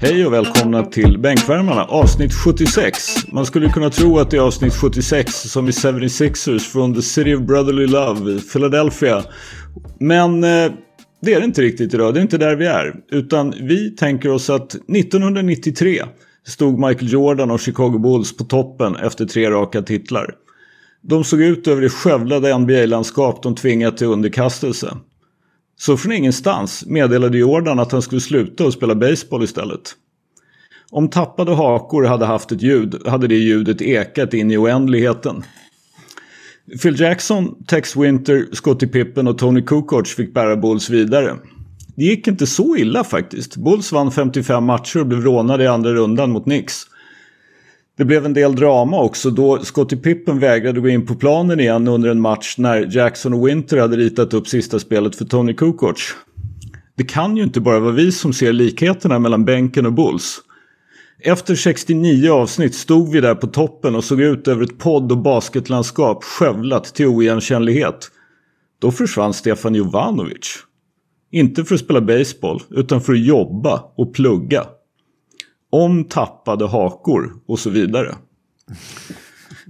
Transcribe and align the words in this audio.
Hej 0.00 0.26
och 0.26 0.32
välkomna 0.32 0.84
till 0.84 1.18
Bänkvärmarna 1.18 1.84
avsnitt 1.84 2.32
76. 2.34 3.16
Man 3.32 3.46
skulle 3.46 3.68
kunna 3.68 3.90
tro 3.90 4.18
att 4.18 4.30
det 4.30 4.36
är 4.36 4.40
avsnitt 4.40 4.74
76 4.74 5.34
som 5.34 5.68
i 5.68 5.70
76ers 5.70 6.58
från 6.58 6.94
The 6.94 7.02
City 7.02 7.34
of 7.34 7.40
Brotherly 7.40 7.86
Love 7.86 8.32
i 8.32 8.40
Philadelphia. 8.40 9.24
Men 10.00 10.44
eh, 10.44 10.72
det 11.22 11.34
är 11.34 11.40
det 11.40 11.44
inte 11.44 11.62
riktigt 11.62 11.94
idag, 11.94 12.14
det 12.14 12.20
är 12.20 12.22
inte 12.22 12.38
där 12.38 12.56
vi 12.56 12.66
är. 12.66 12.94
Utan 13.10 13.54
vi 13.60 13.90
tänker 13.90 14.30
oss 14.30 14.50
att 14.50 14.74
1993 14.74 16.02
stod 16.46 16.78
Michael 16.78 17.12
Jordan 17.12 17.50
och 17.50 17.60
Chicago 17.60 17.98
Bulls 17.98 18.36
på 18.36 18.44
toppen 18.44 18.96
efter 18.96 19.26
tre 19.26 19.50
raka 19.50 19.82
titlar. 19.82 20.34
De 21.02 21.24
såg 21.24 21.40
ut 21.40 21.68
över 21.68 21.82
det 21.82 21.88
skövlade 21.88 22.58
NBA-landskap 22.58 23.42
de 23.42 23.54
tvingat 23.54 23.96
till 23.96 24.06
underkastelse. 24.06 24.96
Så 25.78 25.96
från 25.96 26.12
ingenstans 26.12 26.86
meddelade 26.86 27.38
Jordan 27.38 27.78
att 27.78 27.92
han 27.92 28.02
skulle 28.02 28.20
sluta 28.20 28.64
och 28.64 28.72
spela 28.72 28.94
baseball 28.94 29.44
istället. 29.44 29.94
Om 30.90 31.08
tappade 31.08 31.52
hakor 31.52 32.04
hade 32.04 32.26
haft 32.26 32.52
ett 32.52 32.62
ljud 32.62 33.06
hade 33.06 33.26
det 33.26 33.34
ljudet 33.34 33.82
ekat 33.82 34.34
in 34.34 34.50
i 34.50 34.56
oändligheten. 34.56 35.44
Phil 36.82 37.00
Jackson, 37.00 37.64
Tex 37.66 37.96
Winter, 37.96 38.46
Scottie 38.52 38.88
Pippen 38.88 39.28
och 39.28 39.38
Tony 39.38 39.62
Kukoc 39.62 40.14
fick 40.14 40.34
bära 40.34 40.56
Bulls 40.56 40.90
vidare. 40.90 41.36
Det 41.96 42.04
gick 42.04 42.26
inte 42.26 42.46
så 42.46 42.76
illa 42.76 43.04
faktiskt. 43.04 43.56
Bulls 43.56 43.92
vann 43.92 44.12
55 44.12 44.64
matcher 44.64 45.00
och 45.00 45.06
blev 45.06 45.20
rånade 45.20 45.64
i 45.64 45.66
andra 45.66 45.92
rundan 45.94 46.30
mot 46.30 46.44
Knicks. 46.44 46.86
Det 47.96 48.04
blev 48.04 48.26
en 48.26 48.34
del 48.34 48.56
drama 48.56 49.02
också 49.02 49.30
då 49.30 49.58
Scottie 49.58 49.98
Pippen 49.98 50.38
vägrade 50.38 50.80
gå 50.80 50.88
in 50.88 51.06
på 51.06 51.14
planen 51.14 51.60
igen 51.60 51.88
under 51.88 52.10
en 52.10 52.20
match 52.20 52.54
när 52.58 52.96
Jackson 52.96 53.34
och 53.34 53.48
Winter 53.48 53.76
hade 53.76 53.96
ritat 53.96 54.34
upp 54.34 54.48
sista 54.48 54.78
spelet 54.78 55.16
för 55.16 55.24
Tony 55.24 55.54
Kukoc. 55.54 56.14
Det 56.96 57.04
kan 57.04 57.36
ju 57.36 57.42
inte 57.42 57.60
bara 57.60 57.80
vara 57.80 57.92
vi 57.92 58.12
som 58.12 58.32
ser 58.32 58.52
likheterna 58.52 59.18
mellan 59.18 59.44
bänken 59.44 59.86
och 59.86 59.92
Bulls. 59.92 60.38
Efter 61.20 61.54
69 61.54 62.30
avsnitt 62.30 62.74
stod 62.74 63.12
vi 63.12 63.20
där 63.20 63.34
på 63.34 63.46
toppen 63.46 63.94
och 63.94 64.04
såg 64.04 64.20
ut 64.20 64.48
över 64.48 64.64
ett 64.64 64.78
podd 64.78 65.12
och 65.12 65.18
basketlandskap 65.18 66.24
skövlat 66.24 66.84
till 66.84 67.06
oigenkännlighet. 67.06 68.10
Då 68.78 68.90
försvann 68.90 69.32
Stefan 69.32 69.74
Jovanovic. 69.74 70.58
Inte 71.32 71.64
för 71.64 71.74
att 71.74 71.80
spela 71.80 72.00
baseball 72.00 72.62
utan 72.70 73.00
för 73.00 73.12
att 73.12 73.26
jobba 73.26 73.84
och 73.96 74.14
plugga 74.14 74.66
om 75.84 76.04
tappade 76.04 76.66
hakor 76.66 77.32
och 77.46 77.58
så 77.58 77.70
vidare. 77.70 78.14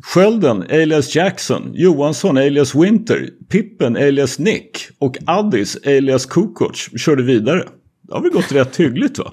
Skölden 0.03 0.63
alias 0.63 1.17
Jackson, 1.17 1.71
Johansson 1.75 2.37
alias 2.37 2.75
Winter, 2.75 3.29
Pippen 3.49 3.97
alias 3.97 4.39
Nick 4.39 4.89
och 4.99 5.17
Addis 5.27 5.77
alias 5.87 6.27
Kukoc 6.27 6.91
körde 6.97 7.23
vidare. 7.23 7.65
Det 8.03 8.15
har 8.15 8.23
väl 8.23 8.33
gått 8.33 8.53
rätt 8.53 8.77
hyggligt 8.77 9.19
va? 9.19 9.33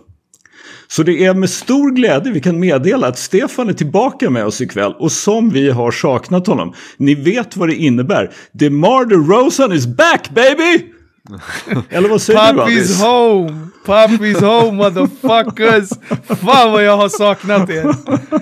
Så 0.88 1.04
det 1.04 1.26
är 1.26 1.34
med 1.34 1.50
stor 1.50 1.92
glädje 1.92 2.32
vi 2.32 2.40
kan 2.40 2.60
meddela 2.60 3.08
att 3.08 3.20
Stefan 3.20 3.70
är 3.70 3.74
tillbaka 3.74 4.30
med 4.30 4.46
oss 4.46 4.62
ikväll 4.62 4.94
och 5.00 5.12
som 5.12 5.50
vi 5.50 5.70
har 5.70 5.92
saknat 5.92 6.48
honom. 6.48 6.74
Ni 6.98 7.16
vet 7.16 7.58
vad 7.58 7.70
det 7.70 7.76
innebär. 7.76 8.32
DeMar 8.52 9.06
DeRozan 9.06 9.74
is 9.74 9.88
back 9.88 10.30
baby! 10.30 10.94
Eller 11.90 12.10
vad 12.10 12.22
säger 12.22 12.54
Puppy's 12.54 12.98
du 13.00 13.06
home! 13.06 13.68
Puppy's 13.86 14.42
home 14.42 14.72
motherfuckers! 14.72 15.90
Fan 16.28 16.72
vad 16.72 16.84
jag 16.84 16.98
har 16.98 17.10
saknat 17.10 17.70
er! 17.70 17.96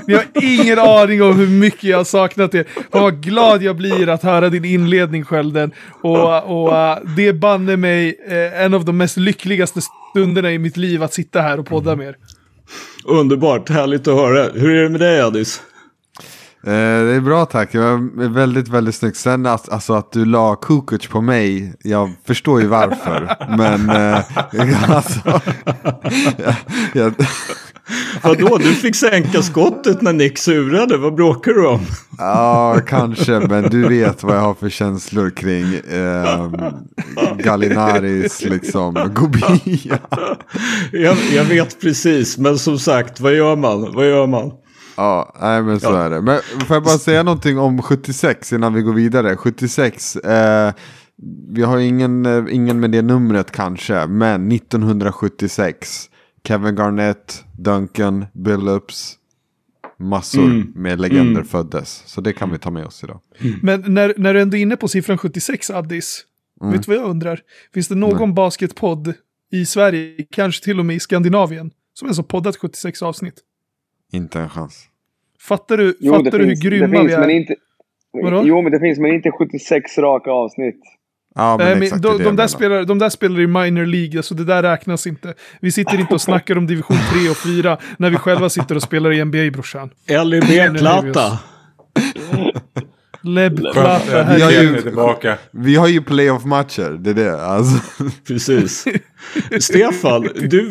Ni 0.08 0.14
har 0.14 0.26
ingen 0.34 0.80
aning 0.80 1.24
om 1.24 1.40
hur 1.40 1.48
mycket 1.48 1.84
jag 1.84 1.98
har 1.98 2.04
saknat 2.04 2.56
er. 2.56 2.66
Fan 2.92 3.02
vad 3.02 3.24
glad 3.24 3.64
jag 3.64 3.78
blir 3.78 4.10
att 4.10 4.24
höra 4.24 4.50
din 4.50 4.66
inledning 4.66 5.26
Skölden. 5.26 5.72
Och, 6.02 6.44
och 6.44 6.74
uh, 6.74 6.98
det 7.16 7.34
banne 7.34 7.78
mig 7.78 8.16
eh, 8.28 8.62
en 8.62 8.74
av 8.74 8.86
de 8.86 8.98
mest 8.98 9.18
lyckligaste 9.18 9.80
stunderna 10.12 10.52
i 10.52 10.60
mitt 10.60 10.78
liv 10.78 11.04
att 11.04 11.14
sitta 11.14 11.42
här 11.42 11.60
och 11.60 11.66
podda 11.66 11.96
med 11.96 12.08
er. 12.08 12.16
Underbart, 13.06 13.70
härligt 13.70 14.08
att 14.08 14.16
höra. 14.16 14.50
Hur 14.54 14.76
är 14.76 14.84
det 14.84 14.90
med 14.90 15.00
dig 15.00 15.22
Addis? 15.22 15.62
Eh, 16.64 16.72
det 16.72 17.16
är 17.16 17.20
bra 17.20 17.46
tack, 17.46 17.72
det 17.72 17.80
var 17.80 18.28
väldigt 18.30 18.68
väldigt 18.68 18.96
snyggt. 18.96 19.18
Sen 19.18 19.46
att, 19.46 19.70
alltså, 19.70 19.94
att 19.94 20.12
du 20.12 20.26
la 20.26 20.56
Kukuc 20.56 21.08
på 21.08 21.22
mig, 21.22 21.74
jag 21.84 22.12
förstår 22.28 22.62
ju 22.62 22.68
varför. 22.68 23.38
men 23.58 23.90
eh, 23.90 24.92
alltså, 24.96 25.42
jag, 26.38 26.56
jag, 26.94 27.14
Vadå, 28.24 28.58
du 28.58 28.74
fick 28.74 28.96
sänka 28.96 29.42
skottet 29.42 30.02
när 30.02 30.14
Nick 30.14 30.38
surade. 30.38 30.98
Vad 30.98 31.16
bråkar 31.16 31.52
du 31.52 31.68
om? 31.68 31.82
ja 32.18 32.80
kanske, 32.88 33.40
men 33.40 33.64
du 33.64 33.88
vet 33.88 34.24
vad 34.24 34.36
jag 34.36 34.42
har 34.42 34.54
för 34.54 34.70
känslor 34.70 35.30
kring 35.30 35.74
eh, 35.74 36.52
Gallinaris 37.38 38.42
liksom, 38.42 39.12
Gobia. 39.14 40.00
Jag, 40.92 41.18
jag 41.34 41.44
vet 41.44 41.82
precis, 41.82 42.38
men 42.38 42.58
som 42.58 42.80
sagt, 42.80 43.20
vad 43.20 43.34
gör 43.34 43.56
man? 43.56 43.94
Vad 43.94 44.10
gör 44.10 44.28
man? 44.28 44.52
Ja, 45.02 45.36
nej 45.42 45.64
men 45.64 45.80
så 45.80 45.86
Ja. 45.88 45.98
är 45.98 46.10
det. 46.10 46.22
Men 46.22 46.40
får 46.68 46.76
jag 46.76 46.84
bara 46.84 46.98
säga 46.98 47.24
någonting 47.24 47.60
om 47.60 47.82
76 47.82 48.54
innan 48.54 48.74
vi 48.74 48.82
går 48.82 48.94
vidare. 48.94 49.38
76, 49.38 50.16
eh, 50.16 50.74
vi 51.50 51.64
har 51.64 51.78
ingen, 51.78 52.26
eh, 52.26 52.44
ingen 52.50 52.80
med 52.80 52.92
det 52.92 53.02
numret 53.02 53.52
kanske, 53.52 54.08
men 54.08 54.48
1976. 54.48 56.10
Kevin 56.48 56.76
Garnett, 56.76 57.44
Duncan, 57.58 58.26
Billups, 58.34 59.16
massor 60.00 60.44
Mm. 60.46 60.72
med 60.76 61.02
legender 61.02 61.32
Mm. 61.32 61.46
föddes. 61.46 62.04
Så 62.06 62.22
det 62.22 62.34
kan 62.34 62.52
vi 62.52 62.58
ta 62.58 62.72
med 62.72 62.86
oss 62.86 63.04
idag. 63.04 63.20
Men 63.62 63.94
när, 63.94 64.14
när 64.18 64.34
du 64.34 64.42
ändå 64.42 64.58
är 64.58 64.62
inne 64.62 64.78
på 64.78 64.88
siffran 64.88 65.18
76 65.18 65.70
Addis, 65.70 66.26
Mm. 66.62 66.74
vet 66.74 66.86
du 66.86 66.92
vad 66.96 67.04
jag 67.04 67.10
undrar? 67.10 67.40
Finns 67.74 67.88
det 67.88 67.96
någon 67.96 68.34
basketpodd 68.34 69.14
i 69.52 69.66
Sverige, 69.66 70.26
kanske 70.32 70.64
till 70.64 70.80
och 70.80 70.86
med 70.86 70.96
i 70.96 71.00
Skandinavien, 71.00 71.72
som 71.94 72.10
är 72.10 72.14
så 72.14 72.24
poddat 72.24 72.58
76 72.58 73.02
avsnitt? 73.02 73.36
Inte 74.14 74.40
en 74.40 74.50
chans. 74.50 74.84
Fattar 75.48 75.78
du, 75.78 75.98
Jo, 76.00 76.14
fattar 76.14 76.40
du 76.40 76.46
finns, 76.46 76.66
hur 76.66 76.70
grymma 76.70 76.98
finns, 76.98 77.12
vi 77.12 77.14
är? 77.14 77.20
men 77.20 77.30
inte... 77.30 77.56
Vadå? 78.14 78.44
Jo, 78.46 78.62
men 78.62 78.72
det 78.72 78.80
finns, 78.80 79.00
men 79.00 79.14
inte 79.14 79.32
76 79.32 79.98
raka 79.98 80.32
avsnitt. 80.32 80.80
Ja, 81.36 81.58
men 81.58 81.66
Nej, 81.66 81.76
men 81.76 81.84
exakt 81.84 82.02
de, 82.02 82.24
de, 82.24 82.36
där 82.36 82.48
spelar, 82.48 82.84
de 82.84 83.00
där 83.00 83.10
spelar 83.10 83.40
i 83.40 83.48
minor 83.48 83.86
League, 83.86 84.24
så 84.24 84.34
det 84.34 84.46
där 84.46 84.64
räknas 84.64 85.08
inte. 85.08 85.34
Vi 85.62 85.72
sitter 85.72 86.00
inte 86.00 86.14
och 86.14 86.22
snackar 86.30 86.58
om 86.58 86.68
division 86.68 86.98
3 87.14 87.30
och 87.30 87.38
4 87.38 87.78
när 87.98 88.10
vi 88.10 88.18
själva 88.18 88.50
sitter 88.50 88.76
och 88.76 88.82
spelar 88.82 89.12
i 89.12 89.26
NBA, 89.26 89.52
brorsan. 89.52 89.90
LEB-platta. 90.08 90.60
Leb 90.76 91.14
Skönt 92.32 92.91
Att 93.76 94.38
Vi 94.38 94.42
har 94.42 94.52
ju-. 94.52 95.36
Vi 95.52 95.76
har 95.76 95.88
ju 95.88 96.02
playoff-matcher, 96.02 96.98
det 97.00 97.10
är 97.10 97.14
det. 97.14 97.46
Alltså. 97.46 98.04
Precis. 98.28 98.86
Stefan, 99.60 100.22
du, 100.50 100.70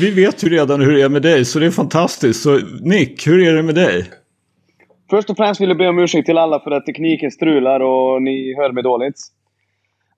vi 0.00 0.10
vet 0.10 0.44
ju 0.44 0.48
redan 0.48 0.80
hur 0.80 0.92
det 0.92 1.02
är 1.02 1.08
med 1.08 1.22
dig, 1.22 1.44
så 1.44 1.58
det 1.58 1.66
är 1.66 1.70
fantastiskt. 1.70 2.42
Så 2.42 2.60
Nick, 2.80 3.26
hur 3.26 3.48
är 3.48 3.54
det 3.54 3.62
med 3.62 3.74
dig? 3.74 4.10
Först 5.10 5.30
och 5.30 5.36
främst 5.36 5.60
vill 5.60 5.68
jag 5.68 5.78
be 5.78 5.88
om 5.88 5.98
ursäkt 5.98 6.26
till 6.26 6.38
alla 6.38 6.60
för 6.60 6.70
att 6.70 6.86
tekniken 6.86 7.30
strular 7.30 7.80
och 7.80 8.22
ni 8.22 8.54
hör 8.56 8.72
mig 8.72 8.82
dåligt. 8.82 9.16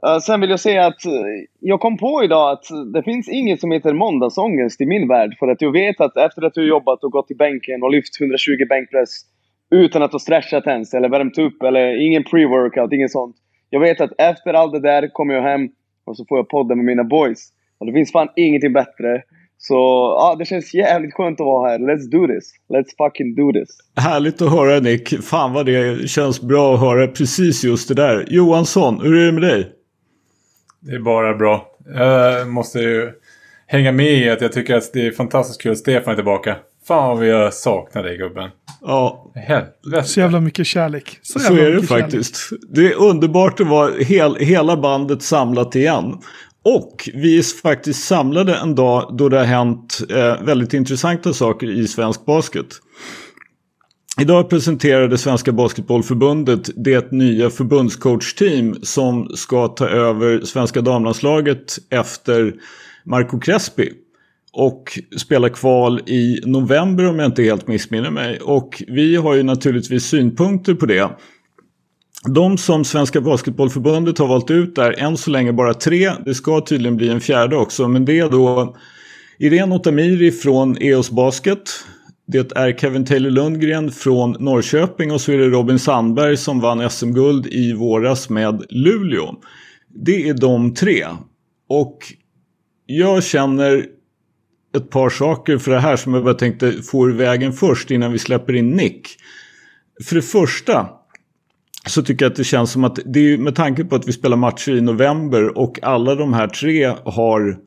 Eh, 0.06 0.18
sen 0.18 0.40
vill 0.40 0.50
jag 0.50 0.60
säga 0.60 0.86
att 0.86 1.04
eh, 1.04 1.12
jag 1.60 1.80
kom 1.80 1.96
på 1.96 2.24
idag 2.24 2.52
att 2.52 2.64
det 2.92 3.02
finns 3.02 3.28
inget 3.28 3.60
som 3.60 3.72
heter 3.72 3.92
måndagsångest 3.92 4.80
i 4.80 4.86
min 4.86 5.08
värld. 5.08 5.36
För 5.38 5.48
att 5.48 5.62
jag 5.62 5.72
vet 5.72 6.00
att 6.00 6.16
efter 6.16 6.42
att 6.42 6.54
du 6.54 6.60
har 6.60 6.68
jobbat 6.68 7.04
och 7.04 7.12
gått 7.12 7.26
till 7.26 7.36
bänken 7.36 7.82
och 7.82 7.90
lyft 7.90 8.20
120 8.20 8.66
bänkpress 8.68 9.10
utan 9.70 10.02
att 10.02 10.12
ha 10.12 10.18
stretchat 10.18 10.66
ens 10.66 10.94
eller 10.94 11.08
värmt 11.08 11.38
upp 11.38 11.62
eller 11.62 12.06
ingen 12.06 12.24
pre-workout, 12.24 12.94
inget 12.94 13.12
sånt. 13.12 13.36
Jag 13.70 13.80
vet 13.80 14.00
att 14.00 14.10
efter 14.18 14.54
allt 14.54 14.72
det 14.72 14.80
där 14.80 15.08
kommer 15.12 15.34
jag 15.34 15.42
hem 15.42 15.68
och 16.04 16.16
så 16.16 16.24
får 16.28 16.38
jag 16.38 16.48
podda 16.48 16.74
med 16.74 16.84
mina 16.84 17.04
boys. 17.04 17.48
Och 17.78 17.86
det 17.86 17.92
finns 17.92 18.12
fan 18.12 18.28
ingenting 18.36 18.72
bättre. 18.72 19.22
Så 19.58 19.74
ja, 20.18 20.36
det 20.38 20.44
känns 20.44 20.74
jävligt 20.74 21.14
skönt 21.14 21.40
att 21.40 21.44
vara 21.44 21.70
här. 21.70 21.78
Let's 21.78 22.10
do 22.10 22.26
this. 22.26 22.52
Let's 22.68 22.96
fucking 22.98 23.34
do 23.34 23.52
this. 23.52 23.68
Härligt 23.96 24.42
att 24.42 24.52
höra 24.52 24.80
Nick. 24.80 25.22
Fan 25.22 25.52
vad 25.52 25.66
det 25.66 26.08
känns 26.08 26.42
bra 26.42 26.74
att 26.74 26.80
höra 26.80 27.06
precis 27.06 27.64
just 27.64 27.88
det 27.88 27.94
där. 27.94 28.24
Johansson, 28.28 29.00
hur 29.02 29.16
är 29.16 29.26
det 29.26 29.32
med 29.32 29.42
dig? 29.42 29.72
Det 30.80 30.94
är 30.94 31.00
bara 31.00 31.34
bra. 31.34 31.66
Jag 31.94 32.48
måste 32.48 32.78
ju 32.78 33.10
hänga 33.66 33.92
med 33.92 34.12
i 34.12 34.30
att 34.30 34.40
jag 34.40 34.52
tycker 34.52 34.76
att 34.76 34.92
det 34.92 35.06
är 35.06 35.10
fantastiskt 35.10 35.62
kul 35.62 35.72
att 35.72 35.78
Stefan 35.78 36.12
är 36.12 36.16
tillbaka. 36.16 36.56
Fan 36.88 37.08
vad 37.08 37.18
vi 37.18 37.30
har 37.30 37.50
saknat 37.50 38.04
dig 38.04 38.16
gubben. 38.16 38.50
Ja, 38.80 39.32
Helvete. 39.34 40.08
Så 40.08 40.20
jävla 40.20 40.40
mycket 40.40 40.66
kärlek. 40.66 41.18
Så, 41.22 41.38
så 41.38 41.52
är 41.52 41.70
det 41.70 41.74
mycket 41.74 41.88
kärlek. 41.88 42.04
faktiskt. 42.04 42.50
Det 42.74 42.86
är 42.86 42.94
underbart 42.94 43.60
att 43.60 43.66
vara 43.66 43.92
hel, 43.98 44.36
hela 44.36 44.76
bandet 44.76 45.22
samlat 45.22 45.76
igen. 45.76 46.18
Och 46.64 47.08
vi 47.14 47.38
är 47.38 47.60
faktiskt 47.62 48.04
samlade 48.04 48.54
en 48.54 48.74
dag 48.74 49.14
då 49.18 49.28
det 49.28 49.38
har 49.38 49.44
hänt 49.44 49.98
eh, 50.10 50.42
väldigt 50.42 50.74
intressanta 50.74 51.32
saker 51.32 51.70
i 51.70 51.88
svensk 51.88 52.26
basket. 52.26 52.66
Idag 54.20 54.50
presenterade 54.50 55.18
Svenska 55.18 55.52
Basketbollförbundet 55.52 56.84
det 56.84 57.12
nya 57.12 57.50
förbundscoachteam 57.50 58.74
som 58.82 59.28
ska 59.28 59.68
ta 59.68 59.88
över 59.88 60.40
svenska 60.40 60.80
damlandslaget 60.80 61.76
efter 61.90 62.54
Marco 63.04 63.40
Crespi. 63.40 63.92
Och 64.60 64.98
spela 65.16 65.48
kval 65.48 66.00
i 66.06 66.40
november 66.44 67.08
om 67.08 67.18
jag 67.18 67.26
inte 67.26 67.42
helt 67.42 67.68
missminner 67.68 68.10
mig. 68.10 68.40
Och 68.40 68.82
vi 68.88 69.16
har 69.16 69.34
ju 69.34 69.42
naturligtvis 69.42 70.04
synpunkter 70.04 70.74
på 70.74 70.86
det. 70.86 71.10
De 72.34 72.58
som 72.58 72.84
Svenska 72.84 73.20
Basketbollförbundet 73.20 74.18
har 74.18 74.26
valt 74.26 74.50
ut 74.50 74.78
är 74.78 74.98
än 74.98 75.16
så 75.16 75.30
länge 75.30 75.52
bara 75.52 75.74
tre. 75.74 76.10
Det 76.24 76.34
ska 76.34 76.60
tydligen 76.60 76.96
bli 76.96 77.08
en 77.08 77.20
fjärde 77.20 77.56
också. 77.56 77.88
Men 77.88 78.04
det 78.04 78.18
är 78.18 78.30
då 78.30 78.76
Irene 79.38 79.74
Otamiri 79.74 80.30
från 80.30 80.76
EOS 80.80 81.10
Basket. 81.10 81.70
Det 82.26 82.52
är 82.56 82.72
Kevin 82.72 83.04
Taylor 83.04 83.30
Lundgren 83.30 83.90
från 83.90 84.36
Norrköping 84.38 85.12
och 85.12 85.20
så 85.20 85.32
är 85.32 85.38
det 85.38 85.48
Robin 85.48 85.78
Sandberg 85.78 86.36
som 86.36 86.60
vann 86.60 86.90
SM-guld 86.90 87.46
i 87.46 87.72
våras 87.72 88.30
med 88.30 88.64
Luleå. 88.70 89.34
Det 90.04 90.28
är 90.28 90.34
de 90.34 90.74
tre. 90.74 91.06
Och 91.68 91.98
jag 92.86 93.24
känner 93.24 93.97
ett 94.76 94.90
par 94.90 95.10
saker 95.10 95.58
för 95.58 95.70
det 95.70 95.80
här 95.80 95.96
som 95.96 96.14
jag 96.14 96.24
bara 96.24 96.34
tänkte 96.34 96.72
få 96.72 97.08
ur 97.08 97.14
vägen 97.14 97.52
först 97.52 97.90
innan 97.90 98.12
vi 98.12 98.18
släpper 98.18 98.52
in 98.52 98.70
Nick. 98.70 99.08
För 100.04 100.14
det 100.14 100.22
första 100.22 100.88
så 101.86 102.02
tycker 102.02 102.24
jag 102.24 102.30
att 102.30 102.36
det 102.36 102.44
känns 102.44 102.72
som 102.72 102.84
att 102.84 102.98
det 103.04 103.20
är 103.20 103.38
med 103.38 103.54
tanke 103.54 103.84
på 103.84 103.96
att 103.96 104.08
vi 104.08 104.12
spelar 104.12 104.36
matcher 104.36 104.72
i 104.72 104.80
november 104.80 105.58
och 105.58 105.82
alla 105.82 106.14
de 106.14 106.34
här 106.34 106.48
tre 106.48 106.94
har 107.04 107.58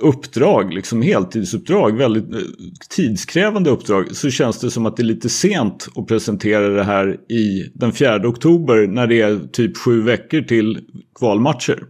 uppdrag, 0.00 0.74
liksom 0.74 1.02
heltidsuppdrag, 1.02 1.96
väldigt 1.96 2.34
eh, 2.34 2.40
tidskrävande 2.88 3.70
uppdrag 3.70 4.16
så 4.16 4.30
känns 4.30 4.60
det 4.60 4.70
som 4.70 4.86
att 4.86 4.96
det 4.96 5.02
är 5.02 5.04
lite 5.04 5.28
sent 5.28 5.88
att 5.94 6.06
presentera 6.06 6.68
det 6.68 6.84
här 6.84 7.16
i 7.28 7.70
den 7.74 7.92
4 7.92 8.28
oktober 8.28 8.86
när 8.86 9.06
det 9.06 9.20
är 9.20 9.40
typ 9.52 9.76
sju 9.76 10.02
veckor 10.02 10.40
till 10.40 10.80
kvalmatcher. 11.18 11.84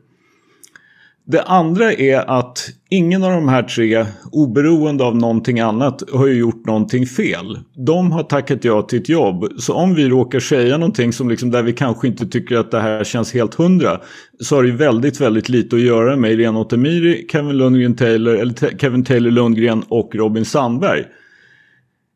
Det 1.25 1.43
andra 1.43 1.93
är 1.93 2.41
att 2.41 2.69
ingen 2.91 3.25
av 3.25 3.31
de 3.31 3.49
här 3.49 3.63
tre, 3.63 4.07
oberoende 4.33 5.05
av 5.05 5.17
någonting 5.17 5.61
annat, 5.61 6.03
har 6.13 6.27
ju 6.27 6.35
gjort 6.35 6.67
någonting 6.67 7.07
fel. 7.07 7.59
De 7.87 8.13
har 8.13 8.23
tackat 8.23 8.65
ja 8.65 8.83
till 8.83 8.99
ett 8.99 9.09
jobb. 9.09 9.49
Så 9.59 9.75
om 9.75 9.95
vi 9.95 10.09
råkar 10.09 10.41
säga 10.41 10.79
någonting 10.79 11.13
som 11.13 11.29
liksom 11.31 11.51
där 11.51 11.63
vi 11.63 11.73
kanske 11.73 12.09
inte 12.09 12.27
tycker 12.27 12.57
att 12.57 12.71
det 12.71 12.81
här 12.81 13.05
känns 13.05 13.35
helt 13.35 13.55
hundra. 13.55 14.01
Så 14.41 14.57
har 14.57 14.63
det 14.63 14.69
ju 14.69 14.77
väldigt, 14.77 15.21
väldigt 15.21 15.49
lite 15.49 15.77
att 15.77 15.83
göra 15.83 16.17
med 16.17 16.33
Irene 16.33 16.59
Otemiri, 16.59 17.27
Kevin 17.33 17.57
Lundgren 17.57 17.97
Taylor, 17.97 18.35
eller 18.35 18.79
Kevin 18.79 19.05
Taylor 19.05 19.31
Lundgren 19.31 19.83
och 19.89 20.15
Robin 20.15 20.45
Sandberg. 20.45 21.05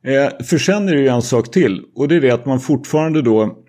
Eh, 0.06 0.44
för 0.46 0.58
sen 0.58 0.88
är 0.88 0.94
det 0.94 1.00
ju 1.00 1.08
en 1.08 1.22
sak 1.22 1.50
till. 1.50 1.82
Och 1.94 2.08
det 2.08 2.16
är 2.16 2.20
det 2.20 2.30
att 2.30 2.46
man 2.46 2.60
fortfarande 2.60 3.22
då 3.22 3.65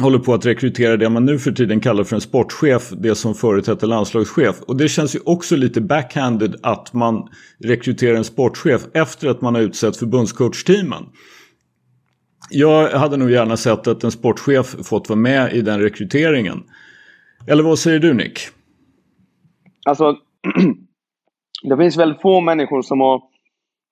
håller 0.00 0.18
på 0.18 0.34
att 0.34 0.46
rekrytera 0.46 0.96
det 0.96 1.08
man 1.08 1.24
nu 1.24 1.38
för 1.38 1.52
tiden 1.52 1.80
kallar 1.80 2.04
för 2.04 2.14
en 2.16 2.20
sportchef, 2.20 2.90
det 2.90 3.14
som 3.14 3.34
förut 3.34 3.66
hette 3.66 3.86
landslagschef. 3.86 4.60
Och 4.60 4.76
det 4.76 4.88
känns 4.88 5.16
ju 5.16 5.20
också 5.24 5.56
lite 5.56 5.80
backhanded 5.80 6.56
att 6.62 6.92
man 6.92 7.28
rekryterar 7.64 8.16
en 8.16 8.24
sportchef 8.24 8.82
efter 8.94 9.28
att 9.28 9.40
man 9.40 9.54
har 9.54 9.62
utsett 9.62 9.96
förbundscoachteamen. 9.96 11.04
Jag 12.50 12.90
hade 12.90 13.16
nog 13.16 13.30
gärna 13.30 13.56
sett 13.56 13.86
att 13.86 14.04
en 14.04 14.10
sportchef 14.10 14.76
fått 14.88 15.08
vara 15.08 15.18
med 15.18 15.52
i 15.52 15.60
den 15.60 15.80
rekryteringen. 15.80 16.62
Eller 17.46 17.62
vad 17.62 17.78
säger 17.78 17.98
du 17.98 18.14
Nick? 18.14 18.38
Alltså, 19.86 20.16
det 21.68 21.76
finns 21.76 21.96
väl 21.96 22.14
få 22.22 22.40
människor 22.40 22.82
som 22.82 23.00
har 23.00 23.22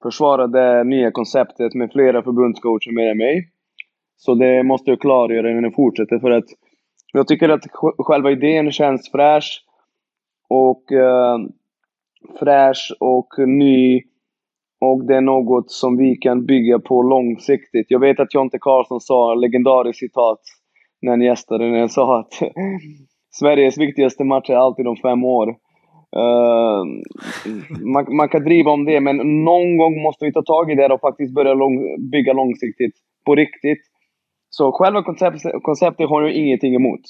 försvarat 0.03 0.53
det 0.53 0.85
nya 0.85 1.11
konceptet 1.11 1.75
med 1.75 1.91
flera 1.93 2.23
förbundscoacher 2.23 2.93
mer 2.93 3.11
än 3.11 3.19
mig. 3.19 3.53
Så 4.19 4.35
det 4.35 4.63
måste 4.63 4.91
jag 4.91 5.01
klargöra 5.01 5.51
innan 5.51 5.65
jag 5.65 5.75
fortsätter 5.75 6.19
för 6.19 6.31
att 6.31 6.45
jag 7.13 7.29
tycker 7.29 7.49
att 7.49 7.63
själva 7.99 8.31
idén 8.31 8.73
känns 8.73 9.11
fräsch 9.11 9.65
och 10.49 10.93
eh, 10.93 11.39
fräsch 12.39 12.97
och 13.01 13.35
ny 13.39 14.03
och 14.81 15.05
det 15.05 15.17
är 15.17 15.21
något 15.21 15.71
som 15.71 15.97
vi 15.97 16.17
kan 16.17 16.47
bygga 16.47 16.79
på 16.79 17.03
långsiktigt. 17.03 17.87
Jag 17.89 18.01
vet 18.01 18.21
att 18.21 18.35
Jonte 18.35 18.59
Karlsson 18.61 19.01
sa, 19.01 19.35
legendariskt 19.35 19.99
citat, 19.99 20.41
när 21.03 21.13
han 21.13 21.23
gästade, 21.23 21.71
när 21.71 21.79
han 21.79 21.89
sa 21.89 22.21
att 22.21 22.33
Sveriges 23.31 23.79
viktigaste 23.79 24.25
match 24.25 24.51
är 24.51 24.55
alltid 24.57 24.87
om 24.87 24.97
fem 24.97 25.25
år. 25.25 25.49
Uh, 26.17 26.85
man, 27.93 28.17
man, 28.17 28.29
kan 28.29 28.45
driva 28.45 28.71
om 28.71 28.85
det, 28.85 29.01
men 29.01 29.45
någon 29.45 29.77
gång 29.77 30.03
måste 30.03 30.25
vi 30.25 30.33
ta 30.33 30.43
tag 30.43 30.71
i 30.71 30.75
det 30.75 30.93
och 30.95 31.01
faktiskt 31.01 31.35
börja 31.35 31.55
lång, 31.55 32.11
bygga 32.11 32.33
långsiktigt. 32.33 32.95
På 33.27 33.35
riktigt. 33.35 33.81
Så 34.59 34.73
själva 34.73 35.03
konceptet, 35.03 35.63
konceptet 35.63 36.09
har 36.09 36.23
jag 36.23 36.33
ingenting 36.33 36.75
emot. 36.75 37.01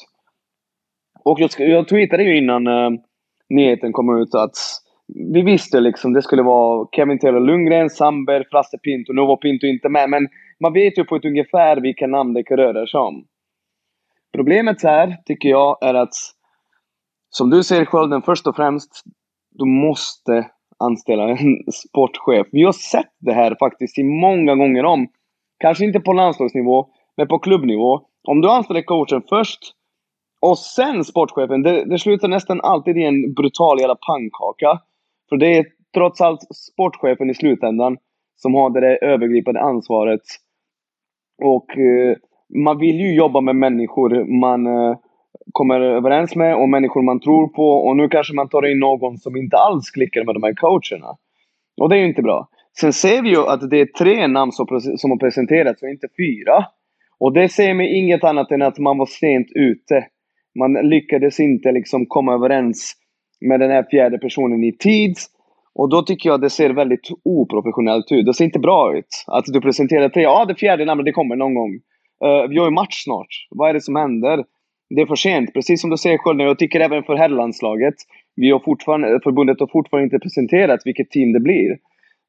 Och 1.24 1.40
jag, 1.40 1.50
jag 1.58 1.88
tweetade 1.88 2.22
ju 2.22 2.38
innan 2.38 2.66
eh, 2.66 2.90
nyheten 3.48 3.92
kom 3.92 4.18
ut 4.22 4.34
att 4.34 4.56
vi 5.32 5.42
visste 5.42 5.80
liksom 5.80 6.12
det 6.12 6.22
skulle 6.22 6.42
vara 6.42 6.88
Kevin 6.96 7.18
Taylor 7.18 7.40
Lundgren, 7.40 7.90
Sandberg, 7.90 8.44
Frasse 8.50 8.78
Pinto. 8.78 9.12
Nu 9.12 9.20
var 9.20 9.36
Pinto 9.36 9.66
inte 9.66 9.88
med, 9.88 10.10
men 10.10 10.28
man 10.60 10.72
vet 10.72 10.98
ju 10.98 11.04
på 11.04 11.16
ett 11.16 11.24
ungefär 11.24 11.80
vilka 11.80 12.06
namn 12.06 12.34
det 12.34 12.42
kan 12.42 12.56
röra 12.56 12.86
sig 12.86 13.00
om. 13.00 13.24
Problemet 14.34 14.82
här, 14.82 15.16
tycker 15.26 15.48
jag, 15.48 15.78
är 15.80 15.94
att 15.94 16.14
som 17.30 17.50
du 17.50 17.62
säger 17.62 17.84
Skölden, 17.84 18.22
först 18.22 18.46
och 18.46 18.56
främst, 18.56 19.02
du 19.50 19.64
måste 19.64 20.50
anställa 20.78 21.28
en 21.28 21.72
sportchef. 21.72 22.46
Vi 22.52 22.62
har 22.64 22.72
sett 22.72 23.14
det 23.18 23.32
här 23.32 23.56
faktiskt 23.58 23.98
i 23.98 24.04
många 24.04 24.54
gånger 24.54 24.84
om. 24.84 25.08
Kanske 25.58 25.84
inte 25.84 26.00
på 26.00 26.12
landslagsnivå, 26.12 26.88
men 27.18 27.28
på 27.28 27.38
klubbnivå. 27.38 28.00
Om 28.28 28.40
du 28.40 28.50
anställer 28.50 28.82
coachen 28.82 29.22
först 29.28 29.60
och 30.40 30.58
sen 30.58 31.04
sportchefen, 31.04 31.62
det, 31.62 31.84
det 31.84 31.98
slutar 31.98 32.28
nästan 32.28 32.60
alltid 32.60 32.96
i 32.96 33.04
en 33.04 33.34
brutal 33.34 33.80
jävla 33.80 33.96
pannkaka. 34.06 34.80
För 35.28 35.36
det 35.36 35.56
är 35.56 35.66
trots 35.94 36.20
allt 36.20 36.40
sportchefen 36.54 37.30
i 37.30 37.34
slutändan 37.34 37.96
som 38.36 38.54
har 38.54 38.70
det 38.70 38.96
övergripande 38.96 39.60
ansvaret. 39.60 40.20
Och 41.42 41.78
eh, 41.78 42.16
man 42.64 42.78
vill 42.78 43.00
ju 43.00 43.14
jobba 43.14 43.40
med 43.40 43.56
människor 43.56 44.40
man 44.40 44.66
eh, 44.66 44.96
kommer 45.52 45.80
överens 45.80 46.36
med 46.36 46.56
och 46.56 46.68
människor 46.68 47.02
man 47.02 47.20
tror 47.20 47.48
på. 47.48 47.70
Och 47.70 47.96
nu 47.96 48.08
kanske 48.08 48.34
man 48.34 48.48
tar 48.48 48.66
in 48.66 48.78
någon 48.78 49.18
som 49.18 49.36
inte 49.36 49.56
alls 49.56 49.90
klickar 49.90 50.24
med 50.24 50.34
de 50.34 50.42
här 50.42 50.54
coacherna. 50.54 51.16
Och 51.80 51.88
det 51.88 51.96
är 51.96 52.00
ju 52.00 52.08
inte 52.08 52.22
bra. 52.22 52.48
Sen 52.80 52.92
ser 52.92 53.22
vi 53.22 53.28
ju 53.28 53.46
att 53.46 53.70
det 53.70 53.80
är 53.80 53.86
tre 53.86 54.26
namn 54.26 54.52
som, 54.52 54.80
som 54.80 55.10
har 55.10 55.18
presenterats 55.18 55.82
och 55.82 55.88
inte 55.88 56.08
fyra. 56.16 56.64
Och 57.20 57.32
det 57.32 57.48
säger 57.48 57.74
mig 57.74 57.98
inget 57.98 58.24
annat 58.24 58.50
än 58.50 58.62
att 58.62 58.78
man 58.78 58.98
var 58.98 59.06
sent 59.06 59.46
ute. 59.54 60.06
Man 60.58 60.72
lyckades 60.72 61.40
inte 61.40 61.72
liksom 61.72 62.06
komma 62.06 62.34
överens 62.34 62.94
med 63.40 63.60
den 63.60 63.70
här 63.70 63.86
fjärde 63.90 64.18
personen 64.18 64.64
i 64.64 64.76
tid. 64.76 65.14
Och 65.74 65.90
då 65.90 66.02
tycker 66.02 66.28
jag 66.30 66.40
det 66.40 66.50
ser 66.50 66.70
väldigt 66.70 67.08
oprofessionellt 67.24 68.12
ut. 68.12 68.26
Det 68.26 68.34
ser 68.34 68.44
inte 68.44 68.58
bra 68.58 68.98
ut. 68.98 69.24
Att 69.26 69.44
du 69.46 69.60
presenterar 69.60 70.08
tre, 70.08 70.22
ja 70.22 70.44
det 70.44 70.54
fjärde 70.54 70.84
namnet 70.84 71.06
det 71.06 71.12
kommer 71.12 71.36
någon 71.36 71.54
gång. 71.54 71.72
Uh, 72.24 72.48
vi 72.48 72.58
har 72.58 72.64
ju 72.64 72.70
match 72.70 73.04
snart. 73.04 73.46
Vad 73.50 73.70
är 73.70 73.74
det 73.74 73.80
som 73.80 73.96
händer? 73.96 74.44
Det 74.90 75.00
är 75.00 75.06
för 75.06 75.14
sent. 75.14 75.54
Precis 75.54 75.80
som 75.80 75.90
du 75.90 75.96
säger 75.96 76.18
själv, 76.18 76.40
jag 76.40 76.58
tycker 76.58 76.80
även 76.80 77.02
för 77.02 77.16
herrlandslaget. 77.16 77.94
Vi 78.36 78.50
har 78.50 78.58
fortfarande, 78.58 79.20
förbundet 79.24 79.60
har 79.60 79.66
fortfarande 79.66 80.04
inte 80.04 80.18
presenterat 80.18 80.80
vilket 80.84 81.10
team 81.10 81.32
det 81.32 81.40
blir. 81.40 81.70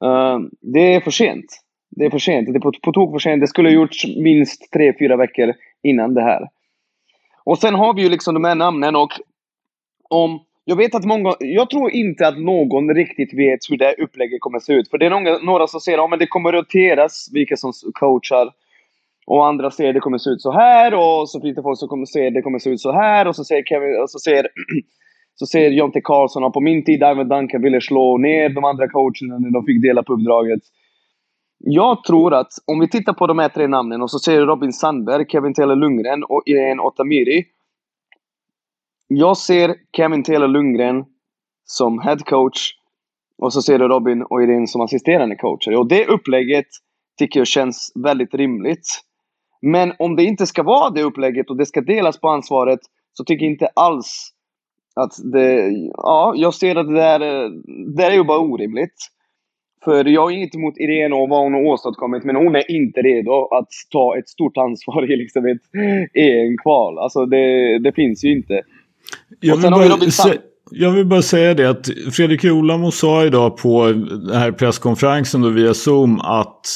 Uh, 0.05 0.39
det 0.61 0.93
är 0.93 0.99
för 0.99 1.11
sent. 1.11 1.45
Det 1.89 2.05
är 2.05 2.09
för 2.09 2.19
sent. 2.19 2.47
Det 2.53 2.57
är 2.57 2.59
på, 2.59 2.71
på 2.83 2.91
tok 2.91 3.11
för 3.11 3.19
sent. 3.19 3.41
Det 3.41 3.47
skulle 3.47 3.69
ha 3.69 3.73
gjorts 3.73 4.07
minst 4.07 4.71
tre, 4.71 4.93
fyra 4.99 5.15
veckor 5.15 5.53
innan 5.83 6.13
det 6.13 6.21
här. 6.21 6.49
Och 7.43 7.57
sen 7.57 7.75
har 7.75 7.93
vi 7.93 8.01
ju 8.01 8.09
liksom 8.09 8.33
de 8.33 8.43
här 8.43 8.55
namnen 8.55 8.95
och 8.95 9.11
om 10.09 10.39
jag 10.65 10.75
vet 10.75 10.95
att 10.95 11.05
många, 11.05 11.33
jag 11.39 11.69
tror 11.69 11.91
inte 11.91 12.27
att 12.27 12.39
någon 12.39 12.95
riktigt 12.95 13.33
vet 13.33 13.59
hur 13.69 13.77
det 13.77 13.85
här 13.85 14.01
upplägget 14.01 14.41
kommer 14.41 14.57
att 14.57 14.63
se 14.63 14.73
ut. 14.73 14.89
För 14.89 14.97
det 14.97 15.05
är 15.05 15.09
några, 15.09 15.37
några 15.37 15.67
som 15.67 15.79
säger 15.79 15.97
att 15.97 16.11
ja, 16.11 16.17
det 16.17 16.27
kommer 16.27 16.51
roteras 16.51 17.29
vilka 17.33 17.57
som 17.57 17.71
coachar. 17.93 18.51
Och 19.25 19.47
andra 19.47 19.71
säger 19.71 19.89
att 19.89 19.93
det 19.93 19.99
kommer 19.99 20.15
att 20.15 20.21
se 20.21 20.29
ut 20.29 20.41
så 20.41 20.51
här. 20.51 20.93
Och 20.93 21.29
så 21.29 21.41
finns 21.41 21.55
det 21.55 21.61
folk 21.61 21.79
som 21.79 21.87
kommer 21.87 22.03
att 22.03 22.09
säga 22.09 22.27
att 22.27 22.33
det 22.33 22.41
kommer 22.41 22.55
att 22.55 22.63
se 22.63 22.69
ut 22.69 22.81
så 22.81 22.91
här. 22.91 23.27
Och 23.27 23.35
så 23.35 23.43
säger 23.43 23.63
Kevin, 23.63 24.01
och 24.01 24.09
så 24.09 24.19
säger, 24.19 24.47
så 25.35 25.45
säger 25.45 25.69
Jonte 25.69 26.01
Karlsson 26.01 26.43
att 26.43 26.53
på 26.53 26.61
min 26.61 26.83
tid 26.85 26.95
Ivan 26.95 27.29
Duncan 27.29 27.61
ville 27.61 27.81
slå 27.81 28.17
ner 28.17 28.49
de 28.49 28.63
andra 28.63 28.87
coacherna 28.87 29.39
när 29.39 29.51
de 29.51 29.65
fick 29.65 29.81
dela 29.81 30.03
på 30.03 30.13
uppdraget. 30.13 30.61
Jag 31.59 32.03
tror 32.03 32.33
att 32.33 32.51
om 32.65 32.79
vi 32.79 32.89
tittar 32.89 33.13
på 33.13 33.27
de 33.27 33.39
här 33.39 33.49
tre 33.49 33.67
namnen 33.67 34.01
och 34.01 34.11
så 34.11 34.19
ser 34.19 34.41
Robin 34.41 34.73
Sandberg, 34.73 35.25
Kevin 35.29 35.53
Taylor 35.53 35.75
Lundgren 35.75 36.23
och 36.23 36.43
Irene 36.45 36.81
Otamiri. 36.81 37.45
Jag 39.07 39.37
ser 39.37 39.75
Kevin 39.97 40.23
Taylor 40.23 40.47
Lundgren 40.47 41.05
som 41.65 41.99
head 41.99 42.17
coach 42.17 42.71
och 43.37 43.53
så 43.53 43.61
ser 43.61 43.79
du 43.79 43.87
Robin 43.87 44.23
och 44.23 44.43
Irene 44.43 44.67
som 44.67 44.81
assisterande 44.81 45.35
coacher. 45.35 45.75
Och 45.75 45.87
det 45.87 46.07
upplägget 46.07 46.67
tycker 47.17 47.39
jag 47.39 47.47
känns 47.47 47.91
väldigt 47.95 48.33
rimligt. 48.33 49.01
Men 49.61 49.93
om 49.99 50.15
det 50.15 50.23
inte 50.23 50.45
ska 50.45 50.63
vara 50.63 50.89
det 50.89 51.03
upplägget 51.03 51.49
och 51.49 51.57
det 51.57 51.65
ska 51.65 51.81
delas 51.81 52.19
på 52.19 52.29
ansvaret 52.29 52.79
så 53.13 53.23
tycker 53.23 53.45
jag 53.45 53.53
inte 53.53 53.69
alls 53.75 54.33
att 54.95 55.11
det... 55.33 55.71
Ja, 55.97 56.33
jag 56.35 56.53
ser 56.53 56.75
att 56.75 56.87
det 56.87 56.93
där, 56.93 57.21
eh, 57.21 57.49
det 57.95 58.03
är 58.03 58.11
ju 58.11 58.23
bara 58.23 58.39
orimligt. 58.39 59.11
För 59.83 60.05
jag 60.05 60.21
har 60.21 60.31
inget 60.31 60.55
emot 60.55 60.77
Irene 60.77 61.15
och 61.15 61.29
vad 61.29 61.43
hon 61.43 61.53
har 61.53 61.61
åstadkommit, 61.61 62.23
men 62.23 62.35
hon 62.35 62.55
är 62.55 62.71
inte 62.71 63.01
redo 63.01 63.47
att 63.51 63.67
ta 63.91 64.17
ett 64.17 64.29
stort 64.29 64.57
ansvar 64.57 65.11
i 65.13 65.15
liksom 65.15 65.45
ett 65.45 65.61
EM-kval. 66.13 66.99
Alltså 66.99 67.25
det, 67.25 67.79
det 67.79 67.91
finns 67.91 68.23
ju 68.23 68.31
inte. 68.31 68.61
Jag 69.39 69.57
vill, 69.57 69.71
bara, 69.71 70.33
jag 70.71 70.91
vill 70.91 71.05
bara 71.05 71.21
säga 71.21 71.53
det 71.53 71.69
att 71.69 71.89
Fredrik 72.11 72.45
Olamo 72.45 72.91
sa 72.91 73.25
idag 73.25 73.57
på 73.57 73.85
den 73.91 74.35
här 74.35 74.51
presskonferensen 74.51 75.41
då 75.41 75.49
via 75.49 75.73
Zoom 75.73 76.19
att 76.19 76.67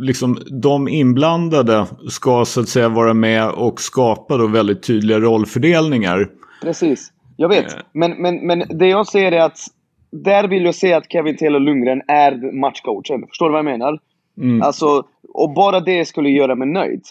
liksom, 0.00 0.38
de 0.62 0.88
inblandade 0.88 1.86
ska 2.08 2.44
så 2.44 2.60
att 2.60 2.68
säga 2.68 2.88
vara 2.88 3.14
med 3.14 3.50
och 3.50 3.80
skapa 3.80 4.36
då 4.36 4.46
väldigt 4.46 4.82
tydliga 4.82 5.18
rollfördelningar. 5.18 6.28
Precis, 6.62 7.12
jag 7.36 7.48
vet. 7.48 7.76
Men, 7.92 8.22
men, 8.22 8.46
men 8.46 8.78
det 8.78 8.86
jag 8.86 9.06
ser 9.06 9.32
är 9.32 9.40
att 9.40 9.58
där 10.10 10.48
vill 10.48 10.64
jag 10.64 10.74
se 10.74 10.92
att 10.92 11.12
Kevin 11.12 11.36
Taylor 11.36 11.60
Lundgren 11.60 12.02
är 12.08 12.52
matchcoachen. 12.52 13.26
Förstår 13.28 13.46
du 13.46 13.52
vad 13.52 13.58
jag 13.58 13.64
menar? 13.64 13.98
Mm. 14.38 14.62
Alltså, 14.62 15.06
och 15.34 15.54
bara 15.54 15.80
det 15.80 16.04
skulle 16.04 16.30
göra 16.30 16.54
mig 16.54 16.68
nöjd. 16.68 17.02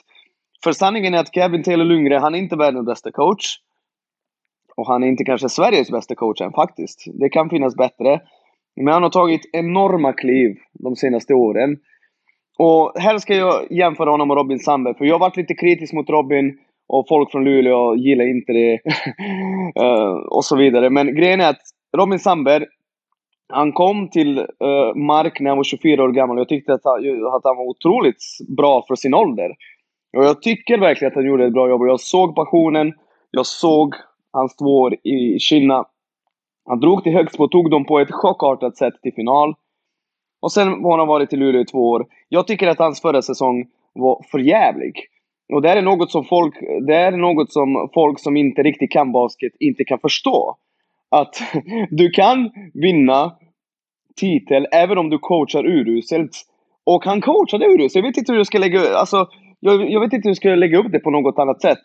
För 0.64 0.72
sanningen 0.72 1.14
är 1.14 1.18
att 1.18 1.34
Kevin 1.36 1.64
Taylor 1.64 1.86
Lundgren, 1.86 2.22
han 2.22 2.36
är 2.36 2.40
inte 2.40 2.56
världens 2.56 2.86
bästa 2.86 3.12
coach. 3.12 3.46
Och 4.78 4.88
han 4.88 5.04
är 5.04 5.08
inte 5.08 5.24
kanske 5.24 5.50
Sveriges 5.50 5.92
bästa 5.92 6.16
coach 6.16 6.42
än 6.42 6.52
faktiskt. 6.52 7.06
Det 7.14 7.30
kan 7.30 7.50
finnas 7.50 7.75
bättre. 7.75 8.22
Men 8.75 8.94
han 8.94 9.04
har 9.04 9.10
tagit 9.10 9.50
enorma 9.54 10.14
kliv 10.14 10.56
de 10.74 10.96
senaste 10.96 11.34
åren. 11.34 11.78
Och 12.58 12.94
här 12.96 13.18
ska 13.18 13.36
jag 13.36 13.72
jämföra 13.72 14.10
honom 14.10 14.28
med 14.28 14.38
Robin 14.38 14.60
Sandberg, 14.60 14.96
för 14.98 15.06
jag 15.06 15.14
har 15.14 15.20
varit 15.20 15.38
lite 15.38 15.54
kritisk 15.54 15.94
mot 15.94 16.10
Robin 16.10 16.58
och 16.88 17.06
folk 17.08 17.32
från 17.32 17.44
Luleå 17.44 17.96
gillar 17.96 18.30
inte 18.30 18.54
det. 18.54 18.80
uh, 19.82 20.16
och 20.30 20.46
så 20.46 20.56
vidare. 20.56 20.90
Men 20.90 21.16
grejen 21.16 21.42
är 21.42 21.50
att 21.50 21.62
Robin 21.98 22.20
Sandberg, 22.20 22.66
han 23.54 23.74
kom 23.74 24.10
till 24.10 24.40
uh, 24.40 24.96
Mark 24.96 25.40
när 25.40 25.50
han 25.50 25.58
var 25.58 25.64
24 25.64 26.04
år 26.04 26.12
gammal. 26.12 26.38
Jag 26.38 26.50
tyckte 26.50 26.74
att 26.74 26.82
han, 26.84 26.94
att 27.36 27.44
han 27.44 27.58
var 27.58 27.66
otroligt 27.70 28.24
bra 28.58 28.86
för 28.88 28.96
sin 28.96 29.14
ålder. 29.14 29.52
Och 30.18 30.25
jag 30.25 30.42
tycker 30.42 30.78
verkligen 30.78 31.12
att 31.12 31.16
han 31.16 31.25
gjorde 31.25 31.46
ett 31.46 31.54
bra 31.54 31.70
jobb. 31.70 31.82
Och 31.82 31.88
jag 31.88 32.00
såg 32.00 32.36
passionen. 32.36 32.94
Jag 33.32 33.46
såg 33.46 33.96
hans 34.32 34.56
två 34.56 34.80
år 34.80 34.94
i 34.94 35.40
Kina. 35.40 35.86
Han 36.66 36.80
drog 36.80 37.04
till 37.04 37.14
Högsbo 37.14 37.44
och 37.44 37.52
tog 37.52 37.72
dem 37.72 37.86
på 37.86 38.00
ett 38.00 38.12
chockartat 38.12 38.78
sätt 38.78 38.94
till 39.02 39.14
final. 39.14 39.54
Och 40.42 40.52
sen 40.52 40.68
har 40.84 40.98
han 40.98 41.08
varit 41.08 41.34
i 41.34 41.36
Luleå 41.36 41.62
i 41.62 41.66
två 41.66 41.90
år. 41.90 42.06
Jag 42.30 42.48
tycker 42.48 42.68
att 42.68 42.80
hans 42.80 43.02
förra 43.02 43.22
säsong 43.22 43.66
var 43.94 44.25
förjävlig. 44.32 44.94
Och 45.54 45.62
det 45.62 45.70
är 45.70 45.82
något 45.82 46.12
som 46.12 46.24
folk, 46.24 46.56
det 46.88 46.96
är 46.96 47.12
något 47.12 47.52
som 47.52 47.90
folk 47.94 48.20
som 48.20 48.38
inte 48.38 48.64
riktigt 48.64 48.92
kan 48.92 49.12
basket 49.12 49.54
inte 49.60 49.84
kan 49.84 50.00
förstå. 50.00 50.58
Att 51.15 51.36
du 51.89 52.10
kan 52.10 52.51
vinna 52.74 53.36
titel 54.15 54.67
även 54.72 54.98
om 54.98 55.10
du 55.10 55.19
coachar 55.19 55.65
uruselt. 55.65 56.41
Och 56.86 57.05
han 57.05 57.22
coachade 57.22 57.65
uruselt. 57.65 57.95
Jag 57.95 58.10
vet 58.12 58.17
inte 58.17 58.31
hur 58.31 58.39
jag 58.39 58.48
ska 58.48 58.57
lägga, 58.57 58.98
alltså, 58.98 59.27
jag, 59.60 59.91
jag 59.91 60.00
vet 60.00 60.13
inte 60.13 60.27
hur 60.27 60.29
jag 60.29 60.38
ska 60.38 60.50
lägga 60.50 60.77
upp 60.77 60.91
det 60.91 61.00
på 61.00 61.10
något 61.10 61.39
annat 61.39 61.62
sätt. 61.62 61.77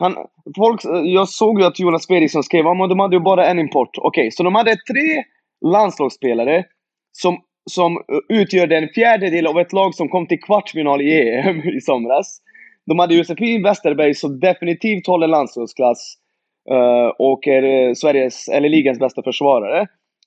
Han, 0.00 0.16
folk, 0.56 0.80
jag 1.04 1.28
såg 1.28 1.60
ju 1.60 1.66
att 1.66 1.80
Jonas 1.80 2.06
Fredriksson 2.06 2.42
skrev 2.42 2.66
att 2.66 2.90
de 2.90 3.00
hade 3.00 3.16
ju 3.16 3.20
bara 3.20 3.46
en 3.46 3.58
import. 3.58 3.98
Okej, 3.98 4.08
okay, 4.08 4.30
så 4.30 4.42
de 4.42 4.54
hade 4.54 4.70
tre 4.70 5.24
landslagsspelare 5.66 6.64
som, 7.12 7.38
som 7.70 8.02
utgör 8.28 8.72
en 8.72 8.88
fjärdedel 8.94 9.46
av 9.46 9.58
ett 9.58 9.72
lag 9.72 9.94
som 9.94 10.08
kom 10.08 10.26
till 10.26 10.40
kvartsfinal 10.40 11.00
i 11.00 11.30
EM 11.30 11.68
i 11.76 11.80
somras. 11.80 12.40
De 12.86 12.98
hade 12.98 13.14
Josefin 13.14 13.62
Westerberg 13.62 14.14
som 14.14 14.40
definitivt 14.40 15.06
håller 15.06 15.26
landslagsklass 15.26 16.14
uh, 16.14 16.27
Eh, 16.70 17.12
och 17.18 17.46
är 17.46 17.62
eh, 17.62 17.94
Sveriges, 17.94 18.48
eller 18.48 18.68
ligans 18.68 18.98
bästa 18.98 19.22
försvarare. 19.22 19.86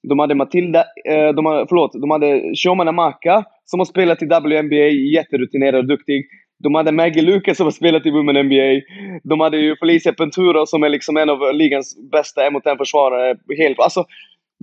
De 0.10 0.19
hade 0.19 0.36
Matilda, 0.36 0.79
uh, 0.79 1.29
de 1.36 1.45
hade, 1.45 1.65
förlåt, 1.69 1.91
de 1.93 2.12
hade 2.12 2.55
Shomana 2.55 2.91
Maka 2.91 3.43
som 3.65 3.79
har 3.79 3.86
spelat 3.86 4.21
i 4.21 4.25
WNBA, 4.25 4.88
jätterutinerad 5.15 5.75
och 5.75 5.88
duktig. 5.88 6.25
De 6.63 6.75
hade 6.75 6.91
Maggie 6.91 7.21
Lucas 7.21 7.57
som 7.57 7.65
har 7.65 7.71
spelat 7.71 8.05
i 8.05 8.12
Women 8.12 8.45
NBA. 8.45 8.81
De 9.24 9.39
hade 9.39 9.57
ju 9.57 9.75
Felicia 9.75 10.13
Pentura 10.13 10.65
som 10.65 10.83
är 10.83 10.89
liksom 10.89 11.17
en 11.17 11.29
av 11.29 11.53
ligans 11.53 12.12
bästa 12.12 12.48
en 12.48 12.53
mot 12.53 12.65
en 12.65 12.77
försvarare. 12.77 13.38
Helt, 13.57 13.79
alltså, 13.79 14.05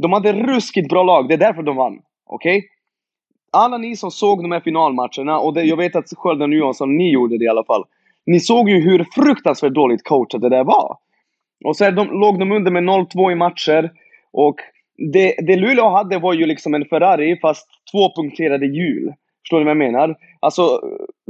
de 0.02 0.12
hade 0.12 0.32
ruskigt 0.32 0.88
bra 0.88 1.02
lag, 1.02 1.28
det 1.28 1.34
är 1.34 1.38
därför 1.38 1.62
de 1.62 1.76
vann. 1.76 1.98
Okej? 2.26 2.58
Okay? 2.58 2.68
Alla 3.52 3.78
ni 3.78 3.96
som 3.96 4.10
såg 4.10 4.42
de 4.42 4.52
här 4.52 4.60
finalmatcherna, 4.60 5.38
och 5.38 5.54
det, 5.54 5.62
jag 5.62 5.76
vet 5.76 5.96
att 5.96 6.08
Skölden 6.16 6.50
och 6.50 6.58
Johansson, 6.58 6.96
ni 6.96 7.12
gjorde 7.12 7.38
det 7.38 7.44
i 7.44 7.48
alla 7.48 7.64
fall. 7.64 7.84
Ni 8.26 8.40
såg 8.40 8.70
ju 8.70 8.80
hur 8.80 9.06
fruktansvärt 9.14 9.74
dåligt 9.74 10.04
coachat 10.04 10.40
det 10.40 10.48
där 10.48 10.64
var. 10.64 10.96
Och 11.64 11.76
så 11.76 11.90
de, 11.90 12.20
låg 12.20 12.38
de 12.38 12.52
under 12.52 12.70
med 12.70 12.82
0-2 12.82 13.32
i 13.32 13.34
matcher. 13.34 13.90
Och 14.32 14.56
det, 15.12 15.34
det 15.46 15.56
Luleå 15.56 15.88
hade 15.88 16.18
var 16.18 16.32
ju 16.32 16.46
liksom 16.46 16.74
en 16.74 16.84
Ferrari 16.84 17.38
fast 17.40 17.66
tvåpunkterade 17.92 18.66
hjul. 18.66 19.12
Förstår 19.42 19.58
ni 19.58 19.64
vad 19.64 19.70
jag 19.70 19.92
menar? 19.92 20.16
Alltså, 20.40 20.80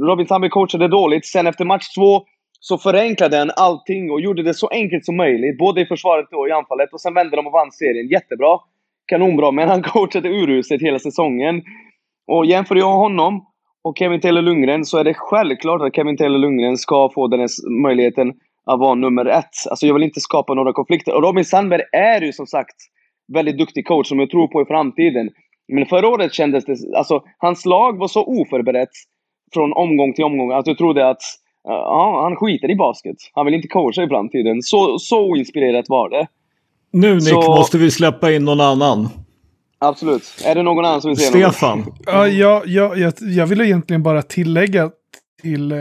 Robin 0.01 0.25
Tambi 0.25 0.49
coachade 0.49 0.87
dåligt. 0.87 1.25
Sen 1.25 1.47
efter 1.47 1.65
match 1.65 1.87
två 1.97 2.21
så 2.59 2.77
förenklade 2.77 3.37
han 3.37 3.51
allting 3.55 4.11
och 4.11 4.21
gjorde 4.21 4.43
det 4.43 4.53
så 4.53 4.67
enkelt 4.67 5.05
som 5.05 5.17
möjligt. 5.17 5.57
Både 5.57 5.81
i 5.81 5.85
försvaret 5.85 6.27
och 6.31 6.47
i 6.47 6.51
anfallet. 6.51 6.93
Och 6.93 7.01
sen 7.01 7.13
vände 7.13 7.35
de 7.35 7.47
och 7.47 7.53
vann 7.53 7.71
serien. 7.71 8.07
Jättebra. 8.07 8.59
Kanonbra. 9.05 9.51
Men 9.51 9.69
han 9.69 9.81
coachade 9.83 10.29
uruselt 10.29 10.81
hela 10.81 10.99
säsongen. 10.99 11.61
Och 12.27 12.45
jämför 12.45 12.75
jag 12.75 12.93
honom 12.97 13.45
och 13.83 13.97
Kevin 13.97 14.21
Taylor 14.21 14.41
Lundgren 14.41 14.85
så 14.85 14.97
är 14.97 15.03
det 15.03 15.13
självklart 15.13 15.81
att 15.81 15.95
Kevin 15.95 16.17
Taylor 16.17 16.37
Lundgren 16.37 16.77
ska 16.77 17.09
få 17.15 17.27
den 17.27 17.39
här 17.39 17.81
möjligheten 17.81 18.33
att 18.73 18.79
vara 18.79 18.95
nummer 18.95 19.25
ett. 19.25 19.55
Alltså 19.69 19.87
jag 19.87 19.93
vill 19.93 20.03
inte 20.03 20.19
skapa 20.19 20.53
några 20.53 20.73
konflikter. 20.73 21.15
Och 21.15 21.23
Robin 21.23 21.45
Sandberg 21.45 21.81
är 21.91 22.21
ju 22.21 22.33
som 22.33 22.47
sagt 22.47 22.75
väldigt 23.33 23.57
duktig 23.57 23.87
coach 23.87 24.07
som 24.07 24.19
jag 24.19 24.29
tror 24.29 24.47
på 24.47 24.61
i 24.61 24.65
framtiden. 24.65 25.29
Men 25.73 25.85
förra 25.85 26.07
året 26.07 26.33
kändes 26.33 26.65
det... 26.65 26.75
Alltså, 26.97 27.23
hans 27.37 27.65
lag 27.65 27.97
var 27.97 28.07
så 28.07 28.23
oförberett 28.25 28.89
från 29.53 29.73
omgång 29.73 30.13
till 30.13 30.23
omgång 30.23 30.51
att 30.51 30.67
jag 30.67 30.77
trodde 30.77 31.09
att 31.09 31.21
ja, 31.63 32.21
han 32.23 32.35
skiter 32.35 32.71
i 32.71 32.75
basket. 32.75 33.15
Han 33.33 33.45
vill 33.45 33.55
inte 33.55 33.67
coacha 33.67 34.03
i 34.03 34.07
framtiden. 34.07 34.61
Så, 34.61 34.99
så 34.99 35.25
oinspirerat 35.31 35.85
var 35.89 36.09
det. 36.09 36.27
Nu 36.91 37.15
Nick 37.15 37.23
så... 37.23 37.41
måste 37.41 37.77
vi 37.77 37.91
släppa 37.91 38.31
in 38.31 38.45
någon 38.45 38.61
annan. 38.61 39.09
Absolut. 39.79 40.23
Är 40.45 40.55
det 40.55 40.63
någon 40.63 40.85
annan 40.85 41.01
som 41.01 41.09
vill 41.09 41.17
säga 41.17 41.51
Stefan. 41.51 41.79
något? 41.79 41.99
Ja, 42.05 42.27
jag, 42.27 42.67
jag, 42.67 42.97
jag, 42.97 43.13
jag 43.19 43.45
vill 43.45 43.61
egentligen 43.61 44.03
bara 44.03 44.21
tillägga 44.21 44.89
till, 45.41 45.71
eh, 45.71 45.77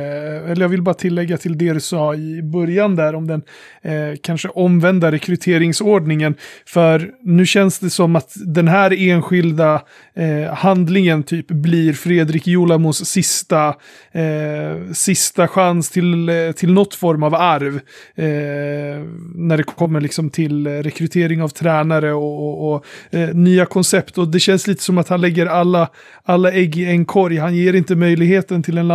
eller 0.50 0.60
jag 0.60 0.68
vill 0.68 0.82
bara 0.82 0.94
tillägga 0.94 1.36
till 1.36 1.58
det 1.58 1.72
du 1.72 1.80
sa 1.80 2.14
i 2.14 2.42
början 2.42 2.96
där 2.96 3.14
om 3.14 3.26
den 3.26 3.42
eh, 3.82 4.18
kanske 4.22 4.48
omvända 4.48 5.12
rekryteringsordningen. 5.12 6.34
För 6.66 7.10
nu 7.22 7.46
känns 7.46 7.78
det 7.78 7.90
som 7.90 8.16
att 8.16 8.32
den 8.36 8.68
här 8.68 9.08
enskilda 9.08 9.82
eh, 10.14 10.54
handlingen 10.54 11.22
typ 11.22 11.48
blir 11.48 11.92
Fredrik 11.92 12.46
Jolamos 12.46 13.06
sista, 13.06 13.68
eh, 14.12 14.92
sista 14.92 15.48
chans 15.48 15.90
till, 15.90 16.28
eh, 16.28 16.52
till 16.52 16.72
något 16.72 16.94
form 16.94 17.22
av 17.22 17.34
arv. 17.34 17.74
Eh, 18.14 19.04
när 19.34 19.56
det 19.56 19.62
kommer 19.62 20.00
liksom 20.00 20.30
till 20.30 20.66
rekrytering 20.66 21.42
av 21.42 21.48
tränare 21.48 22.12
och, 22.12 22.48
och, 22.48 22.74
och 22.74 22.84
eh, 23.10 23.34
nya 23.34 23.66
koncept. 23.66 24.18
Och 24.18 24.28
det 24.28 24.40
känns 24.40 24.66
lite 24.66 24.82
som 24.82 24.98
att 24.98 25.08
han 25.08 25.20
lägger 25.20 25.46
alla, 25.46 25.88
alla 26.24 26.52
ägg 26.52 26.76
i 26.76 26.84
en 26.84 27.04
korg. 27.04 27.36
Han 27.36 27.56
ger 27.56 27.72
inte 27.72 27.94
möjligheten 27.96 28.62
till 28.62 28.78
en 28.78 28.88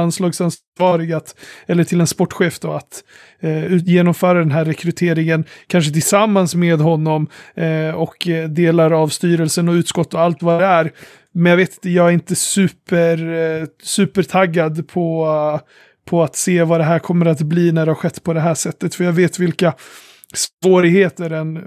ansvarig 0.79 1.13
att, 1.13 1.35
eller 1.67 1.83
till 1.83 2.01
en 2.01 2.07
sportchef 2.07 2.59
då 2.59 2.71
att 2.71 3.03
eh, 3.39 3.75
genomföra 3.75 4.39
den 4.39 4.51
här 4.51 4.65
rekryteringen, 4.65 5.45
kanske 5.67 5.93
tillsammans 5.93 6.55
med 6.55 6.79
honom 6.79 7.27
eh, 7.55 7.95
och 7.95 8.27
eh, 8.27 8.49
delar 8.49 8.91
av 8.91 9.07
styrelsen 9.07 9.69
och 9.69 9.73
utskott 9.73 10.13
och 10.13 10.21
allt 10.21 10.41
vad 10.41 10.61
det 10.61 10.65
är. 10.65 10.91
Men 11.33 11.49
jag 11.49 11.57
vet 11.57 11.73
inte, 11.73 11.89
jag 11.89 12.07
är 12.07 12.11
inte 12.11 12.35
super, 12.35 13.33
eh, 13.33 13.67
supertaggad 13.83 14.87
på, 14.87 15.59
på 16.05 16.23
att 16.23 16.35
se 16.35 16.63
vad 16.63 16.79
det 16.79 16.83
här 16.83 16.99
kommer 16.99 17.25
att 17.25 17.41
bli 17.41 17.71
när 17.71 17.85
det 17.85 17.91
har 17.91 17.95
skett 17.95 18.23
på 18.23 18.33
det 18.33 18.39
här 18.41 18.55
sättet. 18.55 18.95
För 18.95 19.03
jag 19.03 19.13
vet 19.13 19.39
vilka 19.39 19.73
svårigheter 20.33 21.29
en, 21.29 21.63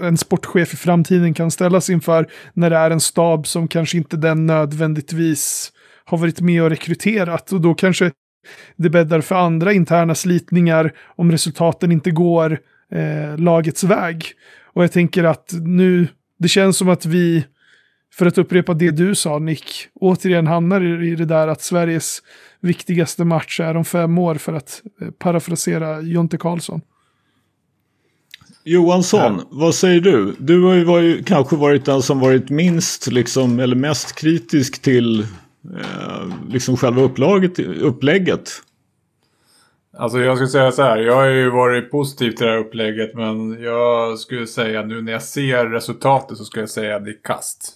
en 0.00 0.16
sportchef 0.16 0.74
i 0.74 0.76
framtiden 0.76 1.34
kan 1.34 1.50
ställas 1.50 1.90
inför 1.90 2.26
när 2.54 2.70
det 2.70 2.76
är 2.76 2.90
en 2.90 3.00
stab 3.00 3.46
som 3.46 3.68
kanske 3.68 3.96
inte 3.96 4.16
den 4.16 4.46
nödvändigtvis 4.46 5.72
har 6.04 6.18
varit 6.18 6.40
med 6.40 6.62
och 6.62 6.70
rekryterat. 6.70 7.52
Och 7.52 7.60
då 7.60 7.74
kanske 7.74 8.10
det 8.76 8.90
bäddar 8.90 9.20
för 9.20 9.34
andra 9.34 9.72
interna 9.72 10.14
slitningar 10.14 10.92
om 11.16 11.32
resultaten 11.32 11.92
inte 11.92 12.10
går 12.10 12.58
eh, 12.90 13.38
lagets 13.38 13.84
väg. 13.84 14.24
Och 14.72 14.82
jag 14.82 14.92
tänker 14.92 15.24
att 15.24 15.50
nu, 15.52 16.08
det 16.38 16.48
känns 16.48 16.76
som 16.76 16.88
att 16.88 17.06
vi, 17.06 17.44
för 18.14 18.26
att 18.26 18.38
upprepa 18.38 18.74
det 18.74 18.90
du 18.90 19.14
sa 19.14 19.38
Nick, 19.38 19.64
återigen 19.94 20.46
hamnar 20.46 21.02
i 21.04 21.16
det 21.16 21.24
där 21.24 21.48
att 21.48 21.62
Sveriges 21.62 22.22
viktigaste 22.60 23.24
match 23.24 23.60
är 23.60 23.76
om 23.76 23.84
fem 23.84 24.18
år 24.18 24.34
för 24.34 24.52
att 24.52 24.82
eh, 25.00 25.10
parafrasera 25.10 26.00
Jonte 26.00 26.36
Karlsson. 26.36 26.80
Johansson, 28.66 29.36
ja. 29.38 29.48
vad 29.50 29.74
säger 29.74 30.00
du? 30.00 30.36
Du 30.38 30.62
har 30.62 30.74
ju 30.74 30.84
varit, 30.84 31.26
kanske 31.26 31.56
varit 31.56 31.84
den 31.84 32.02
som 32.02 32.20
varit 32.20 32.50
minst 32.50 33.06
liksom, 33.06 33.58
eller 33.58 33.76
mest 33.76 34.14
kritisk 34.14 34.82
till 34.82 35.26
Eh, 35.72 36.26
liksom 36.48 36.76
själva 36.76 37.02
upplaget, 37.02 37.58
upplägget? 37.58 38.50
Alltså 39.96 40.18
jag 40.18 40.36
skulle 40.36 40.48
säga 40.48 40.72
så 40.72 40.82
här, 40.82 40.96
jag 40.96 41.14
har 41.14 41.24
ju 41.24 41.50
varit 41.50 41.90
positiv 41.90 42.30
till 42.30 42.46
det 42.46 42.52
här 42.52 42.58
upplägget 42.58 43.14
men 43.14 43.62
jag 43.62 44.18
skulle 44.18 44.46
säga 44.46 44.82
nu 44.82 45.02
när 45.02 45.12
jag 45.12 45.22
ser 45.22 45.66
resultatet 45.66 46.38
så 46.38 46.44
skulle 46.44 46.62
jag 46.62 46.70
säga 46.70 46.96
att 46.96 47.04
det 47.04 47.10
är 47.10 47.22
kast. 47.22 47.74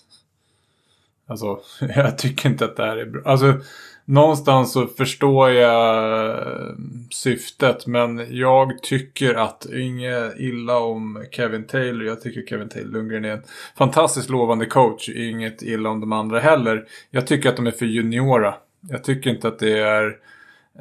Alltså 1.27 1.61
jag 1.97 2.19
tycker 2.19 2.49
inte 2.49 2.65
att 2.65 2.77
det 2.77 2.83
här 2.83 2.97
är 2.97 3.07
bra. 3.07 3.23
Alltså 3.25 3.61
någonstans 4.09 4.73
så 4.73 4.87
förstår 4.87 5.51
jag 5.51 6.29
eh, 6.31 6.75
syftet 7.11 7.87
men 7.87 8.27
jag 8.31 8.83
tycker 8.83 9.35
att 9.35 9.67
inget 9.73 10.35
illa 10.39 10.79
om 10.79 11.25
Kevin 11.31 11.67
Taylor. 11.67 12.07
Jag 12.07 12.21
tycker 12.21 12.47
Kevin 12.47 12.69
Taylor 12.69 12.91
Lundgren 12.91 13.25
är 13.25 13.31
en 13.31 13.43
fantastiskt 13.79 14.31
lovande 14.31 14.67
coach. 14.67 15.09
Inget 15.09 15.63
illa 15.63 15.89
om 15.89 16.01
de 16.01 16.13
andra 16.13 16.41
heller. 16.41 16.85
Jag 17.11 17.27
tycker 17.27 17.49
att 17.49 17.57
de 17.57 17.67
är 17.67 17.71
för 17.71 17.87
juniora. 17.87 18.55
Jag 18.81 19.05
tycker 19.05 19.31
inte 19.31 19.49
att 19.49 19.59
det 19.59 19.79
är... 19.79 20.07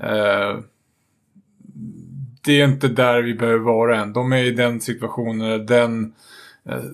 Eh, 0.02 0.60
det 2.46 2.62
är 2.62 2.66
inte 2.66 2.88
där 2.88 3.22
vi 3.22 3.34
behöver 3.34 3.60
vara 3.60 4.02
än. 4.02 4.14
De 4.14 4.34
är 4.34 4.44
i 4.44 4.52
den 4.52 4.82
situationen, 4.82 5.66
den 5.66 6.04
eh, 6.04 6.10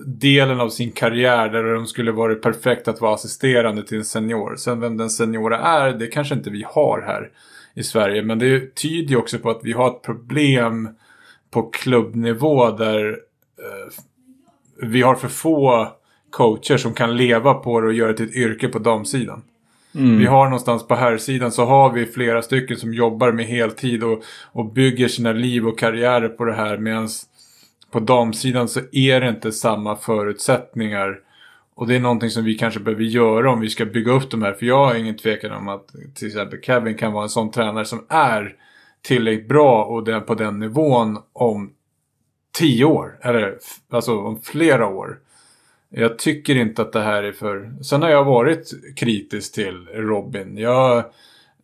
delen 0.06 0.60
av 0.60 0.68
sin 0.68 0.92
karriär 0.92 1.48
där 1.48 1.74
de 1.74 1.86
skulle 1.86 2.12
varit 2.12 2.42
perfekt 2.42 2.88
att 2.88 3.00
vara 3.00 3.14
assisterande 3.14 3.86
till 3.86 3.98
en 3.98 4.04
senior. 4.04 4.56
Sen 4.56 4.80
vem 4.80 4.96
den 4.96 5.10
seniora 5.10 5.58
är, 5.58 5.92
det 5.92 6.06
kanske 6.06 6.34
inte 6.34 6.50
vi 6.50 6.64
har 6.68 7.02
här 7.06 7.30
i 7.74 7.82
Sverige. 7.82 8.22
Men 8.22 8.38
det 8.38 8.74
tyder 8.74 9.10
ju 9.10 9.16
också 9.16 9.38
på 9.38 9.50
att 9.50 9.60
vi 9.62 9.72
har 9.72 9.88
ett 9.88 10.02
problem 10.02 10.88
på 11.50 11.62
klubbnivå 11.62 12.70
där 12.70 13.08
eh, 13.58 13.92
vi 14.82 15.02
har 15.02 15.14
för 15.14 15.28
få 15.28 15.88
coacher 16.30 16.76
som 16.76 16.94
kan 16.94 17.16
leva 17.16 17.54
på 17.54 17.80
det 17.80 17.86
och 17.86 17.92
göra 17.92 18.12
det 18.12 18.16
till 18.16 18.28
ett 18.28 18.36
yrke 18.36 18.68
på 18.68 18.78
damsidan. 18.78 19.42
Mm. 19.94 20.18
Vi 20.18 20.26
har 20.26 20.44
någonstans 20.44 20.86
på 20.86 20.94
här 20.94 21.16
sidan 21.16 21.52
så 21.52 21.64
har 21.64 21.92
vi 21.92 22.06
flera 22.06 22.42
stycken 22.42 22.76
som 22.76 22.94
jobbar 22.94 23.32
med 23.32 23.46
heltid 23.46 24.04
och, 24.04 24.22
och 24.52 24.72
bygger 24.72 25.08
sina 25.08 25.32
liv 25.32 25.68
och 25.68 25.78
karriärer 25.78 26.28
på 26.28 26.44
det 26.44 26.54
här. 26.54 26.78
Medan 26.78 27.08
på 27.94 28.00
damsidan 28.00 28.68
så 28.68 28.80
är 28.92 29.20
det 29.20 29.28
inte 29.28 29.52
samma 29.52 29.96
förutsättningar. 29.96 31.20
Och 31.74 31.86
det 31.86 31.96
är 31.96 32.00
någonting 32.00 32.30
som 32.30 32.44
vi 32.44 32.54
kanske 32.54 32.80
behöver 32.80 33.04
göra 33.04 33.50
om 33.52 33.60
vi 33.60 33.70
ska 33.70 33.84
bygga 33.84 34.12
upp 34.12 34.30
de 34.30 34.42
här. 34.42 34.52
För 34.52 34.66
jag 34.66 34.86
har 34.86 34.94
ingen 34.94 35.16
tvekan 35.16 35.52
om 35.52 35.68
att 35.68 35.88
till 36.14 36.28
exempel 36.28 36.60
Kevin 36.62 36.96
kan 36.96 37.12
vara 37.12 37.22
en 37.22 37.28
sån 37.28 37.50
tränare 37.50 37.84
som 37.84 38.06
är 38.08 38.56
tillräckligt 39.02 39.48
bra 39.48 39.84
och 39.84 40.04
den, 40.04 40.22
på 40.22 40.34
den 40.34 40.58
nivån 40.58 41.18
om 41.32 41.72
tio 42.58 42.84
år. 42.84 43.18
Eller 43.22 43.58
alltså 43.90 44.18
om 44.18 44.40
flera 44.40 44.86
år. 44.86 45.18
Jag 45.88 46.18
tycker 46.18 46.56
inte 46.56 46.82
att 46.82 46.92
det 46.92 47.02
här 47.02 47.22
är 47.22 47.32
för... 47.32 47.82
Sen 47.82 48.02
har 48.02 48.10
jag 48.10 48.24
varit 48.24 48.70
kritisk 48.96 49.54
till 49.54 49.86
Robin. 49.94 50.56
Jag, 50.58 51.04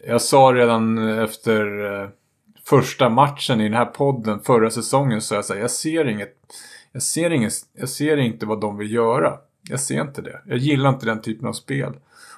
jag 0.06 0.22
sa 0.22 0.52
redan 0.54 0.98
efter 1.18 1.84
eh, 2.02 2.08
första 2.70 3.08
matchen 3.08 3.60
i 3.60 3.64
den 3.64 3.74
här 3.74 3.84
podden 3.84 4.40
förra 4.40 4.70
säsongen 4.70 5.20
så 5.20 5.34
jag 5.34 5.44
sa 5.44 5.54
jag 5.54 5.70
ser 5.70 6.08
inget... 6.08 6.36
Jag 6.92 7.02
ser, 7.02 7.30
inget, 7.30 7.52
jag 7.78 7.88
ser 7.88 8.16
inte 8.16 8.46
vad 8.46 8.60
de 8.60 8.76
vill 8.76 8.92
göra. 8.92 9.34
Jag 9.68 9.80
ser 9.80 10.00
inte 10.00 10.22
det. 10.22 10.40
Jag 10.46 10.58
gillar 10.58 10.90
inte 10.90 11.06
den 11.06 11.22
typen 11.22 11.48
av 11.48 11.52
spel. 11.52 11.92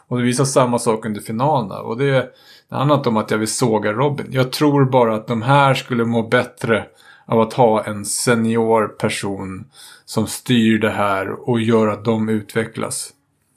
Och 0.09 0.19
det 0.19 0.25
visar 0.25 0.45
samma 0.45 0.79
sak 0.79 1.07
under 1.07 1.21
finalerna. 1.21 1.81
Och 1.81 1.99
det, 1.99 2.33
det 2.69 2.77
handlar 2.77 2.97
inte 2.97 3.09
om 3.09 3.17
att 3.17 3.31
jag 3.31 3.39
vill 3.39 3.49
såga 3.49 3.93
Robin. 3.93 4.27
Jag 4.31 4.53
tror 4.53 4.85
bara 4.85 5.15
att 5.15 5.27
de 5.27 5.43
här 5.43 5.75
skulle 5.75 6.05
må 6.05 6.23
bättre 6.23 6.87
av 7.27 7.41
att 7.41 7.53
ha 7.53 7.85
en 7.85 8.05
senior 8.05 8.89
person 8.89 9.65
som 10.05 10.27
styr 10.27 10.79
det 10.79 10.91
här 10.91 11.49
och 11.49 11.61
gör 11.61 11.89
att 11.89 12.05
de 12.05 12.29
utvecklas. 12.29 13.11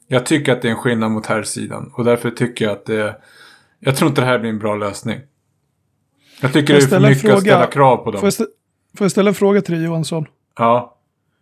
Jag 0.08 0.25
tycker 0.25 0.51
att 0.51 0.62
det 0.62 0.67
är 0.67 0.72
en 0.72 0.77
skillnad 0.77 1.12
mot 1.12 1.25
här 1.25 1.44
sidan 1.44 1.91
och 1.94 2.03
därför 2.03 2.32
tycker 2.32 2.65
jag 2.65 2.72
att 2.72 2.86
det... 2.86 3.15
Jag 3.79 3.96
tror 3.96 4.10
inte 4.10 4.22
det 4.22 4.27
här 4.27 4.39
blir 4.39 4.50
en 4.50 4.60
bra 4.60 4.75
lösning. 4.75 5.20
Jag 6.45 6.53
tycker 6.53 6.73
jag 6.73 6.81
det 6.81 6.85
är 6.95 6.99
för 6.99 7.09
mycket 7.09 7.31
att 7.33 7.41
ställa 7.41 7.65
krav 7.67 7.97
på 7.97 8.11
dem. 8.11 8.19
Får 8.21 8.27
jag, 8.27 8.31
stä- 8.33 8.51
får 8.97 9.05
jag 9.05 9.11
ställa 9.11 9.29
en 9.29 9.35
fråga 9.35 9.61
till 9.61 9.73
dig 9.75 9.83
Johansson? 9.83 10.25
Ja. 10.57 10.97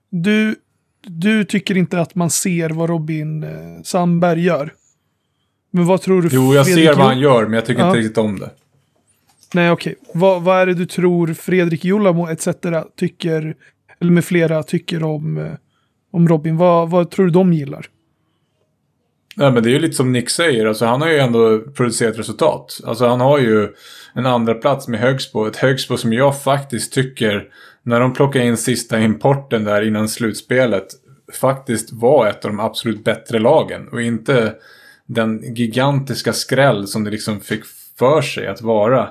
Du, 0.10 0.56
du 1.02 1.44
tycker 1.46 1.78
inte 1.78 2.00
att 2.02 2.16
man 2.16 2.30
ser 2.30 2.70
vad 2.70 2.90
Robin 2.90 3.44
eh, 3.44 3.50
Sandberg 3.84 4.44
gör? 4.44 4.74
Men 5.72 5.86
vad 5.86 6.02
tror 6.02 6.22
du 6.22 6.30
Jo, 6.32 6.54
jag 6.54 6.66
Fredrik 6.66 6.86
ser 6.86 6.96
vad 6.96 7.06
han 7.08 7.20
gör 7.20 7.44
men 7.44 7.54
jag 7.54 7.66
tycker 7.66 7.82
Ja. 7.82 7.88
inte 7.88 8.00
riktigt 8.00 8.18
om 8.18 8.40
det. 8.40 8.50
Nej, 9.54 9.72
okej. 9.72 9.96
Vad, 10.14 10.42
vad 10.44 10.62
är 10.62 10.66
det 10.66 10.74
du 10.74 10.86
tror 10.86 11.34
Fredrik 11.34 11.86
Julamo 11.86 12.28
etc. 12.30 12.48
tycker, 12.98 13.56
eller 14.00 14.12
med 14.12 14.26
flera 14.26 14.64
tycker 14.64 15.04
om, 15.04 15.38
eh, 15.38 15.52
om 16.12 16.28
Robin? 16.28 16.58
Vad, 16.58 16.90
vad 16.90 17.12
tror 17.12 17.26
du 17.26 17.32
de 17.32 17.54
gillar? 17.54 17.86
Nej, 19.36 19.52
men 19.52 19.64
det 19.64 19.70
är 19.70 19.72
ju 19.72 19.80
lite 19.80 19.96
som 19.96 20.12
Nick 20.12 20.30
säger. 20.30 20.66
Alltså, 20.66 20.86
han 20.86 21.02
har 21.02 21.10
ju 21.10 21.18
ändå 21.18 21.60
producerat 21.60 22.20
resultat. 22.20 22.80
Alltså, 22.86 23.08
han 23.08 23.22
har 23.22 23.40
ju 23.40 23.70
en 24.14 24.26
andra 24.26 24.54
plats 24.54 24.88
med 24.88 25.00
Högsbo. 25.00 25.46
Ett 25.46 25.56
Högsbo 25.56 25.98
som 25.98 26.14
jag 26.14 26.42
faktiskt 26.42 26.94
tycker, 26.94 27.48
när 27.84 28.00
de 28.00 28.14
plockade 28.14 28.46
in 28.46 28.58
sista 28.58 29.00
importen 29.00 29.64
där 29.64 29.88
innan 29.88 30.10
slutspelet, 30.10 30.88
faktiskt 31.34 31.94
var 31.94 32.28
ett 32.28 32.46
av 32.46 32.52
de 32.52 32.60
absolut 32.60 33.04
bättre 33.04 33.40
lagen. 33.40 33.88
Och 33.88 34.02
inte 34.02 34.54
den 35.06 35.56
gigantiska 35.56 36.34
skräll 36.34 36.88
som 36.88 37.04
det 37.04 37.12
liksom 37.12 37.40
fick 37.40 37.64
för 38.00 38.22
sig 38.22 38.48
att 38.48 38.62
vara. 38.62 39.10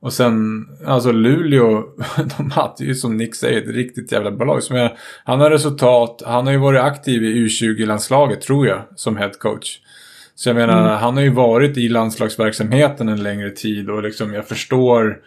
Och 0.00 0.12
sen, 0.12 0.66
alltså 0.86 1.12
Luleå, 1.12 1.84
de 2.38 2.50
hade 2.50 2.84
ju 2.84 2.94
som 2.94 3.16
Nick 3.16 3.34
säger 3.34 3.62
ett 3.62 3.74
riktigt 3.74 4.12
jävla 4.12 4.30
bra 4.30 4.46
lag. 4.46 4.62
Jag, 4.70 4.96
han 5.24 5.40
har 5.40 5.50
resultat, 5.50 6.22
han 6.26 6.46
har 6.46 6.52
ju 6.52 6.58
varit 6.58 6.80
aktiv 6.80 7.24
i 7.24 7.46
U20-landslaget 7.46 8.40
tror 8.40 8.66
jag, 8.66 8.82
som 8.96 9.16
head 9.16 9.32
coach. 9.38 9.78
Så 10.34 10.48
jag 10.48 10.56
menar, 10.56 10.96
han 10.96 11.16
har 11.16 11.22
ju 11.22 11.30
varit 11.30 11.76
i 11.76 11.88
landslagsverksamheten 11.88 13.08
en 13.08 13.22
längre 13.22 13.50
tid 13.50 13.90
och 13.90 14.02
liksom 14.02 14.34
jag 14.34 14.48
förstår 14.48 15.18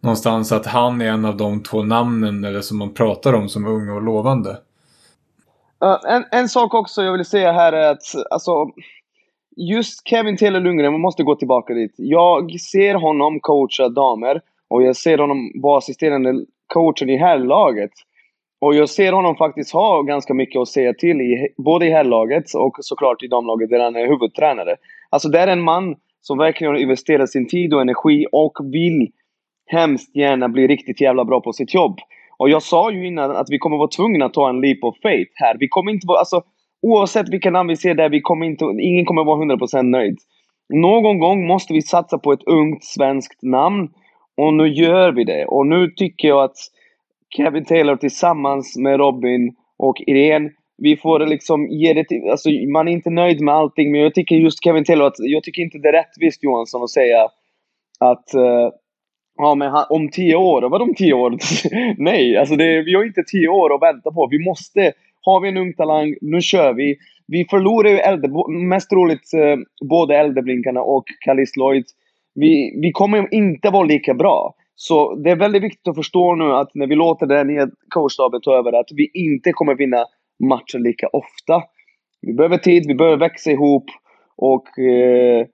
någonstans 0.00 0.52
att 0.52 0.66
han 0.66 1.00
är 1.00 1.06
en 1.06 1.24
av 1.24 1.36
de 1.36 1.62
två 1.62 1.82
namnen 1.82 2.44
eller 2.44 2.60
som 2.60 2.78
man 2.78 2.94
pratar 2.94 3.32
om 3.32 3.48
som 3.48 3.66
ung 3.66 3.88
och 3.88 4.02
lovande. 4.02 4.50
Uh, 5.84 5.98
en, 6.04 6.24
en 6.30 6.48
sak 6.48 6.74
också 6.74 7.02
jag 7.02 7.12
vill 7.12 7.24
säga 7.24 7.52
här 7.52 7.72
är 7.72 7.90
att 7.90 8.02
alltså, 8.30 8.66
just 9.56 10.08
Kevin 10.08 10.36
Taylor 10.36 10.60
Lundgren, 10.60 10.92
man 10.92 11.00
måste 11.00 11.22
gå 11.22 11.34
tillbaka 11.34 11.74
dit. 11.74 11.94
Jag 11.96 12.60
ser 12.60 12.94
honom 12.94 13.40
coacha 13.40 13.88
damer 13.88 14.40
och 14.68 14.82
jag 14.82 14.96
ser 14.96 15.18
honom 15.18 15.52
vara 15.62 15.78
assisterande 15.78 16.44
coachen 16.66 17.10
i 17.10 17.16
herrlaget. 17.16 17.90
Och 18.60 18.74
jag 18.74 18.88
ser 18.88 19.12
honom 19.12 19.36
faktiskt 19.36 19.72
ha 19.72 20.02
ganska 20.02 20.34
mycket 20.34 20.60
att 20.60 20.68
säga 20.68 20.94
till 20.94 21.20
i 21.20 21.48
både 21.56 21.86
i 21.86 21.90
herrlaget 21.90 22.44
och 22.54 22.76
såklart 22.80 23.22
i 23.22 23.28
damlaget 23.28 23.70
där 23.70 23.78
han 23.78 23.96
är 23.96 24.06
huvudtränare. 24.06 24.76
Alltså 25.10 25.28
det 25.28 25.38
är 25.38 25.48
en 25.48 25.62
man 25.62 25.96
som 26.20 26.38
verkligen 26.38 26.72
har 26.72 26.80
investerat 26.80 27.30
sin 27.30 27.48
tid 27.48 27.74
och 27.74 27.80
energi 27.80 28.26
och 28.32 28.58
vill 28.72 29.08
hemskt 29.66 30.16
gärna 30.16 30.48
bli 30.48 30.66
riktigt 30.66 31.00
jävla 31.00 31.24
bra 31.24 31.40
på 31.40 31.52
sitt 31.52 31.74
jobb. 31.74 31.98
Och 32.36 32.50
jag 32.50 32.62
sa 32.62 32.90
ju 32.90 33.06
innan 33.06 33.30
att 33.30 33.50
vi 33.50 33.58
kommer 33.58 33.76
vara 33.76 33.88
tvungna 33.88 34.24
att 34.24 34.34
ta 34.34 34.48
en 34.48 34.60
leap 34.60 34.78
of 34.82 34.96
faith 35.02 35.32
här. 35.34 35.56
Vi 35.58 35.68
kommer 35.68 35.92
inte 35.92 36.06
vara, 36.06 36.18
alltså 36.18 36.42
oavsett 36.82 37.28
vilka 37.28 37.50
namn 37.50 37.68
vi 37.68 37.76
ser 37.76 37.94
där, 37.94 38.08
vi 38.08 38.20
kommer 38.20 38.46
inte, 38.46 38.64
ingen 38.64 39.04
kommer 39.04 39.24
vara 39.24 39.44
100% 39.44 39.82
nöjd. 39.82 40.18
Någon 40.74 41.18
gång 41.18 41.46
måste 41.46 41.72
vi 41.72 41.82
satsa 41.82 42.18
på 42.18 42.32
ett 42.32 42.42
ungt 42.46 42.84
svenskt 42.84 43.42
namn. 43.42 43.88
Och 44.36 44.54
nu 44.54 44.68
gör 44.68 45.12
vi 45.12 45.24
det. 45.24 45.44
Och 45.44 45.66
nu 45.66 45.88
tycker 45.88 46.28
jag 46.28 46.44
att 46.44 46.56
Kevin 47.36 47.64
Taylor 47.64 47.96
tillsammans 47.96 48.76
med 48.76 48.98
Robin 48.98 49.54
och 49.78 49.96
Irene, 50.06 50.50
vi 50.78 50.96
får 50.96 51.26
liksom 51.26 51.68
ge 51.68 51.92
det 51.92 52.04
till, 52.04 52.30
alltså 52.30 52.48
man 52.72 52.88
är 52.88 52.92
inte 52.92 53.10
nöjd 53.10 53.40
med 53.40 53.54
allting, 53.54 53.92
men 53.92 54.00
jag 54.00 54.14
tycker 54.14 54.36
just 54.36 54.64
Kevin 54.64 54.84
Taylor 54.84 55.06
att, 55.06 55.14
jag 55.18 55.42
tycker 55.42 55.62
inte 55.62 55.78
det 55.78 55.88
är 55.88 55.92
rättvist 55.92 56.44
Johansson 56.44 56.82
att 56.82 56.90
säga 56.90 57.28
att 58.00 58.34
uh, 58.34 58.70
Ja, 59.36 59.54
men 59.54 59.70
han, 59.70 59.84
om 59.90 60.10
tio 60.10 60.36
år? 60.36 60.62
Vadå 60.62 60.84
om 60.84 60.94
tio 60.94 61.12
år? 61.12 61.36
Nej, 62.02 62.36
alltså 62.36 62.56
det, 62.56 62.82
vi 62.82 62.94
har 62.94 63.04
inte 63.04 63.22
tio 63.22 63.48
år 63.48 63.74
att 63.74 63.82
vänta 63.82 64.10
på. 64.10 64.28
Vi 64.30 64.44
måste... 64.44 64.92
Har 65.22 65.40
vi 65.40 65.48
en 65.48 65.56
ung 65.56 65.74
talang, 65.74 66.14
nu 66.20 66.40
kör 66.40 66.74
vi. 66.74 66.96
Vi 67.26 67.46
förlorar 67.50 67.90
ju 67.90 67.98
älde, 67.98 68.28
mest 68.68 68.92
roligt 68.92 69.34
eh, 69.34 69.86
både 69.88 70.16
Eldeblinkarna 70.16 70.82
och 70.82 71.04
Kalis 71.24 71.56
Lloyd. 71.56 71.84
Vi, 72.34 72.80
vi 72.82 72.92
kommer 72.92 73.34
inte 73.34 73.70
vara 73.70 73.84
lika 73.84 74.14
bra. 74.14 74.54
Så 74.74 75.14
det 75.14 75.30
är 75.30 75.36
väldigt 75.36 75.62
viktigt 75.62 75.88
att 75.88 75.96
förstå 75.96 76.34
nu 76.34 76.52
att 76.52 76.74
när 76.74 76.86
vi 76.86 76.94
låter 76.94 77.26
den 77.26 77.46
nya 77.46 77.68
coachstaben 77.88 78.40
ta 78.40 78.58
över 78.58 78.72
att 78.72 78.88
vi 78.94 79.10
inte 79.14 79.52
kommer 79.52 79.74
vinna 79.74 80.04
matcher 80.48 80.78
lika 80.78 81.08
ofta. 81.08 81.62
Vi 82.20 82.34
behöver 82.34 82.58
tid, 82.58 82.84
vi 82.86 82.94
behöver 82.94 83.16
växa 83.16 83.50
ihop 83.50 83.84
och 84.36 84.78
eh, 84.78 85.46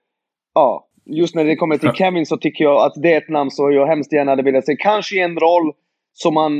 ja, 0.53 0.87
just 1.05 1.35
när 1.35 1.45
det 1.45 1.55
kommer 1.55 1.77
till 1.77 1.91
Kevin 1.91 2.25
så 2.25 2.37
tycker 2.37 2.63
jag 2.63 2.85
att 2.85 2.93
det 3.01 3.13
är 3.13 3.17
ett 3.17 3.29
namn 3.29 3.51
som 3.51 3.73
jag 3.73 3.87
hemskt 3.87 4.13
gärna 4.13 4.31
hade 4.31 4.43
velat 4.43 4.65
se. 4.65 4.75
Kanske 4.75 5.15
i 5.15 5.19
en 5.19 5.39
roll 5.39 5.73
som 6.13 6.33
man, 6.33 6.51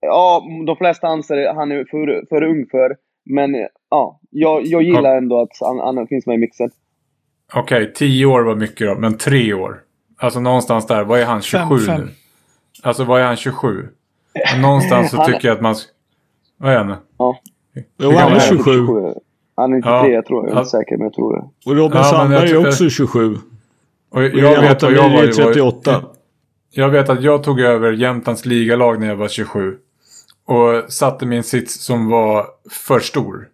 ja, 0.00 0.42
de 0.66 0.76
flesta 0.76 1.06
anser 1.06 1.46
att 1.46 1.56
han 1.56 1.72
är 1.72 1.84
för, 1.90 2.26
för 2.28 2.42
ung 2.42 2.66
för. 2.70 2.96
Men 3.30 3.54
ja, 3.90 4.20
jag, 4.30 4.66
jag 4.66 4.82
gillar 4.82 5.16
ändå 5.16 5.42
att 5.42 5.50
han, 5.60 5.96
han 5.96 6.06
finns 6.06 6.26
med 6.26 6.34
i 6.34 6.38
mixen. 6.38 6.70
Okej, 7.54 7.92
tio 7.92 8.26
år 8.26 8.42
var 8.42 8.54
mycket 8.54 8.86
då, 8.86 8.94
men 8.94 9.18
tre 9.18 9.54
år. 9.54 9.80
Alltså 10.16 10.40
någonstans 10.40 10.86
där, 10.86 11.04
vad 11.04 11.20
är 11.20 11.24
han, 11.24 11.42
27 11.42 11.78
Fem, 11.78 11.86
fem. 11.86 12.00
nu? 12.00 12.08
Alltså 12.82 13.04
vad 13.04 13.20
är 13.20 13.24
han, 13.24 13.36
27? 13.36 13.88
Någonstans 14.62 15.10
så 15.10 15.24
tycker 15.24 15.48
jag 15.48 15.54
att 15.56 15.62
man... 15.62 15.74
Vad 16.56 16.72
är 16.72 16.78
han? 16.84 16.96
Ja. 17.18 17.38
Jo, 17.98 18.10
han 18.10 18.32
är 18.32 18.40
27. 18.40 18.70
Han 19.56 19.72
är 19.72 19.76
93 19.76 19.90
Ja. 19.92 20.08
jag 20.08 20.26
tror 20.26 20.38
jag. 20.44 20.48
Jag 20.48 20.52
är 20.52 20.56
Ja. 20.56 20.60
inte 20.60 20.70
säker, 20.70 20.96
men 20.96 21.04
jag 21.04 21.12
tror 21.14 21.36
det. 21.36 21.70
Och 21.70 21.76
Robin 21.76 21.90
Ja, 21.98 22.02
men 22.02 22.04
Sandberg 22.04 22.50
jag 22.50 22.62
är 22.62 22.68
också 22.68 22.88
27. 22.88 23.36
Och 24.10 24.22
jag, 24.24 24.58
Och 24.58 24.64
vet 24.64 24.82
vad 24.82 24.92
jag 24.92 25.10
var, 25.10 25.22
är 25.24 25.32
38. 25.32 26.02
Jag 26.76 26.90
vet 26.90 27.08
att 27.08 27.22
jag 27.22 27.42
tog 27.42 27.60
över 27.60 27.92
Jämtlands 27.92 28.46
ligalag 28.46 29.00
när 29.00 29.06
jag 29.06 29.16
var 29.16 29.28
27. 29.28 29.74
Och 30.46 30.92
satte 30.92 31.26
min 31.26 31.42
sits 31.42 31.84
som 31.84 32.08
var 32.08 32.46
för 32.70 33.00
stor. 33.00 33.48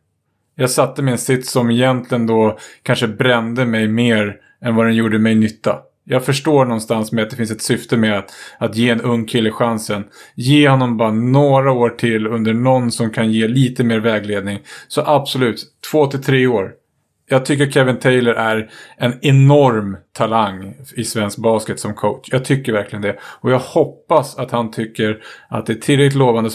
Jag 0.55 0.71
satte 0.71 1.03
min 1.03 1.19
sits 1.19 1.51
som 1.51 1.71
egentligen 1.71 2.27
då 2.27 2.59
kanske 2.83 3.09
brände 3.09 3.67
mig 3.67 3.89
mer 3.89 4.37
än 4.63 4.75
vad 4.75 4.87
den 4.87 4.95
gjorde 4.95 5.19
mig 5.19 5.35
nytta. 5.35 5.79
Jag 6.05 6.25
förstår 6.25 6.65
någonstans 6.65 7.13
med 7.13 7.25
att 7.25 7.31
det 7.31 7.37
finns 7.37 7.51
ett 7.51 7.63
syfte 7.63 7.97
med 7.97 8.19
att, 8.19 8.33
att 8.59 8.77
ge 8.77 8.91
en 8.91 9.01
ung 9.01 9.27
kille 9.27 9.51
chansen. 9.51 10.05
Ge 10.35 10.69
honom 10.69 10.97
bara 10.97 11.13
några 11.13 11.73
år 11.73 11.91
till 11.91 12.27
under 12.27 12.55
någon 12.55 12.91
som 12.91 13.11
kan 13.11 13.33
ge 13.33 13.49
lite 13.49 13.85
mer 13.85 14.01
vägledning. 14.01 14.59
Så 14.89 15.03
absolut, 15.07 15.67
två 15.91 16.07
till 16.07 16.23
tre 16.23 16.47
år 16.47 16.73
jag 17.31 17.45
tycker 17.45 17.71
Kevin 17.71 17.99
Taylor 17.99 18.35
är 18.35 18.71
en 18.97 19.19
enorm 19.23 19.97
talang 20.13 20.75
i 20.97 21.05
svensk 21.05 21.39
basket 21.39 21.81
som 21.81 21.95
coach. 21.95 22.29
Jag 22.33 22.45
tycker 22.45 22.73
verkligen 22.73 23.03
det. 23.03 23.17
Och 23.23 23.51
jag 23.51 23.59
hoppas 23.59 24.39
att 24.39 24.51
han 24.51 24.71
tycker 24.71 25.19
att 25.49 25.67
det 25.67 25.73
är 25.73 25.77
tillräckligt 25.77 26.19
lovande 26.19 26.51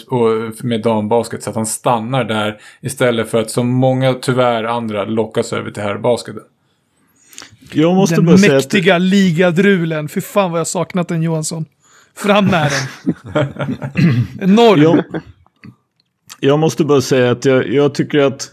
med 0.64 0.82
dambasket 0.82 1.44
så 1.44 1.50
att 1.50 1.56
han 1.56 1.66
stannar 1.66 2.24
där 2.24 2.58
istället 2.82 3.30
för 3.30 3.42
att 3.42 3.52
som 3.52 3.70
många 3.70 4.14
tyvärr 4.14 4.64
andra 4.64 5.06
lockas 5.06 5.54
över 5.54 5.72
till 5.72 5.84
herrbasketen. 5.84 6.44
Jag 7.74 7.96
måste 7.96 8.16
den 8.16 8.26
bara 8.26 8.38
säga 8.38 8.54
mäktiga 8.54 8.96
att, 8.96 9.02
ligadrulen. 9.02 10.10
Fy 10.10 10.22
fan 10.22 10.52
vad 10.52 10.60
jag 10.60 10.68
saknat 10.68 11.08
den 11.08 11.24
Johansson. 11.24 11.66
Fram 12.16 12.46
med 12.46 12.72
den. 12.72 13.48
Enorm. 14.42 14.82
jag, 14.82 15.04
jag 16.40 16.60
måste 16.60 16.84
bara 16.84 17.02
säga 17.02 17.32
att 17.32 17.46
jag, 17.46 17.68
jag 17.68 17.96
tycker 17.96 18.20
att 18.20 18.52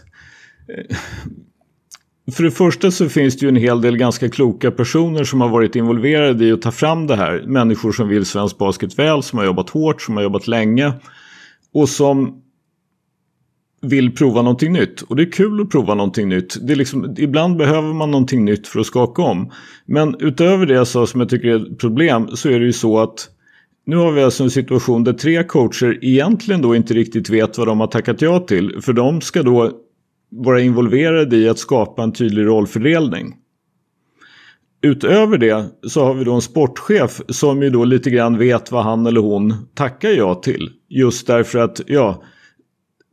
för 2.31 2.43
det 2.43 2.51
första 2.51 2.91
så 2.91 3.09
finns 3.09 3.37
det 3.37 3.45
ju 3.45 3.49
en 3.49 3.55
hel 3.55 3.81
del 3.81 3.97
ganska 3.97 4.29
kloka 4.29 4.71
personer 4.71 5.23
som 5.23 5.41
har 5.41 5.49
varit 5.49 5.75
involverade 5.75 6.45
i 6.45 6.51
att 6.51 6.61
ta 6.61 6.71
fram 6.71 7.07
det 7.07 7.15
här. 7.15 7.43
Människor 7.47 7.91
som 7.91 8.07
vill 8.07 8.25
svensk 8.25 8.57
basket 8.57 8.99
väl, 8.99 9.23
som 9.23 9.39
har 9.39 9.45
jobbat 9.45 9.69
hårt, 9.69 10.01
som 10.01 10.15
har 10.15 10.23
jobbat 10.23 10.47
länge. 10.47 10.93
Och 11.73 11.89
som 11.89 12.41
vill 13.81 14.15
prova 14.15 14.41
någonting 14.41 14.73
nytt. 14.73 15.01
Och 15.01 15.15
det 15.15 15.23
är 15.23 15.31
kul 15.31 15.61
att 15.61 15.69
prova 15.69 15.95
någonting 15.95 16.29
nytt. 16.29 16.67
Det 16.67 16.73
är 16.73 16.77
liksom, 16.77 17.15
ibland 17.17 17.57
behöver 17.57 17.93
man 17.93 18.11
någonting 18.11 18.45
nytt 18.45 18.67
för 18.67 18.79
att 18.79 18.85
skaka 18.85 19.21
om. 19.21 19.51
Men 19.85 20.15
utöver 20.19 20.65
det 20.65 20.73
jag 20.73 20.87
sa 20.87 21.07
som 21.07 21.19
jag 21.19 21.29
tycker 21.29 21.47
är 21.47 21.55
ett 21.55 21.79
problem 21.79 22.27
så 22.33 22.49
är 22.49 22.59
det 22.59 22.65
ju 22.65 22.73
så 22.73 22.99
att 22.99 23.29
nu 23.85 23.95
har 23.95 24.11
vi 24.11 24.23
alltså 24.23 24.43
en 24.43 24.51
situation 24.51 25.03
där 25.03 25.13
tre 25.13 25.43
coacher 25.43 25.99
egentligen 26.01 26.61
då 26.61 26.75
inte 26.75 26.93
riktigt 26.93 27.29
vet 27.29 27.57
vad 27.57 27.67
de 27.67 27.79
har 27.79 27.87
tackat 27.87 28.21
ja 28.21 28.39
till. 28.39 28.81
För 28.81 28.93
de 28.93 29.21
ska 29.21 29.43
då 29.43 29.71
vara 30.35 30.61
involverade 30.61 31.35
i 31.35 31.49
att 31.49 31.59
skapa 31.59 32.03
en 32.03 32.13
tydlig 32.13 32.45
rollfördelning. 32.45 33.35
Utöver 34.81 35.37
det 35.37 35.65
så 35.87 36.05
har 36.05 36.13
vi 36.13 36.23
då 36.23 36.33
en 36.33 36.41
sportchef 36.41 37.21
som 37.29 37.63
ju 37.63 37.69
då 37.69 37.85
lite 37.85 38.09
grann 38.09 38.37
vet 38.37 38.71
vad 38.71 38.83
han 38.83 39.05
eller 39.05 39.21
hon 39.21 39.53
tackar 39.73 40.09
ja 40.09 40.35
till. 40.35 40.69
Just 40.89 41.27
därför 41.27 41.59
att 41.59 41.81
ja, 41.87 42.23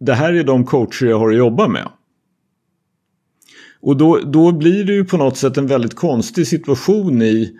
det 0.00 0.14
här 0.14 0.32
är 0.32 0.44
de 0.44 0.64
coacher 0.64 1.06
jag 1.06 1.18
har 1.18 1.30
att 1.30 1.36
jobba 1.36 1.68
med. 1.68 1.88
Och 3.80 3.96
då, 3.96 4.18
då 4.18 4.52
blir 4.52 4.84
det 4.84 4.92
ju 4.92 5.04
på 5.04 5.16
något 5.16 5.36
sätt 5.36 5.56
en 5.56 5.66
väldigt 5.66 5.94
konstig 5.94 6.46
situation 6.46 7.22
i 7.22 7.56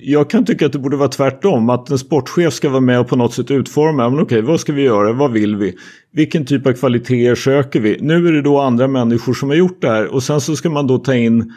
jag 0.00 0.30
kan 0.30 0.44
tycka 0.44 0.66
att 0.66 0.72
det 0.72 0.78
borde 0.78 0.96
vara 0.96 1.08
tvärtom. 1.08 1.70
Att 1.70 1.90
en 1.90 1.98
sportchef 1.98 2.54
ska 2.54 2.68
vara 2.68 2.80
med 2.80 3.00
och 3.00 3.08
på 3.08 3.16
något 3.16 3.34
sätt 3.34 3.50
utforma. 3.50 4.10
Men 4.10 4.20
okej, 4.20 4.42
vad 4.42 4.60
ska 4.60 4.72
vi 4.72 4.82
göra? 4.82 5.12
Vad 5.12 5.32
vill 5.32 5.56
vi? 5.56 5.74
Vilken 6.12 6.46
typ 6.46 6.66
av 6.66 6.72
kvaliteter 6.72 7.34
söker 7.34 7.80
vi? 7.80 7.98
Nu 8.00 8.28
är 8.28 8.32
det 8.32 8.42
då 8.42 8.60
andra 8.60 8.88
människor 8.88 9.34
som 9.34 9.48
har 9.48 9.56
gjort 9.56 9.80
det 9.80 9.88
här. 9.88 10.14
Och 10.14 10.22
sen 10.22 10.40
så 10.40 10.56
ska 10.56 10.70
man 10.70 10.86
då 10.86 10.98
ta 10.98 11.14
in 11.14 11.52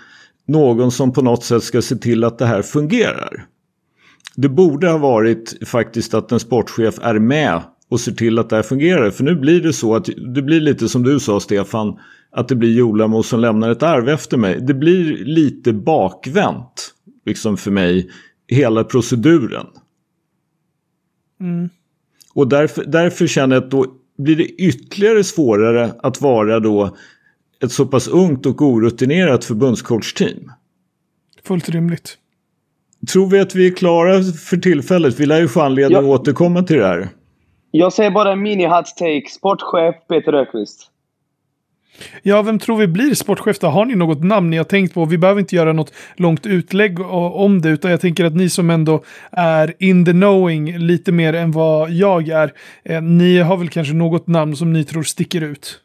någon 0.47 0.91
som 0.91 1.13
på 1.13 1.21
något 1.21 1.43
sätt 1.43 1.63
ska 1.63 1.81
se 1.81 1.95
till 1.95 2.23
att 2.23 2.37
det 2.37 2.45
här 2.45 2.61
fungerar. 2.61 3.45
Det 4.35 4.49
borde 4.49 4.89
ha 4.89 4.97
varit 4.97 5.67
faktiskt 5.67 6.13
att 6.13 6.31
en 6.31 6.39
sportchef 6.39 6.99
är 7.01 7.19
med 7.19 7.61
och 7.89 7.99
ser 7.99 8.11
till 8.11 8.39
att 8.39 8.49
det 8.49 8.55
här 8.55 8.63
fungerar. 8.63 9.11
För 9.11 9.23
nu 9.23 9.35
blir 9.35 9.61
det 9.61 9.73
så 9.73 9.95
att 9.95 10.09
det 10.35 10.41
blir 10.41 10.61
lite 10.61 10.89
som 10.89 11.03
du 11.03 11.19
sa 11.19 11.39
Stefan. 11.39 11.99
Att 12.31 12.47
det 12.47 12.55
blir 12.55 12.73
Jolamo 12.73 13.23
som 13.23 13.39
lämnar 13.39 13.69
ett 13.69 13.83
arv 13.83 14.09
efter 14.09 14.37
mig. 14.37 14.59
Det 14.61 14.73
blir 14.73 15.25
lite 15.25 15.73
bakvänt 15.73 16.93
liksom 17.27 17.57
för 17.57 17.71
mig 17.71 18.09
hela 18.47 18.83
proceduren. 18.83 19.65
Mm. 21.39 21.69
Och 22.33 22.47
därför, 22.47 22.85
därför 22.85 23.27
känner 23.27 23.55
jag 23.55 23.63
att 23.63 23.71
då 23.71 23.85
blir 24.17 24.35
det 24.35 24.43
ytterligare 24.45 25.23
svårare 25.23 25.91
att 26.03 26.21
vara 26.21 26.59
då 26.59 26.97
ett 27.63 27.71
så 27.71 27.85
pass 27.85 28.07
ungt 28.07 28.45
och 28.45 28.61
orutinerat 28.61 29.45
förbundscoachteam. 29.45 30.51
Fullt 31.43 31.69
rimligt. 31.69 32.17
Tror 33.11 33.29
vi 33.29 33.39
att 33.39 33.55
vi 33.55 33.67
är 33.67 33.75
klara 33.75 34.23
för 34.23 34.57
tillfället? 34.57 35.19
Vi 35.19 35.25
lär 35.25 35.39
ju 35.41 35.47
få 35.47 35.61
anledning 35.61 35.93
Ja. 35.93 35.99
att 35.99 36.19
återkomma 36.21 36.63
till 36.63 36.77
det 36.77 36.87
här. 36.87 37.09
Jag 37.71 37.93
säger 37.93 38.11
bara 38.11 38.31
en 38.31 38.45
mini-hot 38.47 38.85
take. 38.97 39.29
Sportchef 39.29 39.95
Peter 40.09 40.33
Ökvist. 40.33 40.91
Ja, 42.23 42.41
vem 42.41 42.59
tror 42.59 42.77
vi 42.77 42.87
blir 42.87 43.13
sportchef 43.13 43.59
då? 43.59 43.67
Har 43.67 43.85
ni 43.85 43.95
något 43.95 44.23
namn 44.23 44.49
ni 44.49 44.57
har 44.57 44.63
tänkt 44.63 44.93
på? 44.93 45.05
Vi 45.05 45.17
behöver 45.17 45.39
inte 45.39 45.55
göra 45.55 45.73
något 45.73 45.93
långt 46.15 46.45
utlägg 46.45 46.99
om 47.11 47.61
det, 47.61 47.69
utan 47.69 47.91
jag 47.91 48.01
tänker 48.01 48.25
att 48.25 48.35
ni 48.35 48.49
som 48.49 48.69
ändå 48.69 49.01
är 49.31 49.73
in 49.79 50.05
the 50.05 50.11
knowing 50.11 50.77
lite 50.77 51.11
mer 51.11 51.33
än 51.33 51.51
vad 51.51 51.91
jag 51.91 52.29
är, 52.29 52.53
eh, 52.83 53.01
ni 53.01 53.39
har 53.39 53.57
väl 53.57 53.69
kanske 53.69 53.93
något 53.93 54.27
namn 54.27 54.55
som 54.55 54.73
ni 54.73 54.83
tror 54.83 55.03
sticker 55.03 55.41
ut? 55.41 55.81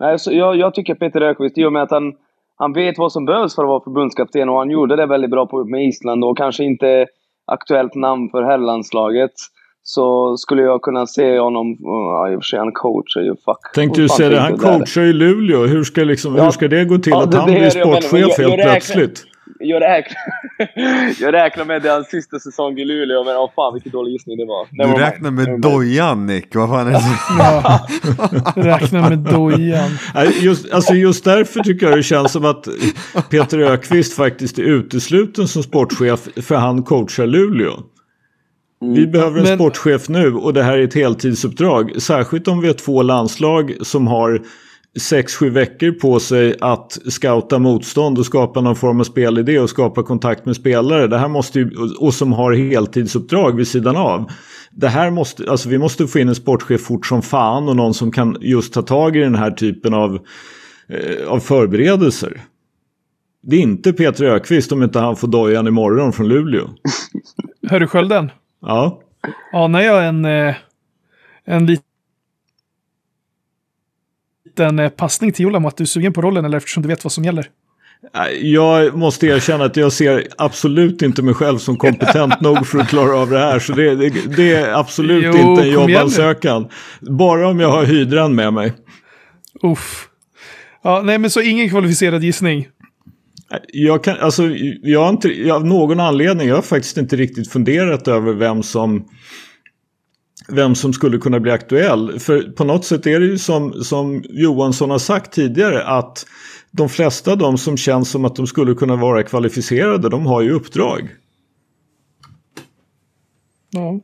Nej, 0.00 0.18
så 0.18 0.32
jag, 0.32 0.56
jag 0.56 0.74
tycker 0.74 0.94
Peter 0.94 1.20
Ökvist, 1.20 1.58
i 1.58 1.64
och 1.64 1.72
med 1.72 1.82
att 1.82 1.90
han, 1.90 2.12
han 2.56 2.72
vet 2.72 2.98
vad 2.98 3.12
som 3.12 3.24
behövs 3.24 3.54
för 3.54 3.62
att 3.62 3.68
vara 3.68 3.84
förbundskapten 3.84 4.48
och 4.48 4.58
han 4.58 4.70
gjorde 4.70 4.96
det 4.96 5.06
väldigt 5.06 5.30
bra 5.30 5.46
på, 5.46 5.64
med 5.64 5.84
Island 5.88 6.24
och 6.24 6.36
kanske 6.36 6.64
inte 6.64 7.06
aktuellt 7.46 7.94
namn 7.94 8.30
för 8.30 8.42
herrlandslaget. 8.42 9.32
Så 9.82 10.36
skulle 10.36 10.62
jag 10.62 10.82
kunna 10.82 11.06
se 11.06 11.38
honom, 11.38 11.76
ja 11.80 12.30
i 12.32 12.36
och 12.36 12.38
för 12.40 12.46
sig 12.46 12.58
han 12.58 12.72
coachar 12.72 13.20
ju, 13.20 13.30
fuck. 13.44 13.74
Tänkte 13.74 14.00
du 14.00 14.08
säga 14.08 14.28
det, 14.28 14.40
han 14.40 14.58
coachar 14.58 15.02
i 15.02 15.12
Luleå. 15.12 15.66
Hur 15.66 15.84
ska, 15.84 16.00
liksom, 16.04 16.36
Ja. 16.36 16.44
hur 16.44 16.50
ska 16.50 16.68
det 16.68 16.84
gå 16.84 16.98
till 16.98 17.10
Ja, 17.10 17.22
att 17.22 17.30
det- 17.32 17.38
han 17.38 17.50
det 17.50 17.58
blir 17.60 17.70
sportchef 17.70 18.12
jag- 18.12 18.20
jag 18.20 18.48
helt 18.48 18.52
räknar- 18.58 18.70
plötsligt? 18.72 19.24
Jag 19.62 19.82
räknar, 19.82 20.16
jag 21.20 21.34
räknar 21.34 21.64
med 21.64 21.82
det 21.82 21.88
hans 21.90 22.06
sista 22.08 22.38
säsong 22.38 22.78
i 22.78 22.84
Luleå, 22.84 23.24
men 23.24 23.36
åh 23.36 23.50
fan 23.56 23.72
vilken 23.74 23.92
dålig 23.92 24.12
gissning 24.12 24.36
det 24.36 24.44
var. 24.46 24.66
Du 24.70 24.76
Never 24.76 24.98
räknar 24.98 25.30
med 25.30 25.48
mind. 25.48 25.62
dojan 25.62 26.26
Nick, 26.26 26.54
vad 26.54 26.68
fan 26.68 26.86
är 26.86 26.92
det? 26.92 27.00
Ja, 27.38 27.80
räkna 28.62 29.08
med 29.08 29.18
dojan. 29.18 29.90
Just, 30.40 30.72
alltså 30.72 30.94
just 30.94 31.24
därför 31.24 31.60
tycker 31.60 31.86
jag 31.88 31.98
det 31.98 32.02
känns 32.02 32.32
som 32.32 32.44
att 32.44 32.68
Peter 33.30 33.58
Ökvist 33.58 34.16
faktiskt 34.16 34.58
är 34.58 34.62
utesluten 34.62 35.48
som 35.48 35.62
sportchef 35.62 36.28
för 36.46 36.54
han 36.54 36.82
coachar 36.82 37.26
Luleå. 37.26 37.72
Vi 38.80 39.06
behöver 39.06 39.38
en 39.38 39.44
Men- 39.44 39.58
sportchef 39.58 40.08
nu 40.08 40.34
och 40.34 40.54
det 40.54 40.62
här 40.62 40.78
är 40.78 40.82
ett 40.84 40.94
heltidsuppdrag. 40.94 42.02
Särskilt 42.02 42.48
om 42.48 42.60
vi 42.60 42.66
har 42.66 42.74
två 42.74 43.02
landslag 43.02 43.74
som 43.82 44.06
har 44.06 44.42
6-7 45.00 45.50
veckor 45.50 45.90
på 45.92 46.20
sig 46.20 46.56
att 46.60 46.98
scouta 47.08 47.58
motstånd 47.58 48.18
och 48.18 48.26
skapa 48.26 48.60
någon 48.60 48.76
form 48.76 49.00
av 49.00 49.04
spelidé 49.04 49.58
och 49.58 49.70
skapa 49.70 50.02
kontakt 50.02 50.46
med 50.46 50.56
spelare. 50.56 51.06
Det 51.06 51.18
här 51.18 51.28
måste 51.28 51.58
ju, 51.58 51.70
och 51.98 52.14
som 52.14 52.32
har 52.32 52.52
heltidsuppdrag 52.52 53.56
vid 53.56 53.68
sidan 53.68 53.96
av. 53.96 54.30
Det 54.70 54.88
här 54.88 55.10
måste, 55.10 55.50
alltså 55.50 55.68
vi 55.68 55.78
måste 55.78 56.06
få 56.06 56.18
in 56.18 56.28
en 56.28 56.34
sportchef 56.34 56.80
fort 56.80 57.06
som 57.06 57.22
fan 57.22 57.68
och 57.68 57.76
någon 57.76 57.94
som 57.94 58.12
kan 58.12 58.36
just 58.40 58.72
ta 58.74 58.82
tag 58.82 59.16
i 59.16 59.20
den 59.20 59.34
här 59.34 59.50
typen 59.50 59.94
av, 59.94 60.18
eh, 60.88 61.28
av 61.28 61.40
förberedelser. 61.40 62.40
Det 63.42 63.56
är 63.56 63.60
inte 63.60 63.92
Peter 63.92 64.24
Ökvist 64.24 64.72
om 64.72 64.82
inte 64.82 64.98
han 64.98 65.16
får 65.16 65.28
dojan 65.28 65.66
imorgon 65.66 66.12
från 66.12 66.28
Luleå. 66.28 66.68
Hör 67.68 67.80
du 67.80 67.86
skölden? 67.86 68.30
Ja. 68.60 69.00
Anar 69.52 69.80
jag 69.80 70.06
en, 70.06 70.24
eh, 70.24 70.54
en 71.44 71.66
lit- 71.66 71.82
liten 74.44 74.78
eh, 74.78 74.88
passning 74.88 75.32
till 75.32 75.42
Jolam 75.44 75.64
att 75.64 75.76
du 75.76 75.84
är 75.84 75.86
sugen 75.86 76.12
på 76.12 76.22
rollen 76.22 76.44
eller 76.44 76.56
eftersom 76.58 76.82
du 76.82 76.88
vet 76.88 77.04
vad 77.04 77.12
som 77.12 77.24
gäller? 77.24 77.46
Jag 78.40 78.96
måste 78.96 79.26
erkänna 79.26 79.64
att 79.64 79.76
jag 79.76 79.92
ser 79.92 80.26
absolut 80.38 81.02
inte 81.02 81.22
mig 81.22 81.34
själv 81.34 81.58
som 81.58 81.76
kompetent 81.76 82.40
nog 82.40 82.66
för 82.66 82.78
att 82.78 82.88
klara 82.88 83.16
av 83.18 83.30
det 83.30 83.38
här. 83.38 83.58
Så 83.58 83.72
det, 83.72 83.94
det, 83.96 84.36
det 84.36 84.54
är 84.54 84.72
absolut 84.74 85.24
Jo, 85.24 85.32
inte 85.50 85.62
en 85.62 85.70
jobbansökan. 85.70 86.68
Bara 87.00 87.48
om 87.48 87.60
jag 87.60 87.68
har 87.70 87.84
hydran 87.84 88.34
med 88.34 88.52
mig. 88.52 88.72
Uff. 89.62 90.08
Ja, 90.82 91.02
nej, 91.04 91.18
men 91.18 91.30
så 91.30 91.40
ingen 91.40 91.68
kvalificerad 91.70 92.24
gissning. 92.24 92.68
Jag 93.66 94.04
kan, 94.04 94.16
alltså, 94.18 94.48
jag 94.82 95.00
har 95.00 95.08
inte, 95.08 95.28
jag, 95.28 95.56
av 95.56 95.66
någon 95.66 96.00
anledning, 96.00 96.48
jag 96.48 96.54
har 96.54 96.62
faktiskt 96.62 96.96
inte 96.96 97.16
riktigt 97.16 97.52
funderat 97.52 98.08
över 98.08 98.32
vem 98.32 98.62
som 98.62 99.08
vem 100.48 100.74
som 100.74 100.92
skulle 100.92 101.18
kunna 101.18 101.40
bli 101.40 101.50
aktuell. 101.50 102.18
För 102.20 102.42
på 102.42 102.64
något 102.64 102.84
sätt 102.84 103.06
är 103.06 103.20
det 103.20 103.26
ju 103.26 103.38
som, 103.38 103.72
som 103.72 104.24
Johansson 104.28 104.90
har 104.90 104.98
sagt 104.98 105.32
tidigare 105.32 105.84
att 105.84 106.26
de 106.70 106.88
flesta 106.88 107.32
av 107.32 107.38
de 107.38 107.58
som 107.58 107.76
känns 107.76 108.10
som 108.10 108.24
att 108.24 108.36
de 108.36 108.46
skulle 108.46 108.74
kunna 108.74 108.96
vara 108.96 109.22
kvalificerade, 109.22 110.08
de 110.08 110.26
har 110.26 110.42
ju 110.42 110.50
uppdrag. 110.50 111.08
Ja. 113.70 114.00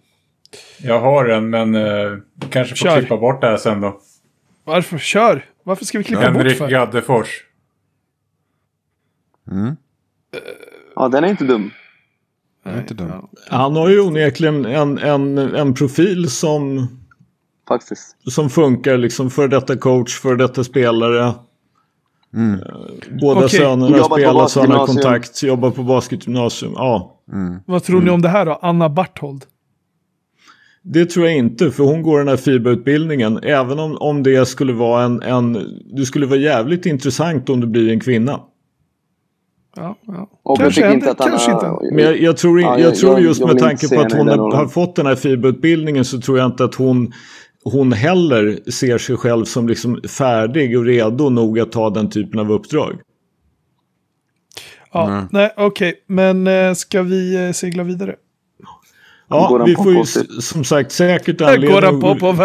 Jag 0.83 1.01
har 1.01 1.29
en, 1.29 1.51
men 1.51 1.75
eh, 1.75 2.13
kanske 2.51 2.77
får 2.77 2.89
Kör. 2.89 3.01
klippa 3.01 3.17
bort 3.17 3.41
det 3.41 3.47
här 3.47 3.57
sen 3.57 3.81
då. 3.81 4.01
Varför? 4.65 4.99
Kör! 4.99 5.45
Varför 5.63 5.85
ska 5.85 5.99
vi 5.99 6.05
klippa 6.05 6.31
bort 6.31 6.43
Henrik 6.43 6.59
för? 6.59 6.69
Gaddefors. 6.69 7.46
Mm. 9.57 9.77
Ja, 10.97 11.09
den 11.09 11.25
är 11.25 11.29
inte 11.29 11.45
dum. 11.45 11.71
Är 12.65 12.79
inte 12.81 12.95
dumt. 12.95 13.29
Han 13.51 13.77
har 13.77 13.89
ju 13.89 14.01
onekligen 14.01 14.65
en, 14.65 14.99
en, 14.99 15.39
en 15.39 15.75
profil 15.75 16.31
som, 16.31 16.89
Faktiskt. 17.69 18.17
som 18.33 18.51
funkar, 18.51 18.97
liksom 18.97 19.31
för 19.31 19.49
detta 19.49 19.77
coach, 19.77 20.21
för 20.21 20.37
detta 20.37 20.65
spelare. 20.65 21.35
Mm. 22.35 22.61
Båda 23.21 23.45
Okej. 23.45 23.59
sönerna 23.59 24.05
spelar 24.05 24.47
så 24.47 24.61
han 24.61 24.71
har 24.71 24.87
kontakt, 24.87 25.43
jobbar 25.43 25.71
på 25.71 25.83
basketgymnasium. 25.83 26.73
Ja. 26.75 27.23
Mm. 27.33 27.61
Vad 27.67 27.85
tror 27.85 28.03
ni 28.03 28.11
om 28.11 28.23
det 28.23 28.29
här 28.29 28.47
då? 28.47 28.59
Anna 28.63 28.89
Barthold? 28.89 29.45
Det 30.83 31.07
tror 31.07 31.27
jag 31.27 31.37
inte, 31.37 31.71
för 31.71 31.85
hon 31.85 32.03
går 32.03 32.19
den 32.19 32.29
här 32.29 32.37
FIBA-utbildningen. 32.37 33.39
Även 33.43 33.79
om, 33.79 33.97
om 33.97 34.23
det 34.23 34.47
skulle 34.47 34.73
vara 34.73 35.05
en, 35.05 35.23
en... 35.23 35.53
Det 35.97 36.07
skulle 36.07 36.27
vara 36.27 36.39
jävligt 36.39 36.87
intressant 36.87 37.51
om 37.51 37.61
det 37.61 37.67
blir 37.67 37.93
en 37.93 38.01
kvinna. 38.01 38.41
Ja, 39.77 39.97
ja. 40.07 40.29
Och 40.43 40.59
Kanske 40.59 40.81
jag 40.81 40.93
inte, 40.95 41.07
han 41.19 41.31
kanske 41.31 41.51
har- 41.53 41.83
inte. 41.83 41.95
Men 41.95 42.05
jag, 42.05 42.21
jag 42.21 42.37
tror, 42.37 42.61
Ja, 42.61 42.79
jag, 42.79 42.81
jag- 42.89 42.95
tror 42.97 43.21
just 43.21 43.41
jag 43.41 43.47
med 43.49 43.59
tanke 43.59 43.89
på 43.89 44.01
att 44.01 44.13
hon 44.13 44.29
har, 44.29 44.69
fått 44.69 44.97
den 44.97 45.07
här 45.07 45.15
FIBA-utbildningen 45.17 46.05
så 46.05 46.21
tror 46.21 46.39
jag 46.39 46.47
inte 46.47 46.65
att 46.65 46.75
hon, 46.75 47.13
hon 47.65 47.93
heller 47.93 48.71
ser 48.71 48.99
sig 48.99 49.17
själv 49.17 49.45
som 49.45 49.69
liksom 49.69 50.01
färdig 50.09 50.79
och 50.79 50.85
redo 50.85 51.29
nog 51.31 51.61
att 51.61 51.73
ta 51.73 51.91
den 51.91 52.11
typen 52.11 52.41
av 52.41 52.53
uppdrag. 52.53 53.01
Ja, 54.93 55.09
Nej. 55.11 55.25
nej, 55.31 55.53
okej. 55.57 55.95
Men 56.07 56.47
eh, 56.47 56.73
ska 56.75 57.03
vi 57.03 57.47
eh, 57.47 57.53
segla 57.53 57.83
vidare? 57.83 58.15
Ja, 59.29 59.63
vi 59.67 59.75
får 59.77 59.93
ju 59.93 60.05
som 60.41 60.65
sagt 60.65 60.93
säkert 60.93 61.41
anledning... 61.41 62.01
Popov. 62.01 62.37
Vi 62.37 62.43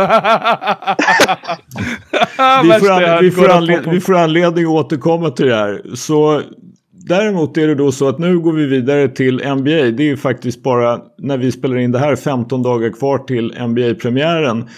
Värsta 2.70 2.80
får, 2.80 2.88
jag 2.90 3.04
an, 3.04 3.10
hört, 3.10 3.22
vi, 3.24 3.32
får 3.32 3.42
Goran 3.42 3.58
anled, 3.58 3.78
Popov. 3.78 3.94
vi 3.94 4.00
får 4.02 4.16
anledning 4.18 4.64
att 4.64 4.70
återkomma 4.70 5.30
till 5.30 5.46
det 5.46 5.56
här. 5.56 5.82
Så 5.96 6.42
däremot 7.08 7.58
är 7.58 7.68
det 7.68 7.76
då 7.76 7.92
så 7.92 8.08
att 8.08 8.20
nu 8.20 8.40
går 8.40 8.54
vi 8.54 8.66
vidare 8.66 9.08
till 9.08 9.36
NBA. 9.36 9.64
Det 9.64 10.04
är 10.04 10.08
ju 10.08 10.18
faktiskt 10.18 10.64
bara 10.64 11.02
när 11.18 11.38
vi 11.38 11.52
spelar 11.52 11.78
in 11.78 11.92
det 11.92 12.00
här 12.00 12.16
15 12.16 12.64
dagar 12.64 12.90
kvar 12.90 13.18
till 13.18 13.54
NBA-premiären. 13.68 14.70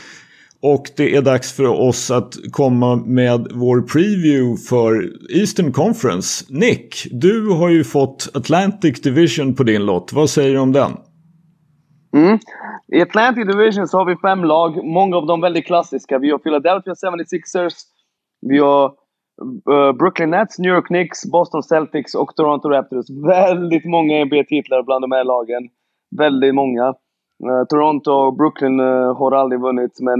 Och 0.62 0.86
det 0.98 1.16
är 1.16 1.22
dags 1.22 1.54
för 1.54 1.68
oss 1.68 2.12
att 2.12 2.34
komma 2.52 2.96
med 2.96 3.48
vår 3.54 3.82
preview 3.82 4.58
för 4.70 5.10
Eastern 5.40 5.72
Conference. 5.72 6.46
Nick, 6.50 7.08
du 7.12 7.50
har 7.50 7.70
ju 7.70 7.84
fått 7.84 8.30
Atlantic 8.34 9.02
Division 9.02 9.56
på 9.56 9.64
din 9.64 9.86
lott. 9.86 10.14
Vad 10.14 10.30
säger 10.30 10.54
du 10.54 10.60
om 10.60 10.72
den? 10.72 10.92
Mm. 12.16 12.40
I 12.94 13.02
Atlantic 13.02 13.48
Division 13.48 13.88
så 13.88 13.98
har 13.98 14.06
vi 14.06 14.16
fem 14.16 14.44
lag, 14.44 14.86
många 14.86 15.18
av 15.18 15.26
dem 15.26 15.42
väldigt 15.42 15.66
klassiska. 15.66 16.20
Vi 16.20 16.32
har 16.32 16.38
Philadelphia 16.38 16.94
76ers, 16.94 17.74
vi 18.42 18.58
har 18.58 18.92
Brooklyn 20.00 20.30
Nets, 20.30 20.60
New 20.60 20.74
York 20.74 20.88
Knicks, 20.88 21.26
Boston 21.32 21.64
Celtics 21.64 22.16
och 22.16 22.36
Toronto 22.36 22.70
Raptors. 22.70 23.10
Väldigt 23.10 23.86
många 23.86 24.26
NBA-titlar 24.26 24.84
bland 24.84 25.04
de 25.04 25.12
här 25.12 25.24
lagen. 25.24 25.70
Väldigt 26.18 26.56
många. 26.56 26.88
Eh, 27.48 27.64
Toronto 27.70 28.12
och 28.12 28.36
Brooklyn 28.36 28.80
eh, 28.80 29.18
har 29.18 29.32
aldrig 29.32 29.62
vunnit, 29.62 30.00
men 30.00 30.20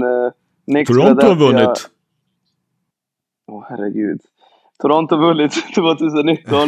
Knicks, 0.64 0.90
Toronto 0.90 1.26
har 1.26 1.34
vunnit. 1.34 1.90
Åh 3.52 3.64
herregud. 3.68 4.20
Toronto 4.82 5.16
vunnit 5.16 5.52
2019 5.74 6.58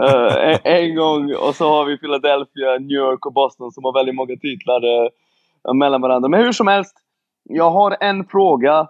eh, 0.00 0.50
en, 0.50 0.58
en 0.64 0.96
gång 0.96 1.34
och 1.34 1.54
så 1.54 1.68
har 1.68 1.84
vi 1.84 1.98
Philadelphia, 1.98 2.78
New 2.80 2.98
York 2.98 3.26
och 3.26 3.32
Boston 3.32 3.72
som 3.72 3.84
har 3.84 3.92
väldigt 3.92 4.14
många 4.14 4.36
titlar 4.36 4.82
eh, 4.84 5.74
mellan 5.74 6.00
varandra. 6.00 6.28
Men 6.28 6.40
hur 6.40 6.52
som 6.52 6.66
helst, 6.66 6.96
jag 7.44 7.70
har 7.70 7.96
en 8.00 8.24
fråga. 8.24 8.88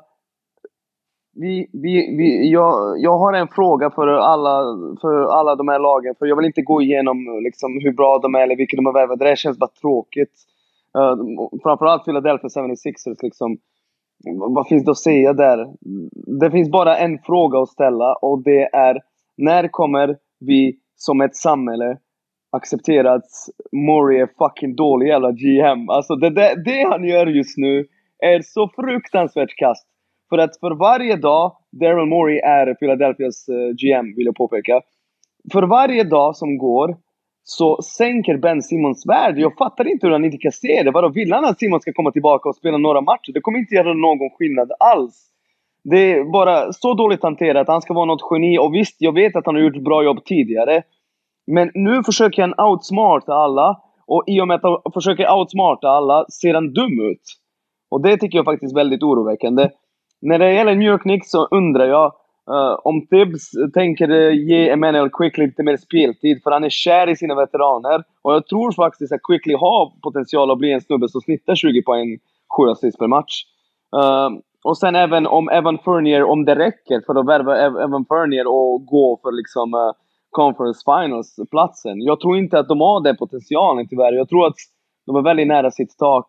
Vi, 1.35 1.71
vi, 1.73 2.16
vi, 2.16 2.51
jag, 2.51 2.99
jag 2.99 3.18
har 3.18 3.33
en 3.33 3.49
fråga 3.49 3.90
för 3.90 4.07
alla, 4.07 4.62
för 5.01 5.38
alla 5.38 5.57
de 5.57 5.68
här 5.68 5.79
lagen, 5.79 6.14
för 6.18 6.27
jag 6.27 6.37
vill 6.37 6.47
inte 6.47 6.62
gå 6.62 6.83
igenom 6.83 7.40
liksom, 7.45 7.81
hur 7.83 7.92
bra 7.92 8.18
de 8.18 8.35
är 8.35 8.40
eller 8.40 8.57
vilka 8.57 8.77
de 8.77 8.87
har 8.87 8.92
värvat. 8.92 9.18
Det 9.18 9.25
där 9.25 9.37
känns 9.37 9.59
bara 9.59 9.71
tråkigt. 9.81 10.33
Uh, 10.99 11.16
framförallt 11.62 12.05
Philadelphia 12.05 12.49
76ers 12.49 13.16
liksom. 13.23 13.59
Vad 14.55 14.68
finns 14.68 14.85
det 14.85 14.90
att 14.90 14.99
säga 14.99 15.33
där? 15.33 15.66
Det 16.40 16.51
finns 16.51 16.71
bara 16.71 16.97
en 16.97 17.18
fråga 17.18 17.59
att 17.59 17.68
ställa 17.68 18.14
och 18.14 18.42
det 18.42 18.75
är 18.75 19.01
när 19.37 19.68
kommer 19.68 20.16
vi 20.40 20.79
som 20.97 21.21
ett 21.21 21.37
samhälle 21.37 21.99
acceptera 22.57 23.12
att 23.12 23.31
Murray 23.73 24.21
är 24.21 24.29
fucking 24.38 24.77
dålig 24.77 25.09
jävla 25.09 25.33
GM? 25.33 25.88
Alltså 25.88 26.16
det, 26.16 26.31
det, 26.31 26.62
det 26.64 26.88
han 26.90 27.05
gör 27.05 27.27
just 27.27 27.59
nu 27.59 27.87
är 28.18 28.42
så 28.42 28.68
fruktansvärt 28.68 29.57
kast. 29.57 29.87
För 30.33 30.38
att 30.38 30.61
för 30.61 30.71
varje 30.71 31.16
dag 31.16 31.53
Daryl 31.73 32.07
Morey 32.07 32.38
är 32.38 32.75
Philadelphias 32.75 33.49
eh, 33.49 33.55
GM, 33.55 34.16
vill 34.16 34.27
jag 34.27 34.35
påpeka. 34.35 34.81
För 35.53 35.62
varje 35.62 36.05
dag 36.05 36.37
som 36.37 36.59
går 36.59 36.97
så 37.45 37.83
sänker 37.83 38.37
Ben 38.37 38.62
Simmons 38.62 39.07
värde. 39.07 39.40
Jag 39.40 39.57
fattar 39.57 39.88
inte 39.88 40.07
hur 40.07 40.12
han 40.12 40.25
inte 40.25 40.37
kan 40.37 40.53
se 40.53 40.83
det. 40.83 40.90
Vadå, 40.90 41.09
vill 41.09 41.33
han 41.33 41.45
att 41.45 41.59
Simon 41.59 41.81
ska 41.81 41.92
komma 41.92 42.12
tillbaka 42.12 42.49
och 42.49 42.57
spela 42.57 42.79
några 42.79 43.01
matcher? 43.01 43.33
Det 43.33 43.40
kommer 43.40 43.59
inte 43.59 43.75
göra 43.75 43.95
någon 43.95 44.31
skillnad 44.38 44.73
alls. 44.81 45.29
Det 45.85 46.12
är 46.12 46.25
bara 46.25 46.73
så 46.73 46.95
dåligt 46.95 47.23
hanterat. 47.23 47.68
Han 47.68 47.83
ska 47.83 47.95
vara 47.95 48.05
något 48.05 48.29
geni. 48.31 48.59
Och 48.59 48.75
visst, 48.75 48.97
jag 48.99 49.14
vet 49.14 49.37
att 49.37 49.47
han 49.47 49.55
har 49.55 49.62
gjort 49.62 49.77
ett 49.77 49.85
bra 49.85 50.05
jobb 50.05 50.25
tidigare. 50.25 50.83
Men 51.47 51.71
nu 51.75 52.03
försöker 52.03 52.42
han 52.42 52.71
outsmarta 52.71 53.33
alla. 53.35 53.81
Och 54.07 54.25
i 54.27 54.40
och 54.40 54.49
med 54.49 54.55
att 54.55 54.62
han 54.62 54.92
försöker 54.95 55.33
outsmarta 55.33 55.88
alla 55.88 56.27
ser 56.40 56.55
han 56.55 56.73
dum 56.73 57.11
ut. 57.11 57.23
Och 57.90 58.03
det 58.03 58.16
tycker 58.16 58.38
jag 58.38 58.45
faktiskt 58.45 58.73
är 58.73 58.77
väldigt 58.77 59.03
oroväckande. 59.03 59.68
När 60.22 60.38
det 60.38 60.52
gäller 60.52 60.74
New 60.74 60.88
York 60.88 61.02
Knicks 61.02 61.30
så 61.30 61.46
undrar 61.46 61.87
jag 61.87 62.12
uh, 62.50 62.78
om 62.85 63.06
Tibbs 63.06 63.50
tänker 63.74 64.11
eh, 64.11 64.32
ge 64.32 64.70
Emmanuel 64.70 65.11
Quickly 65.11 65.46
lite 65.46 65.62
mer 65.62 65.76
speltid. 65.76 66.42
För 66.42 66.50
han 66.50 66.64
är 66.64 66.70
kär 66.70 67.08
i 67.08 67.16
sina 67.16 67.35
veteraner. 67.35 68.04
Och 68.22 68.35
jag 68.35 68.46
tror 68.46 68.72
faktiskt 68.72 69.12
att 69.12 69.22
Quickly 69.22 69.54
har 69.54 70.00
potential 70.02 70.50
att 70.50 70.58
bli 70.58 70.72
en 70.72 70.80
snubbe 70.80 71.08
som 71.08 71.20
snittar 71.20 71.54
20 71.54 71.82
poäng, 71.82 72.18
7 72.56 72.70
assist 72.70 72.98
per 72.98 73.06
match. 73.06 73.44
Uh, 73.96 74.38
och 74.64 74.78
sen 74.78 74.96
även 74.96 75.26
om 75.26 75.48
Evan 75.48 75.78
Furnier, 75.78 76.24
om 76.24 76.44
det 76.44 76.54
räcker 76.54 77.00
för 77.06 77.14
att 77.14 77.28
värva 77.28 77.56
Evan 77.58 78.04
Furnier 78.04 78.46
och 78.46 78.87
gå 78.87 79.20
för 79.22 79.32
liksom 79.32 79.74
uh, 79.74 79.92
Conference 80.30 80.80
Finals-platsen. 80.85 82.00
Jag 82.00 82.20
tror 82.20 82.38
inte 82.38 82.58
att 82.58 82.68
de 82.68 82.80
har 82.80 83.00
den 83.00 83.16
potentialen 83.16 83.88
tyvärr. 83.88 84.12
Jag 84.12 84.28
tror 84.28 84.46
att 84.46 84.56
de 85.06 85.16
är 85.16 85.22
väldigt 85.22 85.48
nära 85.48 85.70
sitt 85.70 85.98
tak. 85.98 86.26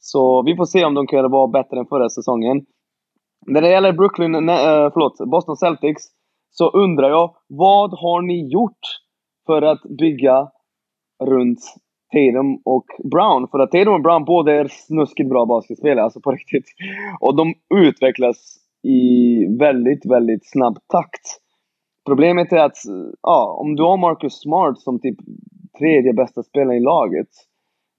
Så 0.00 0.42
vi 0.42 0.56
får 0.56 0.64
se 0.64 0.84
om 0.84 0.94
de 0.94 1.06
kan 1.06 1.30
vara 1.30 1.46
bättre 1.46 1.78
än 1.78 1.86
förra 1.86 2.08
säsongen. 2.08 2.66
När 3.46 3.60
det 3.60 3.70
gäller 3.70 3.92
Brooklyn, 3.92 4.34
äh, 4.34 4.90
förlåt, 4.92 5.18
Boston 5.30 5.56
Celtics 5.56 6.02
så 6.50 6.70
undrar 6.70 7.08
jag, 7.08 7.34
vad 7.48 7.90
har 7.90 8.22
ni 8.22 8.52
gjort 8.52 8.80
för 9.46 9.62
att 9.62 9.82
bygga 9.98 10.48
runt 11.24 11.60
Tatum 12.12 12.62
och 12.64 12.84
Brown? 13.12 13.48
För 13.48 13.58
att 13.58 13.70
Tatum 13.70 13.94
och 13.94 14.02
Brown 14.02 14.24
båda 14.24 14.52
är 14.52 14.68
snuskigt 14.70 15.28
bra 15.28 15.46
basketspelare, 15.46 16.04
alltså 16.04 16.20
på 16.20 16.30
riktigt. 16.38 16.66
Och 17.20 17.36
de 17.36 17.54
utvecklas 17.74 18.56
i 18.82 19.46
väldigt, 19.58 20.06
väldigt 20.06 20.50
snabb 20.50 20.78
takt. 20.88 21.40
Problemet 22.06 22.52
är 22.52 22.64
att, 22.64 22.76
ja, 23.22 23.56
om 23.60 23.76
du 23.76 23.82
har 23.82 23.96
Marcus 23.96 24.40
Smart 24.40 24.78
som 24.78 25.00
typ 25.00 25.16
tredje 25.78 26.12
bästa 26.12 26.42
spelaren 26.42 26.76
i 26.76 26.80
laget, 26.80 27.28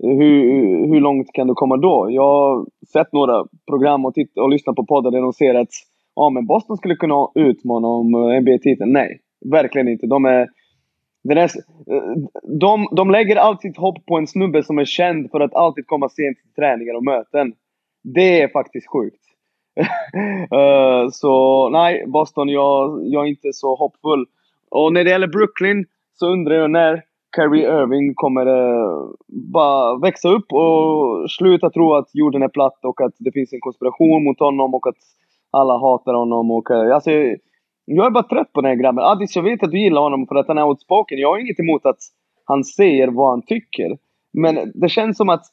hur, 0.03 0.87
hur 0.87 0.99
långt 0.99 1.33
kan 1.33 1.47
du 1.47 1.53
komma 1.53 1.77
då? 1.77 2.07
Jag 2.11 2.23
har 2.23 2.65
sett 2.93 3.13
några 3.13 3.45
program 3.67 4.05
och, 4.05 4.13
titt- 4.13 4.37
och 4.37 4.49
lyssnat 4.49 4.75
på 4.75 4.85
poddar 4.85 5.11
där 5.11 5.21
de 5.21 5.33
ser 5.33 5.55
att 5.55 5.69
ja, 6.15 6.29
men 6.29 6.45
Boston 6.45 6.77
skulle 6.77 6.95
kunna 6.95 7.27
utmana 7.35 7.87
om 7.87 8.13
eh, 8.13 8.41
NBA-titeln. 8.41 8.93
Nej, 8.93 9.19
verkligen 9.51 9.87
inte. 9.87 10.07
De 10.07 10.25
är... 10.25 10.47
Den 11.23 11.37
är 11.37 11.43
eh, 11.43 12.13
de, 12.43 12.87
de 12.91 13.11
lägger 13.11 13.35
allt 13.35 13.61
sitt 13.61 13.77
hopp 13.77 14.05
på 14.05 14.17
en 14.17 14.27
snubbe 14.27 14.63
som 14.63 14.77
är 14.77 14.85
känd 14.85 15.31
för 15.31 15.39
att 15.39 15.55
alltid 15.55 15.87
komma 15.87 16.09
sent 16.09 16.37
till 16.37 16.53
träningar 16.55 16.93
och 16.93 17.03
möten. 17.03 17.53
Det 18.03 18.41
är 18.41 18.47
faktiskt 18.47 18.87
sjukt. 18.89 19.21
uh, 20.53 21.09
så 21.11 21.69
nej, 21.69 22.03
Boston, 22.07 22.49
jag, 22.49 23.01
jag 23.07 23.25
är 23.25 23.29
inte 23.29 23.53
så 23.53 23.75
hoppfull. 23.75 24.25
Och 24.71 24.93
när 24.93 25.03
det 25.03 25.09
gäller 25.09 25.27
Brooklyn 25.27 25.85
så 26.13 26.27
undrar 26.27 26.55
jag 26.55 26.71
när 26.71 27.03
Kyrie 27.35 27.81
Irving 27.81 28.13
kommer 28.15 28.47
uh, 28.47 29.09
bara 29.27 29.99
växa 29.99 30.29
upp 30.29 30.53
och 30.53 31.31
sluta 31.31 31.69
tro 31.69 31.93
att 31.93 32.09
jorden 32.13 32.43
är 32.43 32.47
platt 32.47 32.79
och 32.85 33.01
att 33.01 33.13
det 33.19 33.31
finns 33.31 33.53
en 33.53 33.59
konspiration 33.59 34.23
mot 34.23 34.39
honom 34.39 34.73
och 34.73 34.87
att 34.87 35.01
alla 35.51 35.77
hatar 35.77 36.13
honom. 36.13 36.51
Och, 36.51 36.69
uh, 36.71 36.95
alltså, 36.95 37.11
jag 37.85 38.05
är 38.05 38.11
bara 38.11 38.23
trött 38.23 38.53
på 38.53 38.61
den 38.61 38.69
här 38.69 38.75
grabben. 38.75 39.03
Addis, 39.03 39.35
jag 39.35 39.43
vet 39.43 39.63
att 39.63 39.71
du 39.71 39.79
gillar 39.79 40.01
honom 40.01 40.27
för 40.27 40.35
att 40.35 40.47
han 40.47 40.57
är 40.57 40.63
outspoken. 40.63 41.17
Jag 41.17 41.29
har 41.29 41.39
inget 41.39 41.59
emot 41.59 41.85
att 41.85 41.99
han 42.45 42.63
säger 42.63 43.07
vad 43.07 43.29
han 43.29 43.41
tycker. 43.41 43.97
Men 44.33 44.71
det 44.73 44.89
känns 44.89 45.17
som 45.17 45.29
att 45.29 45.45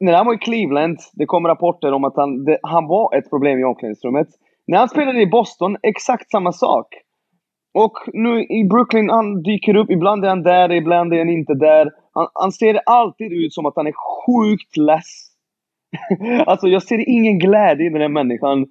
när 0.00 0.12
han 0.12 0.26
var 0.26 0.34
i 0.34 0.38
Cleveland, 0.38 0.98
det 1.12 1.26
kom 1.26 1.46
rapporter 1.46 1.92
om 1.92 2.04
att 2.04 2.16
han, 2.16 2.44
det, 2.44 2.58
han 2.62 2.86
var 2.86 3.18
ett 3.18 3.30
problem 3.30 3.58
i 3.58 3.64
omklädningsrummet. 3.64 4.28
När 4.66 4.78
han 4.78 4.88
spelade 4.88 5.20
i 5.20 5.26
Boston, 5.26 5.76
exakt 5.82 6.30
samma 6.30 6.52
sak. 6.52 6.86
Och 7.82 7.96
nu 8.12 8.42
i 8.58 8.64
Brooklyn, 8.70 9.10
han 9.10 9.42
dyker 9.42 9.76
upp. 9.76 9.90
Ibland 9.90 10.24
är 10.24 10.28
han 10.28 10.42
där, 10.42 10.72
ibland 10.72 11.12
är 11.12 11.18
han 11.18 11.28
inte 11.28 11.54
där. 11.54 11.90
Han, 12.12 12.26
han 12.34 12.52
ser 12.52 12.80
alltid 12.86 13.32
ut 13.32 13.54
som 13.54 13.66
att 13.66 13.76
han 13.76 13.86
är 13.86 13.96
sjukt 14.12 14.76
less. 14.76 15.10
alltså 16.46 16.66
jag 16.68 16.82
ser 16.82 17.08
ingen 17.08 17.38
glädje 17.38 17.86
i 17.86 17.90
den 17.90 18.00
här 18.00 18.08
människan. 18.08 18.66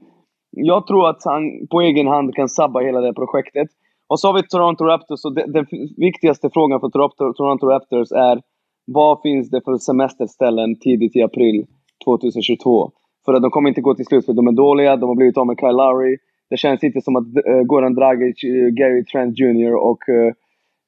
Jag 0.51 0.87
tror 0.87 1.09
att 1.09 1.21
han 1.25 1.67
på 1.71 1.81
egen 1.81 2.07
hand 2.07 2.35
kan 2.35 2.49
sabba 2.49 2.79
hela 2.79 2.99
det 2.99 3.07
här 3.07 3.13
projektet. 3.13 3.67
Och 4.09 4.19
så 4.19 4.27
har 4.27 4.33
vi 4.33 4.43
Toronto 4.43 4.83
Raptors 4.83 5.25
och 5.25 5.33
den 5.33 5.65
viktigaste 5.97 6.49
frågan 6.53 6.79
för 6.79 6.89
Toronto, 6.89 7.33
Toronto 7.33 7.65
Raptors 7.67 8.11
är 8.11 8.41
vad 8.85 9.21
finns 9.21 9.49
det 9.49 9.61
för 9.65 9.77
semesterställen 9.77 10.79
tidigt 10.79 11.15
i 11.15 11.21
april 11.21 11.65
2022? 12.05 12.91
För 13.25 13.33
att 13.33 13.41
de 13.41 13.51
kommer 13.51 13.69
inte 13.69 13.81
gå 13.81 13.95
till 13.95 14.05
slut 14.05 14.25
för 14.25 14.33
de 14.33 14.47
är 14.47 14.51
dåliga, 14.51 14.95
de 14.95 15.09
har 15.09 15.15
blivit 15.15 15.37
av 15.37 15.47
med 15.47 15.59
Kyle 15.59 15.75
Lowry. 15.75 16.17
Det 16.49 16.57
känns 16.57 16.83
inte 16.83 17.01
som 17.01 17.15
att 17.15 17.23
uh, 17.47 17.63
Goran 17.63 17.95
Dragic, 17.95 18.43
uh, 18.43 18.67
Gary 18.67 19.05
Trent 19.05 19.39
Jr 19.39 19.73
och 19.75 20.09
uh, 20.09 20.33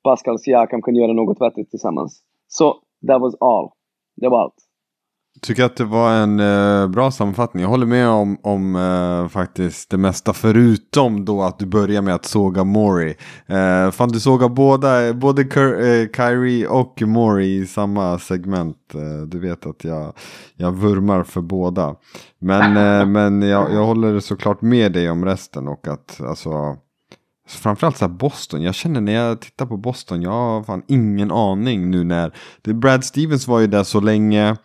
Pascal 0.04 0.40
Siakam 0.40 0.82
kan 0.82 0.96
göra 0.96 1.14
något 1.14 1.42
vettigt 1.42 1.70
tillsammans. 1.70 2.24
Så, 2.48 2.76
that 3.08 3.22
was 3.22 3.36
all. 3.40 3.70
Det 4.16 4.30
var 4.30 4.42
allt. 4.42 4.67
Tycker 5.42 5.64
att 5.64 5.76
det 5.76 5.84
var 5.84 6.12
en 6.12 6.40
eh, 6.40 6.88
bra 6.88 7.12
sammanfattning. 7.12 7.64
Jag 7.64 7.70
håller 7.70 7.86
med 7.86 8.10
om, 8.10 8.38
om 8.44 8.76
eh, 8.76 9.30
faktiskt 9.30 9.90
det 9.90 9.98
mesta 9.98 10.34
förutom 10.34 11.26
då 11.26 11.44
att 11.44 11.60
du 11.60 11.66
börjar 11.66 12.02
med 12.02 12.16
att 12.16 12.26
såga 12.26 12.64
Mori. 12.64 13.16
Eh, 13.48 13.92
fan 13.92 14.10
du 14.10 14.20
sågar 14.20 14.50
båda, 14.50 15.14
både 15.14 15.44
Ker, 15.44 15.82
eh, 15.82 16.08
Kyrie 16.16 16.68
och 16.68 17.02
Mori 17.02 17.56
i 17.56 17.68
samma 17.68 18.20
segment. 18.20 18.78
Eh, 18.94 19.28
du 19.28 19.40
vet 19.40 19.66
att 19.66 19.84
jag, 19.84 20.14
jag 20.56 20.72
vurmar 20.72 21.24
för 21.24 21.42
båda. 21.42 21.96
Men, 22.40 22.78
eh, 22.78 23.06
men 23.12 23.42
jag, 23.42 23.74
jag 23.74 23.86
håller 23.86 24.20
såklart 24.20 24.62
med 24.62 24.92
dig 24.94 25.10
om 25.10 25.26
resten 25.26 25.68
och 25.68 25.88
att 25.88 26.22
alltså 26.22 26.78
Framförallt 27.50 27.98
så 27.98 28.06
här 28.06 28.14
Boston. 28.14 28.62
Jag 28.62 28.76
känner 28.76 29.02
när 29.02 29.14
jag 29.14 29.42
tittar 29.42 29.66
på 29.66 29.78
Boston. 29.78 30.22
Jag 30.22 30.32
har 30.32 30.64
fan 30.64 30.84
ingen 30.88 31.32
aning 31.32 31.92
nu 31.92 32.04
när. 32.04 32.34
Det, 32.62 32.74
Brad 32.74 33.04
Stevens 33.04 33.48
var 33.48 33.60
ju 33.60 33.68
där 33.68 33.84
så 33.84 34.00
länge. 34.00 34.56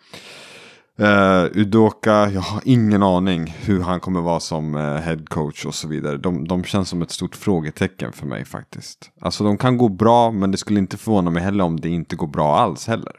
Uh, 0.99 1.45
Udoka, 1.61 2.29
jag 2.29 2.41
har 2.41 2.61
ingen 2.65 3.03
aning 3.03 3.55
hur 3.65 3.79
han 3.81 3.99
kommer 3.99 4.21
vara 4.21 4.39
som 4.39 4.75
uh, 4.75 4.81
head 4.81 5.19
coach 5.25 5.65
och 5.65 5.75
så 5.75 5.87
vidare. 5.87 6.17
De, 6.17 6.47
de 6.47 6.63
känns 6.63 6.89
som 6.89 7.01
ett 7.01 7.11
stort 7.11 7.35
frågetecken 7.35 8.11
för 8.11 8.25
mig 8.27 8.45
faktiskt. 8.45 9.11
Alltså 9.21 9.43
de 9.43 9.57
kan 9.57 9.77
gå 9.77 9.89
bra, 9.89 10.31
men 10.31 10.51
det 10.51 10.57
skulle 10.57 10.79
inte 10.79 10.97
förvåna 10.97 11.31
mig 11.31 11.43
heller 11.43 11.63
om 11.63 11.79
det 11.79 11.89
inte 11.89 12.15
går 12.15 12.27
bra 12.27 12.57
alls 12.57 12.87
heller. 12.87 13.13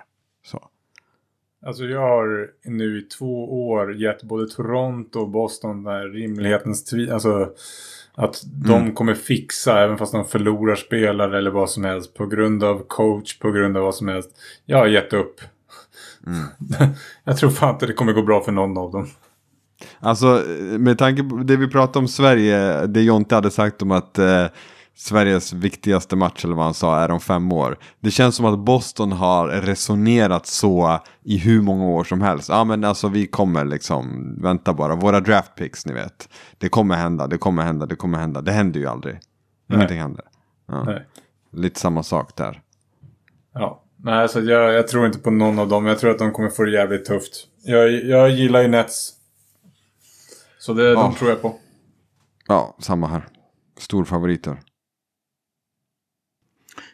Så. 0.47 0.69
Alltså 1.67 1.85
jag 1.85 2.01
har 2.01 2.49
nu 2.65 2.99
i 2.99 3.03
två 3.03 3.67
år 3.69 3.95
gett 3.95 4.23
både 4.23 4.49
Toronto 4.49 5.21
och 5.21 5.29
Boston 5.31 5.85
där 5.85 6.09
rimlighetens 6.09 6.85
tvi... 6.85 7.11
Alltså 7.11 7.49
att 8.15 8.43
de 8.45 8.75
Mm. 8.83 8.95
kommer 8.95 9.15
fixa 9.15 9.81
även 9.81 9.99
fast 9.99 10.13
de 10.13 10.25
förlorar 10.25 10.75
spelare 10.75 11.39
eller 11.39 11.51
vad 11.51 11.71
som 11.71 11.85
helst. 11.85 12.15
På 12.15 12.27
grund 12.27 12.65
av 12.65 12.85
coach, 12.87 13.39
på 13.39 13.51
grund 13.51 13.77
av 13.77 13.83
vad 13.83 13.95
som 13.95 14.09
helst. 14.09 14.31
Jag 14.67 14.79
har 14.79 14.87
gett 14.87 15.13
upp. 15.13 15.41
Mm. 16.27 16.95
jag 17.25 17.37
tror 17.37 17.51
fan 17.51 17.75
inte 17.75 17.87
det 17.87 17.93
kommer 17.93 18.13
gå 18.13 18.23
bra 18.23 18.41
för 18.41 18.53
någon 18.53 18.79
av 18.79 18.93
dem. 18.93 19.07
Alltså 20.01 20.43
med 20.79 20.99
tanke 20.99 21.23
på 21.23 21.37
det 21.37 21.57
vi 21.57 21.69
pratade 21.69 21.99
om 21.99 22.09
Sverige, 22.09 22.87
det 22.87 23.03
Jonte 23.03 23.35
hade 23.35 23.51
sagt 23.51 23.83
om 23.83 23.91
att 23.91 24.19
eh, 24.19 24.47
Sveriges 24.97 25.53
viktigaste 25.53 26.17
match 26.17 26.45
eller 26.45 26.55
vad 26.55 26.65
han 26.65 26.75
sa 26.75 26.99
är 26.99 27.11
om 27.11 27.21
fem 27.21 27.53
år. 27.53 27.79
Det 28.01 28.11
känns 28.11 28.37
som 28.37 28.47
att 28.47 28.59
Boston 28.59 29.13
har 29.13 29.49
resonerat 29.49 30.47
så 30.47 31.01
i 31.23 31.39
hur 31.39 31.63
många 31.63 31.85
år 31.85 32.05
som 32.05 32.21
helst. 32.21 32.49
Ja 32.49 32.65
men 32.65 32.85
alltså 32.85 33.09
vi 33.09 33.27
kommer 33.27 33.65
liksom, 33.65 34.35
vänta 34.43 34.75
bara, 34.75 34.95
våra 34.95 35.21
draft 35.21 35.55
picks 35.55 35.87
ni 35.87 35.93
vet. 35.93 36.29
Det 36.59 36.69
kommer 36.69 36.97
hända, 36.97 37.27
det 37.27 37.39
kommer 37.39 37.63
hända, 37.63 37.87
det 37.87 37.97
kommer 37.97 38.19
hända. 38.19 38.41
Det 38.41 38.53
händer 38.53 38.81
ju 38.81 38.87
aldrig. 38.87 39.21
Ingenting 39.73 40.01
händer. 40.01 40.25
Ja. 40.67 40.85
Nej. 40.85 41.07
Lite 41.53 41.81
samma 41.81 42.03
sak 42.03 42.37
där. 42.37 42.61
Ja. 43.55 43.84
Nej, 44.05 44.15
alltså 44.15 44.41
jag, 44.41 44.73
jag 44.75 44.89
tror 44.89 45.07
inte 45.07 45.19
på 45.19 45.31
någon 45.31 45.59
av 45.59 45.69
dem. 45.69 45.87
Jag 45.87 45.99
tror 45.99 46.11
att 46.11 46.19
de 46.19 46.33
kommer 46.33 46.49
få 46.49 46.63
det 46.65 46.71
jävligt 46.73 47.05
tufft. 47.05 47.47
Jag, 47.65 47.93
jag 48.05 48.31
gillar 48.31 48.63
ju 48.63 48.69
Nets. 48.69 49.13
Så 50.59 50.73
det, 50.73 50.83
Ja. 50.85 50.95
de 51.03 51.15
tror 51.15 51.31
jag 51.31 51.43
på. 51.43 51.55
Ja, 52.49 52.77
samma 52.81 53.07
här. 53.07 53.27
Storfavoriter. 53.79 54.57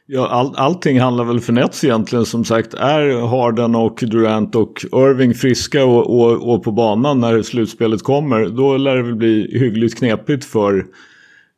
Ja, 0.07 0.29
all, 0.29 0.55
allting 0.57 1.01
handlar 1.01 1.25
väl 1.25 1.41
för 1.41 1.53
Nets 1.53 1.85
egentligen 1.85 2.27
som 2.27 2.45
sagt. 2.45 2.75
Är 2.75 3.27
Harden 3.27 3.75
och 3.75 3.99
Durant 4.03 4.55
och 4.55 4.85
Irving 4.93 5.35
friska 5.35 5.85
och, 5.85 6.21
och, 6.21 6.55
och 6.55 6.63
på 6.65 6.73
banan 6.73 7.21
när 7.21 7.43
slutspelet 7.43 8.03
kommer. 8.03 8.47
Då 8.47 8.77
lär 8.77 8.97
det 8.97 9.03
väl 9.03 9.17
bli 9.17 9.59
hyggligt 9.59 9.99
knepigt 9.99 10.45
för, 10.45 10.87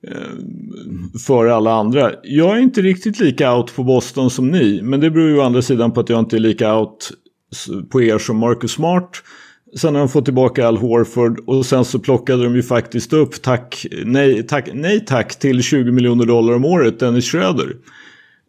Ehm, 0.09 1.19
för 1.27 1.47
alla 1.47 1.73
andra. 1.73 2.13
Jag 2.23 2.57
är 2.57 2.61
inte 2.61 2.83
riktigt 2.83 3.21
lika 3.21 3.57
out 3.57 3.77
på 3.77 3.83
Boston 3.83 4.31
som 4.31 4.49
ni. 4.49 4.81
Men 4.83 5.01
det 5.01 5.11
beror 5.11 5.29
ju 5.29 5.39
å 5.39 5.43
andra 5.43 5.63
sidan 5.63 5.93
på 5.93 6.01
att 6.01 6.09
jag 6.09 6.19
inte 6.19 6.37
är 6.37 6.41
lika 6.41 6.75
out 6.75 7.11
på 7.91 8.03
er 8.03 8.19
som 8.19 8.37
Marcus 8.37 8.73
Smart. 8.73 9.11
Sen 9.77 9.95
har 9.95 10.03
de 10.03 10.09
fått 10.09 10.25
tillbaka 10.25 10.69
Al 10.69 10.77
Horford 10.77 11.41
och 11.47 11.67
sen 11.67 11.85
så 11.85 11.99
plockade 11.99 12.45
de 12.45 12.55
ju 12.55 12.63
faktiskt 12.63 13.13
upp 13.13 13.43
tack, 13.43 13.87
nej 14.05 14.43
tack, 14.43 14.69
nej 14.75 15.05
tack 15.05 15.39
till 15.39 15.63
20 15.63 15.93
miljoner 15.93 16.27
dollar 16.27 16.53
om 16.53 16.65
året 16.65 17.01
Dennis 17.01 17.25
Schröder. 17.25 17.77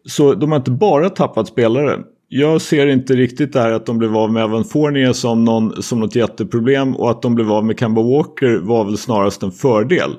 Så 0.06 0.34
de 0.34 0.52
har 0.52 0.58
inte 0.58 0.70
bara 0.70 1.10
tappat 1.10 1.48
spelare. 1.48 1.98
Jag 2.28 2.60
ser 2.60 2.86
inte 2.86 3.14
riktigt 3.14 3.52
det 3.52 3.60
här 3.60 3.72
att 3.72 3.86
de 3.86 3.98
blev 3.98 4.16
av 4.16 4.32
med 4.32 4.44
Evan 4.44 4.64
Fournier 4.64 5.12
som, 5.12 5.44
någon, 5.44 5.82
som 5.82 6.00
något 6.00 6.16
jätteproblem 6.16 6.96
och 6.96 7.10
att 7.10 7.22
de 7.22 7.34
blev 7.34 7.52
av 7.52 7.64
med 7.64 7.78
Kemba 7.78 8.02
Walker 8.02 8.58
var 8.58 8.84
väl 8.84 8.98
snarast 8.98 9.42
en 9.42 9.52
fördel. 9.52 10.10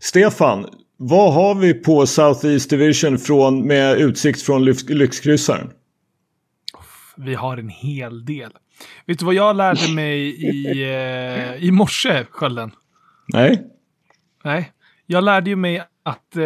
Stefan, 0.00 0.66
vad 0.96 1.34
har 1.34 1.54
vi 1.54 1.74
på 1.74 2.06
South 2.06 2.46
East 2.46 2.70
Division 2.70 3.18
från, 3.18 3.66
med 3.66 3.98
utsikt 3.98 4.42
från 4.42 4.64
lyx, 4.64 4.88
lyxkryssaren? 4.88 5.70
Vi 7.16 7.34
har 7.34 7.56
en 7.56 7.68
hel 7.68 8.24
del. 8.24 8.50
Vet 9.06 9.18
du 9.18 9.24
vad 9.24 9.34
jag 9.34 9.56
lärde 9.56 9.92
mig 9.92 10.20
i, 10.20 10.82
eh, 10.82 11.64
i 11.64 11.70
morse, 11.70 12.24
Skölden? 12.30 12.72
Nej? 13.28 13.62
Nej. 14.44 14.72
Jag 15.06 15.24
lärde 15.24 15.50
ju 15.50 15.56
mig 15.56 15.80
att 16.02 16.36
eh, 16.36 16.42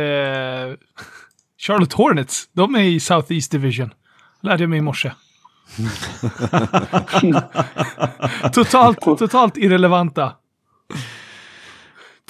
Charlotte 1.58 1.92
Hornets, 1.92 2.48
de 2.52 2.74
är 2.74 2.82
i 2.82 3.00
South 3.00 3.32
East 3.32 3.52
Division. 3.52 3.94
Lärde 4.40 4.62
jag 4.62 4.70
mig 4.70 4.78
i 4.78 4.82
morse. 4.82 5.12
totalt, 8.52 9.00
totalt 9.00 9.56
irrelevanta. 9.56 10.32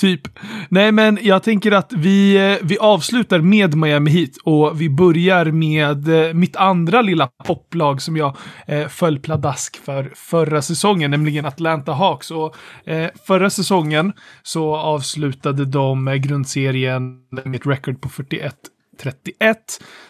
Typ. 0.01 0.21
Nej, 0.69 0.93
men 0.93 1.19
jag 1.23 1.43
tänker 1.43 1.73
att 1.73 1.93
vi, 1.93 2.37
eh, 2.37 2.67
vi 2.67 2.79
avslutar 2.79 3.41
med 3.41 3.75
Miami 3.75 4.11
Heat 4.11 4.31
och 4.45 4.81
vi 4.81 4.91
börjar 4.91 5.45
med 5.45 6.09
eh, 6.09 6.35
mitt 6.35 6.57
andra 6.57 7.03
lilla 7.03 7.29
poplag 7.45 8.03
som 8.03 8.17
jag 8.17 8.37
eh, 8.67 8.89
föll 8.89 9.19
pladask 9.19 9.85
för 9.85 10.13
förra 10.17 10.63
säsongen, 10.63 11.11
nämligen 11.11 11.47
Atlanta 11.47 11.93
Hawks. 11.93 12.31
Och 12.31 12.57
eh, 12.85 13.11
förra 13.27 13.51
säsongen 13.51 14.13
så 14.43 14.77
avslutade 14.77 15.65
de 15.65 16.09
eh, 16.09 16.15
grundserien 16.15 17.19
med 17.31 17.57
ett 17.57 17.67
record 17.67 18.01
på 18.01 18.09
41 18.09 18.55
31. 19.03 19.57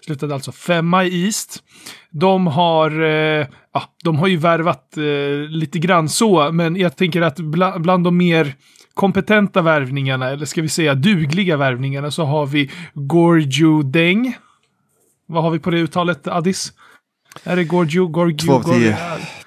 Slutade 0.05 0.35
alltså 0.35 0.53
femma 0.53 1.05
i 1.05 1.25
East. 1.25 1.63
De 2.11 2.47
har, 2.47 3.03
eh, 3.03 3.47
ja, 3.73 3.83
de 4.05 4.19
har 4.19 4.27
ju 4.27 4.37
värvat 4.37 4.97
eh, 4.97 5.49
lite 5.49 5.79
grann 5.79 6.09
så, 6.09 6.53
men 6.53 6.77
jag 6.77 6.97
tänker 6.97 7.23
att 7.23 7.37
bla, 7.37 7.79
bland 7.79 8.05
de 8.05 8.17
mer 8.17 8.55
kompetenta 8.95 9.63
värvningarna, 9.63 10.29
eller 10.31 10.47
ska 10.47 10.63
vi 10.63 10.69
säga 10.69 10.95
dugliga 10.95 11.57
värvningarna, 11.57 12.11
så 12.11 12.25
har 12.25 12.47
vi 12.47 12.71
Gorju 12.95 13.83
Deng. 13.83 14.37
Vad 15.27 15.43
har 15.43 15.51
vi 15.51 15.59
på 15.59 15.71
det 15.71 15.79
uttalet, 15.79 16.29
Addis? 16.29 16.73
Är 17.45 17.57
det 17.57 17.65
Gorju, 17.65 18.07
Gorju, 18.07 18.37
Två 18.37 18.53
av 18.53 18.63
tio. 18.63 18.97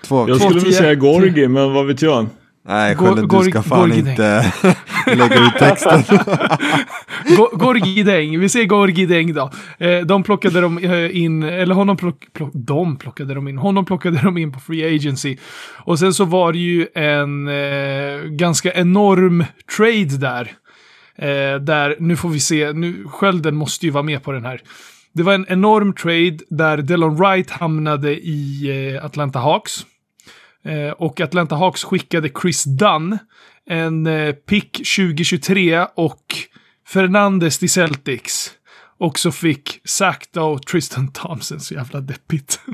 Två, 0.01 0.29
Jag 0.29 0.39
Två 0.39 0.45
skulle 0.49 0.61
tio. 0.61 0.73
säga 0.73 0.95
Gorgi, 0.95 1.47
men 1.47 1.73
vad 1.73 1.87
vet 1.87 2.01
jag? 2.01 2.27
Nej, 2.65 2.95
Skölden, 2.95 3.27
du 3.27 3.43
ska 3.51 3.63
fan 3.63 3.79
Gorgideng. 3.79 4.11
inte 4.11 4.53
lägga 5.07 5.47
ut 5.47 5.53
texten. 5.59 6.03
Go- 7.37 7.49
Gorgi 7.53 8.03
Deng, 8.03 8.39
vi 8.39 8.49
säger 8.49 8.65
Gorgi 8.65 9.05
Deng 9.05 9.33
då. 9.33 9.51
Eh, 9.77 9.99
de 9.99 10.23
plockade 10.23 10.61
de 10.61 10.77
eh, 10.77 11.17
in, 11.17 11.43
eller 11.43 11.75
honom 11.75 11.97
plock, 11.97 12.25
plock, 12.33 12.51
de 12.53 12.95
plockade 12.97 13.33
de 13.33 13.47
in, 13.47 13.57
honom 13.57 13.85
plockade 13.85 14.19
de 14.23 14.37
in 14.37 14.51
på 14.51 14.59
Free 14.59 14.95
Agency. 14.95 15.37
Och 15.85 15.99
sen 15.99 16.13
så 16.13 16.25
var 16.25 16.51
det 16.53 16.59
ju 16.59 16.87
en 16.95 17.47
eh, 17.47 18.23
ganska 18.29 18.71
enorm 18.73 19.45
trade 19.77 20.17
där. 20.17 20.51
Eh, 21.17 21.59
där, 21.61 21.95
nu 21.99 22.15
får 22.15 22.29
vi 22.29 22.39
se, 22.39 22.73
nu, 22.73 23.03
skölden 23.07 23.55
måste 23.55 23.85
ju 23.85 23.91
vara 23.91 24.03
med 24.03 24.23
på 24.23 24.31
den 24.31 24.45
här. 24.45 24.61
Det 25.13 25.23
var 25.23 25.33
en 25.33 25.45
enorm 25.49 25.93
trade 25.93 26.37
där 26.49 26.77
Delon 26.77 27.15
Wright 27.15 27.49
hamnade 27.51 28.11
i 28.15 28.69
eh, 28.95 29.05
Atlanta 29.05 29.39
Hawks. 29.39 29.85
Eh, 30.65 30.91
och 30.91 31.21
Atlanta 31.21 31.55
Hawks 31.55 31.83
skickade 31.83 32.29
Chris 32.41 32.63
Dunn, 32.63 33.17
en 33.69 34.07
eh, 34.07 34.31
pick 34.33 34.71
2023 34.71 35.85
och 35.95 36.25
Fernandes 36.87 37.59
till 37.59 37.69
Celtics. 37.69 38.51
Och 38.99 39.19
så 39.19 39.31
fick 39.31 39.81
Sakta 39.83 40.43
och 40.43 40.65
Tristan 40.65 41.11
Thompson, 41.11 41.59
så 41.59 41.73
jävla 41.73 42.01
deppigt. 42.01 42.59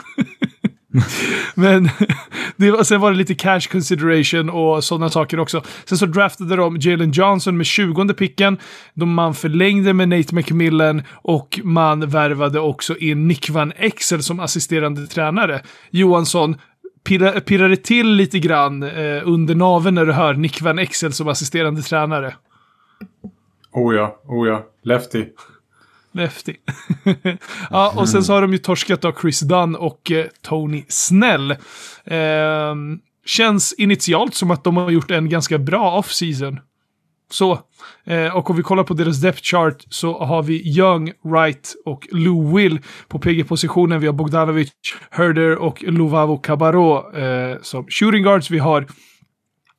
Men 1.55 1.89
det 2.57 2.71
var, 2.71 2.83
sen 2.83 3.01
var 3.01 3.11
det 3.11 3.17
lite 3.17 3.35
cash 3.35 3.59
consideration 3.71 4.49
och 4.49 4.83
sådana 4.83 5.09
saker 5.09 5.39
också. 5.39 5.63
Sen 5.85 5.97
så 5.97 6.05
draftade 6.05 6.55
de 6.55 6.77
Jalen 6.77 7.11
Johnson 7.11 7.57
med 7.57 7.65
20 7.65 8.13
picken. 8.13 8.57
De 8.93 9.13
man 9.13 9.35
förlängde 9.35 9.93
med 9.93 10.09
Nate 10.09 10.35
McMillan 10.35 11.03
och 11.11 11.59
man 11.63 12.09
värvade 12.09 12.59
också 12.59 12.97
in 12.97 13.27
Nick 13.27 13.49
Van 13.49 13.73
Exel 13.75 14.23
som 14.23 14.39
assisterande 14.39 15.07
tränare. 15.07 15.61
Johansson, 15.91 16.55
pirra- 17.03 17.39
pirrar 17.39 17.69
det 17.69 17.83
till 17.83 18.07
lite 18.13 18.39
grann 18.39 18.83
eh, 18.83 19.21
under 19.23 19.55
naveln 19.55 19.95
när 19.95 20.05
du 20.05 20.13
hör 20.13 20.33
Nick 20.33 20.61
Van 20.61 20.79
Exel 20.79 21.13
som 21.13 21.27
assisterande 21.27 21.81
tränare? 21.81 22.35
Oh 23.71 23.95
ja, 23.95 24.19
oh 24.25 24.47
ja. 24.47 24.65
Lefty. 24.83 25.25
Lefty. 26.11 26.53
ja, 27.69 27.93
och 27.95 28.09
sen 28.09 28.23
så 28.23 28.33
har 28.33 28.41
de 28.41 28.51
ju 28.51 28.57
torskat 28.57 29.05
av 29.05 29.13
Chris 29.21 29.39
Dunn 29.39 29.75
och 29.75 30.11
eh, 30.11 30.25
Tony 30.41 30.85
Snell. 30.87 31.55
Ehm, 32.05 32.99
känns 33.25 33.73
initialt 33.73 34.35
som 34.35 34.51
att 34.51 34.63
de 34.63 34.77
har 34.77 34.89
gjort 34.89 35.11
en 35.11 35.29
ganska 35.29 35.57
bra 35.57 35.99
off-season. 35.99 36.59
Så. 37.29 37.59
Eh, 38.03 38.35
och 38.35 38.49
om 38.49 38.55
vi 38.55 38.63
kollar 38.63 38.83
på 38.83 38.93
deras 38.93 39.21
depth 39.21 39.41
chart 39.43 39.85
så 39.89 40.19
har 40.19 40.43
vi 40.43 40.77
Young, 40.77 41.11
Wright 41.23 41.75
och 41.85 42.07
Lou 42.11 42.55
Will 42.55 42.79
på 43.07 43.19
PG-positionen. 43.19 43.99
Vi 43.99 44.07
har 44.07 44.13
Bogdanovic, 44.13 44.71
Herder 45.11 45.55
och 45.55 45.83
Luvavo 45.83 46.37
Cabarro 46.37 47.17
eh, 47.17 47.57
som 47.61 47.87
shooting 47.89 48.23
guards. 48.23 48.51
Vi 48.51 48.59
har 48.59 48.85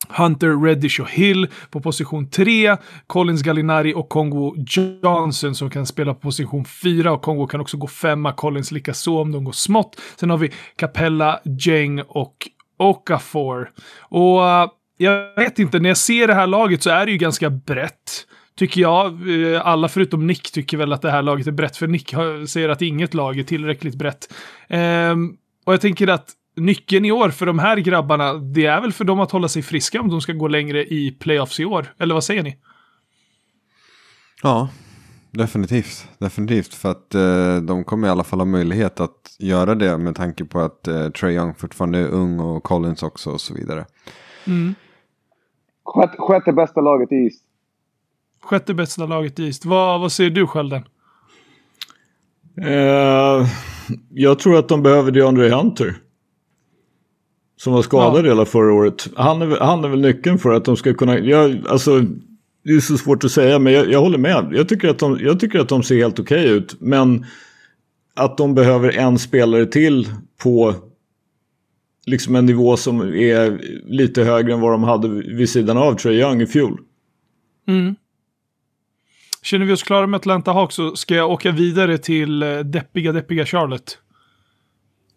Hunter, 0.08 0.64
Reddish 0.64 1.00
och 1.00 1.10
Hill 1.10 1.48
på 1.70 1.80
position 1.80 2.30
3. 2.30 2.76
Collins, 3.06 3.42
Gallinari 3.42 3.94
och 3.94 4.08
Kongo 4.08 4.54
Johnson 4.66 5.54
som 5.54 5.70
kan 5.70 5.86
spela 5.86 6.14
på 6.14 6.20
position 6.20 6.64
4 6.64 7.12
och 7.12 7.22
Kongo 7.22 7.46
kan 7.46 7.60
också 7.60 7.76
gå 7.76 7.86
femma. 7.86 8.32
Collins 8.32 8.72
likaså 8.72 9.20
om 9.20 9.32
de 9.32 9.44
går 9.44 9.52
smått. 9.52 10.00
Sen 10.16 10.30
har 10.30 10.38
vi 10.38 10.52
Capella, 10.76 11.40
Jeng 11.44 12.02
och 12.08 12.34
Okafor. 12.76 13.70
Och 13.98 14.40
uh, 14.40 14.66
jag 15.00 15.34
vet 15.36 15.58
inte, 15.58 15.78
när 15.78 15.90
jag 15.90 15.96
ser 15.96 16.26
det 16.26 16.34
här 16.34 16.46
laget 16.46 16.82
så 16.82 16.90
är 16.90 17.06
det 17.06 17.12
ju 17.12 17.18
ganska 17.18 17.50
brett. 17.50 18.26
Tycker 18.56 18.80
jag. 18.80 19.28
Uh, 19.28 19.66
Alla 19.66 19.88
förutom 19.88 20.26
Nick 20.26 20.52
tycker 20.52 20.76
väl 20.76 20.92
att 20.92 21.02
det 21.02 21.10
här 21.10 21.22
laget 21.22 21.46
är 21.46 21.52
brett, 21.52 21.76
för 21.76 21.86
Nick 21.86 22.14
säger 22.48 22.68
att 22.68 22.82
inget 22.82 23.14
lag 23.14 23.38
är 23.38 23.42
tillräckligt 23.42 23.94
brett. 23.94 24.32
Um, 24.68 25.36
och 25.64 25.72
jag 25.72 25.80
tänker 25.80 26.08
att 26.08 26.30
nyckeln 26.56 27.04
i 27.04 27.12
år 27.12 27.30
för 27.30 27.46
de 27.46 27.58
här 27.58 27.76
grabbarna, 27.76 28.34
det 28.34 28.66
är 28.66 28.80
väl 28.80 28.92
för 28.92 29.04
dem 29.04 29.20
att 29.20 29.30
hålla 29.30 29.48
sig 29.48 29.62
friska 29.62 30.00
om 30.00 30.08
de 30.08 30.20
ska 30.20 30.32
gå 30.32 30.48
längre 30.48 30.84
i 30.84 31.16
playoffs 31.20 31.60
i 31.60 31.64
år. 31.64 31.94
Eller 31.98 32.14
vad 32.14 32.24
säger 32.24 32.42
ni? 32.42 32.56
Ja, 34.42 34.68
definitivt. 35.30 36.08
Definitivt. 36.18 36.74
För 36.74 36.90
att 36.90 37.14
eh, 37.14 37.56
de 37.56 37.84
kommer 37.84 38.08
i 38.08 38.10
alla 38.10 38.24
fall 38.24 38.40
ha 38.40 38.46
möjlighet 38.46 39.00
att 39.00 39.36
göra 39.38 39.74
det 39.74 39.98
med 39.98 40.14
tanke 40.14 40.44
på 40.44 40.60
att 40.60 40.88
eh, 40.88 41.08
Trae 41.08 41.32
Young 41.32 41.54
fortfarande 41.54 41.98
är 41.98 42.08
ung 42.08 42.40
och 42.40 42.62
Collins 42.62 43.02
också 43.02 43.30
och 43.30 43.40
så 43.40 43.54
vidare. 43.54 43.86
Sjätte, 45.94 46.16
sjätte 46.18 46.52
bästa 46.52 46.80
laget 46.80 47.12
i 47.12 47.14
East. 47.14 47.42
Sjätte 48.42 48.74
bästa 48.74 49.06
laget 49.06 49.38
i 49.38 49.44
East. 49.46 49.64
Vad, 49.64 50.00
vad 50.00 50.12
säger 50.12 50.30
du, 50.30 50.46
Skölden? 50.46 50.82
Eh, 52.62 53.46
jag 54.10 54.38
tror 54.38 54.58
att 54.58 54.68
de 54.68 54.82
behöver 54.82 55.10
DeAndre 55.10 55.48
Hunter. 55.50 55.94
Som 57.56 57.72
var 57.72 57.82
skadad 57.82 58.24
Ja. 58.24 58.28
hela 58.28 58.44
förra 58.44 58.72
året. 58.74 59.08
Han 59.16 59.42
är, 59.42 59.46
väl- 59.46 59.60
han 59.60 59.84
är 59.84 59.88
väl 59.88 60.00
nyckeln 60.00 60.38
för 60.38 60.50
att 60.52 60.64
de 60.64 60.76
ska 60.76 60.94
kunna... 60.94 61.18
Jag, 61.18 61.66
alltså, 61.68 62.00
det 62.64 62.72
är 62.72 62.80
så 62.80 62.98
svårt 62.98 63.24
att 63.24 63.30
säga, 63.30 63.58
men 63.58 63.72
jag, 63.72 63.90
jag 63.90 64.00
håller 64.00 64.18
med. 64.18 64.48
Jag 64.52 64.68
tycker, 64.68 64.88
att 64.88 64.98
de, 64.98 65.18
jag 65.20 65.40
tycker 65.40 65.58
att 65.58 65.68
de 65.68 65.82
ser 65.82 65.96
helt 65.96 66.18
okej 66.18 66.48
ut. 66.48 66.76
Men 66.80 67.26
att 68.14 68.36
de 68.36 68.54
behöver 68.54 68.98
en 68.98 69.18
spelare 69.18 69.66
till 69.66 70.08
på 70.42 70.74
liksom 72.06 72.36
en 72.36 72.46
nivå 72.46 72.76
som 72.76 73.00
är 73.00 73.60
lite 73.90 74.24
högre 74.24 74.52
än 74.52 74.60
vad 74.60 74.72
de 74.72 74.82
hade 74.82 75.08
vid 75.08 75.50
sidan 75.50 75.76
av 75.78 75.94
Trae 75.94 76.14
Young 76.14 76.40
i 76.42 76.46
fjol. 76.46 76.80
Känner 79.42 79.66
vi 79.66 79.72
oss 79.72 79.82
klara 79.82 80.06
med 80.06 80.18
Atlanta 80.18 80.52
Hawks 80.52 80.74
så 80.74 80.96
ska 80.96 81.14
jag 81.14 81.30
åka 81.30 81.50
vidare 81.50 81.98
till 81.98 82.42
eh, 82.42 82.58
deppiga, 82.58 83.12
deppiga 83.12 83.46
Charlotte. 83.46 83.98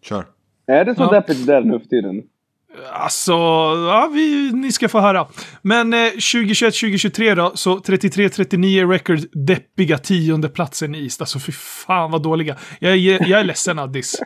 Kör. 0.02 0.24
Är 0.66 0.84
det 0.84 0.94
så 0.94 1.02
Ja. 1.02 1.10
deppigt 1.10 1.46
där 1.46 1.60
nu 1.60 1.78
för 1.78 1.86
tiden? 1.86 2.22
Alltså, 2.92 3.32
ja, 3.88 4.10
vi, 4.14 4.52
ni 4.52 4.72
ska 4.72 4.88
få 4.88 5.00
höra. 5.00 5.26
Men 5.62 5.92
eh, 5.94 5.96
2021-2023 5.98 7.34
då, 7.34 7.52
så 7.54 7.78
33-39 7.78 8.90
record, 8.90 9.18
deppiga 9.46 9.98
tionde 9.98 10.48
platsen 10.48 10.94
i 10.94 11.02
East. 11.02 11.20
Alltså 11.20 11.38
fy 11.38 11.52
fan 11.52 12.10
vad 12.10 12.22
dåliga. 12.22 12.56
Jag, 12.80 12.92
är- 12.92 13.28
jag 13.30 13.40
är 13.40 13.44
ledsen 13.44 13.78
Addis. 13.78 14.20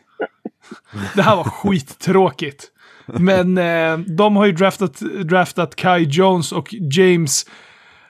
Det 1.15 1.23
här 1.23 1.37
var 1.37 1.45
skittråkigt. 1.45 2.65
Men 3.07 3.59
eh, 3.59 3.99
de 3.99 4.37
har 4.37 4.47
ju 4.47 4.53
draftat, 4.53 5.01
draftat 5.25 5.77
Kai 5.77 6.03
Jones 6.03 6.53
och 6.53 6.75
James. 6.75 7.47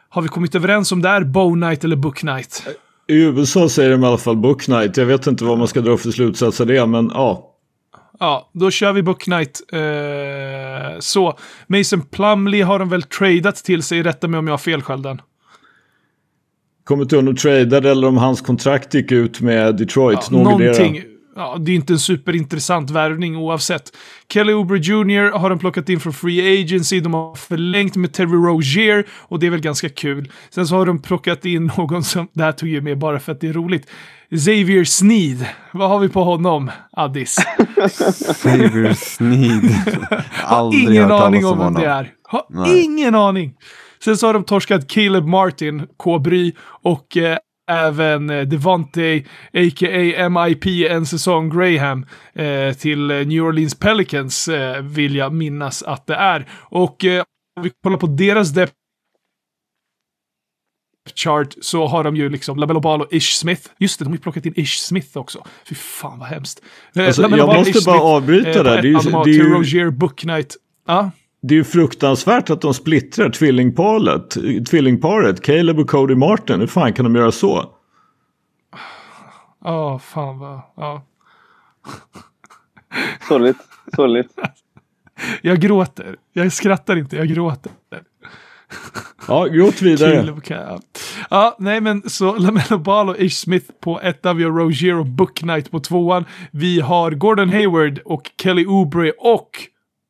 Har 0.09 0.23
vi 0.23 0.29
kommit 0.29 0.55
överens 0.55 0.93
om 0.93 1.03
det 1.03 1.09
är 1.09 1.25
Bow 1.25 1.55
Knight 1.55 1.85
eller 1.85 1.97
Book 1.97 2.19
Knight? 2.19 2.67
I 3.09 3.23
USA 3.23 3.69
säger 3.69 3.91
de 3.91 4.05
i 4.05 4.07
alla 4.07 4.19
fall 4.19 4.37
Book 4.37 4.63
Knight. 4.63 4.97
Jag 4.97 5.07
vet 5.07 5.27
inte 5.27 5.45
vad 5.45 5.59
man 5.59 5.69
ska 5.69 5.81
dra 5.81 5.97
för 5.97 6.11
slutsats 6.11 6.61
av 6.61 6.67
det, 6.67 6.87
men 6.87 7.11
ja. 7.15 7.55
Ja, 8.21 8.51
då 8.55 8.71
kör 8.71 8.93
vi 8.93 9.03
Book 9.03 9.23
Knight. 9.23 9.61
Eh, 9.73 10.99
så, 10.99 11.39
Mason 11.67 12.03
Plumley 12.03 12.63
har 12.63 12.79
de 12.79 12.89
väl 12.89 13.03
tradat 13.03 13.57
till 13.57 13.83
sig, 13.83 14.03
rätta 14.03 14.29
mig 14.29 14.39
om 14.39 14.47
jag 14.47 14.53
har 14.53 14.59
fel 14.59 14.83
Skölden. 14.83 15.21
Kommer 16.85 17.03
inte 17.03 17.17
ihåg 17.17 17.29
om 17.29 17.35
de 17.35 17.41
tradade 17.41 17.91
eller 17.91 18.09
om 18.09 18.17
hans 18.17 18.41
kontrakt 18.41 18.95
gick 18.95 19.13
ut 19.13 19.41
med 19.41 19.77
Detroit. 19.77 20.19
Ja, 20.31 20.39
någonting. 20.39 21.03
Ja, 21.39 21.57
det 21.61 21.73
är 21.73 21.77
inte 21.77 21.93
en 21.93 21.99
superintressant 21.99 22.91
värvning 22.91 23.37
oavsett. 23.37 23.83
Kelly 24.33 24.53
Oubre 24.53 24.79
Jr. 24.79 25.39
har 25.39 25.51
de 25.51 25.59
plockat 25.59 25.89
in 25.89 26.01
från 26.01 26.13
Free 26.13 26.63
Agency. 26.63 27.01
De 27.01 27.15
har 27.15 27.35
förlängt 27.35 27.97
med 27.97 28.13
Terry 28.13 28.37
Rozier 28.37 29.07
och 29.11 29.39
det 29.39 29.47
är 29.47 29.51
väl 29.51 29.61
ganska 29.61 29.89
kul. 29.89 30.33
Sen 30.51 30.67
så 30.67 30.77
har 30.77 30.87
de 30.87 31.03
plockat 31.03 31.45
in 31.45 31.71
någon 31.77 32.05
som, 32.05 32.29
det 32.33 32.43
här 32.43 32.53
tog 32.53 32.69
jag 32.69 32.85
med 32.85 32.99
bara 32.99 33.21
för 33.21 33.33
att 33.33 33.41
det 33.41 33.49
är 33.49 33.53
roligt. 33.53 33.87
Xavier 34.31 34.85
Sneed. 34.85 35.47
Vad 35.73 35.89
har 35.89 35.99
vi 35.99 36.09
på 36.09 36.25
honom, 36.25 36.71
Addis? 36.93 37.37
Xavier 38.35 38.95
Sneed. 38.95 39.75
Aldrig 40.45 40.83
ingen 40.83 41.03
hört 41.03 41.11
talas 41.11 41.27
aning 41.27 41.47
om 41.47 41.59
vem 41.59 41.75
det 41.75 41.87
är. 41.87 42.13
Har 42.23 42.43
Nej. 42.51 42.85
ingen 42.85 43.15
aning. 43.15 43.55
Sen 44.05 44.17
så 44.17 44.27
har 44.27 44.35
de 44.35 44.45
torskat 44.45 44.89
Caleb 44.89 45.27
Martin, 45.27 45.87
K-Bry, 45.97 46.53
och 46.83 47.17
eh, 47.17 47.39
även 47.69 48.31
eh, 48.31 48.43
Devontae, 48.43 49.19
a.k.a. 49.53 50.29
MIP, 50.29 50.67
en 50.91 51.07
säsong 51.07 51.51
Graham, 51.51 52.07
eh, 52.35 52.73
till 52.75 53.07
New 53.07 53.43
Orleans 53.43 53.75
Pelicans, 53.79 54.49
eh, 54.49 54.83
vill 54.83 55.15
jag 55.17 55.33
minnas 55.33 55.83
att 55.83 56.07
det 56.07 56.15
är. 56.15 56.49
Och 56.53 57.05
eh, 57.05 57.25
om 57.57 57.63
vi 57.63 57.71
kollar 57.83 57.97
på 57.99 58.07
deras 58.07 58.51
depth 58.51 58.75
chart 61.15 61.55
så 61.61 61.87
har 61.87 62.05
de 62.05 62.17
ju 62.17 62.29
liksom 62.29 62.59
LaMelo 62.59 62.81
Ball 62.81 63.01
och 63.03 63.13
Ish 63.13 63.33
Smith. 63.39 63.69
Just 63.79 63.99
det, 63.99 64.05
de 64.05 64.09
har 64.09 64.17
ju 64.17 64.21
plockat 64.21 64.47
in 64.47 64.53
Ish 64.57 64.79
Smith 64.79 65.17
också. 65.19 65.45
Fy 65.69 65.75
fan 65.75 66.19
vad 66.19 66.29
hemskt. 66.29 66.63
Alltså, 67.07 67.23
jag 67.39 67.47
måste 67.59 67.73
bara 67.87 67.95
Smith, 67.97 68.05
avbryta 68.07 68.63
där. 68.63 68.83
Det 68.83 68.89
är 68.89 68.93
ju- 68.93 68.99
det 69.25 69.31
är 69.31 69.35
ju- 69.35 69.39
Terry 69.39 69.51
Rozier, 69.61 69.91
Book 69.91 70.19
Knight. 70.19 70.57
Det 71.41 71.55
är 71.55 71.57
ju 71.57 71.65
fruktansvärt 71.65 72.51
att 72.51 72.61
de 72.61 72.75
splittrar 72.75 73.31
tvillingparet. 73.31 74.31
Tvillingparet, 74.71 75.43
Caleb 75.43 75.79
och 75.79 75.91
Cody 75.91 76.15
Martin. 76.15 76.61
Hur 76.61 76.67
fan 76.67 76.93
kan 76.93 77.05
de 77.05 77.15
göra 77.15 77.33
så? 77.33 77.75
Ja, 79.65 79.99
fan 79.99 80.39
vad... 80.39 80.61
Ja. 80.77 81.03
Sorgligt. 83.29 83.57
Sorgligt. 83.97 84.31
Jag 85.43 85.61
gråter. 85.61 86.17
Jag 86.33 86.53
skrattar 86.53 86.97
inte, 86.97 87.17
jag 87.17 87.29
gråter. 87.29 87.73
Ja, 89.29 89.45
gråt 89.45 89.83
vidare. 89.83 90.35
Ja, 91.31 91.57
nej 91.59 91.81
men 91.81 92.11
så 92.11 92.37
LaMelo 92.37 92.79
Ball 92.79 93.09
och 93.09 93.19
Ish 93.19 93.39
Smith 93.39 93.67
på 93.81 94.01
ettan, 94.01 94.37
vi 94.37 94.45
har 94.45 94.51
Rozier 94.51 94.95
och 94.95 95.07
Book 95.07 95.35
Knight 95.35 95.71
på 95.71 95.81
tvåan. 95.81 96.25
Vi 96.51 96.81
har 96.81 97.11
Gordon 97.11 97.49
Hayward 97.49 97.99
och 98.05 98.31
Kelly 98.43 98.67
Oubre 98.67 99.13
och 99.19 99.51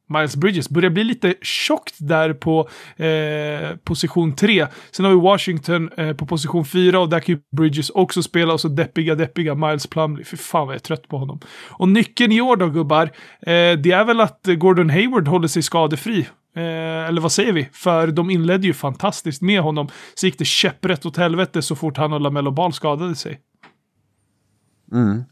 Miles 0.08 0.36
Bridges. 0.36 0.68
Börjar 0.68 0.90
bli 0.90 1.04
lite 1.04 1.34
tjockt 1.42 1.94
där 1.98 2.32
på 2.32 2.68
eh, 2.96 3.76
position 3.84 4.36
3. 4.36 4.66
Sen 4.90 5.04
har 5.04 5.12
vi 5.12 5.20
Washington 5.20 5.90
eh, 5.96 6.12
på 6.12 6.26
position 6.26 6.64
4 6.64 7.00
och 7.00 7.08
där 7.08 7.20
kan 7.20 7.34
ju 7.34 7.40
Bridges 7.56 7.90
också 7.90 8.22
spela 8.22 8.52
och 8.52 8.60
så 8.60 8.68
deppiga, 8.68 9.14
deppiga 9.14 9.54
Miles 9.54 9.86
Plumley. 9.86 10.24
Fy 10.24 10.36
fan 10.36 10.66
vad 10.66 10.74
jag 10.74 10.80
är 10.80 10.84
trött 10.84 11.08
på 11.08 11.18
honom. 11.18 11.40
Och 11.70 11.88
nyckeln 11.88 12.32
i 12.32 12.40
år 12.40 12.56
då 12.56 12.68
gubbar, 12.68 13.04
eh, 13.40 13.72
det 13.78 13.90
är 13.90 14.04
väl 14.04 14.20
att 14.20 14.40
Gordon 14.58 14.90
Hayward 14.90 15.28
håller 15.28 15.48
sig 15.48 15.62
skadefri. 15.62 16.26
Eh, 16.56 17.08
eller 17.08 17.20
vad 17.20 17.32
säger 17.32 17.52
vi? 17.52 17.68
För 17.72 18.06
de 18.06 18.30
inledde 18.30 18.66
ju 18.66 18.74
fantastiskt 18.74 19.42
med 19.42 19.60
honom. 19.60 19.88
Så 20.14 20.26
gick 20.26 20.38
det 20.38 20.44
käpprätt 20.44 21.06
åt 21.06 21.16
helvete 21.16 21.62
så 21.62 21.76
fort 21.76 21.96
han 21.96 22.12
och 22.12 22.20
LaMelo 22.20 22.50
Ball 22.50 22.72
skadade 22.72 23.14
sig. 23.14 23.40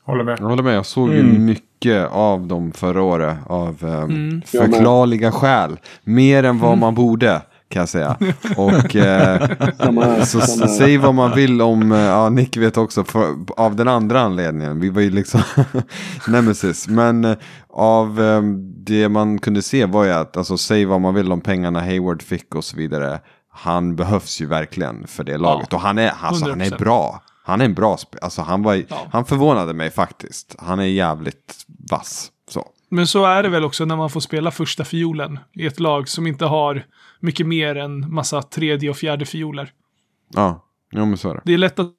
Håller 0.04 0.24
med. 0.24 0.38
Jag 0.40 0.46
håller 0.48 0.62
med, 0.62 0.74
jag 0.76 0.86
såg 0.86 1.08
ju 1.12 1.20
Mm. 1.20 1.44
mycket 1.44 2.08
av 2.10 2.46
dem 2.46 2.72
förra 2.72 3.02
året 3.02 3.36
av 3.46 3.76
eh, 3.82 4.02
Mm. 4.02 4.42
Förklarliga 4.46 5.32
skäl. 5.32 5.76
Mer 6.04 6.42
än 6.44 6.58
vad 6.58 6.78
man 6.78 6.94
borde 6.94 7.42
kan 7.68 7.80
jag 7.80 7.88
säga. 7.88 8.16
Och 8.56 8.96
eh, 8.96 9.48
Samma 9.78 10.24
så 10.24 10.40
Samma 10.40 10.68
säg 10.68 10.96
vad 10.98 11.14
man 11.14 11.34
vill 11.34 11.62
om, 11.62 11.92
eh, 11.92 11.98
ja 11.98 12.28
Nick 12.28 12.56
vet 12.56 12.76
också, 12.76 13.04
för, 13.04 13.26
av 13.56 13.76
den 13.76 13.88
andra 13.88 14.20
anledningen. 14.20 14.80
Vi 14.80 14.88
var 14.90 15.02
ju 15.02 15.10
liksom 15.10 15.40
nemesis. 16.28 16.88
Men 16.88 17.24
eh, 17.24 17.36
av 17.70 18.20
eh, 18.22 18.42
det 18.86 19.08
man 19.08 19.38
kunde 19.38 19.62
se 19.62 19.84
var 19.86 20.04
ju 20.04 20.10
att, 20.12 20.36
alltså 20.36 20.56
säg 20.58 20.84
vad 20.84 21.00
man 21.00 21.14
vill 21.14 21.32
om 21.32 21.40
pengarna 21.40 21.80
Hayward 21.80 22.22
fick 22.22 22.54
och 22.54 22.64
så 22.64 22.76
vidare. 22.76 23.20
Han 23.52 23.96
behövs 23.96 24.40
ju 24.40 24.46
verkligen 24.46 25.06
för 25.06 25.24
det 25.24 25.38
laget. 25.38 25.72
Och 25.72 25.80
han 25.80 25.98
är, 25.98 26.12
alltså, 26.20 26.48
han 26.50 26.60
är 26.60 26.70
100%. 26.70 26.78
bra. 26.78 27.22
Han 27.46 27.60
är 27.60 27.64
en 27.64 27.74
bra 27.74 27.96
spelare. 27.96 28.24
Alltså 28.24 28.42
han, 28.42 28.62
var, 28.62 28.74
Ja. 28.88 29.06
han 29.12 29.24
förvånade 29.24 29.74
mig 29.74 29.90
faktiskt. 29.90 30.56
Han 30.58 30.78
är 30.80 30.84
jävligt 30.84 31.64
vass. 31.90 32.30
Så. 32.50 32.66
Men 32.90 33.06
så 33.06 33.24
är 33.24 33.42
det 33.42 33.48
väl 33.48 33.64
också 33.64 33.84
när 33.84 33.96
man 33.96 34.10
får 34.10 34.20
spela 34.20 34.50
första 34.50 34.84
fiolen 34.84 35.38
i 35.52 35.66
ett 35.66 35.80
lag 35.80 36.08
som 36.08 36.26
inte 36.26 36.44
har 36.44 36.84
mycket 37.20 37.46
mer 37.46 37.76
än 37.76 38.14
massa 38.14 38.42
tredje 38.42 38.90
och 38.90 38.96
fjärde 38.96 39.26
fioler. 39.26 39.70
Ja, 40.34 40.64
ja 40.90 41.04
men 41.04 41.16
så 41.18 41.30
är 41.30 41.34
det. 41.34 41.40
Det 41.44 41.54
är 41.54 41.58
lätt 41.58 41.78
att 41.78 41.90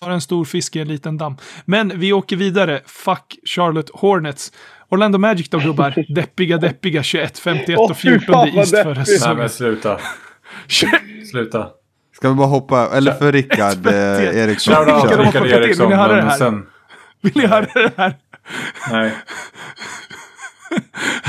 vara 0.00 0.14
en 0.14 0.20
stor 0.20 0.44
fisk 0.44 0.76
i 0.76 0.80
en 0.80 0.88
liten 0.88 1.18
damm. 1.18 1.36
Men 1.64 1.98
vi 2.00 2.12
åker 2.12 2.36
vidare. 2.36 2.80
Fuck 2.86 3.38
Charlotte 3.46 3.90
Hornets. 3.94 4.52
Orlando 4.88 5.18
Magic 5.18 5.48
då 5.48 5.58
gubbar. 5.58 6.04
Deppiga, 6.14 6.58
deppiga 6.58 7.02
21, 7.02 7.38
51 7.38 7.78
Åh, 7.78 7.90
och 7.90 7.96
fy 7.96 8.08
14 8.08 8.34
fan, 8.34 8.48
vad 8.48 8.58
East 8.58 8.70
förra 8.70 8.84
deppigt. 8.84 8.96
Nej 8.96 9.06
säsongen. 9.18 9.38
men 9.38 9.48
sluta. 9.50 9.98
Sluta. 11.30 11.68
Ska 12.16 12.28
vi 12.28 12.34
bara 12.34 12.46
hoppa, 12.46 12.88
eller 12.96 13.12
för 13.12 13.32
Rickard 13.32 13.86
eh, 13.86 13.92
Eriksson. 14.38 14.74
Shoutout 14.74 15.04
Rickard 15.04 15.20
plockat 15.20 15.34
in, 15.34 15.42
vill 15.42 15.52
Eriksson. 15.52 15.88
ni 15.90 15.94
höra 15.96 16.14
det 16.16 16.22
här? 16.22 16.36
sen, 16.38 16.66
Vill 17.22 17.32
ni 17.36 17.46
höra 17.46 17.66
det 17.74 17.92
här? 17.96 18.16
nej. 18.90 19.12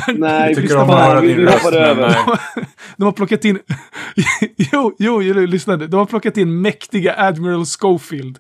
Nej, 0.08 0.48
Jag 0.52 0.56
tycker 0.62 0.78
om 0.78 0.90
att 0.90 1.00
höra. 1.00 1.22
Vi, 1.22 1.28
din 1.28 1.38
vi 1.38 1.46
röst. 1.46 1.64
De 2.98 3.04
har 3.04 3.12
plockat 3.12 3.46
in... 3.46 3.60
jo, 4.58 4.96
jo, 5.00 5.22
jo, 5.22 5.34
lyssna 5.34 5.76
nu. 5.76 5.88
De 5.88 5.98
har 5.98 6.06
plockat 6.06 6.38
in 6.38 6.62
mäktiga 6.62 7.16
Admiral 7.18 7.66
Schofield. 7.66 8.38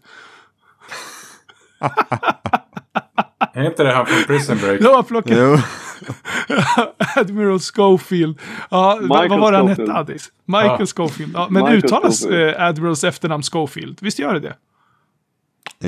Är 3.53 3.63
inte 3.65 3.83
det 3.83 3.93
han 3.93 4.05
från 4.05 4.23
Prison 4.23 4.57
Break? 4.57 4.79
De 4.81 4.87
har 4.87 5.03
plockat 5.03 5.37
Jo, 5.37 5.57
Admiral 7.15 7.59
Schofield. 7.59 8.39
Ja, 8.71 8.97
vad, 9.01 9.01
Michael 9.01 9.29
vad 9.29 9.39
var 9.39 9.51
det 9.51 9.57
han 9.57 9.67
hette. 9.67 9.93
Addis? 9.93 10.29
Michael 10.45 10.75
Ja. 10.79 10.85
Schofield. 10.85 11.31
Ja, 11.35 11.47
men 11.49 11.63
Michael 11.63 11.77
uttalas 11.85 12.19
Scofield. 12.19 12.55
eh, 12.55 12.63
Admirals 12.65 13.03
efternamn 13.03 13.43
Schofield? 13.43 13.97
Visst 14.01 14.19
gör 14.19 14.33
det 14.33 14.39
det? 14.39 14.55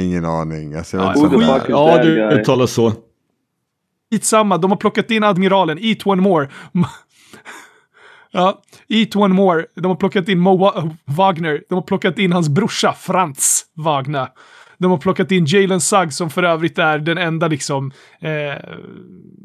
ingen 0.02 0.26
aning. 0.26 0.74
Alltså, 0.74 0.98
jag 0.98 1.16
Ja. 1.16 1.60
Ja, 1.68 1.98
det 1.98 2.04
guy? 2.16 2.40
uttalas 2.40 2.72
så. 2.72 2.94
Skitsamma, 4.12 4.58
de 4.58 4.72
har 4.72 4.78
plockat 4.78 5.12
in 5.12 5.24
admiralen. 5.24 5.78
Eat 5.82 6.08
one 6.08 6.22
more. 6.22 6.50
ja, 8.32 8.62
eat 8.88 9.16
one 9.16 9.34
more. 9.34 9.66
De 9.76 9.86
har 9.86 9.96
plockat 9.96 10.30
in 10.30 10.40
Mo 10.40 10.58
Wa- 10.58 10.96
Wagner. 11.06 11.64
De 11.70 11.76
har 11.76 11.82
plockat 11.82 12.20
in 12.20 12.32
hans 12.32 12.50
brorsa 12.50 12.94
Franz 12.94 13.66
Wagner. 13.74 14.28
De 14.78 14.92
har 14.92 14.98
plockat 14.98 15.32
in 15.32 15.46
Jalen 15.46 15.82
Suggs 15.82 16.16
som 16.16 16.30
för 16.30 16.44
övrigt 16.44 16.80
är 16.80 17.00
den 17.00 17.18
enda 17.18 17.48
liksom 17.48 17.92
eh, 18.20 18.56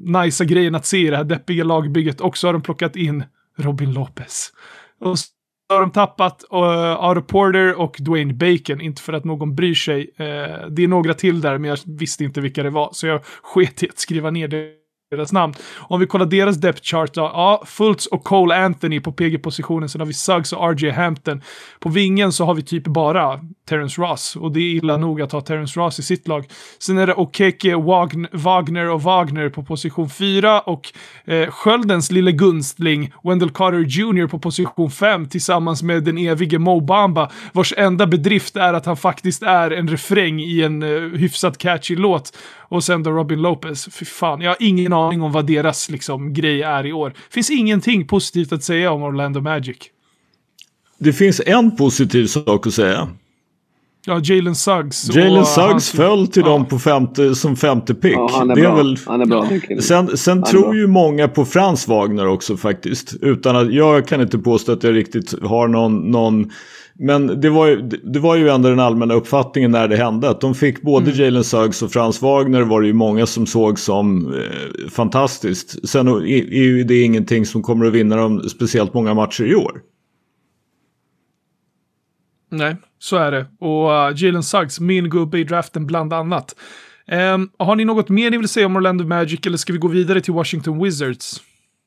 nicea 0.04 0.46
grejen 0.46 0.74
att 0.74 0.86
se 0.86 0.98
i 0.98 1.10
det 1.10 1.16
här 1.16 1.24
deppiga 1.24 1.64
lagbygget. 1.64 2.20
Och 2.20 2.36
så 2.36 2.48
har 2.48 2.52
de 2.52 2.62
plockat 2.62 2.96
in 2.96 3.24
Robin 3.58 3.92
Lopez. 3.92 4.52
Och 5.00 5.18
så 5.18 5.26
har 5.68 5.80
de 5.80 5.90
tappat 5.90 6.44
uh, 6.52 7.10
Otto 7.10 7.22
Porter 7.22 7.80
och 7.80 7.96
Dwayne 7.98 8.34
Bacon. 8.34 8.80
Inte 8.80 9.02
för 9.02 9.12
att 9.12 9.24
någon 9.24 9.54
bryr 9.54 9.74
sig. 9.74 10.00
Uh, 10.00 10.66
det 10.70 10.84
är 10.84 10.88
några 10.88 11.14
till 11.14 11.40
där, 11.40 11.58
men 11.58 11.70
jag 11.70 11.78
visste 11.86 12.24
inte 12.24 12.40
vilka 12.40 12.62
det 12.62 12.70
var. 12.70 12.90
Så 12.92 13.06
jag 13.06 13.20
sket 13.24 13.82
i 13.82 13.88
att 13.88 13.98
skriva 13.98 14.30
ner 14.30 14.48
deras 15.10 15.32
namn. 15.32 15.54
Om 15.78 16.00
vi 16.00 16.06
kollar 16.06 16.26
deras 16.26 16.56
depth 16.56 16.82
chart 16.82 17.14
då. 17.14 17.20
Ja, 17.20 17.62
Fultz 17.66 18.06
och 18.06 18.24
Cole 18.24 18.64
Anthony 18.64 19.00
på 19.00 19.12
PG-positionen. 19.12 19.88
Sen 19.88 20.00
har 20.00 20.06
vi 20.06 20.14
Suggs 20.14 20.52
och 20.52 20.80
RJ 20.80 20.90
Hampton. 20.90 21.42
På 21.80 21.88
vingen 21.88 22.32
så 22.32 22.44
har 22.44 22.54
vi 22.54 22.62
typ 22.62 22.84
bara 22.84 23.40
Terrence 23.68 24.02
Ross. 24.02 24.36
Och 24.36 24.52
det 24.52 24.60
är 24.60 24.74
illa 24.74 24.96
nog 24.96 25.22
att 25.22 25.32
ha 25.32 25.40
Terrence 25.40 25.80
Ross 25.80 25.98
i 25.98 26.02
sitt 26.02 26.28
lag. 26.28 26.46
Sen 26.78 26.98
är 26.98 27.06
det 27.06 27.14
Okeke, 27.14 27.76
Wagner 28.32 28.90
och 28.90 29.02
Wagner 29.02 29.48
på 29.48 29.62
position 29.62 30.10
4. 30.10 30.60
Och 30.60 30.92
eh, 31.24 31.50
Sköldens 31.50 32.10
lille 32.10 32.32
gunstling 32.32 33.12
Wendell 33.22 33.50
Carter 33.50 33.84
Jr. 33.88 34.26
på 34.26 34.38
position 34.38 34.90
5 34.90 35.28
tillsammans 35.28 35.82
med 35.82 36.04
den 36.04 36.18
evige 36.18 36.58
Mo 36.58 36.80
Bamba 36.80 37.30
vars 37.52 37.74
enda 37.76 38.06
bedrift 38.06 38.56
är 38.56 38.74
att 38.74 38.86
han 38.86 38.96
faktiskt 38.96 39.42
är 39.42 39.70
en 39.70 39.88
refräng 39.88 40.40
i 40.40 40.62
en 40.62 40.82
eh, 40.82 41.18
hyfsat 41.18 41.58
catchy 41.58 41.96
låt. 41.96 42.38
Och 42.58 42.84
sen 42.84 43.02
då 43.02 43.10
Robin 43.10 43.42
Lopez. 43.42 43.88
Fy 43.92 44.04
fan, 44.04 44.40
jag 44.40 44.50
har 44.50 44.56
ingen 44.60 44.92
aning 44.92 45.22
om 45.22 45.32
vad 45.32 45.46
deras 45.46 45.90
liksom, 45.90 46.34
grej 46.34 46.62
är 46.62 46.86
i 46.86 46.92
år. 46.92 47.12
Finns 47.30 47.50
ingenting 47.50 48.06
positivt 48.06 48.52
att 48.52 48.64
säga 48.64 48.92
om 48.92 49.02
Orlando 49.02 49.40
Magic. 49.40 49.76
Det 50.98 51.12
finns 51.12 51.40
en 51.46 51.76
positiv 51.76 52.26
sak 52.26 52.66
att 52.66 52.74
säga. 52.74 53.08
Ja, 54.06 54.20
Jalen 54.24 54.54
Suggs. 54.54 55.16
Jalen 55.16 55.46
Suggs 55.46 55.90
föll 55.90 56.26
till 56.26 56.42
ja. 56.42 56.48
dem 56.48 56.66
på 56.66 56.78
femte, 56.78 57.34
som 57.34 57.56
femte 57.56 57.94
pick. 57.94 58.12
Ja, 58.12 58.30
han 58.32 58.50
är 58.50 58.54
det 58.54 58.60
bra. 58.62 58.72
är 58.72 58.76
väl... 58.76 58.96
Han 59.06 59.20
är 59.20 59.26
bra. 59.26 59.48
Sen, 59.80 60.16
sen 60.16 60.38
är 60.38 60.42
tror 60.42 60.62
bra. 60.62 60.74
ju 60.74 60.86
många 60.86 61.28
på 61.28 61.44
Frans 61.44 61.88
Wagner 61.88 62.26
också 62.26 62.56
faktiskt. 62.56 63.14
Utan 63.20 63.56
att, 63.56 63.72
jag 63.72 64.06
kan 64.06 64.20
inte 64.20 64.38
påstå 64.38 64.72
att 64.72 64.82
jag 64.82 64.94
riktigt 64.94 65.42
har 65.42 65.68
någon... 65.68 66.10
någon 66.10 66.50
men 66.94 67.40
det 67.40 67.50
var, 67.50 67.66
ju, 67.66 67.76
det 68.04 68.18
var 68.18 68.36
ju 68.36 68.48
ändå 68.48 68.68
den 68.68 68.80
allmänna 68.80 69.14
uppfattningen 69.14 69.70
när 69.70 69.88
det 69.88 69.96
hände. 69.96 70.30
Att 70.30 70.40
de 70.40 70.54
fick 70.54 70.82
både 70.82 71.06
Mm. 71.10 71.24
Jalen 71.24 71.44
Suggs 71.44 71.82
och 71.82 71.92
Frans 71.92 72.22
Wagner 72.22 72.62
var 72.62 72.80
det 72.80 72.86
ju 72.86 72.92
många 72.92 73.26
som 73.26 73.46
såg 73.46 73.78
som 73.78 74.34
eh, 74.34 74.88
fantastiskt. 74.90 75.88
Sen 75.88 76.08
är 76.08 76.26
är 76.26 76.62
ju 76.62 76.84
det 76.84 77.02
ingenting 77.02 77.46
som 77.46 77.62
kommer 77.62 77.86
att 77.86 77.92
vinna 77.92 78.16
dem 78.16 78.40
speciellt 78.48 78.94
många 78.94 79.14
matcher 79.14 79.44
i 79.44 79.54
år. 79.54 79.72
Nej, 82.52 82.76
så 82.98 83.16
är 83.16 83.30
det. 83.30 83.46
Och 83.58 83.88
uh, 83.90 84.22
Jalen 84.24 84.42
Suggs, 84.42 84.80
min 84.80 85.10
gubbe 85.10 85.38
i 85.38 85.44
draften 85.44 85.86
bland 85.86 86.12
annat. 86.12 86.56
Ehm, 87.06 87.50
har 87.58 87.76
ni 87.76 87.84
något 87.84 88.08
mer 88.08 88.30
ni 88.30 88.36
vill 88.36 88.48
säga 88.48 88.66
om 88.66 88.76
Orlando 88.76 89.04
Magic 89.04 89.40
eller 89.46 89.56
ska 89.56 89.72
vi 89.72 89.78
gå 89.78 89.88
vidare 89.88 90.20
till 90.20 90.32
Washington 90.34 90.82
Wizards? 90.84 91.42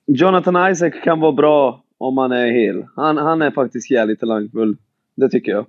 Jonathan 0.08 0.72
Isaac 0.72 0.92
kan 1.04 1.20
vara 1.20 1.32
bra 1.32 1.84
om 1.98 2.18
han 2.18 2.32
är 2.32 2.52
hel. 2.52 2.86
Han, 2.96 3.18
han 3.18 3.42
är 3.42 3.52
faktiskt 3.52 3.92
jävligt 3.92 4.20
talangfull. 4.20 4.78
Det 5.16 5.30
tycker 5.30 5.52
jag. 5.52 5.66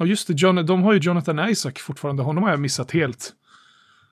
Ja 0.00 0.06
just 0.06 0.28
det, 0.28 0.34
John, 0.36 0.66
de 0.66 0.82
har 0.82 0.92
ju 0.92 0.98
Jonathan 0.98 1.48
Isaac 1.48 1.72
fortfarande. 1.78 2.22
Honom 2.22 2.42
har 2.44 2.50
jag 2.50 2.60
missat 2.60 2.90
helt. 2.90 3.32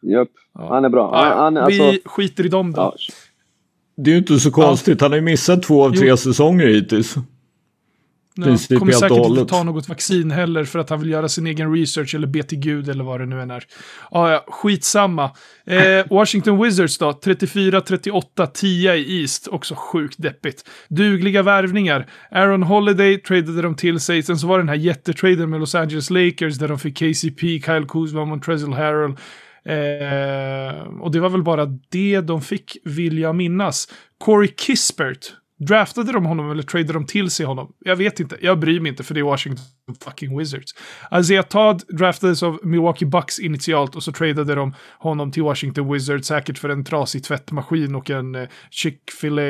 Japp. 0.03 0.29
Ja. 0.55 0.69
Han 0.75 0.85
är 0.85 0.89
bra. 0.89 1.11
Ja, 1.15 1.25
Han, 1.25 1.39
han, 1.39 1.57
alltså, 1.65 1.83
vi 1.91 2.01
skiter 2.05 2.47
i 2.47 2.49
dem 2.49 2.73
då. 2.73 2.81
ja, 2.83 2.95
Det 3.97 4.11
är 4.11 4.13
ju 4.13 4.19
inte 4.19 4.39
så 4.39 4.51
konstigt. 4.51 5.01
Han 5.01 5.11
har 5.11 5.17
ju 5.17 5.23
missat 5.25 5.63
två 5.63 5.85
av 5.85 5.91
tre 5.91 6.09
Jo. 6.09 6.17
säsonger 6.17 6.67
hittills. 6.67 7.15
Princip 8.45 8.79
kommer 8.79 8.93
säkert 8.93 9.27
inte 9.27 9.45
ta 9.45 9.63
något 9.63 9.89
vaccin 9.89 10.31
heller 10.31 10.65
för 10.65 10.79
att 10.79 10.91
han 10.91 11.01
vill 11.01 11.11
göra 11.11 11.29
sin 11.29 11.47
egen 11.47 11.73
research 11.73 12.15
eller 12.15 12.27
be 12.27 12.43
till 12.43 12.59
gud 12.59 12.89
eller 12.89 13.05
vad 13.05 13.21
det 13.21 13.27
nu 13.27 13.43
än 13.43 13.51
är. 13.51 13.65
Ja, 14.11 14.33
ja, 14.33 14.45
skitsamma. 14.49 15.31
Eh, 15.67 16.07
Washington 16.11 16.63
Wizards 16.63 16.99
då, 16.99 17.11
34-38, 17.11 18.47
10 18.55 18.95
i 18.95 19.21
East, 19.21 19.49
också 19.49 19.75
sjukt 19.75 20.23
deppigt. 20.23 20.69
Dugliga 20.89 21.43
värvningar. 21.43 22.07
Aaron 22.31 22.63
Holiday 22.63 23.19
tradade 23.19 23.63
de 23.63 23.75
till 23.75 24.01
sig, 24.01 24.23
sen 24.23 24.39
så 24.39 24.47
var 24.47 24.59
det 24.59 24.63
den 24.63 24.69
här 24.69 24.77
jättetraden 24.77 25.51
med 25.51 25.61
Los 25.61 25.75
Angeles 25.75 26.11
Lakers 26.11 26.59
där 26.59 26.69
de 26.69 26.79
fick 26.79 26.99
KCP, 26.99 27.61
Kyle 27.61 27.87
Kuzma, 27.89 28.25
Montrezl 28.25 28.73
Harrell. 28.73 29.17
Eh, 29.67 31.01
och 31.01 31.11
det 31.11 31.21
var 31.21 31.29
väl 31.29 31.43
bara 31.43 31.67
det 31.89 32.21
de 32.21 32.43
fick, 32.43 32.77
vill 32.85 33.19
jag 33.19 33.35
minnas. 33.35 33.89
Corey 34.19 34.49
Kispert. 34.57 35.33
Draftade 35.59 36.13
de 36.13 36.27
honom 36.27 36.51
eller 36.51 36.63
tradade 36.63 36.93
de 36.93 37.07
till 37.07 37.31
sig 37.31 37.47
honom? 37.47 37.73
Jag 37.85 37.97
vet 37.97 38.21
inte. 38.21 38.37
Jag 38.41 38.59
bryr 38.59 38.81
mig 38.81 38.91
inte 38.91 39.03
för 39.03 39.15
det 39.15 39.21
är 39.21 39.25
Washington 39.25 39.65
fucking 40.05 40.39
Wizards. 40.39 40.75
Isaiah 41.21 41.47
Todd 41.47 41.83
draftades 41.89 42.43
av 42.43 42.59
Milwaukee 42.63 43.07
Bucks 43.07 43.39
initialt 43.39 43.97
och 43.97 44.03
så 44.03 44.13
tradade 44.13 44.55
de 44.55 44.75
honom 44.99 45.33
till 45.33 45.43
Washington 45.43 45.93
Wizards 45.93 46.29
säkert 46.29 46.59
för 46.59 46.69
en 46.69 46.85
trasig 46.85 47.25
tvättmaskin 47.25 47.95
och 47.95 48.11
en 48.11 48.35
eh, 48.35 48.49
Chick-fil-A 48.71 49.43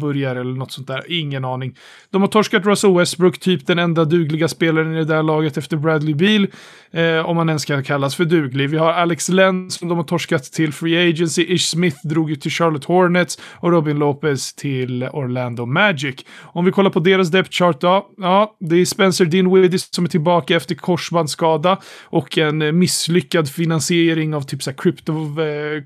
burgare 0.00 0.40
eller 0.40 0.54
något 0.54 0.72
sånt 0.72 0.86
där. 0.86 1.04
Ingen 1.08 1.44
aning. 1.44 1.76
De 2.10 2.22
har 2.22 2.28
torskat 2.28 2.66
Russell 2.66 2.94
Westbrook, 2.94 3.38
typ 3.38 3.66
den 3.66 3.78
enda 3.78 4.04
dugliga 4.04 4.48
spelaren 4.48 4.94
i 4.94 4.96
det 4.96 5.04
där 5.04 5.22
laget 5.22 5.56
efter 5.56 5.76
Bradley 5.76 6.14
Beal. 6.14 6.46
Eh, 6.90 7.26
om 7.26 7.36
man 7.36 7.48
ens 7.48 7.64
kan 7.64 7.84
kallas 7.84 8.14
för 8.14 8.24
duglig. 8.24 8.70
Vi 8.70 8.76
har 8.76 8.92
Alex 8.92 9.28
Lenn 9.28 9.70
som 9.70 9.88
de 9.88 9.98
har 9.98 10.04
torskat 10.04 10.44
till 10.44 10.72
Free 10.72 11.10
Agency. 11.10 11.42
Ish 11.42 11.70
Smith 11.70 11.96
drog 12.04 12.30
ju 12.30 12.36
till 12.36 12.50
Charlotte 12.50 12.84
Hornets 12.84 13.38
och 13.52 13.70
Robin 13.70 13.98
Lopez 13.98 14.54
till 14.54 15.04
Orlando 15.04 15.35
Magic. 15.66 16.24
Om 16.42 16.64
vi 16.64 16.72
kollar 16.72 16.90
på 16.90 17.00
deras 17.00 17.30
depth 17.30 17.50
chart 17.50 17.80
då. 17.80 18.06
Ja, 18.16 18.56
det 18.60 18.76
är 18.76 18.84
Spencer 18.84 19.24
Dinwiddie 19.24 19.78
som 19.78 20.04
är 20.04 20.08
tillbaka 20.08 20.56
efter 20.56 20.74
korsbandsskada 20.74 21.78
och 22.04 22.38
en 22.38 22.78
misslyckad 22.78 23.48
finansiering 23.50 24.34
av 24.34 24.42
typ 24.42 24.62
så 24.62 24.70
här 24.70 24.76
krypto... 24.76 25.40
Eh, 25.40 25.82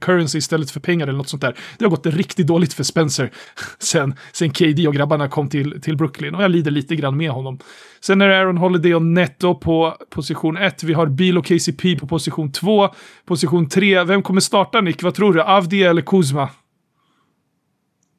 currency 0.00 0.38
istället 0.38 0.70
för 0.70 0.80
pengar 0.80 1.06
eller 1.06 1.18
något 1.18 1.28
sånt 1.28 1.42
där. 1.42 1.56
Det 1.78 1.84
har 1.84 1.90
gått 1.90 2.06
riktigt 2.06 2.46
dåligt 2.46 2.72
för 2.74 2.84
Spencer 2.84 3.30
sen, 3.78 4.14
sen 4.32 4.50
KD 4.50 4.88
och 4.88 4.94
grabbarna 4.94 5.28
kom 5.28 5.48
till, 5.48 5.80
till 5.82 5.96
Brooklyn 5.96 6.34
och 6.34 6.42
jag 6.42 6.50
lider 6.50 6.70
lite 6.70 6.96
grann 6.96 7.16
med 7.16 7.30
honom. 7.30 7.58
Sen 8.00 8.20
är 8.20 8.28
det 8.28 8.38
Aaron 8.38 8.58
Holiday 8.58 8.94
och 8.94 9.02
Netto 9.02 9.54
på 9.54 9.96
position 10.10 10.56
1. 10.56 10.82
Vi 10.82 10.92
har 10.92 11.06
Bill 11.06 11.38
och 11.38 11.46
KCP 11.46 11.96
på 11.96 12.06
position 12.06 12.52
2. 12.52 12.88
Position 13.26 13.68
3. 13.68 14.04
Vem 14.04 14.22
kommer 14.22 14.40
starta 14.40 14.80
Nick? 14.80 15.02
Vad 15.02 15.14
tror 15.14 15.32
du? 15.32 15.42
Avdi 15.42 15.82
eller 15.82 16.02
Kuzma? 16.02 16.48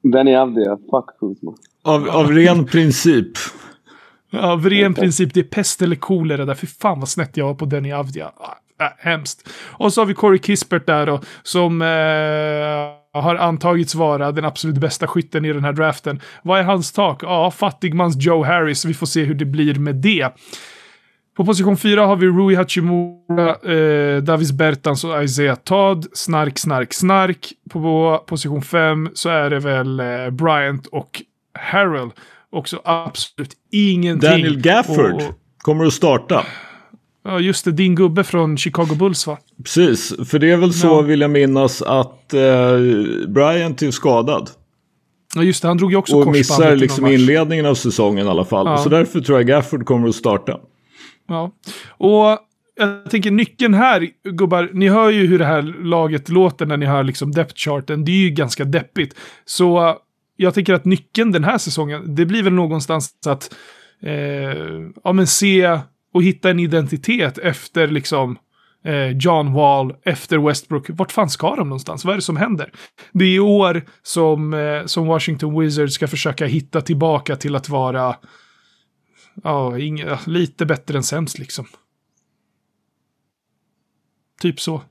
Benny 0.04 0.36
Avdia. 0.36 0.78
Fuck 0.92 1.20
Kuzma. 1.20 1.54
Av, 1.84 2.10
av 2.10 2.32
ren 2.32 2.66
princip. 2.66 3.32
Ja, 4.32 4.52
av 4.52 4.70
ren 4.70 4.94
princip, 4.94 5.34
det 5.34 5.40
är 5.40 5.44
pest 5.44 5.82
eller 5.82 5.96
kolera 5.96 6.46
där. 6.46 6.56
Fy 6.56 6.68
fan 6.68 7.00
vad 7.00 7.10
snett 7.10 7.38
jag 7.38 7.46
var 7.46 7.54
på 7.54 7.66
Denny 7.66 7.92
Avdia. 7.92 8.32
Ah, 8.38 8.86
äh, 8.86 8.92
hemskt. 8.98 9.50
Och 9.60 9.94
så 9.94 10.02
har 10.02 10.06
vi 10.06 10.14
Corey 10.14 10.40
Kispert 10.40 10.86
där 10.86 11.06
då, 11.06 11.22
som 11.44 11.82
eh, 11.82 13.22
har 13.22 13.36
antagits 13.36 13.96
vara 13.96 14.32
den 14.32 14.46
absolut 14.46 14.78
bästa 14.78 15.08
skytten 15.08 15.46
i 15.46 15.54
den 15.54 15.64
här 15.64 15.74
draften. 15.74 16.22
Vad 16.44 16.60
är 16.60 16.64
hans 16.64 16.92
tak? 16.92 17.24
Ja, 17.24 17.52
fattigmans 17.52 18.16
Joe 18.20 18.44
Harris. 18.44 18.86
Vi 18.86 18.94
får 18.94 19.06
se 19.06 19.24
hur 19.24 19.36
det 19.36 19.46
blir 19.46 19.76
med 19.76 19.96
det. 19.96 20.30
På 21.40 21.46
position 21.46 21.78
4 21.78 22.02
har 22.06 22.16
vi 22.16 22.28
Rui 22.28 22.56
Hachimura, 22.56 23.50
eh, 23.50 24.22
Davis 24.24 24.52
Bertans 24.52 25.04
och 25.04 25.24
Isaiah 25.24 25.56
Todd. 25.64 26.06
Snark, 26.14 26.60
snark, 26.60 26.94
snark. 26.94 27.48
På 27.70 28.18
position 28.28 28.62
5 28.62 29.10
så 29.14 29.30
är 29.30 29.50
det 29.50 29.60
väl 29.60 30.00
eh, 30.00 30.06
Bryant 30.32 30.88
och 30.88 31.22
Harrell. 31.60 32.10
Också 32.52 32.82
absolut 32.84 33.52
ingenting. 33.72 34.30
Daniel 34.30 34.60
Gafford 34.62 35.12
Och- 35.14 35.22
och- 35.22 35.36
kommer 35.58 35.86
att 35.86 35.94
starta. 35.94 36.44
Ja, 37.26 37.40
just 37.40 37.66
det. 37.66 37.72
Din 37.72 37.96
gubbe 37.96 38.24
från 38.24 38.58
Chicago 38.58 38.96
Bulls 39.00 39.28
va? 39.28 39.38
Precis, 39.64 40.14
för 40.30 40.40
det 40.40 40.52
är 40.52 40.58
väl 40.58 40.74
så 40.74 40.88
Ja. 40.88 41.02
vill 41.02 41.22
jag 41.22 41.32
minnas 41.32 41.82
att 41.82 42.34
eh, 42.34 42.42
Bryant 43.28 43.82
är 43.82 43.92
skadad. 43.92 44.50
Ja, 45.36 45.44
just 45.44 45.62
det. 45.62 45.68
Han 45.68 45.78
drog 45.78 45.92
ju 45.92 45.98
också 45.98 46.16
Och 46.16 46.28
missar 46.32 46.76
liksom 46.76 47.08
inledningen 47.08 47.66
av 47.66 47.76
säsongen 47.76 48.28
i 48.28 48.30
alla 48.30 48.46
fall. 48.46 48.66
Ja. 48.68 48.78
Så 48.78 48.90
därför 48.90 49.20
tror 49.22 49.38
jag 49.40 49.48
Gafford 49.48 49.86
kommer 49.86 50.08
att 50.10 50.16
starta. 50.16 50.58
Ja. 51.30 51.52
Och 51.88 52.40
jag 52.76 53.10
tänker 53.10 53.32
nyckeln 53.32 53.74
här, 53.74 54.08
gubbar, 54.24 54.70
ni 54.74 54.88
hör 54.88 55.10
ju 55.10 55.28
hur 55.28 55.40
det 55.40 55.46
här 55.46 55.62
laget 55.62 56.30
låter 56.30 56.66
när 56.66 56.78
ni 56.78 56.86
hör 56.86 57.04
liksom 57.04 57.32
depth 57.32 57.56
charten. 57.56 58.06
Det 58.06 58.12
är 58.12 58.24
ju 58.24 58.30
ganska 58.30 58.66
deppigt. 58.66 59.16
Så 59.46 59.98
jag 60.36 60.54
tänker 60.54 60.74
att 60.74 60.86
nyckeln 60.86 61.32
den 61.32 61.44
här 61.44 61.58
säsongen, 61.58 62.16
det 62.16 62.26
blir 62.26 62.44
väl 62.44 62.54
någonstans 62.54 63.16
att 63.26 63.56
eh, 64.04 64.14
ja, 65.04 65.14
men 65.14 65.28
se 65.28 65.80
och 66.14 66.24
hitta 66.24 66.50
en 66.50 66.60
identitet 66.60 67.38
efter 67.38 67.88
liksom 67.88 68.38
eh, 68.86 69.18
John 69.18 69.54
Wall, 69.54 69.96
efter 70.04 70.38
Westbrook. 70.38 70.86
Vart 70.90 71.12
fan 71.12 71.30
ska 71.30 71.56
de 71.56 71.70
någonstans? 71.70 72.06
Vad 72.06 72.14
är 72.14 72.18
det 72.18 72.22
som 72.22 72.38
händer? 72.38 72.72
Det 73.12 73.26
är 73.26 73.36
i 73.36 73.40
år 73.40 73.82
som, 74.04 74.54
eh, 74.54 74.86
som 74.86 75.08
Washington 75.08 75.60
Wizards 75.60 75.94
ska 75.94 76.08
försöka 76.08 76.46
hitta 76.46 76.82
tillbaka 76.82 77.36
till 77.36 77.56
att 77.56 77.70
vara 77.70 78.16
ja, 79.44 79.80
inga, 79.80 80.20
lite 80.28 80.66
bättre 80.66 80.98
än 80.98 81.04
sämst 81.04 81.40
liksom. 81.40 81.66
Typ 84.42 84.60
så. 84.60 84.82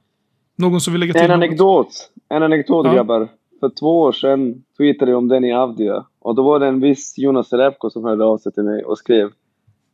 Någon 0.56 0.80
som 0.80 0.92
vill 0.92 1.00
lägga 1.00 1.12
till 1.12 1.22
En 1.22 1.30
anekdot. 1.30 2.10
En 2.28 2.42
anekdot 2.42 2.86
Ja. 2.86 2.92
grabbar. 2.92 3.28
För 3.60 3.70
två 3.80 4.00
år 4.00 4.12
sedan 4.12 4.62
tweetade 4.78 5.10
jag 5.10 5.18
om 5.18 5.28
Denny 5.28 5.52
Avdia. 5.52 6.04
Och 6.20 6.34
då 6.34 6.42
var 6.42 6.60
det 6.60 6.66
en 6.66 6.80
viss 6.80 7.18
Jonas 7.18 7.52
Repko 7.52 7.90
som 7.90 8.04
hörde 8.04 8.24
av 8.24 8.38
sig 8.38 8.52
till 8.52 8.62
mig 8.62 8.84
och 8.84 8.98
skrev 8.98 9.30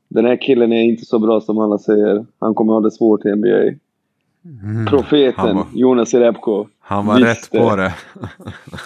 Den 0.08 0.24
här 0.24 0.36
killen 0.42 0.72
är 0.72 0.82
inte 0.82 1.04
så 1.04 1.18
bra 1.18 1.40
som 1.40 1.58
alla 1.58 1.78
säger. 1.78 2.26
Han 2.40 2.54
kommer 2.54 2.72
ha 2.72 2.80
det 2.80 2.90
svårt 2.90 3.24
i 3.24 3.28
NBA. 3.36 3.78
Profeten 4.90 5.34
Han 5.46 5.56
var- 5.56 5.66
Jonas 5.74 6.14
Repko. 6.14 6.66
Han 6.80 7.06
var 7.06 7.14
visste. 7.14 7.30
rätt 7.30 7.50
på 7.50 7.76
det. 7.76 7.94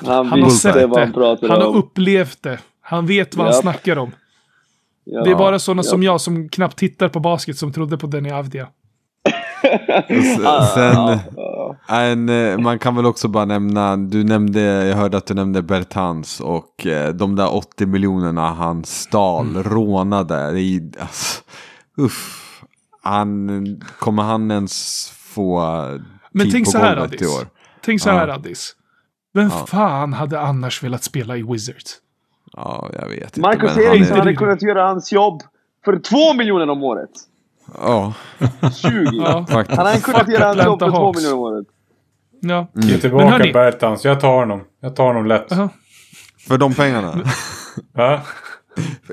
Han, 0.05 0.27
Han 0.27 0.29
har 0.29 0.37
visste 0.49 0.73
sett 0.73 0.89
vad 0.91 0.99
han 0.99 1.09
det. 1.09 1.15
pratade 1.15 1.53
Han 1.53 1.63
har 1.63 1.69
om. 1.69 1.77
upplevt 1.77 2.43
det. 2.43 2.59
Han 2.81 3.07
vet 3.07 3.37
vad 3.37 3.47
han 3.47 3.55
Japp. 3.55 3.63
snackar 3.63 3.99
om. 3.99 4.11
Ja. 5.11 5.25
Det 5.25 5.31
är 5.31 5.35
bara 5.37 5.59
sådana 5.59 5.83
Ja. 5.85 5.91
som 5.91 6.03
jag 6.03 6.21
som 6.21 6.49
knappt 6.49 6.79
tittar 6.79 7.09
på 7.09 7.21
basket 7.21 7.57
som 7.59 7.73
trodde 7.73 7.99
på 7.99 8.07
Denny 8.07 8.31
Avdia. 8.31 8.69
Ah, 10.45 10.67
Sen, 10.67 10.93
ja, 10.95 11.19
ja. 11.37 11.77
en, 11.97 12.29
eh, 12.29 12.59
man 12.59 12.79
kan 12.79 12.97
väl 12.97 13.07
också 13.07 13.29
bara 13.29 13.45
nämna, 13.45 13.97
du 13.97 14.25
nämnde, 14.25 14.61
jag 14.61 14.97
hörde 14.97 15.17
att 15.17 15.27
du 15.27 15.35
nämnde 15.35 15.63
Bertans 15.63 16.41
och 16.41 16.87
eh, 16.87 17.15
de 17.15 17.37
där 17.37 17.55
80 17.55 17.87
miljonerna 17.87 18.53
han 18.55 18.85
stal, 18.85 19.47
Mm. 19.49 19.63
rånade. 19.63 20.53
Det 20.53 20.61
är, 20.63 20.91
alltså, 21.01 21.43
uff. 21.99 22.45
Han, 23.03 23.81
kommer 23.99 24.23
han 24.23 24.51
ens 24.51 25.09
få 25.17 25.61
Men 26.33 26.47
tid 26.47 26.53
tänk 26.53 26.65
på 26.65 26.71
så 26.71 26.79
här 26.79 26.97
golvet 26.97 27.13
i 27.13 27.25
Addis. 27.25 27.39
år? 27.39 27.47
Tänk 27.85 28.01
så 28.01 28.09
Ja. 28.09 28.13
här 28.15 28.29
Addis. 28.29 28.75
Vem 29.35 29.49
Ja. 29.49 29.67
fan 29.67 30.13
hade 30.13 30.41
annars 30.41 30.83
velat 30.83 31.05
spela 31.05 31.37
i 31.37 31.43
Wizards? 31.43 31.97
Ja, 32.65 32.91
jag 32.93 33.09
vet 33.09 33.23
inte. 33.23 33.41
Marcus 33.41 33.77
men 33.77 33.85
Eriksson 33.85 34.17
är- 34.17 34.21
hade 34.21 34.35
kunnat 34.35 34.63
göra 34.63 34.87
hans 34.87 35.13
jobb 35.13 35.43
för 35.85 35.99
två 35.99 36.35
miljoner 36.35 36.71
om 36.71 36.83
året. 36.83 37.11
Ja, 37.83 38.13
20. 38.75 39.11
Ja. 39.13 39.45
Han 39.49 39.87
hade 39.87 40.01
kunnat 40.01 40.29
göra 40.29 40.45
hans 40.45 40.65
jobb 40.65 40.79
för 40.81 40.91
två 40.91 41.13
miljoner 41.13 41.35
om 41.35 41.41
året. 41.41 41.67
Ja. 42.41 42.67
Mm. 42.77 42.89
Ge 42.89 42.99
tillbaka 42.99 43.25
Men 43.25 43.33
hörni- 43.41 43.53
Bertans. 43.53 44.05
Jag 44.05 44.21
tar 44.21 44.35
honom. 44.35 44.65
Jag 44.81 44.97
tar 44.97 45.05
honom 45.05 45.27
lätt. 45.27 45.47
Jaha. 45.51 45.69
För 46.49 46.59
de 46.59 46.75
pengarna? 46.75 47.21
Va? 47.95 48.21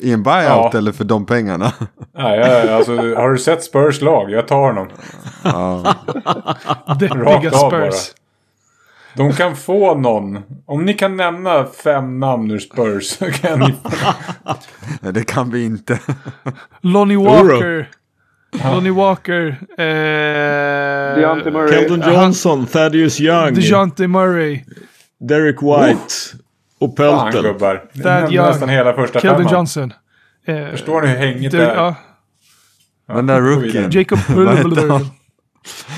I 0.02 0.12
en 0.14 0.24
buyout 0.24 0.46
Ja. 0.74 0.78
eller 0.78 0.92
för 0.92 1.04
de 1.04 1.26
pengarna? 1.26 1.72
Nej, 2.18 2.40
jag, 2.40 2.68
alltså, 2.70 2.96
har 2.96 3.30
du 3.32 3.38
sett 3.38 3.64
Spurs 3.64 4.02
lag? 4.02 4.32
Jag 4.32 4.48
tar 4.48 4.62
honom. 4.62 4.88
Ja. 5.44 5.96
Deppiga 7.00 7.52
av 7.58 7.72
bara. 7.72 7.92
De 9.16 9.34
kan 9.34 9.56
få 9.56 9.96
någon. 9.96 10.40
Om 10.66 10.86
ni 10.86 10.94
kan 10.94 11.18
nämna 11.18 11.66
fem 11.84 12.20
namn 12.20 12.52
ur 12.52 12.60
Spurs 12.60 13.04
så 13.06 13.26
kan 13.32 13.60
ni... 13.60 13.74
Nej, 15.02 15.14
det 15.14 15.24
kan 15.24 15.50
vi 15.52 15.66
inte. 15.66 16.00
Lonnie. 16.82 17.18
Walker. 17.18 17.90
Lonnie 18.74 18.92
Walker. 18.92 19.48
Eh, 19.78 19.86
Deontay 21.22 21.52
Murray. 21.52 21.70
Keldon 21.88 22.14
Johnson, 22.14 22.66
Thaddeus 22.66 23.22
Young, 23.22 23.54
DeJounte 23.54 24.08
Murray. 24.08 24.64
Derek 25.20 25.56
White 25.62 26.14
och 26.80 26.98
Fan 26.98 27.32
Pelton. 27.32 27.44
gubbar. 27.54 27.84
Ni 27.94 28.04
Thad 28.04 28.34
Young. 28.34 28.48
nästan 28.48 28.70
hela 28.70 28.94
första 28.94 29.20
Keldon 29.20 29.38
femman. 29.38 29.54
Johnson. 29.54 29.94
Eh, 30.48 30.68
Förstår 30.72 31.02
ni 31.02 31.08
hur 31.08 31.16
hängigt 31.18 31.52
det- 31.52 31.66
är? 31.66 31.76
ja, 31.76 31.96
Den 33.08 33.28
där 33.28 33.42
rookien. 33.42 33.92
Jacob 33.92 34.20
han? 34.90 35.08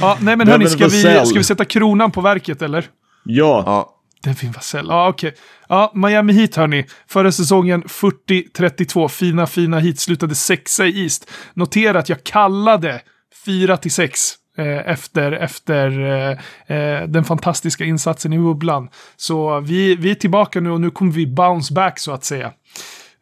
Ja, 0.01 0.17
nej 0.21 0.35
men 0.35 0.47
hörni, 0.47 0.67
ska 0.67 0.87
vi, 0.87 1.25
ska 1.25 1.37
vi 1.37 1.43
sätta 1.43 1.65
kronan 1.65 2.11
på 2.11 2.21
verket 2.21 2.61
eller? 2.61 2.85
Ja, 3.27 3.63
Ja, 3.65 3.93
Devin 4.23 4.51
Vassell, 4.51 4.87
ja 4.87 5.07
okej. 5.07 5.33
Ja, 5.69 5.91
Miami 5.95 6.33
Heat 6.33 6.55
hörni. 6.55 6.85
Förra 7.07 7.31
säsongen 7.31 7.83
40-32, 7.83 9.07
fina 9.07 9.47
fina 9.47 9.79
Heat, 9.79 9.99
slutade 9.99 10.35
sexa 10.35 10.85
i 10.85 11.03
East. 11.03 11.31
Notera 11.53 11.99
att 11.99 12.09
jag 12.09 12.23
kallade 12.23 13.01
4-6 13.45 14.35
eh, 14.57 14.91
efter, 14.91 15.31
efter 15.31 15.99
eh, 15.99 16.77
eh, 16.77 17.07
den 17.07 17.23
fantastiska 17.23 17.85
insatsen 17.85 18.33
i 18.33 18.39
bubblan. 18.39 18.89
Så 19.15 19.59
vi, 19.59 19.95
vi 19.95 20.11
är 20.11 20.15
tillbaka 20.15 20.59
nu 20.59 20.69
och 20.69 20.81
nu 20.81 20.91
kommer 20.91 21.11
vi 21.11 21.27
bounce 21.27 21.73
back 21.73 21.99
så 21.99 22.11
att 22.11 22.23
säga. 22.23 22.53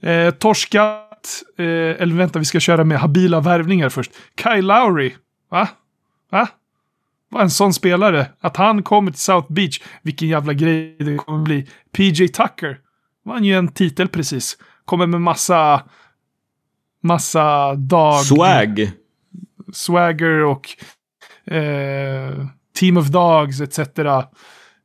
Eh, 0.02 0.32
torskat, 0.32 1.44
eh, 1.58 1.66
eller 2.02 2.16
vänta 2.16 2.40
vi 2.40 2.46
ska 2.46 2.60
köra 2.60 2.84
med 2.84 3.00
habila 3.00 3.40
värvningar 3.40 3.90
först. 3.90 4.12
Kyle 4.44 4.66
Lowry, 4.66 5.14
va? 5.52 5.68
Va? 6.32 6.48
En 7.42 7.50
sån 7.50 7.74
spelare. 7.74 8.28
Att 8.40 8.58
han 8.58 8.84
kommer 8.84 9.12
till 9.12 9.22
South 9.22 9.54
Beach, 9.54 9.82
vilken 10.02 10.28
jävla 10.28 10.54
grej 10.54 10.96
det 11.00 11.18
kommer 11.18 11.44
bli. 11.44 11.68
PJ 11.92 12.28
Tucker, 12.28 12.80
vann 13.26 13.44
ju 13.44 13.54
en 13.54 13.68
titel 13.68 14.08
precis. 14.08 14.58
Kommer 14.86 15.08
med 15.08 15.22
massa, 15.22 15.84
massa 17.04 17.76
dag... 17.76 18.26
swag. 18.26 18.92
Swagger 19.74 20.44
och 20.44 20.70
eh, 21.54 22.46
Team 22.80 22.98
of 22.98 23.08
Dogs 23.08 23.62
etc. 23.62 23.80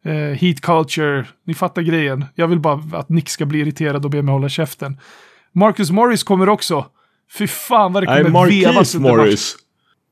Eh, 0.04 0.12
heat 0.12 0.60
culture, 0.60 1.26
ni 1.46 1.54
fattar 1.54 1.82
grejen. 1.82 2.24
Jag 2.34 2.48
vill 2.48 2.60
bara 2.60 2.98
att 2.98 3.08
Nick 3.08 3.28
ska 3.28 3.46
bli 3.46 3.58
irriterad 3.60 4.04
och 4.04 4.10
be 4.10 4.22
mig 4.22 4.32
hålla 4.32 4.48
käften. 4.48 5.00
Marcus 5.52 5.90
Morris 5.90 6.22
kommer 6.22 6.48
också. 6.48 6.86
Fy 7.38 7.46
fan 7.46 7.92
vad 7.92 8.02
det 8.02 8.10
Nej, 8.10 8.24
kommer 8.24 8.46
vevas 8.46 8.94
under. 8.94 9.10
Morris. 9.10 9.56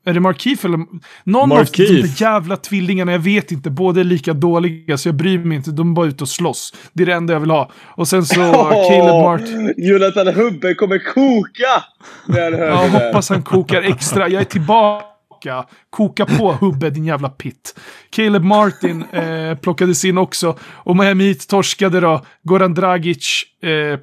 Är 0.08 0.12
det 0.14 0.20
Markeef 0.20 0.64
eller? 0.64 0.78
Någon 1.24 1.48
Markeef. 1.48 1.90
av 1.90 1.96
de 1.96 2.08
jävla 2.24 2.56
tvillingarna, 2.56 3.12
jag 3.12 3.18
vet 3.18 3.52
inte. 3.52 3.70
Båda 3.70 4.00
är 4.00 4.04
lika 4.04 4.32
dåliga 4.32 4.98
så 4.98 5.08
jag 5.08 5.14
bryr 5.16 5.38
mig 5.38 5.56
inte. 5.56 5.70
De 5.70 5.90
är 5.90 5.94
bara 5.94 6.06
ute 6.06 6.24
och 6.24 6.28
slåss. 6.28 6.74
Det 6.92 7.02
är 7.02 7.06
det 7.06 7.14
enda 7.14 7.32
jag 7.32 7.40
vill 7.40 7.50
ha. 7.50 7.70
Och 7.84 8.08
sen 8.08 8.24
så 8.26 8.34
Caleb 8.88 9.24
Martin. 9.24 9.74
Jonathan 9.76 10.26
Hubbe 10.34 10.74
kommer 10.74 10.98
koka! 11.14 11.84
När 12.26 12.42
han 12.44 12.52
hör 12.54 12.66
Ja, 12.68 12.82
det 12.82 12.88
där. 12.98 13.06
hoppas 13.06 13.28
han 13.30 13.42
kokar 13.42 13.82
extra. 13.82 14.28
Jag 14.28 14.40
är 14.40 14.44
tillbaka. 14.44 15.04
Koka 15.90 16.26
på 16.26 16.52
Hubbe, 16.52 16.90
din 16.90 17.04
jävla 17.04 17.28
pitt. 17.28 17.78
Caleb 18.10 18.44
Martin 18.44 19.04
eh, 19.12 19.54
plockades 19.54 20.04
in 20.04 20.18
också. 20.18 20.58
Och 20.62 20.96
Miami 20.96 21.24
Heat 21.24 21.48
torskade 21.48 22.00
då. 22.00 22.24
Goran 22.42 22.74
Dragic, 22.74 23.44
eh, 23.62 23.96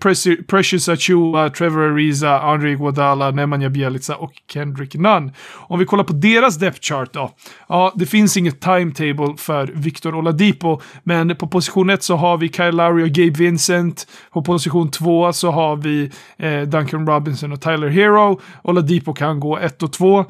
Precious 0.47 0.89
Achua, 0.89 1.49
Trevor 1.49 1.81
Ariza, 1.81 2.39
Andrei 2.39 2.75
Guadala, 2.75 3.31
Nemanja 3.31 3.69
Bjelica 3.69 4.15
och 4.15 4.31
Kendrick 4.53 4.93
Nunn. 4.93 5.31
Om 5.53 5.79
vi 5.79 5.86
kollar 5.86 6.03
på 6.03 6.13
deras 6.13 6.55
depth 6.55 6.79
chart 6.81 7.13
då. 7.13 7.31
Ja, 7.69 7.93
det 7.95 8.05
finns 8.05 8.38
inget 8.38 8.61
timetable 8.61 9.36
för 9.38 9.67
Victor 9.73 10.15
Oladipo. 10.15 10.81
Men 11.03 11.36
på 11.36 11.47
position 11.47 11.89
1 11.89 12.03
så 12.03 12.15
har 12.15 12.38
vi 12.38 12.49
Kyle 12.49 12.75
Lowry 12.75 13.03
och 13.03 13.09
Gabe 13.09 13.38
Vincent. 13.38 14.07
På 14.33 14.41
position 14.41 14.91
2 14.91 15.33
så 15.33 15.51
har 15.51 15.75
vi 15.75 16.11
eh, 16.38 16.61
Duncan 16.61 17.07
Robinson 17.07 17.51
och 17.51 17.61
Tyler 17.61 17.88
Hero. 17.88 18.41
Oladipo 18.63 19.13
kan 19.13 19.39
gå 19.39 19.57
1 19.57 19.83
och 19.83 19.93
2. 19.93 20.25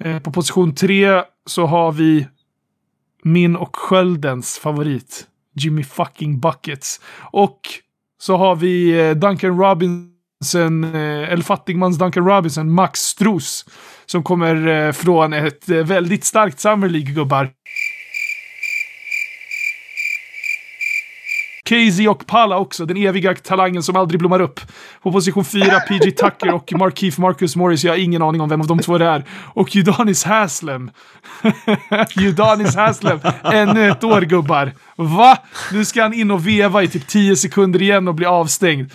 Eh, 0.00 0.18
på 0.18 0.32
position 0.32 0.74
3 0.74 1.22
så 1.46 1.66
har 1.66 1.92
vi 1.92 2.26
min 3.22 3.56
och 3.56 3.76
Sköldens 3.76 4.58
favorit. 4.58 5.26
Jimmy 5.54 5.84
fucking 5.84 6.40
Buckets. 6.40 7.00
Och 7.20 7.60
så 8.20 8.36
har 8.36 8.56
vi 8.56 9.00
eh, 9.08 9.14
Duncan 9.14 9.58
Robinson, 9.58 10.84
eh, 10.84 11.32
eller 11.32 11.42
fattigmans 11.42 11.98
Duncan 11.98 12.26
Robinson, 12.26 12.72
Max 12.72 13.00
Strus. 13.00 13.64
Som 14.06 14.22
kommer 14.22 14.66
eh, 14.66 14.92
från 14.92 15.32
ett 15.32 15.70
eh, 15.70 15.76
väldigt 15.76 16.24
starkt 16.24 16.60
Summer 16.60 16.88
League-gubbar. 16.88 17.50
Casey 21.66 22.08
och 22.08 22.26
Pala 22.26 22.58
också, 22.58 22.86
den 22.86 22.96
eviga 22.96 23.34
talangen 23.34 23.82
som 23.82 23.96
aldrig 23.96 24.18
blommar 24.18 24.40
upp. 24.40 24.60
På 25.02 25.12
position 25.12 25.44
4, 25.44 25.80
PG 25.80 26.16
Tucker 26.16 26.54
och 26.54 26.72
Markeef 26.72 27.18
Marcus 27.18 27.56
Morris. 27.56 27.84
Jag 27.84 27.92
har 27.92 27.98
ingen 27.98 28.22
aning 28.22 28.40
om 28.40 28.48
vem 28.48 28.60
av 28.60 28.66
de 28.66 28.78
två 28.78 28.98
det 28.98 29.06
är. 29.06 29.24
Och 29.30 29.76
Udonis 29.76 30.24
Haslem. 30.24 30.90
Udonis 32.16 32.76
Haslem. 32.76 33.20
Ännu 33.44 33.90
ett 33.90 34.04
år 34.04 34.20
gubbar. 34.20 34.72
Va? 34.96 35.38
Nu 35.72 35.84
ska 35.84 36.02
han 36.02 36.14
in 36.14 36.30
och 36.30 36.46
veva 36.46 36.82
i 36.82 36.88
typ 36.88 37.06
10 37.06 37.36
sekunder 37.36 37.82
igen 37.82 38.08
och 38.08 38.14
bli 38.14 38.26
avstängd. 38.26 38.90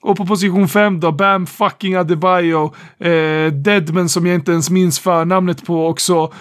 Och 0.00 0.16
på 0.16 0.26
position 0.26 0.68
5 0.68 1.00
då, 1.00 1.12
Bam 1.12 1.46
fucking 1.46 1.94
Adebayo. 1.94 2.74
Eh, 2.98 3.52
Deadman 3.52 4.08
som 4.08 4.26
jag 4.26 4.34
inte 4.34 4.52
ens 4.52 4.70
minns 4.70 4.98
förnamnet 4.98 5.66
på 5.66 5.86
också. 5.86 6.32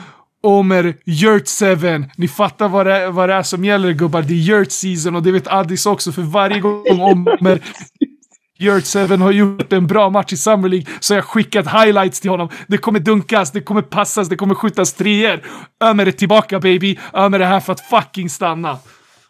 Omer 0.43 0.95
Yurt 1.05 1.49
7. 1.79 2.05
Ni 2.17 2.27
fattar 2.27 2.69
vad 2.69 2.85
det, 2.85 3.09
vad 3.09 3.29
det 3.29 3.35
är 3.35 3.43
som 3.43 3.65
gäller 3.65 3.91
gubbar. 3.91 4.21
Det 4.21 4.33
är 4.33 4.49
Yurt 4.49 4.71
season 4.71 5.15
och 5.15 5.23
det 5.23 5.31
vet 5.31 5.47
Addis 5.47 5.85
också 5.85 6.11
för 6.11 6.21
varje 6.21 6.59
gång 6.59 6.83
Omer 6.87 7.61
Yurt 8.59 8.87
7 8.87 9.17
har 9.17 9.31
gjort 9.31 9.73
en 9.73 9.87
bra 9.87 10.09
match 10.09 10.33
i 10.33 10.37
Summer 10.37 10.69
League 10.69 10.87
så 10.99 11.13
har 11.13 11.17
jag 11.17 11.25
skickat 11.25 11.67
highlights 11.67 12.19
till 12.19 12.29
honom. 12.29 12.49
Det 12.67 12.77
kommer 12.77 12.99
dunkas, 12.99 13.51
det 13.51 13.61
kommer 13.61 13.81
passas, 13.81 14.29
det 14.29 14.35
kommer 14.35 14.55
skjutas 14.55 14.93
treor. 14.93 15.41
Ömer 15.83 16.05
är 16.05 16.11
tillbaka 16.11 16.59
baby. 16.59 16.99
Ömer 17.13 17.39
är 17.39 17.45
här 17.45 17.59
för 17.59 17.73
att 17.73 17.81
fucking 17.81 18.29
stanna. 18.29 18.77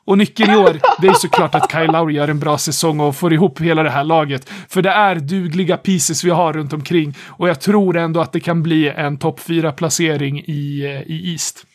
Och 0.06 0.18
nyckeln 0.18 0.51
i 0.54 0.56
år, 0.56 0.80
det 1.01 1.08
är 1.08 1.14
såklart 1.14 1.56
att 1.56 1.72
Kyle 1.72 1.91
Lowry 1.91 2.14
gör 2.14 2.28
en 2.28 2.39
bra 2.39 2.58
säsong 2.58 2.99
och 2.99 3.16
får 3.16 3.34
ihop 3.34 3.62
hela 3.62 3.84
det 3.84 3.89
här 3.89 4.04
laget. 4.04 4.49
För 4.70 4.82
det 4.82 4.89
är 4.89 5.16
dugliga 5.16 5.78
pieces 5.78 6.24
vi 6.24 6.30
har 6.30 6.54
runt 6.54 6.74
omkring. 6.74 7.14
Och 7.28 7.49
jag 7.49 7.62
tror 7.62 7.97
ändå 7.97 8.20
att 8.20 8.34
det 8.34 8.39
kan 8.39 8.64
bli 8.64 8.89
en 8.89 9.18
topp 9.18 9.39
4-placering 9.39 10.39
i, 10.39 10.86
eh, 10.86 11.12
i 11.12 11.32
East. 11.32 11.66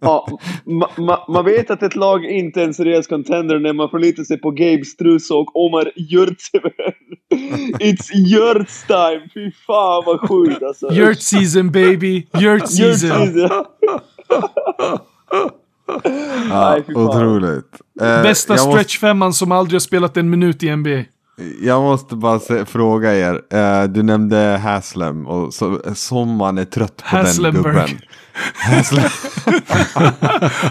Ja, 0.00 0.38
ma, 0.64 0.90
ma, 0.96 1.24
man 1.28 1.44
vet 1.44 1.70
att 1.70 1.82
ett 1.82 1.96
lag 1.96 2.24
inte 2.24 2.60
är 2.60 2.64
en 2.64 2.74
seriös 2.74 3.06
contender 3.06 3.58
när 3.58 3.72
man 3.72 3.90
förlitar 3.90 4.24
sig 4.24 4.40
på 4.40 4.50
Gabe 4.50 4.84
Struss 4.84 5.30
och 5.30 5.56
Omar 5.56 5.92
Yurtsever. 5.96 6.72
It's 7.80 8.12
Yurts 8.14 8.86
time! 8.86 9.28
Fy 9.34 9.52
fan 9.66 10.02
vad 10.06 10.28
sjukt 10.28 10.62
alltså. 10.62 10.92
Yurt 10.92 11.20
season 11.20 11.70
baby! 11.70 12.26
Yurt 12.40 12.70
Yurt 12.80 12.98
season! 12.98 13.48
Ja, 16.50 16.78
otroligt. 16.94 17.80
Eh, 18.00 18.22
Bästa 18.22 18.54
jag 18.54 18.66
måste- 18.66 18.72
stretchfemman 18.84 19.32
som 19.32 19.52
aldrig 19.52 19.74
har 19.74 19.80
spelat 19.80 20.16
en 20.16 20.30
minut 20.30 20.62
i 20.62 20.76
NBA. 20.76 21.04
Jag 21.62 21.82
måste 21.82 22.16
bara 22.16 22.38
se, 22.38 22.64
fråga 22.64 23.14
er. 23.14 23.40
Eh, 23.50 23.84
du 23.84 24.02
nämnde 24.02 24.36
Haslem 24.62 25.26
och 25.26 25.54
så, 25.54 25.80
som 25.94 26.28
man 26.36 26.58
är 26.58 26.64
trött 26.64 26.96
på 26.96 27.16
Haslemberg. 27.16 27.62
den 27.62 27.72
gubben. 27.72 27.98
Haslem. 28.54 29.04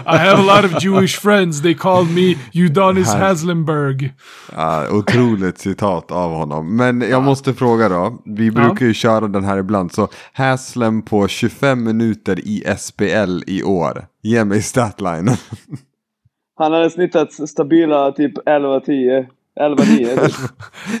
I 0.06 0.16
have 0.16 0.38
a 0.38 0.56
lot 0.56 0.64
of 0.64 0.84
Jewish 0.84 1.20
friends. 1.20 1.62
They 1.62 1.74
call 1.74 2.04
me 2.04 2.34
Udonis 2.54 3.08
Has- 3.08 3.18
Haslenberg. 3.20 4.12
Ja, 4.56 4.88
otroligt 4.90 5.58
citat 5.58 6.10
av 6.10 6.30
honom. 6.30 6.76
Men 6.76 7.00
jag 7.00 7.22
måste 7.22 7.54
fråga 7.54 7.88
då. 7.88 8.18
Vi 8.24 8.50
brukar 8.50 8.86
ju 8.86 8.94
köra 8.94 9.28
den 9.28 9.44
här 9.44 9.58
ibland. 9.58 9.92
Så 9.92 10.08
Haslem 10.32 11.02
på 11.02 11.28
25 11.28 11.84
minuter 11.84 12.38
i 12.38 12.64
SPL 12.78 13.42
i 13.46 13.62
år. 13.62 14.06
Ge 14.22 14.44
mig 14.44 14.62
statline. 14.62 15.28
Han 16.58 16.72
hade 16.72 16.90
snittat 16.90 17.32
stabila 17.48 18.12
typ 18.12 18.32
11-10. 18.38 19.26
11-9. 19.60 20.50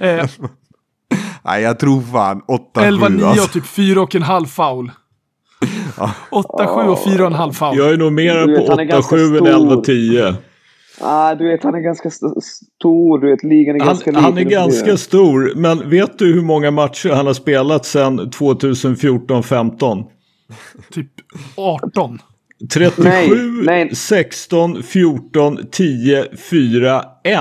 Eh, 0.00 0.26
Nej, 1.44 1.62
jag 1.62 1.78
tror 1.78 2.02
fan 2.02 2.42
8-7 2.42 2.58
11-9 2.74 3.26
alltså. 3.26 3.44
och 3.44 3.52
typ 3.52 3.64
4,5 3.64 4.46
foul. 4.46 4.90
8-7 5.96 6.88
och 6.88 6.98
4,5 6.98 7.52
foul. 7.52 7.78
Jag 7.78 7.92
är 7.92 7.96
nog 7.96 8.16
vet, 8.16 8.66
på 8.66 8.70
han 8.70 8.80
är 8.80 8.84
ganska 8.84 9.16
8-7 9.16 9.38
än 9.38 9.82
stor. 9.82 9.82
11-10. 9.82 10.34
ah, 11.00 11.34
du 11.34 11.48
vet, 11.48 11.64
han 11.64 11.74
är 11.74 11.80
ganska 11.80 12.08
st 12.08 12.26
stor. 12.40 13.18
Du 13.18 13.30
vet, 13.30 13.42
ligan 13.42 13.76
är 13.76 13.80
Han, 13.80 13.88
ganska 13.88 14.10
liten. 14.10 14.24
han 14.24 14.38
är 14.38 14.42
ganska 14.42 14.96
stor, 14.96 15.52
men 15.56 15.90
vet 15.90 16.18
du 16.18 16.34
hur 16.34 16.42
många 16.42 16.70
matcher 16.70 17.10
han 17.10 17.26
har 17.26 17.34
spelat 17.34 17.84
sedan 17.84 18.20
2014-15? 18.20 20.04
Typ 20.92 21.10
18. 21.56 22.18
37, 22.72 23.02
Nej, 23.02 23.30
nej. 23.64 23.94
16, 23.94 24.82
14, 24.82 25.58
10, 25.70 26.26
4, 26.50 27.04
1. 27.24 27.38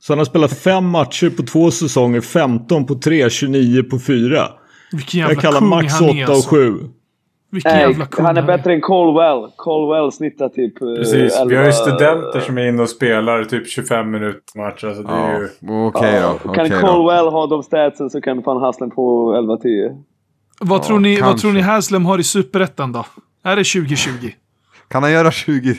Så 0.00 0.12
han 0.12 0.18
har 0.18 0.24
spelat 0.24 0.58
fem 0.58 0.84
matcher 0.84 1.30
på 1.30 1.42
två 1.42 1.70
säsonger, 1.70 2.20
15 2.20 2.86
på 2.86 2.94
tre, 2.94 3.30
29 3.30 3.82
på 3.82 3.98
fyra. 3.98 4.48
Vilken 4.92 5.20
jävla 5.20 5.34
Jag 5.34 5.42
kallar 5.42 5.60
kung 5.60 5.68
max 5.68 5.92
han 5.92 6.10
8 6.10 6.18
är 6.18 6.24
och 6.24 6.34
alltså. 6.34 6.50
7. 7.50 7.54
Vilken 7.56 7.72
Nej, 7.72 7.80
jävla 7.82 8.06
kung 8.06 8.24
han 8.26 8.36
är 8.36 8.42
bättre 8.42 8.72
än 8.74 8.80
Colwell. 8.80 9.50
Colwell 9.56 10.12
snittar 10.12 10.48
typ... 10.48 10.82
eh, 10.82 10.88
Precis, 10.96 11.32
vi 11.32 11.36
har 11.36 11.62
11, 11.62 11.66
ju 11.66 11.72
studenter 11.72 12.40
som 12.40 12.58
är 12.58 12.68
inne 12.68 12.82
och 12.82 12.88
spelar 12.88 13.44
typ 13.44 13.68
25 13.68 14.10
minuter 14.10 14.58
match. 14.58 14.84
Alltså 14.84 15.02
det 15.02 15.12
är 15.12 15.32
Ja, 15.32 15.38
ju... 15.40 15.48
Okej 15.86 16.22
då. 16.44 16.52
Kan 16.52 16.68
då. 16.70 16.76
Colwell 16.80 17.26
ha 17.28 17.46
de 17.46 17.62
statsen 17.62 18.10
så 18.10 18.20
kan 18.20 18.42
fan 18.42 18.60
Haslem 18.60 18.90
få 18.90 19.34
11-10. 19.36 20.02
Vad, 20.60 20.80
Ja, 20.80 20.84
tror 20.84 20.98
ni, 20.98 21.14
vad 21.14 21.18
kanske. 21.28 21.40
tror 21.40 21.52
ni 21.52 21.60
Haslem 21.60 22.06
har 22.06 22.18
i 22.18 22.22
Superettan 22.24 22.92
då? 22.92 23.04
Är 23.44 23.56
det 23.56 23.64
2020? 23.64 24.10
Kan 24.88 25.02
han 25.02 25.12
göra 25.12 25.30
20? 25.30 25.74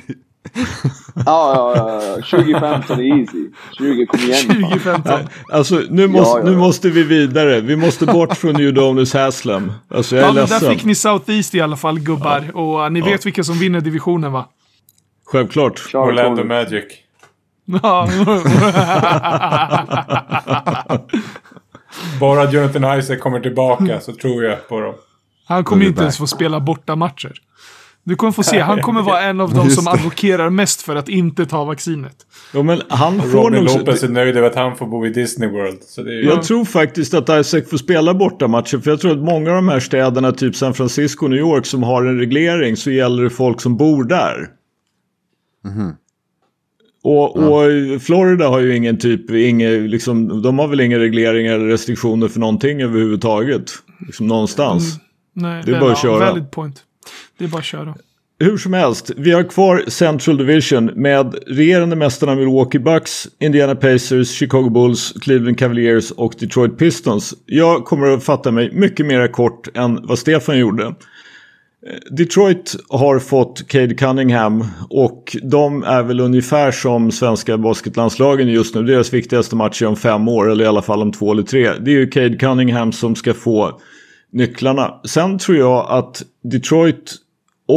Ja, 1.15 1.23
ja, 1.25 1.73
ja, 1.75 2.03
ja. 2.03 2.15
2015 2.15 2.99
är 2.99 3.19
easy. 3.19 3.49
20, 3.77 4.05
kom 4.05 4.19
igen. 4.19 4.35
fan. 4.37 4.61
2015? 4.61 5.19
Alltså 5.51 5.81
nu 5.89 6.07
måste, 6.07 6.39
Ja, 6.39 6.43
ja. 6.45 6.51
nu 6.51 6.57
måste 6.57 6.89
vi 6.89 7.03
vidare. 7.03 7.61
Vi 7.61 7.75
måste 7.75 8.05
bort 8.05 8.37
från 8.37 8.61
Udonis 8.61 9.13
Haslem. 9.13 9.71
Alltså 9.89 10.15
jag 10.15 10.23
är 10.23 10.27
Ja, 10.27 10.33
men 10.33 10.45
där 10.45 10.53
ledsen. 10.53 10.73
fick 10.75 10.85
ni 10.85 10.95
Southeast 10.95 11.55
i 11.55 11.61
alla 11.61 11.77
fall 11.77 11.99
gubbar. 11.99 12.51
Och 12.53 12.79
uh, 12.85 12.89
ni 12.89 13.01
vet 13.01 13.25
vilka 13.25 13.43
som 13.43 13.59
vinner 13.59 13.81
divisionen 13.81 14.31
va? 14.31 14.45
Självklart. 15.25 15.81
Orlando 15.95 16.43
Magic. 16.43 16.83
Bara 22.19 22.51
Jonathan 22.51 22.99
Isaac 22.99 23.17
kommer 23.19 23.39
tillbaka 23.39 23.99
så 23.99 24.13
tror 24.13 24.43
jag 24.43 24.67
på 24.67 24.79
dem. 24.79 24.93
Han 25.47 25.63
kommer 25.63 25.85
inte 25.85 26.01
ens 26.01 26.17
få 26.17 26.27
spela 26.27 26.59
borta 26.59 26.95
matcher. 26.95 27.31
Du 28.03 28.15
kommer 28.15 28.31
få 28.31 28.43
se, 28.43 28.59
han 28.59 28.81
kommer 28.81 29.01
vara 29.01 29.21
en 29.21 29.41
av 29.41 29.53
de 29.53 29.69
som 29.69 29.87
advokerar 29.87 30.49
mest 30.49 30.81
för 30.81 30.95
att 30.95 31.09
inte 31.09 31.45
ta 31.45 31.63
vaccinet. 31.63 32.15
Ja, 32.53 32.63
men 32.63 32.81
han 32.89 33.21
får 33.21 33.43
Robin 33.43 33.63
nog... 33.63 33.77
Lopez 33.77 34.03
är 34.03 34.09
nöjd 34.09 34.37
över 34.37 34.47
att 34.47 34.55
han 34.55 34.75
får 34.77 34.87
bo 34.87 35.05
i 35.05 35.09
Disney 35.09 35.49
World. 35.49 35.83
Så 35.83 36.03
det 36.03 36.11
är 36.11 36.15
ju... 36.15 36.25
Jag 36.25 36.43
tror 36.43 36.65
faktiskt 36.65 37.13
att 37.13 37.29
Isaac 37.29 37.61
får 37.69 37.77
spela 37.77 38.13
bortamatcher. 38.13 38.77
För 38.77 38.91
jag 38.91 38.99
tror 38.99 39.11
att 39.11 39.17
många 39.17 39.49
av 39.49 39.55
de 39.55 39.67
här 39.67 39.79
städerna, 39.79 40.31
typ 40.31 40.55
San 40.55 40.73
Francisco 40.73 41.25
och 41.25 41.29
New 41.29 41.39
York, 41.39 41.65
som 41.65 41.83
har 41.83 42.05
en 42.05 42.19
reglering 42.19 42.77
så 42.77 42.91
gäller 42.91 43.23
det 43.23 43.29
folk 43.29 43.61
som 43.61 43.77
bor 43.77 44.03
där. 44.03 44.49
Och, 47.03 47.37
och 47.37 48.01
Florida 48.01 48.47
har 48.47 48.59
ju 48.59 48.75
ingen 48.75 48.97
typ, 48.97 49.31
ingen, 49.31 49.87
liksom, 49.87 50.41
de 50.41 50.59
har 50.59 50.67
väl 50.67 50.79
inga 50.79 50.99
regleringar 50.99 51.53
eller 51.53 51.67
restriktioner 51.67 52.27
för 52.27 52.39
någonting 52.39 52.81
överhuvudtaget. 52.81 53.71
Liksom 54.05 54.27
någonstans. 54.27 54.97
Nej, 55.33 55.63
Det 55.65 55.71
är 55.75 55.79
bara 55.79 55.91
att 55.91 56.01
köra. 56.01 56.29
Valid 56.29 56.51
point. 56.51 56.83
Det 57.41 57.47
är 57.47 57.49
bara 57.49 57.57
att 57.57 57.65
köra. 57.65 57.95
Hur 58.39 58.57
som 58.57 58.73
helst, 58.73 59.11
vi 59.17 59.31
har 59.31 59.43
kvar 59.43 59.83
Central 59.87 60.37
Division 60.37 60.85
med 60.85 61.35
regerande 61.47 61.95
mästarna 61.95 62.35
Milwaukee 62.35 62.79
Bucks, 62.79 63.27
Indiana 63.39 63.75
Pacers, 63.75 64.29
Chicago 64.29 64.69
Bulls, 64.69 65.13
Cleveland 65.21 65.59
Cavaliers 65.59 66.11
och 66.11 66.33
Detroit 66.39 66.77
Pistons. 66.77 67.33
Jag 67.45 67.85
kommer 67.85 68.07
att 68.07 68.23
fatta 68.23 68.51
mig 68.51 68.71
mycket 68.73 69.05
mer 69.05 69.27
kort 69.27 69.77
än 69.77 69.99
vad 70.03 70.19
Stefan 70.19 70.57
gjorde. 70.57 70.95
Detroit 72.11 72.75
har 72.89 73.19
fått 73.19 73.67
Cade 73.67 73.95
Cunningham 73.95 74.65
och 74.89 75.37
de 75.43 75.83
är 75.83 76.03
väl 76.03 76.19
ungefär 76.19 76.71
som 76.71 77.11
svenska 77.11 77.57
basketlandslagen 77.57 78.47
just 78.47 78.75
nu. 78.75 78.83
Deras 78.83 79.13
viktigaste 79.13 79.55
match 79.55 79.81
är 79.81 79.87
om 79.87 79.95
fem 79.95 80.27
år 80.27 80.51
eller 80.51 80.63
i 80.63 80.67
alla 80.67 80.81
fall 80.81 81.01
om 81.01 81.11
två 81.11 81.31
eller 81.31 81.43
tre. 81.43 81.71
Det 81.79 81.91
är 81.91 81.95
ju 81.95 82.07
Cade 82.07 82.37
Cunningham 82.37 82.91
som 82.91 83.15
ska 83.15 83.33
få 83.33 83.79
nycklarna. 84.31 85.01
Sen 85.05 85.39
tror 85.39 85.57
jag 85.57 85.85
att 85.89 86.23
Detroit 86.43 87.15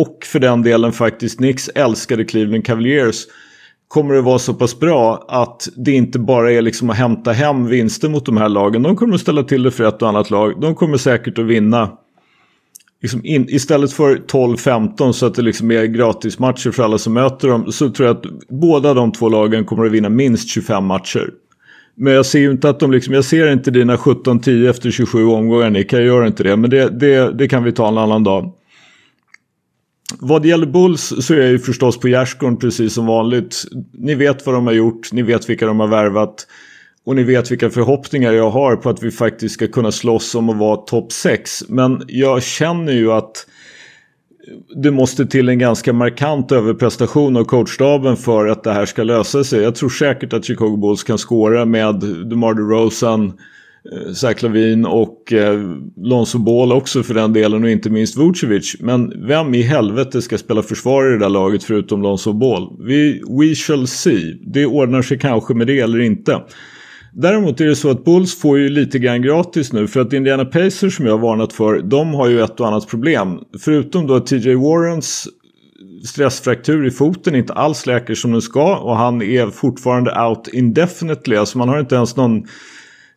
och 0.01 0.25
för 0.25 0.41
den 0.41 0.63
delen 0.63 0.93
faktiskt 0.93 1.37
Knicks 1.37 1.69
älskade 1.69 2.25
Cleveland 2.25 2.67
Cavaliers 2.67 3.27
kommer 3.89 4.15
det 4.15 4.21
vara 4.21 4.39
så 4.39 4.55
pass 4.55 4.81
bra 4.81 5.25
att 5.29 5.69
det 5.77 5.93
inte 5.93 6.19
bara 6.19 6.53
är 6.53 6.63
liksom 6.63 6.91
att 6.91 6.97
hämta 6.97 7.33
hem 7.33 7.67
vinster 7.67 8.09
mot 8.09 8.27
de 8.27 8.37
här 8.37 8.49
lagen. 8.49 8.83
De 8.83 8.97
kommer 8.97 9.15
att 9.15 9.21
ställa 9.21 9.43
till 9.43 9.63
det 9.63 9.71
för 9.71 9.85
ett 9.85 10.03
och 10.03 10.09
annat 10.09 10.31
lag. 10.31 10.61
De 10.61 10.75
kommer 10.75 10.97
säkert 10.97 11.39
att 11.39 11.47
vinna 11.47 11.91
liksom 13.03 13.21
in, 13.25 13.47
istället 13.49 13.93
för 13.93 14.17
12-15 14.17 15.13
så 15.13 15.27
att 15.27 15.35
det 15.35 15.43
liksom 15.43 15.71
är 15.71 15.85
gratismatcher 15.85 16.71
för 16.71 16.83
alla 16.83 16.99
som 16.99 17.13
möter 17.13 17.49
dem 17.49 17.73
så 17.73 17.91
tror 17.91 18.09
jag 18.09 18.17
att 18.17 18.25
båda 18.49 18.95
de 18.95 19.13
två 19.13 19.29
lagen 19.29 19.65
kommer 19.65 19.85
att 19.87 19.93
vinna 19.93 20.09
minst 20.09 20.49
25 20.49 20.85
matcher. 20.85 21.31
Men 21.95 22.13
jag 22.13 22.27
ser 22.27 22.39
ju 22.39 22.51
inte 22.51 22.69
att 22.69 22.81
de 22.81 22.93
liksom, 22.93 23.15
jag 23.15 23.25
ser 23.25 23.53
inte 23.53 23.71
dina 23.71 23.97
17-10 23.97 24.71
efter 24.71 24.91
27 24.91 25.27
omgångar 25.27 25.71
Nick, 25.71 25.93
jag 25.93 26.03
gör 26.03 26.27
inte 26.27 26.43
det. 26.43 26.57
Men 26.57 26.71
det, 26.71 26.89
det, 26.89 27.33
det 27.39 27.49
kan 27.49 27.65
vi 27.65 27.73
ta 27.73 27.89
en 27.89 27.99
annan 27.99 28.25
dag. 28.25 28.53
Vad 30.21 30.43
det 30.43 30.49
gäller 30.49 30.67
Bulls 30.67 31.13
så 31.21 31.35
är 31.35 31.39
jag 31.39 31.51
ju 31.51 31.59
förstås 31.59 32.01
på 32.01 32.09
gärdsgården 32.09 32.57
precis 32.57 32.95
som 32.95 33.07
vanligt. 33.07 33.65
Ni 33.93 34.15
vet 34.15 34.47
vad 34.47 34.55
de 34.55 34.67
har 34.67 34.75
gjort, 34.75 35.13
ni 35.13 35.23
vet 35.23 35.49
vilka 35.49 35.67
de 35.67 35.81
har 35.81 35.89
värvat. 35.89 36.47
Och 37.07 37.17
ni 37.17 37.23
vet 37.23 37.51
vilka 37.51 37.71
förhoppningar 37.71 38.33
jag 38.33 38.51
har 38.51 38.77
på 38.77 38.91
att 38.91 39.03
vi 39.03 39.11
faktiskt 39.11 39.55
ska 39.55 39.67
kunna 39.67 39.93
slåss 39.93 40.35
om 40.35 40.51
att 40.51 40.57
vara 40.57 40.77
topp 40.77 41.13
6. 41.13 41.65
Men 41.69 42.03
jag 42.09 42.43
känner 42.43 42.93
ju 42.93 43.13
att 43.13 43.47
det 44.83 44.91
måste 44.91 45.27
till 45.27 45.49
en 45.49 45.59
ganska 45.59 45.93
markant 45.93 46.53
överprestation 46.53 47.37
av 47.37 47.45
coachstaben 47.45 48.17
för 48.17 48.47
att 48.47 48.65
det 48.65 48.73
här 48.73 48.87
ska 48.87 49.03
lösa 49.03 49.45
sig. 49.45 49.63
Jag 49.63 49.75
tror 49.75 49.89
säkert 49.89 50.33
att 50.33 50.45
Chicago 50.45 50.77
Bulls 50.77 51.03
kan 51.03 51.19
skåra 51.19 51.65
med 51.65 51.95
DeMar 52.31 52.55
DeRozan, 52.55 53.23
Rosen. 53.23 53.33
Eh, 53.93 54.13
Zach 54.13 54.43
Lavin 54.43 54.87
och 54.87 55.33
eh, 55.33 55.61
Lonzo 55.97 56.39
Ball 56.39 56.73
också 56.73 57.03
för 57.03 57.15
den 57.15 57.33
delen 57.33 57.65
och 57.65 57.71
inte 57.71 57.91
minst 57.91 58.17
Vucevic. 58.17 58.77
Men 58.81 59.27
vem 59.27 59.55
i 59.55 59.63
helvete 59.63 60.23
ska 60.23 60.39
spela 60.39 60.63
försvar 60.63 61.07
i 61.07 61.13
det 61.13 61.19
där 61.19 61.29
laget 61.29 61.65
förutom 61.65 62.03
Lonzo 62.03 62.33
Ball? 62.33 62.77
Vi, 62.81 63.23
we 63.41 63.55
shall 63.55 63.87
see. 63.87 64.39
Det 64.47 64.67
ordnar 64.67 65.03
sig 65.03 65.19
kanske 65.19 65.55
med 65.55 65.67
det 65.67 65.81
eller 65.81 66.01
inte. 66.01 66.41
Däremot 67.13 67.61
är 67.61 67.67
det 67.67 67.77
så 67.77 67.91
att 67.91 68.05
Bulls 68.05 68.41
får 68.41 68.59
ju 68.59 68.69
lite 68.69 68.99
grann 68.99 69.23
gratis 69.23 69.73
nu 69.73 69.87
för 69.87 70.01
att 70.01 70.13
Indiana 70.13 70.45
Pacers 70.45 70.97
som 70.97 71.07
jag 71.07 71.13
har 71.13 71.19
varnat 71.19 71.53
för, 71.53 71.83
de 71.83 72.15
har 72.15 72.29
ju 72.29 72.41
ett 72.41 72.61
och 72.61 72.69
annat 72.69 72.89
problem. 72.89 73.39
Förutom 73.61 74.07
då 74.07 74.15
att 74.15 74.27
TJ 74.27 74.55
Warrens 74.55 75.29
stressfraktur 76.05 76.87
i 76.87 76.91
foten 76.91 77.35
inte 77.35 77.53
alls 77.53 77.87
läker 77.87 78.15
som 78.15 78.33
den 78.33 78.43
ska 78.43 78.77
och 78.77 78.97
han 78.97 79.23
är 79.23 79.47
fortfarande 79.47 80.23
out 80.23 80.49
indefinitely. 80.49 81.37
Alltså 81.37 81.59
man 81.59 81.69
har 81.69 81.81
inte 81.81 81.95
ens 81.95 82.17
någon, 82.17 82.47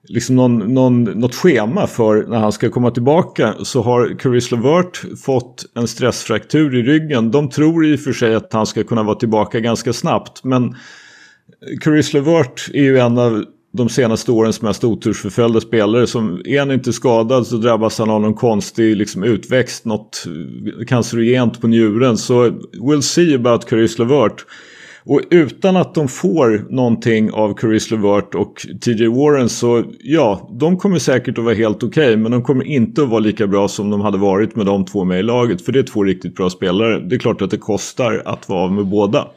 liksom 0.07 0.35
någon, 0.35 0.73
någon, 0.73 1.03
något 1.03 1.35
schema 1.35 1.87
för 1.87 2.25
när 2.27 2.37
han 2.37 2.51
ska 2.51 2.69
komma 2.69 2.91
tillbaka. 2.91 3.53
Så 3.63 3.81
har 3.81 4.19
Caris 4.19 4.51
Levert 4.51 5.19
fått 5.25 5.65
en 5.75 5.87
stressfraktur 5.87 6.75
i 6.75 6.83
ryggen. 6.83 7.31
De 7.31 7.49
tror 7.49 7.85
i 7.85 7.95
och 7.95 7.99
för 7.99 8.13
sig 8.13 8.35
att 8.35 8.53
han 8.53 8.65
ska 8.65 8.83
kunna 8.83 9.03
vara 9.03 9.15
tillbaka 9.15 9.59
ganska 9.59 9.93
snabbt. 9.93 10.43
Men 10.43 10.75
Caris 11.81 12.13
Levert 12.13 12.69
är 12.73 12.83
ju 12.83 12.97
en 12.97 13.17
av 13.17 13.45
de 13.73 13.89
senaste 13.89 14.31
årens 14.31 14.61
mest 14.61 14.83
otursförföljda 14.83 15.61
spelare. 15.61 16.07
Som 16.07 16.41
är 16.45 16.59
han 16.59 16.71
inte 16.71 16.93
skadad 16.93 17.47
så 17.47 17.57
drabbas 17.57 17.99
han 17.99 18.09
av 18.09 18.21
någon 18.21 18.33
konstig 18.33 18.97
liksom, 18.97 19.23
utväxt, 19.23 19.85
något 19.85 20.23
cancerogent 20.87 21.61
på 21.61 21.67
njuren. 21.67 22.17
Så 22.17 22.49
we'll 22.73 23.01
see 23.01 23.35
about 23.35 23.69
Caris 23.69 23.99
Levert. 23.99 24.45
Och 25.09 25.21
utan 25.29 25.77
att 25.77 25.95
de 25.95 26.07
får 26.07 26.67
någonting 26.69 27.31
av 27.31 27.53
Caris 27.53 27.91
Levert 27.91 28.35
och 28.35 28.65
TJ 28.81 29.07
Warren 29.07 29.49
så 29.49 29.83
ja, 29.99 30.49
de 30.59 30.77
kommer 30.77 30.99
säkert 30.99 31.37
att 31.37 31.43
vara 31.43 31.55
helt 31.55 31.83
okej. 31.83 32.07
Okay, 32.07 32.17
men 32.17 32.31
de 32.31 32.43
kommer 32.43 32.63
inte 32.63 33.01
att 33.01 33.09
vara 33.09 33.19
lika 33.19 33.47
bra 33.47 33.67
som 33.67 33.89
de 33.89 34.01
hade 34.01 34.17
varit 34.17 34.55
med 34.55 34.65
de 34.65 34.85
två 34.85 35.03
med 35.03 35.19
i 35.19 35.23
laget. 35.23 35.61
För 35.61 35.71
det 35.71 35.79
är 35.79 35.83
två 35.83 36.03
riktigt 36.03 36.35
bra 36.35 36.49
spelare. 36.49 36.99
Det 36.99 37.15
är 37.15 37.19
klart 37.19 37.41
att 37.41 37.51
det 37.51 37.57
kostar 37.57 38.21
att 38.25 38.49
vara 38.49 38.59
av 38.59 38.71
med 38.71 38.85
båda. 38.85 39.27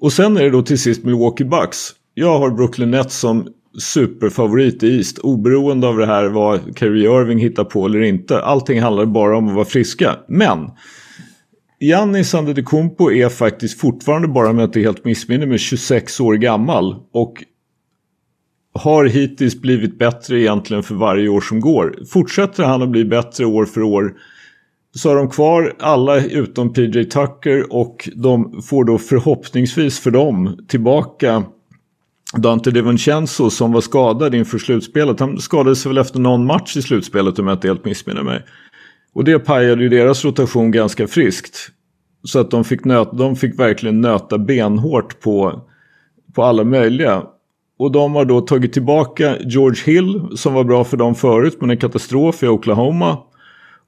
Och 0.00 0.12
sen 0.12 0.36
är 0.36 0.42
det 0.42 0.50
då 0.50 0.62
till 0.62 0.78
sist 0.78 1.04
Milwaukee 1.04 1.44
Bucks. 1.44 1.90
Jag 2.14 2.38
har 2.38 2.50
Brooklyn 2.50 2.90
Nets 2.90 3.18
som 3.18 3.48
superfavorit 3.78 4.82
i 4.82 4.96
East. 4.96 5.18
Oberoende 5.18 5.86
av 5.86 5.96
det 5.96 6.06
här 6.06 6.24
vad 6.28 6.78
Kyrie 6.78 7.20
Irving 7.20 7.38
hittar 7.38 7.64
på 7.64 7.86
eller 7.86 8.00
inte. 8.00 8.42
Allting 8.42 8.80
handlar 8.80 9.06
bara 9.06 9.36
om 9.36 9.48
att 9.48 9.54
vara 9.54 9.64
friska. 9.64 10.16
Men 10.28 10.70
Giannis 11.84 12.34
Antetokounmpo 12.34 13.10
är 13.10 13.28
faktiskt 13.28 13.80
fortfarande 13.80 14.28
bara 14.28 14.50
om 14.50 14.58
jag 14.58 14.68
inte 14.68 14.80
helt 14.80 15.04
missminner 15.04 15.46
mig, 15.46 15.58
26 15.58 16.20
år 16.20 16.34
gammal. 16.34 16.96
Och 17.12 17.44
har 18.74 19.04
hittills 19.04 19.60
blivit 19.60 19.98
bättre 19.98 20.40
egentligen 20.40 20.82
för 20.82 20.94
varje 20.94 21.28
år 21.28 21.40
som 21.40 21.60
går. 21.60 21.98
Fortsätter 22.08 22.64
han 22.64 22.82
att 22.82 22.88
bli 22.88 23.04
bättre 23.04 23.46
år 23.46 23.64
för 23.64 23.82
år 23.82 24.14
så 24.94 25.08
har 25.08 25.16
de 25.16 25.30
kvar 25.30 25.76
alla 25.78 26.24
utom 26.24 26.72
PJ 26.72 27.04
Tucker 27.04 27.72
och 27.72 28.08
de 28.14 28.62
får 28.62 28.84
då 28.84 28.98
förhoppningsvis 28.98 30.00
för 30.00 30.10
dem 30.10 30.64
tillbaka 30.68 31.44
Dante 32.36 32.70
DiVincenzo 32.70 33.50
som 33.50 33.72
var 33.72 33.80
skadad 33.80 34.34
inför 34.34 34.58
slutspelet. 34.58 35.20
Han 35.20 35.38
skadade 35.38 35.76
sig 35.76 35.90
väl 35.90 35.98
efter 35.98 36.18
någon 36.18 36.46
match 36.46 36.76
i 36.76 36.82
slutspelet 36.82 37.38
om 37.38 37.46
jag 37.46 37.56
inte 37.56 37.68
helt 37.68 37.84
missminner 37.84 38.22
mig. 38.22 38.42
Och 39.14 39.24
det 39.24 39.38
pajade 39.38 39.82
ju 39.82 39.88
deras 39.88 40.24
rotation 40.24 40.70
ganska 40.70 41.06
friskt. 41.06 41.70
Så 42.24 42.38
att 42.38 42.50
de 42.50 42.64
fick, 42.64 42.84
nöta, 42.84 43.16
de 43.16 43.36
fick 43.36 43.58
verkligen 43.58 44.00
nöta 44.00 44.38
benhårt 44.38 45.20
på, 45.20 45.62
på 46.34 46.42
alla 46.42 46.64
möjliga. 46.64 47.22
Och 47.78 47.92
de 47.92 48.14
har 48.14 48.24
då 48.24 48.40
tagit 48.40 48.72
tillbaka 48.72 49.36
George 49.40 49.82
Hill 49.84 50.22
som 50.36 50.54
var 50.54 50.64
bra 50.64 50.84
för 50.84 50.96
dem 50.96 51.14
förut 51.14 51.56
men 51.60 51.70
en 51.70 51.78
katastrof 51.78 52.42
i 52.42 52.46
Oklahoma. 52.46 53.18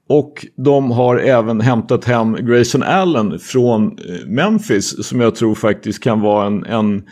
Och 0.09 0.45
de 0.55 0.91
har 0.91 1.17
även 1.17 1.61
hämtat 1.61 2.05
hem 2.05 2.37
Grayson 2.45 2.83
Allen 2.83 3.39
från 3.39 3.85
eh, 3.87 4.27
Memphis 4.27 5.07
som 5.07 5.21
jag 5.21 5.35
tror 5.35 5.55
faktiskt 5.55 6.03
kan 6.03 6.21
vara 6.21 6.47
en, 6.47 6.65
en 6.65 7.03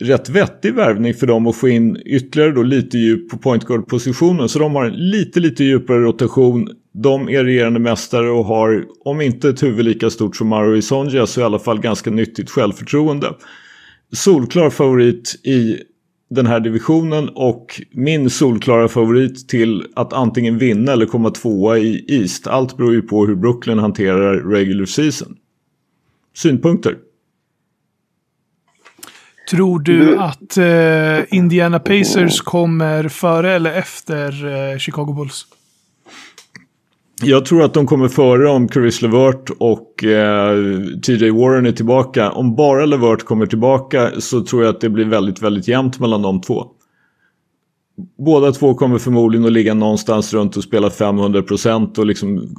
rätt 0.00 0.28
vettig 0.28 0.74
värvning 0.74 1.14
för 1.14 1.26
dem 1.26 1.46
att 1.46 1.56
få 1.56 1.68
in 1.68 2.02
ytterligare 2.06 2.52
då 2.52 2.62
lite 2.62 2.98
djup 2.98 3.30
på 3.30 3.38
point 3.38 3.64
guard-positionen. 3.64 4.48
Så 4.48 4.58
de 4.58 4.74
har 4.74 4.84
en 4.84 5.10
lite, 5.10 5.40
lite 5.40 5.64
djupare 5.64 5.98
rotation. 5.98 6.68
De 7.02 7.28
är 7.28 7.44
regerande 7.44 7.80
mästare 7.80 8.30
och 8.30 8.44
har, 8.44 8.86
om 9.04 9.20
inte 9.20 9.48
ett 9.48 9.62
huvud 9.62 9.84
lika 9.84 10.10
stort 10.10 10.36
som 10.36 10.48
Maro 10.48 10.76
Isonja, 10.76 11.26
så 11.26 11.40
i 11.40 11.44
alla 11.44 11.58
fall 11.58 11.80
ganska 11.80 12.10
nyttigt 12.10 12.50
självförtroende. 12.50 13.32
Solklar 14.12 14.70
favorit 14.70 15.40
i 15.44 15.78
den 16.30 16.46
här 16.46 16.60
divisionen 16.60 17.28
och 17.28 17.80
min 17.92 18.30
solklara 18.30 18.88
favorit 18.88 19.48
till 19.48 19.84
att 19.96 20.12
antingen 20.12 20.58
vinna 20.58 20.92
eller 20.92 21.06
komma 21.06 21.30
tvåa 21.30 21.78
i 21.78 22.04
East. 22.08 22.46
Allt 22.46 22.76
beror 22.76 22.92
ju 22.92 23.02
på 23.02 23.26
hur 23.26 23.34
Brooklyn 23.34 23.78
hanterar 23.78 24.50
regular 24.50 24.86
season. 24.86 25.36
Synpunkter? 26.36 26.96
Tror 29.50 29.80
du 29.80 30.18
att 30.18 30.56
eh, 30.56 31.36
Indiana 31.38 31.78
Pacers 31.78 32.40
kommer 32.40 33.08
före 33.08 33.52
eller 33.52 33.72
efter 33.72 34.46
eh, 34.46 34.78
Chicago 34.78 35.12
Bulls? 35.12 35.46
Jag 37.22 37.44
tror 37.44 37.62
att 37.62 37.74
de 37.74 37.86
kommer 37.86 38.08
före 38.08 38.48
om 38.48 38.68
Chris 38.68 39.02
Levert 39.02 39.50
och 39.58 40.04
eh, 40.04 40.56
TJ 41.02 41.30
Warren 41.30 41.66
är 41.66 41.72
tillbaka. 41.72 42.30
Om 42.30 42.56
bara 42.56 42.86
Levert 42.86 43.22
kommer 43.22 43.46
tillbaka 43.46 44.10
så 44.20 44.44
tror 44.44 44.62
jag 44.62 44.74
att 44.74 44.80
det 44.80 44.88
blir 44.90 45.04
väldigt, 45.04 45.42
väldigt 45.42 45.68
jämnt 45.68 46.00
mellan 46.00 46.22
de 46.22 46.40
två. 46.40 46.66
Båda 48.18 48.52
två 48.52 48.74
kommer 48.74 48.98
förmodligen 48.98 49.46
att 49.46 49.52
ligga 49.52 49.74
någonstans 49.74 50.34
runt 50.34 50.56
och 50.56 50.62
spela 50.62 50.88
500% 50.88 51.98
och 51.98 52.06
liksom 52.06 52.56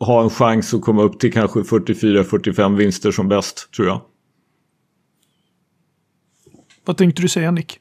ha 0.00 0.22
en 0.22 0.30
chans 0.30 0.74
att 0.74 0.82
komma 0.82 1.02
upp 1.02 1.20
till 1.20 1.32
kanske 1.32 1.60
44-45 1.60 2.76
vinster 2.76 3.10
som 3.10 3.28
bäst, 3.28 3.72
tror 3.76 3.88
jag. 3.88 4.00
Vad 6.84 6.96
tänkte 6.96 7.22
du 7.22 7.28
säga 7.28 7.50
Nick? 7.50 7.80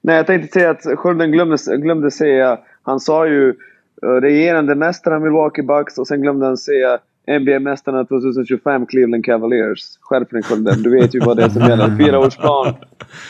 Nej, 0.00 0.16
jag 0.16 0.26
tänkte 0.26 0.52
säga 0.52 0.70
att 0.70 0.82
Skölden 0.98 1.32
glömde, 1.32 1.56
glömde 1.76 2.10
säga... 2.10 2.58
Han 2.82 3.00
sa 3.00 3.26
ju 3.26 3.54
regerande 4.02 4.74
mästare 4.74 5.20
Milwaukee 5.20 5.62
Bucks 5.62 5.98
och 5.98 6.06
sen 6.06 6.22
glömde 6.22 6.46
han 6.46 6.56
säga 6.56 6.98
NBA-mästarna 7.28 8.04
2025 8.04 8.86
Cleveland 8.86 9.24
Cavaliers. 9.24 9.98
Skärp 10.00 10.30
dig 10.30 10.42
Skölden, 10.42 10.82
du 10.82 10.90
vet 10.90 11.14
ju 11.14 11.20
vad 11.20 11.36
det 11.36 11.42
är 11.42 11.48
som 11.48 11.62
gäller. 11.62 11.96
Fyraårsplan. 12.04 12.74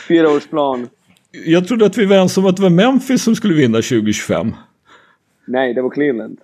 Fyraårsplan. 0.07 0.87
Jag 1.45 1.67
trodde 1.67 1.85
att 1.85 1.97
vi 1.97 2.05
var 2.05 2.15
ensamma 2.15 2.47
om 2.47 2.49
att 2.49 2.57
det 2.57 2.63
var 2.63 2.69
Memphis 2.69 3.23
som 3.23 3.35
skulle 3.35 3.53
vinna 3.53 3.77
2025. 3.77 4.53
Nej, 5.47 5.73
det 5.73 5.81
var 5.81 5.89
Cleveland. 5.89 6.37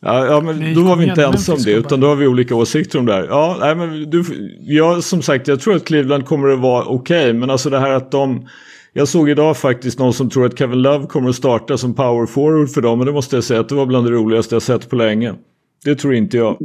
Ja, 0.00 0.26
ja 0.26 0.40
men 0.40 0.74
då 0.74 0.82
var 0.82 0.96
vi 0.96 1.04
inte 1.04 1.24
ensamma 1.24 1.56
om 1.56 1.62
det 1.62 1.72
utan 1.72 2.00
då 2.00 2.06
har 2.06 2.16
vi 2.16 2.26
olika 2.26 2.54
åsikter 2.54 2.98
om 2.98 3.06
det 3.06 3.12
här. 3.12 3.26
Ja, 3.30 3.56
nej, 3.60 3.74
men 3.74 4.10
du, 4.10 4.24
jag, 4.60 5.02
som 5.02 5.22
sagt, 5.22 5.48
jag 5.48 5.60
tror 5.60 5.76
att 5.76 5.84
Cleveland 5.84 6.26
kommer 6.26 6.48
att 6.48 6.58
vara 6.58 6.84
okej. 6.84 7.20
Okay, 7.20 7.32
men 7.32 7.50
alltså 7.50 7.70
det 7.70 7.78
här 7.78 7.90
att 7.90 8.10
de... 8.10 8.48
Jag 8.96 9.08
såg 9.08 9.30
idag 9.30 9.56
faktiskt 9.56 9.98
någon 9.98 10.12
som 10.12 10.30
tror 10.30 10.46
att 10.46 10.58
Kevin 10.58 10.82
Love 10.82 11.06
kommer 11.06 11.28
att 11.28 11.34
starta 11.34 11.78
som 11.78 11.94
power 11.94 12.26
forward 12.26 12.68
för 12.68 12.80
dem. 12.80 13.00
Och 13.00 13.06
det 13.06 13.12
måste 13.12 13.36
jag 13.36 13.44
säga 13.44 13.60
att 13.60 13.68
det 13.68 13.74
var 13.74 13.86
bland 13.86 14.06
det 14.06 14.12
roligaste 14.12 14.54
jag 14.54 14.62
sett 14.62 14.90
på 14.90 14.96
länge. 14.96 15.34
Det 15.84 15.94
tror 15.94 16.14
inte 16.14 16.36
jag. 16.36 16.58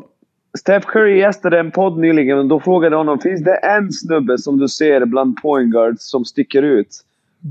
Steph 0.59 0.87
Curry 0.87 1.19
gästade 1.19 1.59
en 1.59 1.71
podd 1.71 1.97
nyligen 1.99 2.37
och 2.37 2.47
då 2.47 2.59
frågade 2.59 2.95
honom 2.95 3.19
finns 3.19 3.43
det 3.43 3.55
en 3.55 3.91
snubbe 3.91 4.37
som 4.37 4.57
du 4.57 4.67
ser 4.67 5.05
bland 5.05 5.41
point 5.41 5.71
guards 5.71 6.09
som 6.09 6.25
sticker 6.25 6.63
ut? 6.63 6.87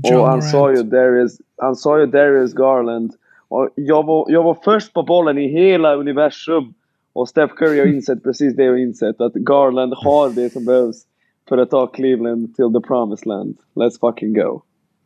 John 0.03 0.19
och 0.19 0.27
han 0.27 0.41
sa, 0.41 0.71
ju, 0.71 1.25
is, 1.25 1.37
han 1.57 1.75
sa 1.75 1.99
ju 1.99 2.05
Darius 2.05 2.53
Garland. 2.53 3.13
Och 3.47 3.69
jag, 3.75 4.05
var, 4.05 4.25
jag 4.31 4.43
var 4.43 4.57
först 4.63 4.93
på 4.93 5.03
bollen 5.03 5.37
i 5.37 5.47
hela 5.47 5.95
universum. 5.95 6.73
Och 7.13 7.29
Steph 7.29 7.53
Curry 7.53 7.79
har 7.79 7.85
insett 7.85 8.23
precis 8.23 8.55
det 8.55 8.63
jag 8.63 8.71
har 8.71 8.77
insett. 8.77 9.21
Att 9.21 9.33
Garland 9.33 9.93
har 9.93 10.29
det 10.29 10.49
som 10.49 10.65
behövs 10.65 11.03
för 11.49 11.57
att 11.57 11.69
ta 11.69 11.87
Cleveland 11.87 12.55
till 12.55 12.73
the 12.73 12.87
promised 12.87 13.25
land. 13.25 13.57
Let's 13.75 13.99
fucking 13.99 14.33
go. 14.33 14.61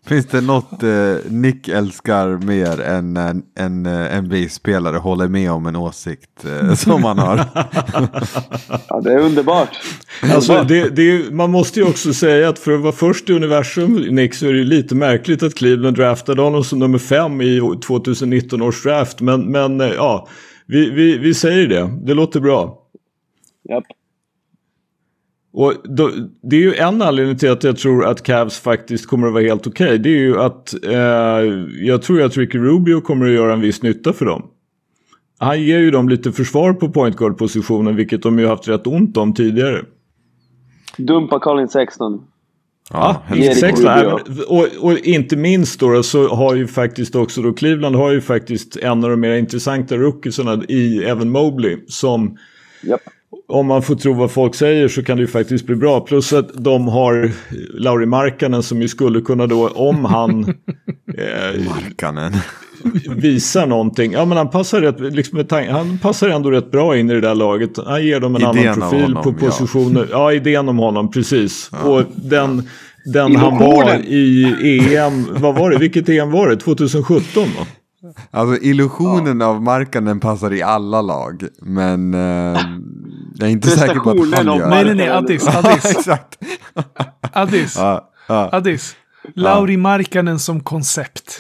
Finns 0.06 0.26
det 0.26 0.42
något 0.42 0.84
eh, 0.84 1.16
Nick 1.30 1.68
älskar 1.68 2.46
mer 2.46 2.82
än 2.82 3.18
en, 3.18 3.44
en 3.56 3.86
eh, 3.86 4.22
NBA-spelare 4.22 4.98
håller 4.98 5.28
med 5.28 5.52
om 5.52 5.66
en 5.66 5.76
åsikt 5.76 6.46
eh, 6.46 6.74
som 6.74 7.04
han 7.04 7.18
har? 7.18 7.38
ja, 8.88 9.02
det 9.02 9.14
är 9.14 9.20
underbart. 9.20 9.70
Alltså, 10.22 10.64
det, 10.64 10.90
det, 10.90 11.34
man 11.34 11.52
måste 11.52 11.80
ju 11.80 11.86
också 11.86 12.14
säga 12.14 12.50
att 12.50 12.60
för 12.60 12.72
att 12.72 12.82
vara 12.82 12.94
först 12.94 13.30
i 13.30 13.34
universum, 13.34 13.94
Nick, 13.94 14.34
så 14.34 14.48
är 14.48 14.54
det 14.54 14.64
lite 14.64 14.96
märkligt 14.96 15.44
att 15.44 15.56
Cleveland 15.56 15.98
draftade 15.98 16.42
honom 16.42 16.64
som 16.64 16.80
nummer 16.80 16.98
fem 16.98 17.42
i 17.42 17.78
2019 17.86 18.62
års 18.62 18.84
draft. 18.84 19.22
Men, 19.22 19.52
men 19.52 19.82
eh, 19.82 19.88
ja, 19.88 20.28
vi, 20.66 20.90
vi, 20.90 21.18
vi 21.18 21.34
säger 21.34 21.68
det. 21.68 21.90
Det 22.04 22.14
låter 22.14 22.40
bra. 22.40 22.80
Japp. 23.70 23.84
Och 25.54 25.74
då, 25.84 26.12
det 26.42 26.56
är 26.56 26.60
ju 26.60 26.76
en 26.76 27.02
anledning 27.02 27.38
till 27.38 27.52
att 27.52 27.64
jag 27.64 27.78
tror 27.78 28.06
att 28.06 28.24
Cavs 28.24 28.60
faktiskt 28.60 29.08
kommer 29.08 29.28
att 29.28 29.34
vara 29.34 29.44
helt 29.44 29.68
okej. 29.68 29.86
Okay. 29.86 29.98
Det 29.98 30.10
är 30.10 30.20
ju 30.20 30.40
att 30.40 30.74
eh, 30.84 30.98
jag 31.86 32.02
tror 32.02 32.22
att 32.22 32.38
Ricky 32.38 32.58
Rubio 32.58 33.02
kommer 33.02 33.26
att 33.26 33.32
göra 33.32 33.54
en 33.54 33.62
viss 33.62 33.82
nytta 33.82 34.14
för 34.14 34.26
dem. 34.26 34.46
Han 35.40 35.62
ger 35.62 35.80
ju 35.80 35.92
dem 35.92 36.10
lite 36.10 36.32
försvar 36.32 36.74
på 36.74 36.90
point 36.90 37.16
guard 37.16 37.38
positionen 37.38 37.96
vilket 37.96 38.24
de 38.24 38.40
ju 38.40 38.48
haft 38.48 38.68
rätt 38.68 38.88
ont 38.88 39.18
om 39.18 39.34
tidigare. 39.34 39.82
Dumpa 40.98 41.40
Colin 41.40 41.68
Sexton. 41.68 42.22
Ja, 42.90 43.24
ja 43.36 43.54
Sexton. 43.54 44.14
Och, 44.48 44.68
och, 44.80 44.98
inte 44.98 45.36
minst 45.36 45.80
då 45.80 46.04
så 46.04 46.28
har 46.28 46.56
ju 46.56 46.68
faktiskt 46.68 47.16
också 47.16 47.42
då 47.42 47.54
Cleveland 47.54 47.96
har 47.96 48.12
ju 48.12 48.22
faktiskt 48.22 48.78
en 48.78 49.04
av 49.04 49.10
de 49.10 49.20
mer 49.20 49.36
intressanta 49.36 49.98
rookiesarna 49.98 50.64
i 50.68 51.04
Evan 51.04 51.30
Mobley 51.30 51.78
som 51.88 52.38
yep 52.84 53.02
om 53.48 53.68
man 53.68 53.82
får 53.82 53.96
tro 53.96 54.14
vad 54.14 54.32
folk 54.32 54.56
säger 54.56 54.88
så 54.88 55.04
kan 55.04 55.18
det 55.18 55.22
ju 55.22 55.28
faktiskt 55.28 55.66
bli 55.66 55.76
bra. 55.76 56.00
Plus 56.00 56.34
att 56.34 56.50
de 56.54 56.88
har 56.88 57.32
Lauri 57.74 58.06
Markkanen 58.06 58.64
som 58.64 58.82
ju 58.82 58.88
skulle 58.88 59.22
kunna 59.22 59.48
då, 59.48 59.68
om 59.68 60.06
han 60.06 60.44
eh, 61.18 61.66
Markkanen. 61.70 62.34
visar 63.16 63.68
någonting. 63.68 64.12
Ja 64.12 64.26
men 64.26 64.38
han 64.38 64.50
passar, 64.50 64.82
rätt, 64.82 65.00
liksom, 65.00 65.46
han 65.70 65.98
passar 65.98 66.30
ändå 66.30 66.52
rätt 66.52 66.72
bra 66.72 66.98
in 66.98 67.10
i 67.10 67.14
det 67.14 67.22
där 67.22 67.36
laget. 67.36 67.78
Han 67.86 68.06
ger 68.06 68.20
dem 68.20 68.36
en 68.36 68.42
Idén 68.42 68.68
annan 68.68 68.90
profil 68.90 69.02
honom, 69.02 69.24
på 69.24 69.30
ja. 69.30 69.50
positioner. 69.50 70.08
Ja. 70.12 70.34
idén 70.34 70.70
om 70.70 70.78
honom, 70.78 71.12
precis. 71.12 71.72
Och 71.84 72.04
den, 72.16 72.70
den 73.14 73.36
han 73.36 73.58
var 73.60 73.96
i 73.96 74.96
EM, 74.96 75.28
vad 75.32 75.56
var 75.56 75.72
det? 75.72 75.78
Vilket 75.78 76.10
EM 76.10 76.32
var 76.32 76.50
det? 76.50 76.58
2017 76.58 77.44
va? 77.60 77.66
Alltså 78.32 78.64
illusionen 78.64 79.42
av 79.42 79.62
Markkanen 79.62 80.20
passar 80.20 80.54
i 80.54 80.62
alla 80.62 81.02
lag. 81.02 81.44
Men 81.62 82.14
eh, 82.14 82.62
jag 83.44 83.50
är 83.50 83.52
inte 83.54 83.70
säker 83.70 84.00
på 84.00 84.10
att 84.10 84.18
han 84.46 84.58
gör 84.58 84.68
Nej, 84.70 84.86
nej, 84.86 84.96
nej, 84.96 85.10
Addis, 85.10 85.44
Ja, 85.46 85.60
Addis, 85.60 85.86
exakt. 85.86 86.38
Addis, 87.34 87.76
Ja, 87.78 88.10
ja, 88.28 88.50
Addis. 88.52 88.96
Lauri 89.36 89.78
Markkanen 89.78 90.40
som 90.40 90.60
koncept. 90.60 91.40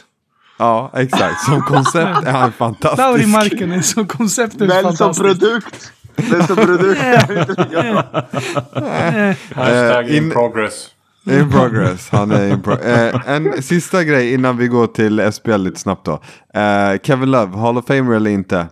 ja, 0.59 0.91
exakt. 0.95 1.45
Som 1.45 1.61
koncept 1.61 2.23
är 2.25 2.31
han 2.31 2.51
fantastisk. 2.51 2.97
Lauri 2.97 3.25
Markkanen 3.25 3.83
som 3.83 4.07
koncept 4.07 4.61
är 4.61 4.67
Men 4.67 4.97
som 4.97 5.13
produkt. 5.13 5.91
Men 6.15 6.47
som 6.47 6.55
produkt. 6.55 6.99
Hashtag 9.55 10.09
in 10.09 10.23
in- 10.23 10.31
progress. 10.31 10.87
In 11.25 11.51
progress. 11.51 12.09
Han 12.11 12.31
är 12.31 12.47
in 12.53 12.61
pro 12.61 12.73
eh, 12.73 13.21
En 13.29 13.63
sista 13.63 14.03
grej 14.03 14.33
innan 14.33 14.57
vi 14.57 14.67
går 14.67 14.87
till 14.87 15.31
SPL 15.33 15.55
lite 15.57 15.79
snabbt 15.79 16.05
då. 16.05 16.13
Eh, 16.59 16.99
Kevin 17.03 17.31
Love, 17.31 17.57
Hall 17.57 17.77
of 17.77 17.85
Famer 17.87 18.15
eller 18.15 18.31
inte? 18.31 18.67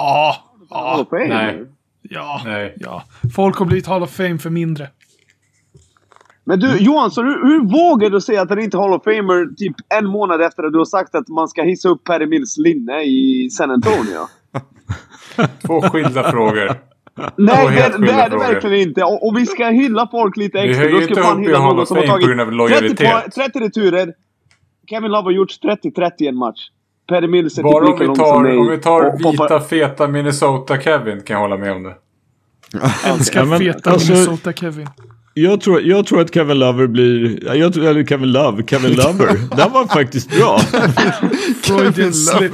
Ja, 0.00 0.36
Hall 0.70 1.00
of 1.00 1.08
Fame. 1.08 1.28
Nej. 1.28 1.64
ja, 2.02 2.42
Nej. 2.44 2.74
ja. 2.76 3.02
Folk 3.34 3.56
har 3.56 3.66
blivit 3.66 3.86
Hall 3.86 4.02
of 4.02 4.10
Fame 4.10 4.38
för 4.38 4.50
mindre. 4.50 4.88
Men 6.44 6.60
du 6.60 6.76
Johansson, 6.76 7.24
hur, 7.24 7.46
hur 7.48 7.60
vågar 7.60 8.10
du 8.10 8.20
säga 8.20 8.42
att 8.42 8.50
han 8.50 8.58
inte 8.60 8.76
är 8.76 8.80
Hall 8.80 8.92
of 8.92 9.04
Famer 9.04 9.54
typ 9.56 9.76
en 9.98 10.06
månad 10.06 10.40
efter 10.42 10.62
att 10.62 10.72
du 10.72 10.78
har 10.78 10.84
sagt 10.84 11.14
att 11.14 11.28
man 11.28 11.48
ska 11.48 11.62
hissa 11.62 11.88
upp 11.88 12.04
Perry 12.04 12.26
Mills 12.26 12.56
linne 12.58 13.02
i 13.02 13.48
San 13.50 13.70
Antonio? 13.70 14.26
Två 15.66 15.80
skilda 15.82 16.30
frågor. 16.30 16.74
Nej, 17.36 17.66
det, 17.66 18.06
det 18.06 18.12
är 18.12 18.30
det 18.30 18.36
verkligen 18.36 18.88
inte. 18.88 19.04
Och, 19.04 19.26
och 19.28 19.36
vi 19.38 19.46
ska 19.46 19.66
hylla 19.68 20.08
folk 20.10 20.36
lite 20.36 20.58
Vi 20.62 20.68
extra. 20.68 20.84
höjer 20.84 20.94
Då 21.00 21.00
ska 21.14 21.30
inte 21.30 21.50
upp 21.50 21.56
i 21.58 21.60
Hall 21.60 21.78
of 21.80 21.88
som 21.88 21.96
har 21.96 22.04
Fame 22.04 22.06
på 22.06 22.12
tagit 22.12 22.26
grund 22.26 22.40
av 22.40 22.46
30, 22.46 22.56
lojalitet. 22.56 23.06
po- 23.08 23.30
30 23.30 23.58
returer. 23.60 24.12
Kevin 24.90 25.10
Love 25.10 25.22
har 25.24 25.30
gjort 25.30 25.50
30-30 25.50 26.10
i 26.20 26.26
en 26.26 26.36
match. 26.36 26.58
Perry 27.08 27.28
Mills 27.28 27.58
är 27.58 27.62
Bara 27.62 27.72
typ 27.72 27.88
om 27.88 27.92
lika 27.92 27.98
vi 28.00 28.06
lång 28.06 28.16
som 28.16 28.24
tar, 28.24 28.42
mig. 28.42 28.56
om 28.58 28.68
vi 28.70 28.78
tar 28.78 29.26
Och 29.26 29.32
vita 29.32 29.60
feta 29.60 30.06
Minnesota-Kevin 30.08 31.20
kan 31.22 31.34
jag 31.34 31.40
hålla 31.40 31.56
med 31.56 31.72
om 31.72 31.82
det. 31.82 31.94
Älskar 33.04 33.40
Ja, 33.40 33.46
men 33.46 33.58
feta 33.58 33.90
alltså- 33.90 34.12
Minnesota 34.12 34.52
Kevin. 34.52 34.88
Jag 35.34 35.60
tror, 35.60 35.80
jag 35.82 36.06
tror 36.06 36.20
att 36.20 36.34
Kevin 36.34 36.58
Lover 36.58 36.86
blir... 36.86 37.38
ja, 37.46 37.54
Jag 37.54 37.72
tror, 37.74 37.86
eller 37.86 38.04
Kevin 38.04 38.32
Love, 38.32 38.62
Kevin 38.66 38.90
Lover. 38.96 39.56
Den 39.56 39.72
var 39.72 39.86
faktiskt 39.86 40.38
bra. 40.38 40.58
Freudian 41.62 42.12
slip. 42.12 42.52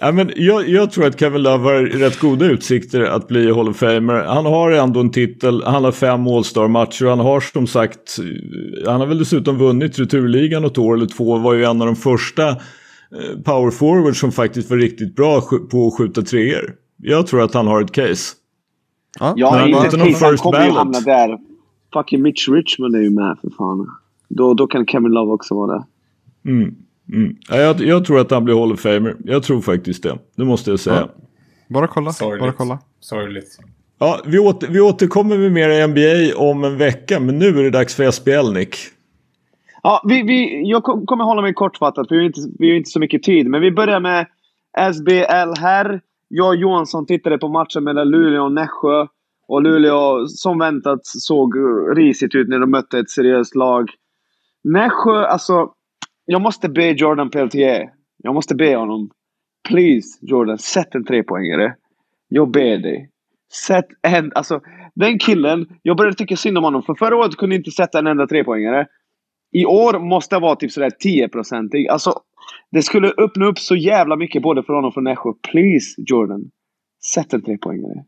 Ja, 0.00 0.12
men 0.12 0.30
jag, 0.36 0.68
jag 0.68 0.90
tror 0.90 1.06
att 1.06 1.20
Kevin 1.20 1.42
Love 1.42 1.64
har 1.64 1.82
rätt 1.82 2.18
goda 2.18 2.46
utsikter 2.46 3.00
att 3.00 3.28
bli 3.28 3.52
Hall 3.52 3.68
of 3.68 3.76
Famer. 3.76 4.14
Han 4.24 4.46
har 4.46 4.70
ändå 4.72 5.00
en 5.00 5.10
titel, 5.10 5.62
han 5.66 5.84
har 5.84 5.92
fem 5.92 6.26
All-Star-matcher 6.26 7.04
och 7.04 7.10
han 7.10 7.20
har 7.20 7.40
som 7.40 7.66
sagt, 7.66 8.16
han 8.86 9.00
har 9.00 9.06
väl 9.06 9.18
dessutom 9.18 9.58
vunnit 9.58 9.98
returligan 9.98 10.62
något 10.62 10.78
år 10.78 10.94
eller 10.94 11.06
två, 11.06 11.38
var 11.38 11.54
ju 11.54 11.64
en 11.64 11.80
av 11.80 11.86
de 11.86 11.96
första 11.96 12.56
power 13.44 13.70
forwards 13.70 14.20
som 14.20 14.32
faktiskt 14.32 14.70
var 14.70 14.76
riktigt 14.76 15.16
bra 15.16 15.40
på 15.70 15.86
att 15.86 15.94
skjuta 15.98 16.22
treor. 16.22 16.74
Jag 16.96 17.26
tror 17.26 17.42
att 17.42 17.54
han 17.54 17.66
har 17.66 17.82
ett 17.82 17.92
case. 17.92 18.34
Ja, 19.20 19.34
Ja, 19.36 19.50
Men 19.50 19.72
han 19.72 19.84
inte 19.84 19.96
någon 19.96 20.06
Case. 20.08 20.24
Han 20.24 20.32
first 20.32 20.42
kommer 20.42 20.58
ju 20.58 20.64
ballot. 20.72 20.78
hamna 20.78 21.00
där. 21.00 21.38
Fucking 21.92 22.22
Mitch 22.22 22.48
Richmond 22.48 22.96
är 22.96 23.00
ju 23.00 23.10
med 23.10 23.36
för 23.40 23.50
fan. 23.50 23.86
Då, 24.28 24.54
då 24.54 24.66
kan 24.66 24.86
Kevin 24.86 25.10
Love 25.12 25.32
också 25.32 25.54
vara 25.54 25.72
där. 25.72 25.84
Mm. 26.52 26.74
Mm. 27.12 27.36
Ja, 27.48 27.56
jag, 27.56 27.80
jag 27.80 28.04
tror 28.04 28.20
att 28.20 28.30
han 28.30 28.44
blir 28.44 28.54
Hall 28.60 28.72
of 28.72 28.80
Famer. 28.80 29.16
Jag 29.24 29.42
tror 29.42 29.60
faktiskt 29.60 30.02
det. 30.02 30.18
Det 30.36 30.44
måste 30.44 30.70
jag 30.70 30.80
säga. 30.80 30.96
Ja. 30.96 31.24
Bara 31.68 31.86
kolla. 31.88 32.04
Bara 32.04 32.12
Sorgligt. 32.12 32.54
kolla. 32.56 32.78
Sorgligt. 33.00 33.58
Ja, 33.98 34.20
vi, 34.26 34.38
åter, 34.38 34.68
vi 34.70 34.80
återkommer 34.80 35.38
med 35.38 35.52
mer 35.52 35.86
NBA 35.88 36.38
om 36.50 36.64
en 36.64 36.76
vecka, 36.76 37.20
men 37.20 37.38
nu 37.38 37.46
är 37.58 37.62
det 37.62 37.70
dags 37.70 37.94
för 37.94 38.10
SPL, 38.10 38.52
Nick. 38.52 38.76
Ja, 39.86 40.02
vi, 40.04 40.22
vi, 40.22 40.62
jag 40.70 40.82
kommer 40.82 41.24
hålla 41.24 41.42
mig 41.42 41.54
kortfattat 41.54 42.08
för 42.08 42.14
vi 42.14 42.20
har, 42.20 42.26
inte, 42.26 42.40
vi 42.58 42.68
har 42.68 42.76
inte 42.76 42.90
så 42.90 43.00
mycket 43.00 43.22
tid. 43.22 43.46
Men 43.46 43.60
vi 43.60 43.70
börjar 43.70 44.00
med 44.00 44.26
SBL 44.94 45.60
här. 45.60 46.00
Jag 46.28 46.48
och 46.48 46.56
Johansson 46.56 47.06
tittade 47.06 47.38
på 47.38 47.48
matchen 47.48 47.84
mellan 47.84 48.08
Luleå 48.08 48.44
och 48.44 48.52
Nässjö. 48.52 49.06
Och 49.48 49.62
Luleå, 49.62 50.26
som 50.26 50.58
väntat, 50.58 51.00
såg 51.02 51.54
risigt 51.96 52.34
ut 52.34 52.48
när 52.48 52.58
de 52.58 52.70
mötte 52.70 52.98
ett 52.98 53.10
seriöst 53.10 53.54
lag. 53.54 53.90
Nässjö, 54.64 55.26
alltså... 55.26 55.70
Jag 56.24 56.42
måste 56.42 56.68
be 56.68 56.90
Jordan 56.90 57.30
Peltier. 57.30 57.90
Jag 58.16 58.34
måste 58.34 58.54
be 58.54 58.76
honom. 58.76 59.10
Please, 59.68 60.18
Jordan, 60.20 60.58
sätt 60.58 60.94
en 60.94 61.04
trepoängare. 61.04 61.74
Jag 62.28 62.50
ber 62.50 62.78
dig. 62.78 63.10
Sätt 63.66 63.86
en... 64.02 64.32
Alltså, 64.34 64.60
den 64.94 65.18
killen, 65.18 65.66
jag 65.82 65.96
började 65.96 66.16
tycka 66.16 66.36
synd 66.36 66.58
om 66.58 66.64
honom. 66.64 66.82
För 66.82 66.94
förra 66.94 67.16
året 67.16 67.36
kunde 67.36 67.54
jag 67.54 67.60
inte 67.60 67.70
sätta 67.70 67.98
en 67.98 68.06
enda 68.06 68.26
trepoängare. 68.26 68.86
I 69.54 69.66
år 69.66 69.98
måste 69.98 70.34
jag 70.34 70.40
vara 70.40 70.56
typ 70.56 70.72
sådär 70.72 70.90
10-procentig. 71.04 71.88
Alltså, 71.88 72.12
det 72.72 72.82
skulle 72.82 73.12
öppna 73.18 73.46
upp 73.46 73.58
så 73.58 73.76
jävla 73.76 74.16
mycket 74.16 74.42
både 74.42 74.62
för 74.62 74.72
honom 74.72 74.88
och 74.88 74.94
för 74.94 75.00
Nässjö. 75.00 75.30
Please, 75.50 75.94
Jordan. 75.96 76.44
Sätt 77.14 77.32
en 77.32 77.42
trepoängare. 77.42 78.04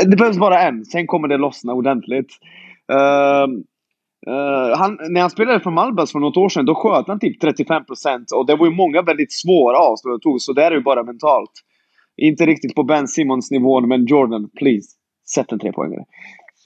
Eh, 0.00 0.08
det 0.08 0.16
behövs 0.16 0.38
bara 0.38 0.62
en, 0.62 0.84
sen 0.84 1.06
kommer 1.06 1.28
det 1.28 1.36
lossna 1.36 1.72
ordentligt. 1.72 2.30
Uh, 2.92 3.52
uh, 4.32 4.76
han, 4.76 4.98
när 5.10 5.20
han 5.20 5.30
spelade 5.30 5.60
för 5.60 5.70
Malbas 5.70 6.12
för 6.12 6.18
något 6.18 6.36
år 6.36 6.48
sedan, 6.48 6.64
då 6.64 6.74
sköt 6.74 7.08
han 7.08 7.20
typ 7.20 7.42
35% 7.42 8.32
och 8.34 8.46
det 8.46 8.56
var 8.56 8.66
ju 8.66 8.72
många 8.72 9.02
väldigt 9.02 9.32
svåra 9.32 9.78
avslut 9.78 10.12
han 10.12 10.20
tog, 10.20 10.40
så 10.40 10.52
det 10.52 10.64
är 10.64 10.70
ju 10.70 10.80
bara 10.80 11.02
mentalt. 11.02 11.52
Inte 12.16 12.46
riktigt 12.46 12.74
på 12.74 12.82
Ben 12.82 13.08
Simmons 13.08 13.50
nivån, 13.50 13.88
men 13.88 14.06
Jordan, 14.06 14.50
please. 14.58 14.88
Sätt 15.34 15.52
en 15.52 15.58
trepoängare. 15.58 16.04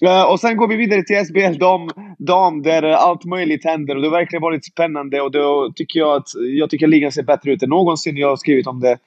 Eh, 0.02 0.30
och 0.32 0.40
sen 0.40 0.56
går 0.56 0.68
vi 0.68 0.76
vidare 0.76 1.02
till 1.02 1.26
SBL 1.26 1.58
dam, 1.58 1.90
dam 2.18 2.62
där 2.62 2.82
eh, 2.82 2.96
allt 2.96 3.24
möjligt 3.24 3.64
händer 3.64 3.96
och 3.96 4.02
det 4.02 4.08
har 4.08 4.18
verkligen 4.18 4.42
varit 4.42 4.64
spännande 4.64 5.20
och 5.20 5.30
då 5.30 5.72
tycker 5.76 6.00
jag 6.00 6.16
att 6.16 6.28
jag 6.58 6.70
tycker 6.70 6.86
ligan 6.86 7.12
ser 7.12 7.22
bättre 7.22 7.52
ut 7.52 7.62
än 7.62 7.68
någonsin. 7.68 8.16
Jag 8.16 8.28
har 8.28 8.36
skrivit 8.36 8.66
om 8.66 8.80
det. 8.80 8.98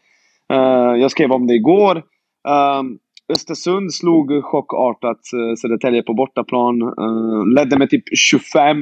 Uh, 0.53 1.01
jag 1.01 1.11
skrev 1.11 1.31
om 1.31 1.47
det 1.47 1.53
igår. 1.53 2.03
Um, 2.79 2.99
Östersund 3.33 3.93
slog 3.93 4.43
chockartat 4.43 5.19
uh, 5.35 5.55
Södertälje 5.55 6.03
på 6.03 6.13
bortaplan. 6.13 6.81
Uh, 6.81 7.47
ledde 7.55 7.77
med 7.77 7.89
typ 7.89 8.03
25. 8.17 8.77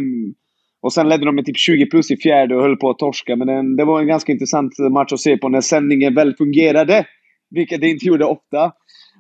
Och 0.82 0.94
sen 0.94 1.10
ledde 1.10 1.26
de 1.26 1.36
med 1.36 1.46
typ 1.46 1.58
20 1.58 1.86
plus 1.86 2.12
i 2.12 2.18
fjärde 2.18 2.56
och 2.56 2.62
höll 2.62 2.78
på 2.78 2.90
att 2.90 3.00
torska. 3.00 3.36
Men 3.36 3.48
den, 3.48 3.76
det 3.76 3.86
var 3.86 4.02
en 4.02 4.08
ganska 4.08 4.32
intressant 4.32 4.72
match 4.92 5.14
att 5.14 5.20
se 5.20 5.38
på 5.38 5.50
när 5.50 5.62
sändningen 5.62 6.16
väl 6.16 6.36
fungerade. 6.36 7.06
Vilket 7.50 7.82
det 7.82 7.90
inte 7.90 8.06
gjorde 8.06 8.26
ofta. 8.26 8.72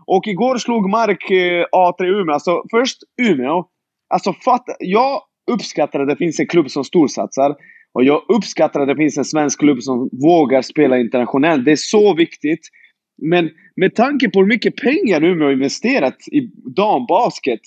Och 0.07 0.27
igår 0.27 0.57
slog 0.57 0.89
Mark 0.89 1.31
eh, 1.31 1.65
A3 1.71 2.03
Umeå. 2.05 2.33
Alltså 2.33 2.63
först 2.71 2.97
Umeå. 3.21 3.65
Alltså 4.13 4.33
fatta. 4.33 4.73
Jag 4.79 5.21
uppskattar 5.51 5.99
att 5.99 6.07
det 6.07 6.15
finns 6.15 6.39
en 6.39 6.47
klubb 6.47 6.71
som 6.71 6.83
storsatsar. 6.83 7.55
Och 7.93 8.03
jag 8.03 8.21
uppskattar 8.35 8.79
att 8.79 8.87
det 8.87 8.95
finns 8.95 9.17
en 9.17 9.25
svensk 9.25 9.59
klubb 9.59 9.81
som 9.81 10.09
vågar 10.11 10.61
spela 10.61 10.97
internationellt. 10.97 11.65
Det 11.65 11.71
är 11.71 11.75
så 11.75 12.15
viktigt. 12.15 12.59
Men 13.21 13.49
med 13.75 13.95
tanke 13.95 14.29
på 14.29 14.39
hur 14.39 14.47
mycket 14.47 14.75
pengar 14.75 15.23
Umeå 15.23 15.47
har 15.47 15.53
investerat 15.53 16.17
i 16.31 16.39
dambasket. 16.75 17.61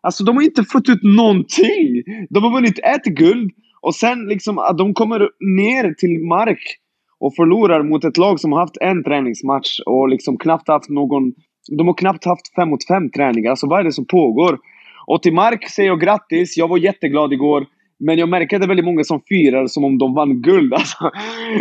Alltså 0.00 0.24
de 0.24 0.36
har 0.36 0.42
inte 0.42 0.64
fått 0.64 0.88
ut 0.88 1.02
någonting. 1.02 2.02
De 2.30 2.42
har 2.42 2.52
vunnit 2.52 2.78
ett 2.78 3.04
guld. 3.04 3.50
Och 3.80 3.94
sen 3.94 4.26
liksom 4.28 4.58
att 4.58 4.78
de 4.78 4.94
kommer 4.94 5.18
ner 5.56 5.94
till 5.94 6.24
mark 6.28 6.78
och 7.20 7.34
förlorar 7.34 7.82
mot 7.82 8.04
ett 8.04 8.16
lag 8.16 8.40
som 8.40 8.52
har 8.52 8.60
haft 8.60 8.76
en 8.80 9.04
träningsmatch 9.04 9.80
och 9.86 10.08
liksom 10.08 10.38
knappt 10.38 10.68
haft 10.68 10.88
någon... 10.88 11.32
De 11.70 11.86
har 11.86 11.94
knappt 11.94 12.24
haft 12.24 12.54
fem 12.54 12.68
mot 12.68 12.86
fem 12.86 13.10
träningar. 13.10 13.50
Alltså 13.50 13.66
vad 13.66 13.80
är 13.80 13.84
det 13.84 13.92
som 13.92 14.04
pågår? 14.06 14.58
Och 15.06 15.22
till 15.22 15.32
Mark 15.32 15.68
säger 15.68 15.88
jag 15.88 16.00
grattis. 16.00 16.56
Jag 16.56 16.68
var 16.68 16.78
jätteglad 16.78 17.32
igår. 17.32 17.66
Men 18.04 18.18
jag 18.18 18.28
märker 18.28 18.56
att 18.56 18.62
det 18.62 18.66
är 18.66 18.68
väldigt 18.68 18.84
många 18.84 19.04
som 19.04 19.20
firar 19.20 19.66
som 19.66 19.84
om 19.84 19.98
de 19.98 20.14
vann 20.14 20.42
guld. 20.42 20.74
Alltså, 20.82 21.10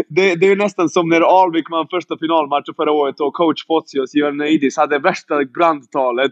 det, 0.09 0.35
det 0.35 0.47
är 0.47 0.55
nästan 0.55 0.89
som 0.89 1.09
när 1.09 1.41
Alvik 1.41 1.69
vann 1.71 1.87
första 1.87 2.17
finalmatchen 2.17 2.73
förra 2.75 2.91
året 2.91 3.19
och 3.19 3.33
coach 3.33 3.65
Fozios, 3.67 4.15
Ioannidis 4.15 4.77
hade 4.77 4.99
värsta 4.99 5.45
brandtalet. 5.45 6.31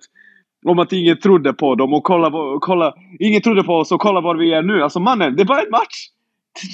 Om 0.66 0.80
att 0.80 0.94
ingen 0.94 1.20
trodde 1.20 1.54
på 1.54 1.76
dem 1.76 1.94
och 1.94 2.04
kolla, 2.04 2.32
kolla, 2.62 2.94
ingen 3.20 3.42
trodde 3.42 3.64
på 3.64 3.74
oss 3.74 3.92
och 3.92 4.02
kolla 4.02 4.22
var 4.22 4.36
vi 4.36 4.54
är 4.54 4.62
nu. 4.62 4.84
Alltså 4.84 5.00
mannen, 5.00 5.36
det 5.36 5.42
är 5.42 5.46
bara 5.46 5.62
en 5.62 5.72
match! 5.72 6.08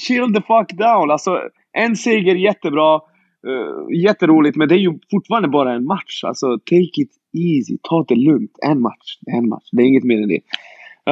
Chill 0.08 0.34
the 0.34 0.42
fuck 0.42 0.70
down! 0.72 1.12
Alltså, 1.12 1.42
en 1.74 1.96
seger 1.96 2.36
jättebra. 2.36 3.00
Uh, 3.48 3.96
jätteroligt, 4.04 4.56
men 4.58 4.68
det 4.68 4.76
är 4.76 4.80
ju 4.80 5.00
fortfarande 5.12 5.48
bara 5.50 5.74
en 5.74 5.86
match. 5.86 6.24
Alltså, 6.24 6.58
take 6.60 7.02
it 7.02 7.12
easy. 7.34 7.78
Ta 7.90 8.06
det 8.08 8.16
lugnt. 8.16 8.52
En 8.66 8.82
match. 8.82 9.18
En 9.38 9.50
match. 9.50 9.70
Det 9.72 9.82
är 9.84 9.86
inget 9.88 10.04
mer 10.04 10.22
än 10.22 10.28
det. 10.28 10.42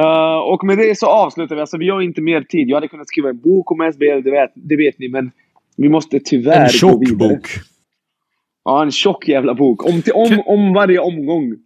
Uh, 0.00 0.38
och 0.52 0.64
med 0.64 0.78
det 0.78 0.98
så 0.98 1.06
avslutar 1.06 1.54
vi. 1.54 1.60
Alltså, 1.60 1.78
vi 1.78 1.88
har 1.90 2.00
inte 2.00 2.20
mer 2.20 2.40
tid. 2.42 2.68
Jag 2.68 2.76
hade 2.76 2.88
kunnat 2.88 3.08
skriva 3.08 3.28
en 3.28 3.40
bok 3.40 3.70
om 3.70 3.92
SBL, 3.94 4.20
det 4.24 4.30
vet, 4.30 4.52
det 4.54 4.76
vet 4.76 4.98
ni. 4.98 5.08
Men 5.08 5.30
vi 5.76 5.88
måste 5.88 6.20
tyvärr 6.24 6.60
En 6.60 6.62
gå 6.62 6.68
tjock 6.68 7.02
vidare. 7.10 7.28
bok. 7.28 7.48
Ja, 8.64 8.82
en 8.82 8.90
tjock 8.90 9.28
jävla 9.28 9.54
bok. 9.54 9.84
Om, 9.84 10.02
till, 10.02 10.12
om, 10.12 10.28
Kan- 10.28 10.42
om 10.46 10.72
varje 10.72 10.98
omgång. 10.98 11.56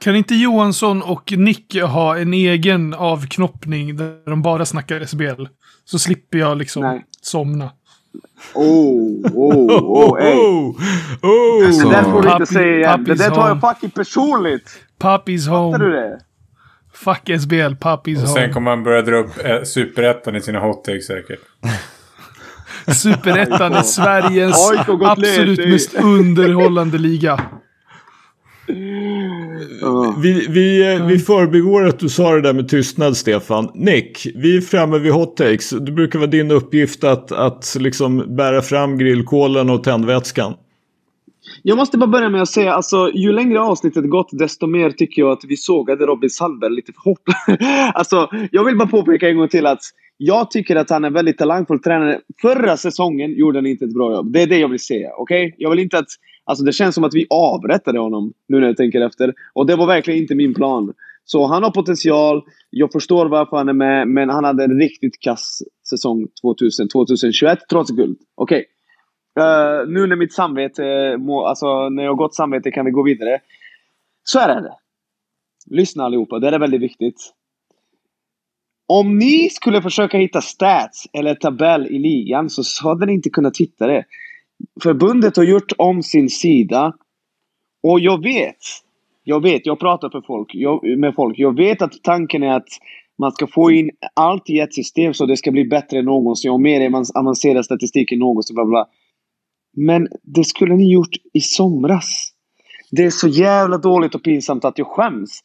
Kan 0.00 0.16
inte 0.16 0.34
Johansson 0.34 1.02
och 1.02 1.32
Nick 1.38 1.80
ha 1.80 2.18
en 2.18 2.34
egen 2.34 2.94
avknoppning 2.94 3.96
där 3.96 4.30
de 4.30 4.42
bara 4.42 4.64
snackar 4.64 5.04
SBL? 5.04 5.44
Så 5.84 5.98
slipper 5.98 6.38
jag 6.38 6.58
liksom 6.58 6.82
Nej. 6.82 7.04
somna. 7.20 7.70
Oh, 8.54 9.20
oh, 9.34 9.70
oh, 9.70 10.20
ey. 10.22 10.34
oh, 10.34 10.76
oh. 11.22 11.84
Det 11.84 11.90
där 11.90 12.02
får 12.02 12.22
du 12.22 12.30
inte 12.32 12.46
säga 12.46 12.76
igen. 12.76 13.04
Det 13.04 13.14
där 13.14 13.30
tar 13.30 13.48
jag 13.48 13.54
home. 13.54 13.60
fucking 13.60 13.90
personligt. 13.90 14.70
Pappis 14.98 15.46
Fattar 15.46 15.78
du 15.78 15.84
home. 15.84 15.96
det? 15.96 16.18
Fuck 16.94 17.40
SBL. 17.40 17.74
Pappis 17.80 18.22
Och 18.22 18.28
sen 18.28 18.42
home. 18.42 18.52
kommer 18.52 18.70
han 18.70 18.82
börja 18.84 19.02
dra 19.02 19.16
upp 19.16 19.44
eh, 19.44 19.62
superettan 19.62 20.36
i 20.36 20.40
sina 20.40 20.58
hottakes 20.60 21.06
säkert. 21.06 21.40
Superettan 22.94 23.72
är 23.74 23.82
Sveriges 23.82 24.56
absolut 25.02 25.68
mest 25.68 25.94
underhållande 25.94 26.98
liga. 26.98 27.40
Vi, 30.22 30.46
vi, 30.48 30.98
vi 31.08 31.18
förbigår 31.18 31.86
att 31.86 31.98
du 31.98 32.08
sa 32.08 32.32
det 32.34 32.40
där 32.40 32.52
med 32.52 32.68
tystnad, 32.68 33.16
Stefan. 33.16 33.70
Nick, 33.74 34.26
vi 34.34 34.56
är 34.56 34.60
framme 34.60 34.98
vid 34.98 35.12
hot 35.12 35.36
takes. 35.36 35.70
Det 35.70 35.92
brukar 35.92 36.18
vara 36.18 36.30
din 36.30 36.50
uppgift 36.50 37.04
att, 37.04 37.32
att 37.32 37.76
liksom 37.78 38.36
bära 38.36 38.62
fram 38.62 38.98
grillkolen 38.98 39.70
och 39.70 39.84
tändvätskan. 39.84 40.54
Jag 41.62 41.78
måste 41.78 41.98
bara 41.98 42.06
börja 42.06 42.28
med 42.28 42.42
att 42.42 42.48
säga, 42.48 42.72
alltså 42.72 43.10
ju 43.14 43.32
längre 43.32 43.60
avsnittet 43.60 44.10
gått 44.10 44.28
desto 44.32 44.66
mer 44.66 44.90
tycker 44.90 45.22
jag 45.22 45.32
att 45.32 45.44
vi 45.48 45.56
sågade 45.56 46.06
Robin 46.06 46.30
Sandberg 46.30 46.72
lite 46.72 46.92
för 46.92 47.10
hårt. 47.10 47.22
alltså, 47.94 48.28
jag 48.50 48.64
vill 48.64 48.76
bara 48.76 48.88
påpeka 48.88 49.28
en 49.28 49.36
gång 49.36 49.48
till 49.48 49.66
att 49.66 49.80
jag 50.16 50.50
tycker 50.50 50.76
att 50.76 50.90
han 50.90 51.04
är 51.04 51.10
väldigt 51.10 51.38
talangfull 51.38 51.78
tränare. 51.78 52.20
Förra 52.42 52.76
säsongen 52.76 53.32
gjorde 53.32 53.58
han 53.58 53.66
inte 53.66 53.84
ett 53.84 53.94
bra 53.94 54.12
jobb. 54.12 54.32
Det 54.32 54.42
är 54.42 54.46
det 54.46 54.58
jag 54.58 54.68
vill 54.68 54.80
säga. 54.80 55.10
Okej? 55.16 55.54
Jag 55.58 55.70
vill 55.70 55.78
inte 55.78 55.98
att... 55.98 56.08
Alltså 56.44 56.64
det 56.64 56.72
känns 56.72 56.94
som 56.94 57.04
att 57.04 57.14
vi 57.14 57.26
avrättade 57.30 57.98
honom 57.98 58.32
nu 58.48 58.60
när 58.60 58.66
jag 58.66 58.76
tänker 58.76 59.00
efter. 59.00 59.34
Och 59.52 59.66
det 59.66 59.76
var 59.76 59.86
verkligen 59.86 60.20
inte 60.20 60.34
min 60.34 60.54
plan. 60.54 60.92
Så 61.24 61.46
han 61.46 61.62
har 61.62 61.70
potential. 61.70 62.42
Jag 62.70 62.92
förstår 62.92 63.26
varför 63.26 63.56
han 63.56 63.68
är 63.68 63.72
med. 63.72 64.08
Men 64.08 64.28
han 64.28 64.44
hade 64.44 64.64
en 64.64 64.78
riktigt 64.78 65.20
kass 65.20 65.62
säsong 65.90 66.26
2000-2021 66.44 67.56
trots 67.70 67.90
guld. 67.90 68.18
Okej. 68.34 68.66
Eh, 69.38 69.88
nu 69.88 70.06
när 70.06 70.16
mitt 70.16 70.32
samvete, 70.32 71.16
må, 71.18 71.44
alltså 71.44 71.88
när 71.88 72.02
jag 72.02 72.10
har 72.10 72.16
gott 72.16 72.34
samvete 72.34 72.70
kan 72.70 72.84
vi 72.84 72.90
gå 72.90 73.02
vidare. 73.02 73.40
Så 74.24 74.38
här 74.38 74.48
är 74.48 74.60
det. 74.62 74.74
Lyssna 75.66 76.04
allihopa, 76.04 76.38
det 76.38 76.46
här 76.46 76.52
är 76.52 76.58
väldigt 76.58 76.82
viktigt. 76.82 77.32
Om 78.86 79.18
ni 79.18 79.50
skulle 79.50 79.82
försöka 79.82 80.18
hitta 80.18 80.40
stats 80.40 81.06
eller 81.12 81.34
tabell 81.34 81.86
i 81.86 81.98
ligan 81.98 82.50
så 82.50 82.88
hade 82.88 83.06
ni 83.06 83.12
inte 83.12 83.30
kunnat 83.30 83.56
hitta 83.56 83.86
det. 83.86 84.04
Förbundet 84.82 85.36
har 85.36 85.44
gjort 85.44 85.72
om 85.78 86.02
sin 86.02 86.28
sida. 86.28 86.92
Och 87.82 88.00
jag 88.00 88.22
vet, 88.22 88.56
jag 89.24 89.42
vet, 89.42 89.66
jag 89.66 89.80
pratar 89.80 90.10
för 90.10 90.20
folk, 90.20 90.50
jag, 90.54 90.98
med 90.98 91.14
folk. 91.14 91.38
Jag 91.38 91.56
vet 91.56 91.82
att 91.82 91.92
tanken 92.02 92.42
är 92.42 92.56
att 92.56 92.68
man 93.18 93.32
ska 93.32 93.46
få 93.46 93.70
in 93.70 93.90
allt 94.14 94.50
i 94.50 94.58
ett 94.58 94.74
system 94.74 95.14
så 95.14 95.26
det 95.26 95.36
ska 95.36 95.50
bli 95.50 95.64
bättre 95.64 95.98
än 95.98 96.04
någonsin 96.04 96.50
och 96.50 96.60
mer 96.60 97.04
avancerad 97.14 97.64
statistik 97.64 98.12
än 98.12 98.18
någonsin. 98.18 98.54
Bla 98.54 98.64
bla. 98.64 98.86
Men 99.76 100.08
det 100.22 100.44
skulle 100.44 100.74
ni 100.74 100.92
gjort 100.92 101.16
i 101.32 101.40
somras. 101.40 102.32
Det 102.90 103.04
är 103.04 103.10
så 103.10 103.28
jävla 103.28 103.78
dåligt 103.78 104.14
och 104.14 104.22
pinsamt 104.22 104.64
att 104.64 104.78
jag 104.78 104.86
skäms. 104.86 105.40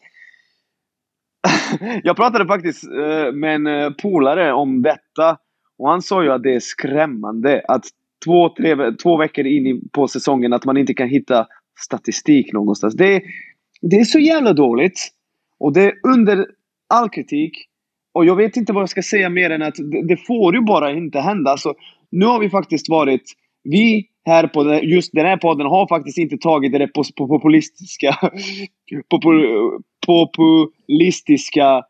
jag 2.03 2.15
pratade 2.15 2.45
faktiskt 2.45 2.83
eh, 2.83 3.31
med 3.33 3.55
en 3.55 3.67
eh, 3.67 3.89
polare 3.89 4.53
om 4.53 4.81
detta. 4.81 5.37
Och 5.77 5.89
han 5.89 6.01
sa 6.01 6.23
ju 6.23 6.31
att 6.31 6.43
det 6.43 6.55
är 6.55 6.59
skrämmande 6.59 7.61
att 7.67 7.85
två, 8.25 8.49
tre, 8.49 8.91
två 9.03 9.17
veckor 9.17 9.45
in 9.45 9.89
på 9.91 10.07
säsongen 10.07 10.53
att 10.53 10.65
man 10.65 10.77
inte 10.77 10.93
kan 10.93 11.09
hitta 11.09 11.47
statistik 11.79 12.53
någonstans. 12.53 12.95
Det, 12.95 13.15
är- 13.15 13.21
det 13.81 13.95
är 13.95 14.03
så 14.03 14.19
jävla 14.19 14.53
dåligt. 14.53 14.99
Och 15.59 15.73
det 15.73 15.83
är 15.83 15.93
under 16.15 16.45
all 16.93 17.09
kritik. 17.09 17.51
Och 18.13 18.25
jag 18.25 18.35
vet 18.35 18.57
inte 18.57 18.73
vad 18.73 18.81
jag 18.81 18.89
ska 18.89 19.01
säga 19.01 19.29
mer 19.29 19.49
än 19.49 19.61
att 19.61 19.75
det, 19.75 20.07
det 20.07 20.17
får 20.17 20.55
ju 20.55 20.61
bara 20.61 20.91
inte 20.91 21.19
hända. 21.19 21.51
Alltså, 21.51 21.73
nu 22.11 22.25
har 22.25 22.39
vi 22.39 22.49
faktiskt 22.49 22.89
varit... 22.89 23.23
Vi 23.63 24.07
här 24.25 24.47
på 24.47 24.63
den, 24.63 24.89
just 24.89 25.11
den 25.13 25.25
här 25.25 25.37
podden 25.37 25.67
har 25.67 25.87
faktiskt 25.87 26.17
inte 26.17 26.37
tagit 26.37 26.71
det 26.71 26.87
på, 26.87 27.03
på 27.17 27.27
populistiska, 27.27 28.17
Popul, 29.09 29.45
populistiska 30.05 31.83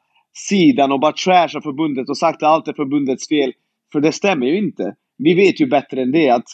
sidan 0.49 0.91
och 0.91 0.99
bara 0.99 1.11
trashat 1.11 1.63
förbundet 1.63 2.09
och 2.09 2.17
sagt 2.17 2.43
att 2.43 2.49
allt 2.49 2.67
är 2.67 2.73
förbundets 2.73 3.27
fel. 3.27 3.53
För 3.91 3.99
det 4.01 4.11
stämmer 4.11 4.45
ju 4.47 4.57
inte. 4.57 4.95
Vi 5.17 5.33
vet 5.33 5.61
ju 5.61 5.67
bättre 5.67 6.01
än 6.01 6.11
det 6.11 6.29
att 6.29 6.47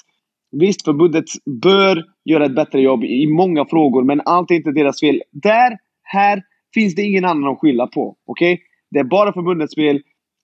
visst, 0.52 0.86
förbundet 0.86 1.26
bör 1.62 2.06
göra 2.26 2.46
ett 2.46 2.56
bättre 2.56 2.82
jobb 2.82 3.04
i 3.04 3.28
många 3.28 3.66
frågor, 3.66 4.04
men 4.04 4.22
allt 4.26 4.52
är 4.52 4.56
inte 4.56 4.72
deras 4.72 5.00
fel. 5.00 5.22
Där, 5.32 5.78
här, 6.04 6.42
finns 6.74 6.96
det 6.96 7.02
ingen 7.02 7.26
annan 7.26 7.52
att 7.52 7.60
skylla 7.60 7.88
på. 7.88 8.18
Okej? 8.26 8.62
Det 8.92 9.00
är 9.00 9.04
bara 9.04 9.34
förbundets 9.34 9.76
fel. 9.76 10.02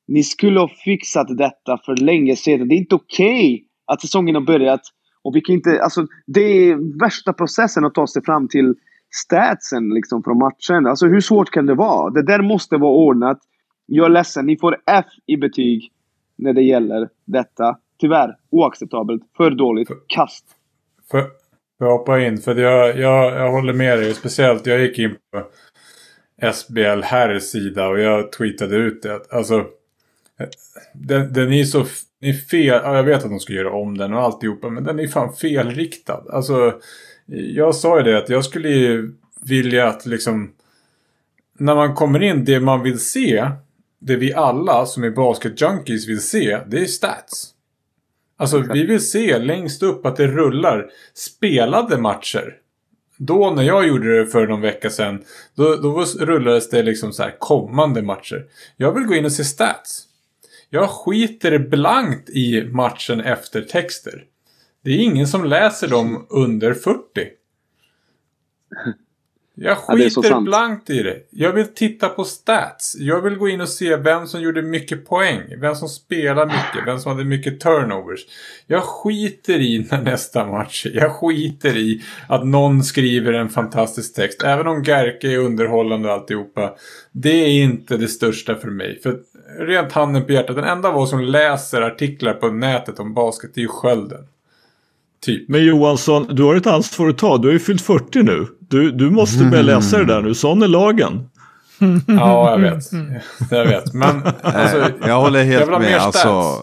Ni 0.08 0.24
skulle 0.24 0.60
ha 0.60 0.68
fixat 0.68 1.38
detta 1.38 1.78
för 1.86 1.96
länge 1.96 2.36
sedan. 2.36 2.68
Det 2.68 2.76
är 2.76 2.78
inte 2.78 2.96
okej 2.96 3.66
att 3.86 4.02
säsongen 4.02 4.36
har 4.36 4.42
börjat 4.42 4.82
och 5.22 5.36
vi 5.36 5.42
kan 5.42 5.56
inte... 5.56 5.82
Alltså, 5.84 6.08
det 6.28 6.42
är 6.42 7.00
värsta 7.00 7.34
processen 7.34 7.86
att 7.86 7.94
ta 7.94 8.08
sig 8.08 8.24
fram 8.26 8.48
till 8.48 8.76
statsen 9.12 9.90
liksom 9.90 10.24
från 10.24 10.38
matchen. 10.38 10.88
Alltså 10.88 11.08
hur 11.08 11.22
svårt 11.22 11.50
kan 11.50 11.66
det 11.66 11.76
vara? 11.76 12.10
Det 12.10 12.26
där 12.26 12.42
måste 12.42 12.78
vara 12.78 12.92
ordnat. 12.92 13.40
Jag 13.86 14.06
är 14.06 14.10
ledsen, 14.10 14.46
ni 14.46 14.58
får 14.58 14.78
F 14.88 15.06
i 15.26 15.38
betyg 15.38 15.92
när 16.38 16.54
det 16.54 16.62
gäller 16.62 17.10
detta. 17.26 17.78
Tyvärr, 18.00 18.36
oacceptabelt. 18.50 19.24
För 19.38 19.52
dåligt. 19.52 19.90
Kast. 20.08 20.46
Får 21.12 21.24
får 21.80 21.88
jag 21.88 21.98
hoppa 21.98 22.20
in? 22.20 22.38
För 22.38 22.56
jag, 22.56 23.00
jag, 23.00 23.34
jag 23.34 23.52
håller 23.52 23.74
med 23.74 24.00
dig. 24.00 24.14
Speciellt 24.14 24.66
jag 24.66 24.82
gick 24.82 25.00
in 25.00 25.16
på 25.32 25.44
SBL 26.54 27.02
här 27.04 27.40
sida 27.40 27.88
och 27.88 28.00
jag 28.00 28.32
tweetade 28.32 28.76
ut 28.76 29.04
det. 29.04 29.16
att, 29.16 29.34
Alltså, 29.34 29.66
den, 30.94 31.34
den 31.34 31.54
är 31.54 31.64
så... 31.64 31.86
Den 32.22 32.30
är 32.30 32.34
fel. 32.34 32.82
Ja, 32.84 32.96
jag 32.96 33.04
vet 33.04 33.24
att 33.24 33.30
de 33.30 33.40
ska 33.40 33.54
göra 33.54 33.74
om 33.74 33.98
den 33.98 34.14
och 34.14 34.22
alltihopa. 34.22 34.70
Men 34.70 34.84
den 34.84 35.00
är 35.00 35.08
fan 35.08 35.34
felriktad. 35.34 36.24
Alltså, 36.30 36.74
jag 37.26 37.76
sa 37.76 37.98
ju 37.98 38.04
det 38.04 38.18
att 38.18 38.30
jag 38.30 38.46
skulle 38.46 38.70
ju 38.70 39.14
vilja 39.42 39.88
att 39.88 40.06
liksom... 40.06 40.52
När 41.60 41.76
man 41.76 41.96
kommer 41.96 42.24
in, 42.24 42.46
det 42.46 42.60
man 42.60 42.84
vill 42.84 43.00
se. 43.00 43.50
Det 44.00 44.16
vi 44.16 44.34
alla 44.34 44.86
som 44.86 45.04
är 45.04 45.10
basket-junkies 45.10 46.08
vill 46.08 46.22
se. 46.22 46.60
Det 46.68 46.80
är 46.80 46.86
stats. 46.86 47.56
Alltså 48.40 48.60
vi 48.74 48.86
vill 48.86 49.10
se 49.10 49.40
längst 49.40 49.84
upp 49.84 50.06
att 50.06 50.16
det 50.16 50.28
rullar 50.28 50.90
spelade 51.14 51.98
matcher. 51.98 52.58
Då 53.18 53.52
när 53.52 53.64
jag 53.64 53.88
gjorde 53.88 54.20
det 54.20 54.28
för 54.28 54.48
någon 54.48 54.62
vecka 54.62 54.90
sedan. 54.90 55.24
Då, 55.56 55.76
då 55.76 56.06
rullades 56.20 56.70
det 56.70 56.84
liksom 56.84 57.14
så 57.14 57.24
här 57.24 57.36
kommande 57.40 58.02
matcher. 58.02 58.46
Jag 58.78 58.92
vill 58.92 59.04
gå 59.04 59.16
in 59.16 59.26
och 59.26 59.32
se 59.32 59.44
stats. 59.44 60.06
Jag 60.70 60.90
skiter 60.90 61.58
blankt 61.58 62.30
i 62.30 62.64
matchen 62.64 63.22
efter 63.22 63.62
texter. 63.62 64.24
Det 64.84 64.92
är 64.92 64.98
ingen 64.98 65.28
som 65.28 65.46
läser 65.46 65.88
dem 65.88 66.28
under 66.30 66.74
40. 66.74 67.00
Jag 69.62 69.78
Ja, 69.88 69.96
skiter 69.96 70.22
sant. 70.22 70.46
blankt 70.46 70.90
i 70.90 71.04
det. 71.04 71.18
Jag 71.30 71.54
vill 71.54 71.68
titta 71.68 72.10
på 72.10 72.24
stats. 72.24 72.96
Jag 73.00 73.22
vill 73.22 73.36
gå 73.36 73.50
in 73.50 73.62
och 73.62 73.70
se 73.70 73.96
vem 73.96 74.28
som 74.28 74.42
gjorde 74.42 74.62
mycket 74.62 75.08
poäng. 75.08 75.42
Vem 75.62 75.76
som 75.76 75.90
spelar 75.90 76.46
mycket. 76.46 76.86
Vem 76.86 77.00
som 77.00 77.12
hade 77.12 77.24
mycket 77.26 77.60
turnovers. 77.60 78.20
Jag 78.68 78.84
skiter 78.84 79.60
i 79.60 79.88
när 79.92 80.02
nästa 80.02 80.46
match 80.46 80.86
är. 80.86 80.96
Jag 80.96 81.12
skiter 81.12 81.78
i 81.78 82.04
att 82.28 82.46
någon 82.46 82.84
skriver 82.84 83.34
en 83.34 83.50
fantastisk 83.50 84.16
text. 84.16 84.44
Även 84.44 84.68
om 84.68 84.84
Gerke 84.84 85.34
är 85.34 85.38
underhållande 85.38 86.08
och 86.08 86.14
alltihopa. 86.14 86.74
Det 87.12 87.30
är 87.46 87.64
inte 87.64 87.98
det 87.98 88.08
största 88.08 88.56
för 88.56 88.70
mig. 88.70 89.00
För 89.04 89.20
rent 89.60 89.92
handen 89.92 90.26
på 90.26 90.32
hjärtat. 90.32 90.56
Den 90.56 90.66
enda 90.66 90.92
var 90.92 91.06
som 91.06 91.22
läser 91.22 91.82
artiklar 91.82 92.34
på 92.34 92.48
nätet 92.52 93.00
om 93.00 93.14
basket. 93.14 93.52
Det 93.54 93.60
är 93.60 93.64
ju 93.64 93.68
skölden. 93.68 94.28
Typ. 95.22 95.50
Men 95.50 95.66
Johansson, 95.66 96.36
du 96.36 96.44
har 96.44 96.56
ett 96.56 96.68
ansvar 96.68 97.10
att 97.10 97.18
ta. 97.18 97.38
Du 97.38 97.48
har 97.48 97.54
ju 97.54 97.60
fyllt 97.60 97.82
40 97.82 98.24
nu. 98.24 98.48
Du, 98.60 98.92
du 98.92 99.10
måste 99.10 99.44
börja 99.44 99.64
läsa 99.64 99.98
det 99.98 100.06
där 100.06 100.22
nu. 100.22 100.34
Sån 100.34 100.64
är 100.64 100.68
lagen. 100.68 101.30
Ja, 102.08 102.52
jag 102.52 102.60
vet. 102.60 102.84
Jag 103.52 103.66
vet. 103.66 103.94
Men 103.94 104.24
alltså, 104.42 104.92
jag 105.08 105.22
håller 105.22 105.40
jag 105.40 105.46
helt 105.46 105.70
ha 105.70 105.80
med. 105.80 105.92
mer 105.92 105.98
Alltså, 105.98 106.54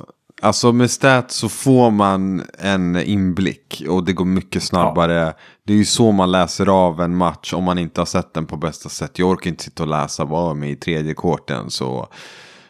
alltså 0.43 0.73
med 0.73 0.91
stats 0.91 1.37
så 1.37 1.49
får 1.49 1.91
man 1.91 2.43
en 2.59 2.97
inblick 2.97 3.83
och 3.89 4.05
det 4.05 4.13
går 4.13 4.25
mycket 4.25 4.63
snabbare. 4.63 5.35
Det 5.67 5.73
är 5.73 5.77
ju 5.77 5.85
så 5.85 6.13
man 6.13 6.31
läser 6.31 6.67
av 6.67 7.01
en 7.01 7.17
match 7.17 7.53
om 7.53 7.65
man 7.65 7.79
inte 7.79 8.01
har 8.01 8.07
sett 8.07 8.35
den 8.35 8.47
på 8.47 8.57
bästa 8.57 8.89
sätt. 8.89 9.19
Jag 9.19 9.29
orkar 9.29 9.51
inte 9.51 9.65
sitta 9.65 9.83
och 9.83 9.89
läsa 9.89 10.25
vad 10.25 10.57
med 10.57 10.71
i 10.71 10.77
tredje 10.77 11.15
korten 11.15 11.71
så 11.71 12.09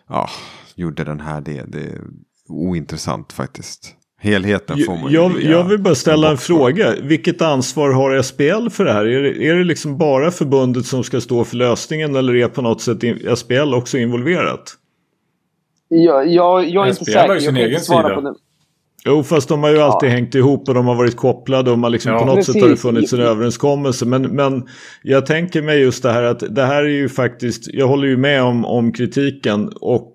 ja, 0.09 0.29
gjorde 0.75 1.05
den 1.05 1.21
här 1.21 1.41
det. 1.41 1.65
Det 1.69 1.81
är 1.81 2.01
ointressant 2.49 3.33
faktiskt. 3.33 3.93
Helheten 4.21 4.79
får 4.87 4.97
man 4.97 5.13
Jag, 5.13 5.43
jag 5.43 5.65
vill 5.65 5.79
bara 5.79 5.95
ställa 5.95 6.31
en 6.31 6.39
fråga. 6.39 6.95
Vilket 7.03 7.43
ansvar 7.43 7.91
har 7.91 8.23
SPL 8.23 8.69
för 8.71 8.85
det 8.85 8.93
här? 8.93 9.07
Är 9.07 9.23
det, 9.23 9.47
är 9.49 9.55
det 9.55 9.65
liksom 9.65 9.99
bara 9.99 10.31
förbundet 10.31 10.87
som 10.87 11.05
ska 11.05 11.21
stå 11.21 11.45
för 11.45 11.57
lösningen 11.57 12.17
eller 12.17 12.35
är 12.35 12.49
på 12.49 12.63
något 12.63 12.81
sätt 12.81 12.99
SPL 13.39 13.75
också 13.75 13.99
involverat? 13.99 14.75
Jag, 15.89 16.29
jag, 16.29 16.69
jag 16.69 16.85
är 16.87 16.91
inte 16.91 17.05
SPL 17.05 17.11
säker. 17.13 17.29
har 17.29 17.35
ju 17.35 17.41
sin 17.41 17.57
egen 17.57 17.71
inte 17.71 17.81
sida. 17.85 18.03
på 18.15 18.21
det. 18.21 18.35
Jo, 19.05 19.23
fast 19.23 19.49
de 19.49 19.63
har 19.63 19.71
ju 19.71 19.79
alltid 19.79 20.09
hängt 20.11 20.35
ihop 20.35 20.69
och 20.69 20.75
de 20.75 20.87
har 20.87 20.95
varit 20.95 21.17
kopplade 21.17 21.71
och 21.71 21.79
man 21.79 21.93
liksom 21.93 22.13
Ja. 22.13 22.19
på 22.19 22.25
något 22.25 22.37
Precis. 22.37 22.53
sätt 22.55 22.63
har 22.63 22.69
det 22.71 22.77
funnits 22.77 23.13
en 23.13 23.21
överenskommelse. 23.21 24.07
Men, 24.07 24.23
men 24.23 24.67
jag 25.03 25.27
tänker 25.27 25.63
mig 25.63 25.81
just 25.81 26.03
det 26.03 26.13
här 26.13 26.23
att 26.23 26.55
det 26.55 26.63
här 26.65 26.85
är 26.85 26.89
ju 26.89 27.09
faktiskt, 27.09 27.69
jag 27.75 27.89
håller 27.89 28.09
ju 28.09 28.17
med 28.17 28.43
om, 28.43 28.65
om 28.65 28.93
kritiken 28.93 29.69
och 29.81 30.13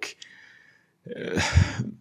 Eh, 1.05 1.41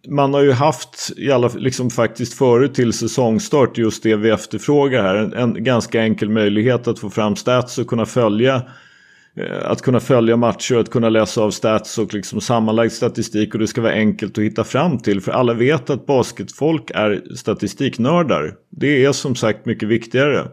man 0.07 0.33
har 0.33 0.41
ju 0.41 0.51
haft, 0.51 1.11
i 1.17 1.31
alla, 1.31 1.47
liksom 1.47 1.89
faktiskt 1.89 2.33
förut 2.33 2.73
till 2.73 2.93
säsongstart, 2.93 3.77
just 3.77 4.03
det 4.03 4.15
vi 4.15 4.29
efterfrågar 4.29 5.03
här. 5.03 5.15
En, 5.15 5.33
en 5.33 5.63
ganska 5.63 6.01
enkel 6.01 6.29
möjlighet 6.29 6.87
att 6.87 6.99
få 6.99 7.09
fram 7.09 7.35
stats 7.35 7.77
och 7.77 7.87
kunna 7.87 8.05
följa 8.05 8.55
eh, 9.35 9.71
att 9.71 9.81
kunna 9.81 9.99
följa 9.99 10.37
matcher 10.37 10.75
att 10.75 10.89
kunna 10.89 11.09
läsa 11.09 11.41
av 11.41 11.51
stats 11.51 11.97
och 11.97 12.13
liksom 12.13 12.41
sammanlagd 12.41 12.91
statistik 12.91 13.53
och 13.53 13.59
det 13.59 13.67
ska 13.67 13.81
vara 13.81 13.93
enkelt 13.93 14.37
att 14.37 14.43
hitta 14.43 14.63
fram 14.63 14.99
till. 14.99 15.21
För 15.21 15.31
alla 15.31 15.53
vet 15.53 15.89
att 15.89 16.05
basketfolk 16.05 16.91
är 16.95 17.35
statistiknördar. 17.35 18.55
Det 18.69 19.05
är 19.05 19.11
som 19.11 19.35
sagt 19.35 19.65
mycket 19.65 19.89
viktigare. 19.89 20.47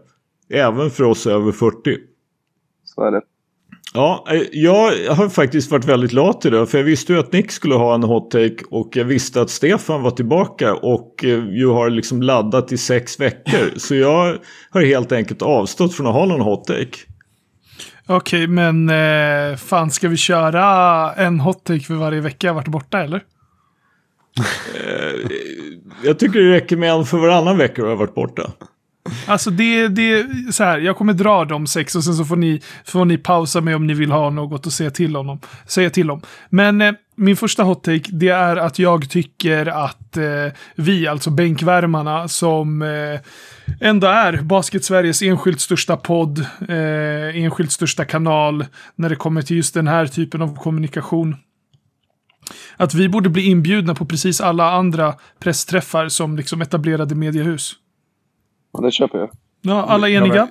Även 0.51 0.91
för 0.91 1.05
oss 1.05 1.27
över 1.27 1.53
40. 1.53 1.97
Så 2.85 3.03
är 3.03 3.11
det. 3.11 3.23
Ja, 3.95 4.27
eh, 4.31 4.43
jag 4.53 5.15
har 5.15 5.29
faktiskt 5.29 5.71
varit 5.71 5.85
väldigt 5.85 6.13
lat 6.13 6.45
idag 6.45 6.69
för 6.69 6.79
jag 6.79 6.85
visste 6.85 7.13
ju 7.13 7.19
att 7.19 7.33
Nick 7.33 7.53
skulle 7.53 7.75
ha 7.75 7.95
en 7.95 8.03
hot 8.03 8.31
take 8.31 8.65
och 8.71 8.97
jag 8.97 9.05
visste 9.05 9.41
att 9.41 9.51
Stefan 9.51 10.03
var 10.03 10.11
tillbaka 10.11 10.75
och 10.75 11.25
eh, 11.25 11.49
ju 11.49 11.67
har 11.67 11.91
liksom 11.91 12.23
laddat 12.23 12.73
i 12.73 12.79
sex 12.79 13.21
veckor. 13.21 13.71
Så 13.79 13.95
jag 13.95 14.39
har 14.71 14.83
helt 14.83 15.13
enkelt 15.13 15.43
avstått 15.43 15.95
från 15.95 16.07
att 16.07 16.15
ha 16.15 16.27
någon 16.27 16.41
hot 16.41 16.65
take. 16.65 16.99
Okej, 18.07 18.47
men 18.47 18.91
eh, 18.91 19.57
fan 19.57 19.91
ska 19.91 20.09
vi 20.09 20.17
köra 20.17 21.13
en 21.13 21.41
hot 21.41 21.65
take 21.65 21.81
för 21.81 21.95
varje 21.95 22.21
vecka 22.21 22.47
jag 22.47 22.55
varit 22.55 22.69
borta 22.69 23.03
eller? 23.03 23.23
Jag 26.05 26.19
tycker 26.19 26.41
det 26.41 26.55
räcker 26.55 26.77
med 26.77 26.93
en 26.93 27.05
för 27.05 27.19
varannan 27.19 27.59
vecka 27.59 27.83
och 27.83 27.89
jag 27.89 27.93
har 27.93 27.99
varit 27.99 28.15
borta. 28.15 28.53
Alltså 29.27 29.51
det, 29.51 29.89
det 29.89 30.27
så 30.53 30.65
här, 30.65 30.79
jag 30.79 30.97
kommer 30.97 31.13
dra 31.13 31.45
de 31.45 31.67
sex 31.67 31.95
och 31.97 32.05
sen 32.05 32.15
så 32.15 32.25
får 32.25 32.37
ni, 32.37 32.61
får 32.85 33.05
ni 33.05 33.19
pausa 33.19 33.61
mig 33.61 33.75
om 33.75 33.87
ni 33.87 33.95
vill 33.95 34.11
ha 34.11 34.31
något 34.31 34.67
att 34.67 34.73
säga 34.73 34.91
till 34.91 35.17
honom. 35.17 35.41
Säga 35.67 35.91
till 35.91 36.11
om. 36.11 36.23
Men 36.51 36.81
eh, 36.81 36.93
min 37.19 37.37
första 37.37 37.63
hot 37.63 37.85
take, 37.85 38.11
det 38.13 38.29
är 38.29 38.57
att 38.57 38.79
jag 38.79 39.11
tycker 39.11 39.67
att 39.67 40.17
eh, 40.17 40.53
vi, 40.77 41.07
alltså 41.07 41.31
bänkvärmarna, 41.31 42.29
som 42.29 42.83
eh, 42.83 43.21
ändå 43.81 44.07
är 44.07 44.33
Basket-Sveriges 44.33 45.23
enskilt 45.23 45.61
största 45.61 45.97
podd, 45.97 46.39
eh, 46.69 47.43
enskilt 47.43 47.73
största 47.73 48.05
kanal, 48.05 48.65
när 48.95 49.09
det 49.09 49.17
kommer 49.17 49.43
till 49.43 49.57
just 49.57 49.75
den 49.75 49.89
här 49.89 50.07
typen 50.07 50.43
av 50.43 50.57
kommunikation. 50.57 51.37
Att 52.77 52.95
vi 52.95 53.09
borde 53.09 53.29
bli 53.29 53.43
inbjudna 53.43 53.95
på 53.95 54.05
precis 54.07 54.41
alla 54.41 54.71
andra 54.71 55.15
pressträffar 55.39 56.09
som 56.09 56.37
liksom 56.37 56.63
etablerade 56.63 57.15
mediehus. 57.15 57.75
Ja, 58.79 58.85
det 58.87 58.93
köper 58.93 59.19
jag. 59.19 59.31
Ja, 59.63 59.83
alla 59.89 60.09
eniga? 60.09 60.49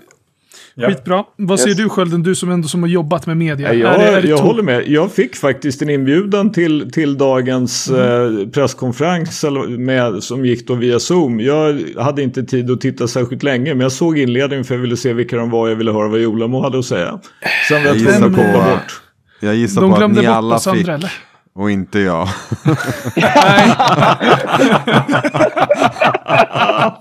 Ja. 0.75 0.87
Skitbra. 0.89 1.23
Vad 1.37 1.59
säger 1.59 1.69
Yes. 1.75 1.77
du 1.83 1.89
Skölden, 1.89 2.23
du 2.23 2.35
som 2.35 2.51
ändå 2.51 2.67
som 2.67 2.81
har 2.83 2.89
jobbat 2.89 3.25
med 3.27 3.37
media? 3.37 3.73
Ja, 3.73 3.87
Är 3.89 3.97
det- 3.97 4.03
är 4.07 4.13
jag 4.13 4.23
det 4.23 4.29
jag 4.29 4.37
håller 4.37 4.63
med. 4.63 4.87
Jag 4.87 5.11
fick 5.11 5.35
faktiskt 5.35 5.81
en 5.81 5.89
inbjudan 5.89 6.51
till, 6.51 6.91
till 6.91 7.17
dagens 7.17 7.89
eh, 7.89 8.29
presskonferens 8.53 9.45
med, 9.67 10.23
som 10.23 10.45
gick 10.45 10.67
då 10.67 10.73
via 10.73 10.99
Zoom. 10.99 11.39
Jag 11.39 11.81
hade 11.99 12.23
inte 12.23 12.43
tid 12.43 12.71
att 12.71 12.81
titta 12.81 13.07
särskilt 13.07 13.43
länge 13.43 13.73
men 13.73 13.79
jag 13.81 13.91
såg 13.91 14.17
inledningen 14.19 14.65
för 14.65 14.75
jag 14.75 14.81
ville 14.81 14.97
se 14.97 15.13
vilka 15.13 15.35
de 15.37 15.49
var. 15.49 15.67
Jag 15.69 15.75
ville 15.75 15.91
höra 15.91 16.07
vad 16.07 16.19
Jolamo 16.19 16.61
hade 16.61 16.79
att 16.79 16.85
säga. 16.85 17.19
Sen 17.67 17.83
var 17.83 17.87
jag 17.87 17.97
Jag 17.97 18.03
tvungen 18.05 18.33
gissar 18.33 18.43
att 18.43 18.53
på, 18.53 18.59
bort. 18.71 19.01
jag 19.39 19.55
gissar 19.55 19.81
De 19.81 19.89
på 19.89 19.93
att 19.95 19.99
glömde 19.99 20.21
ni 20.21 20.27
bort 20.27 20.35
alla 20.35 20.59
fick 20.59 20.67
andra, 20.67 20.93
eller? 20.93 21.11
och 21.55 21.71
inte 21.71 21.99
jag. 21.99 22.27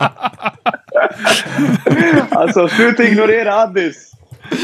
Alltså, 2.31 2.69
sluta 2.69 3.05
ignorera 3.05 3.55
Addis! 3.55 4.13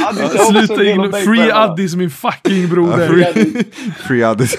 Addis 0.07 0.21
är 0.21 0.25
också 0.41 0.55
en 0.59 0.67
Sluta 0.67 0.85
in. 0.85 1.13
Free. 1.13 1.51
Addis, 1.53 1.95
min 1.95 2.11
fucking 2.11 2.69
broder. 2.69 3.09
Free, 3.09 3.65
free 4.09 4.23
Addis. 4.25 4.57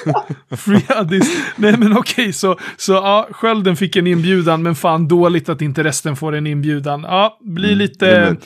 Free 0.57 0.81
Addis. 0.88 1.38
Nej 1.56 1.77
men 1.77 1.98
okej, 1.98 2.34
så, 2.34 2.57
så 2.77 2.91
ja, 2.94 3.27
Skölden 3.31 3.76
fick 3.76 3.95
en 3.95 4.07
inbjudan, 4.07 4.64
men 4.64 4.76
fan 4.76 5.07
dåligt 5.07 5.49
att 5.49 5.61
inte 5.61 5.84
resten 5.84 6.15
får 6.15 6.35
en 6.35 6.48
inbjudan. 6.48 7.02
Ja, 7.03 7.38
blir 7.41 7.76
lite 7.76 8.26
rimligt. 8.26 8.45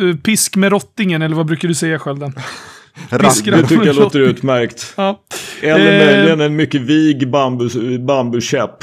eh, 0.00 0.08
eh, 0.10 0.16
pisk 0.16 0.56
med 0.56 0.72
rottingen, 0.72 1.22
eller 1.22 1.36
vad 1.36 1.46
brukar 1.46 1.68
du 1.68 1.74
säga 1.74 1.98
Skölden? 1.98 2.32
Rapp. 3.10 3.34
Det 3.44 3.62
tycker 3.66 3.86
jag 3.86 3.96
låter 3.96 4.20
utmärkt. 4.20 4.92
Ja. 4.96 5.20
Eller 5.62 5.92
Eh. 6.00 6.06
möjligen 6.06 6.40
en 6.40 6.56
mycket 6.56 6.80
vig 6.80 7.30
bambu, 7.30 7.98
bambukäpp. 7.98 8.76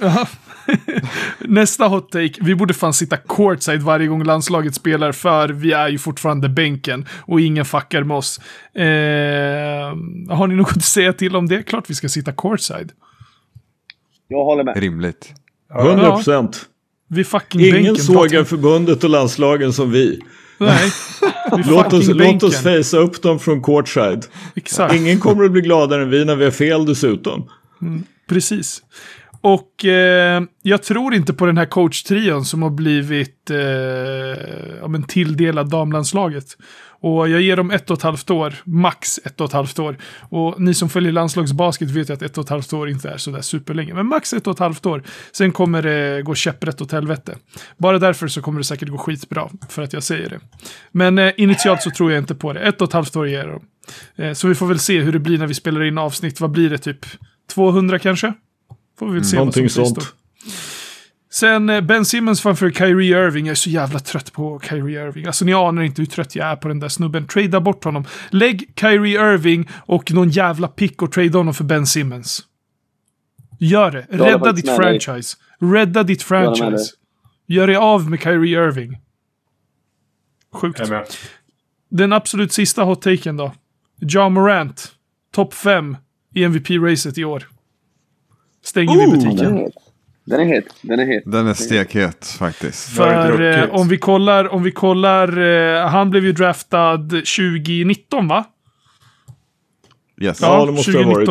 Ja. 0.00 0.26
Nästa 1.38 1.88
hot 1.88 2.12
take. 2.12 2.32
Vi 2.40 2.54
borde 2.54 2.74
fan 2.74 2.92
sitta 2.92 3.16
courtside 3.16 3.82
varje 3.82 4.06
gång 4.06 4.24
landslaget 4.24 4.74
spelar 4.74 5.12
för 5.12 5.48
vi 5.48 5.72
är 5.72 5.88
ju 5.88 5.98
fortfarande 5.98 6.48
bänken 6.48 7.06
och 7.26 7.40
ingen 7.40 7.64
fuckar 7.64 8.02
med 8.02 8.16
oss. 8.16 8.40
Eh, 8.74 8.84
har 10.36 10.46
ni 10.46 10.54
något 10.54 10.76
att 10.76 10.84
säga 10.84 11.12
till 11.12 11.36
om 11.36 11.48
det? 11.48 11.62
Klart 11.62 11.90
vi 11.90 11.94
ska 11.94 12.08
sitta 12.08 12.32
courtside. 12.32 12.92
Jag 14.28 14.44
håller 14.44 14.64
med. 14.64 14.76
Rimligt. 14.76 15.32
100 15.80 16.10
procent. 16.10 16.68
Vi 17.08 17.24
fucking 17.24 17.60
Ingen 17.60 17.72
bänken. 17.72 17.96
sågar 17.96 18.44
förbundet 18.44 19.04
och 19.04 19.10
landslagen 19.10 19.72
som 19.72 19.90
vi. 19.90 20.20
Nej. 20.58 20.90
Vi 21.56 21.62
Låt 21.62 21.82
fucking 21.84 21.98
oss, 21.98 22.08
låt 22.08 22.42
oss 22.42 22.62
facea 22.62 23.00
upp 23.00 23.22
dem 23.22 23.38
från 23.38 23.62
courtside. 23.62 24.26
Exakt. 24.54 24.94
Ingen 24.94 25.20
kommer 25.20 25.44
att 25.44 25.52
bli 25.52 25.60
gladare 25.60 26.02
än 26.02 26.10
vi 26.10 26.24
när 26.24 26.36
vi 26.36 26.44
har 26.44 26.50
fel 26.50 26.86
dessutom. 26.86 27.48
Precis. 28.28 28.82
Och 29.42 29.84
eh, 29.84 30.42
jag 30.62 30.82
tror 30.82 31.14
inte 31.14 31.34
på 31.34 31.46
den 31.46 31.58
här 31.58 31.66
coachtrion 31.66 32.44
som 32.44 32.62
har 32.62 32.70
blivit 32.70 33.50
eh, 33.50 33.58
ja, 34.80 34.88
men 34.88 35.02
tilldelad 35.02 35.70
damlandslaget. 35.70 36.56
Och 37.00 37.28
jag 37.28 37.40
ger 37.40 37.56
dem 37.56 37.70
ett 37.70 37.90
och 37.90 37.96
ett 37.96 38.02
halvt 38.02 38.30
år, 38.30 38.54
max 38.64 39.20
ett 39.24 39.40
och 39.40 39.46
ett 39.46 39.52
halvt 39.52 39.78
år. 39.78 39.96
Och 40.30 40.60
ni 40.60 40.74
som 40.74 40.88
följer 40.88 41.12
landslagsbasket 41.12 41.90
vet 41.90 42.10
ju 42.10 42.14
att 42.14 42.22
ett 42.22 42.38
och 42.38 42.44
ett 42.44 42.50
halvt 42.50 42.72
år 42.72 42.88
inte 42.88 43.10
är 43.10 43.16
sådär 43.16 43.40
superlänge. 43.40 43.94
Men 43.94 44.06
max 44.06 44.32
ett 44.32 44.46
och 44.46 44.52
ett 44.52 44.58
halvt 44.58 44.86
år. 44.86 45.02
Sen 45.32 45.52
kommer 45.52 45.82
det 45.82 46.22
gå 46.22 46.34
käpprätt 46.34 46.80
åt 46.80 46.92
helvete. 46.92 47.36
Bara 47.78 47.98
därför 47.98 48.28
så 48.28 48.42
kommer 48.42 48.58
det 48.60 48.64
säkert 48.64 48.88
gå 48.88 48.98
skitbra, 48.98 49.48
för 49.68 49.82
att 49.82 49.92
jag 49.92 50.02
säger 50.02 50.28
det. 50.28 50.40
Men 50.92 51.18
eh, 51.18 51.32
initialt 51.36 51.82
så 51.82 51.90
tror 51.90 52.12
jag 52.12 52.18
inte 52.22 52.34
på 52.34 52.52
det. 52.52 52.60
Ett 52.60 52.80
och 52.80 52.88
ett 52.88 52.94
halvt 52.94 53.16
år 53.16 53.28
ger 53.28 53.38
jag 53.38 53.48
dem. 53.48 53.62
Eh, 54.16 54.32
så 54.32 54.48
vi 54.48 54.54
får 54.54 54.66
väl 54.66 54.78
se 54.78 55.00
hur 55.00 55.12
det 55.12 55.18
blir 55.18 55.38
när 55.38 55.46
vi 55.46 55.54
spelar 55.54 55.82
in 55.82 55.98
avsnitt. 55.98 56.40
Vad 56.40 56.50
blir 56.50 56.70
det, 56.70 56.78
typ 56.78 57.06
200 57.54 57.98
kanske? 57.98 58.32
Får 59.02 59.08
vi 59.08 59.14
väl 59.14 59.24
se 59.24 59.36
vad 59.36 59.40
Någonting 59.40 59.70
som 59.70 59.86
sånt. 59.86 60.14
Sen 61.30 61.70
eh, 61.70 61.80
Ben 61.80 62.04
Simmons 62.04 62.40
framför 62.40 62.70
Kyrie 62.70 63.26
Irving. 63.26 63.46
Jag 63.46 63.50
är 63.50 63.54
så 63.54 63.70
jävla 63.70 63.98
trött 63.98 64.32
på 64.32 64.60
Kyrie 64.60 65.06
Irving. 65.06 65.26
Alltså 65.26 65.44
ni 65.44 65.52
anar 65.52 65.82
inte 65.82 66.02
hur 66.02 66.06
trött 66.06 66.36
jag 66.36 66.46
är 66.46 66.56
på 66.56 66.68
den 66.68 66.80
där 66.80 66.88
snubben. 66.88 67.26
Trada 67.26 67.60
bort 67.60 67.84
honom. 67.84 68.04
Lägg 68.30 68.72
Kyrie 68.80 69.32
Irving 69.32 69.68
och 69.86 70.12
någon 70.12 70.30
jävla 70.30 70.68
pick 70.68 71.02
och 71.02 71.12
trade 71.12 71.38
honom 71.38 71.54
för 71.54 71.64
Ben 71.64 71.86
Simmons. 71.86 72.42
Gör 73.58 73.90
det. 73.90 74.06
Rädda 74.10 74.52
ditt 74.52 74.66
dig. 74.66 74.76
franchise. 74.76 75.36
Rädda 75.60 76.02
ditt 76.02 76.22
franchise. 76.22 76.92
Gör 77.46 77.66
dig 77.66 77.76
av 77.76 78.10
med 78.10 78.22
Kyrie 78.22 78.64
Irving. 78.64 78.98
Sjukt. 80.52 80.80
Den 81.90 82.12
absolut 82.12 82.52
sista 82.52 82.82
hot-taken 82.82 83.36
då. 83.36 83.52
John 84.00 84.32
Morant. 84.32 84.92
Topp 85.34 85.54
5 85.54 85.96
i 86.34 86.44
MVP-racet 86.44 87.18
i 87.18 87.24
år. 87.24 87.51
Stänger 88.64 88.96
vi. 88.96 89.00
Den 89.00 89.10
är 89.10 89.16
butiken. 89.16 89.56
het. 89.56 89.74
Den 90.24 90.40
är 90.40 90.44
het. 90.44 90.64
Den 90.82 91.00
är 91.00 91.06
het. 91.06 91.22
Den 91.26 91.46
är 91.46 91.54
stekhet 91.54 92.36
faktiskt. 92.38 92.88
För 92.88 93.40
eh, 93.40 93.74
om 93.74 93.88
vi 93.88 93.98
kollar, 93.98 94.48
om 94.48 94.62
vi 94.62 94.72
kollar, 94.72 95.38
eh, 95.38 95.88
han 95.88 96.10
blev 96.10 96.24
ju 96.24 96.32
draftad 96.32 97.08
2019 97.08 98.28
va? 98.28 98.44
Yes. 100.20 100.40
Ja, 100.40 100.66
det 100.66 100.72
måste 100.72 100.92
det 100.92 101.04
ha 101.04 101.12
varit. 101.12 101.28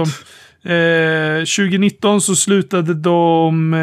Eh, 0.64 1.45
2019 1.45 2.22
så 2.22 2.36
slutade 2.36 2.94
de, 2.94 3.74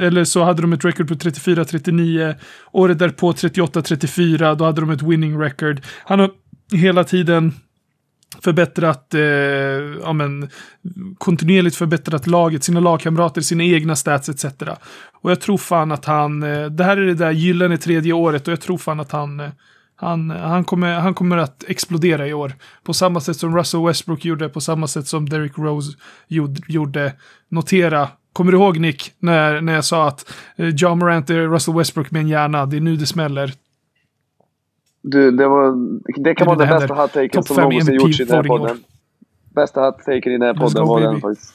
eller 0.00 0.24
så 0.24 0.42
hade 0.42 0.62
de 0.62 0.72
ett 0.72 0.84
record 0.84 1.08
på 1.08 1.14
34-39. 1.14 2.34
Året 2.72 2.98
därpå 2.98 3.32
38-34, 3.32 4.54
då 4.54 4.64
hade 4.64 4.80
de 4.80 4.90
ett 4.90 5.02
winning 5.02 5.40
record. 5.40 5.80
Han 6.04 6.20
har 6.20 6.30
hela 6.72 7.04
tiden 7.04 7.54
förbättrat, 8.40 9.14
eh, 9.14 9.20
ja 10.02 10.12
men, 10.12 10.48
kontinuerligt 11.18 11.76
förbättrat 11.76 12.26
laget, 12.26 12.64
sina 12.64 12.80
lagkamrater, 12.80 13.40
sina 13.40 13.64
egna 13.64 13.96
stats 13.96 14.28
etc. 14.28 14.44
Och 15.22 15.30
jag 15.30 15.40
tror 15.40 15.58
fan 15.58 15.92
att 15.92 16.04
han, 16.04 16.42
eh, 16.42 16.66
det 16.66 16.84
här 16.84 16.96
är 16.96 17.06
det 17.06 17.14
där 17.14 17.30
gyllene 17.30 17.76
tredje 17.76 18.12
året 18.12 18.48
och 18.48 18.52
jag 18.52 18.60
tror 18.60 18.78
fan 18.78 19.00
att 19.00 19.12
han, 19.12 19.40
eh, 19.40 19.50
han, 19.96 20.30
han, 20.30 20.64
kommer, 20.64 20.94
han 20.94 21.14
kommer 21.14 21.36
att 21.36 21.64
explodera 21.68 22.26
i 22.28 22.34
år. 22.34 22.52
På 22.84 22.94
samma 22.94 23.20
sätt 23.20 23.36
som 23.36 23.56
Russell 23.56 23.86
Westbrook 23.86 24.24
gjorde, 24.24 24.48
på 24.48 24.60
samma 24.60 24.86
sätt 24.86 25.06
som 25.06 25.28
Derrick 25.28 25.58
Rose 25.58 25.92
gjorde- 26.68 27.12
Notera, 27.48 28.08
kommer 28.32 28.52
du 28.52 28.58
ihåg 28.58 28.78
Nick, 28.78 29.12
när, 29.18 29.60
när 29.60 29.72
jag 29.74 29.84
sa 29.84 30.08
att 30.08 30.32
eh, 30.56 30.68
John 30.68 30.98
Morant 30.98 31.30
är 31.30 31.48
Russell 31.48 31.74
Westbrook 31.74 32.10
med 32.10 32.20
en 32.20 32.28
hjärna, 32.28 32.66
det 32.66 32.76
är 32.76 32.80
nu 32.80 32.96
det 32.96 33.06
smäller. 33.06 33.52
Du, 35.08 35.30
det, 35.30 35.48
var, 35.48 35.74
det 36.22 36.34
kan 36.34 36.44
Det 36.46 36.54
vara 36.54 36.58
det 36.58 36.64
den 36.72 36.78
bästa 36.80 36.94
hot-taken 36.94 37.42
som 37.42 37.56
någonsin 37.56 37.94
gjorts 37.94 38.20
i 38.20 38.24
den 38.24 38.36
här 38.36 38.42
podden. 38.42 38.78
Bästa 39.54 39.80
hot-taken 39.80 40.28
i 40.32 40.38
den 40.38 40.42
här 40.42 40.54
podden 40.54 40.86
var 40.86 41.00
den 41.00 41.20
faktiskt. 41.20 41.54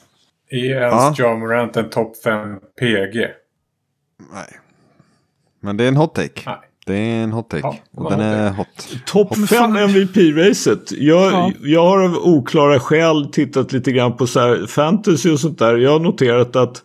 Är 0.49 0.57
ens 0.57 0.93
Ja. 0.93 1.13
John 1.17 1.39
Morant 1.39 1.77
en 1.77 1.89
topp 1.89 2.17
5 2.23 2.55
PG? 2.79 3.15
Nej. 4.33 4.59
Men 5.59 5.77
det 5.77 5.83
är 5.83 5.87
en 5.87 5.97
hot 5.97 6.15
take. 6.15 6.41
Nej. 6.45 6.55
Det 6.85 6.93
är 6.95 7.23
en 7.23 7.31
hot 7.31 7.49
take. 7.49 7.61
Ja, 7.67 7.75
och 8.03 8.11
den 8.11 8.19
en 8.19 8.25
är 8.39 8.49
hot 8.49 8.57
hot. 8.67 9.05
Topp 9.05 9.49
5 9.49 9.75
MVP-racet. 9.77 10.91
Jag, 10.91 11.31
Ja. 11.33 11.51
jag 11.61 11.85
har 11.85 12.03
av 12.03 12.15
oklara 12.17 12.79
skäl 12.79 13.25
tittat 13.31 13.71
lite 13.71 13.91
grann 13.91 14.17
på 14.17 14.27
så 14.27 14.39
här 14.39 14.65
fantasy 14.67 15.31
och 15.31 15.39
sånt 15.39 15.59
där. 15.59 15.77
Jag 15.77 15.91
har 15.91 15.99
noterat 15.99 16.55
att 16.55 16.83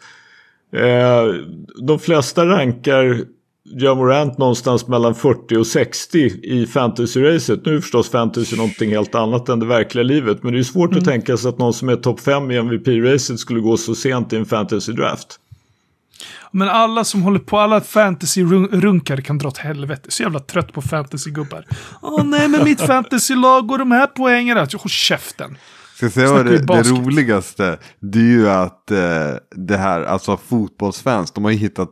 eh, 0.72 1.24
de 1.86 1.98
flesta 1.98 2.46
rankar 2.46 3.20
John 3.74 3.98
Morant 3.98 4.38
någonstans 4.38 4.88
mellan 4.88 5.14
40 5.14 5.56
och 5.56 5.66
60 5.66 6.18
i 6.42 6.66
fantasy-racet. 6.66 7.60
Nu 7.64 7.76
är 7.76 7.80
förstås 7.80 8.10
fantasy 8.10 8.56
någonting 8.56 8.90
helt 8.90 9.14
annat 9.14 9.48
än 9.48 9.58
det 9.60 9.66
verkliga 9.66 10.02
livet. 10.04 10.42
Men 10.42 10.52
det 10.52 10.58
är 10.58 10.62
svårt 10.62 10.90
Mm. 10.90 10.98
att 10.98 11.04
tänka 11.08 11.36
sig 11.36 11.48
att 11.48 11.58
någon 11.58 11.72
som 11.74 11.88
är 11.88 11.96
topp 11.96 12.20
5 12.20 12.50
i 12.50 12.56
MVP-racet 12.56 13.38
skulle 13.38 13.60
gå 13.60 13.76
så 13.76 13.94
sent 13.94 14.32
i 14.32 14.36
en 14.36 14.44
fantasy-draft. 14.46 15.26
Men 16.52 16.68
alla 16.68 17.04
som 17.04 17.22
håller 17.22 17.38
på, 17.38 17.58
alla 17.58 17.80
fantasy-runkare 17.80 19.22
kan 19.22 19.38
dra 19.38 19.48
åt 19.48 19.58
helvete. 19.58 20.10
Så 20.10 20.22
jävla 20.22 20.38
trött 20.40 20.72
på 20.72 20.82
fantasy-gubbar. 20.82 21.64
Åh 22.02 22.24
nej, 22.24 22.48
men 22.48 22.64
mitt 22.64 22.80
fantasy-lag 22.86 23.70
och 23.70 23.78
de 23.78 23.90
här 23.92 24.06
poängen. 24.06 24.56
Håll 24.58 24.68
käften. 24.90 25.58
Ska 25.96 26.06
jag 26.06 26.12
säga 26.12 26.32
vad 26.32 26.46
det, 26.46 26.58
det 26.58 26.82
roligaste? 26.82 27.78
Det 28.00 28.18
är 28.18 28.22
ju 28.22 28.48
att 28.50 28.90
eh, 28.90 28.98
det 29.56 29.76
här, 29.76 30.02
alltså 30.02 30.36
fotbollsfans, 30.48 31.32
de 31.32 31.44
har 31.44 31.50
ju 31.50 31.56
hittat 31.58 31.88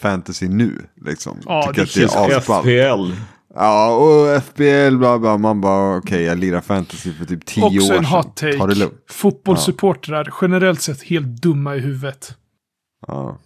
fantasy 0.00 0.48
nu. 0.48 0.86
Liksom. 1.06 1.38
Ja, 1.44 1.62
Tycker 1.62 2.00
det 2.00 2.16
att 2.16 2.64
det 2.64 2.80
är. 2.80 2.94
FPL. 2.96 3.12
Ja, 3.54 3.96
och 3.96 4.42
FBL, 4.42 4.96
bla 4.96 5.18
bla. 5.18 5.38
Man 5.38 5.60
bara, 5.60 5.96
okej, 5.96 6.22
jag 6.22 6.38
lirar 6.38 6.60
fantasy 6.60 7.12
för 7.12 7.24
typ 7.24 7.46
tio 7.46 7.62
år 7.64 7.66
Också 7.66 7.80
sedan. 7.86 7.96
en 7.98 8.04
hot 8.04 8.36
take. 8.36 8.58
Ta 8.58 8.66
det 8.66 8.74
lugnt. 8.74 8.94
Fotbollssupportrar, 9.10 10.34
generellt 10.40 10.82
sett 10.82 11.02
helt 11.02 11.26
dumma 11.26 11.76
i 11.76 11.78
huvudet. 11.80 12.34
Ja. 13.06 13.38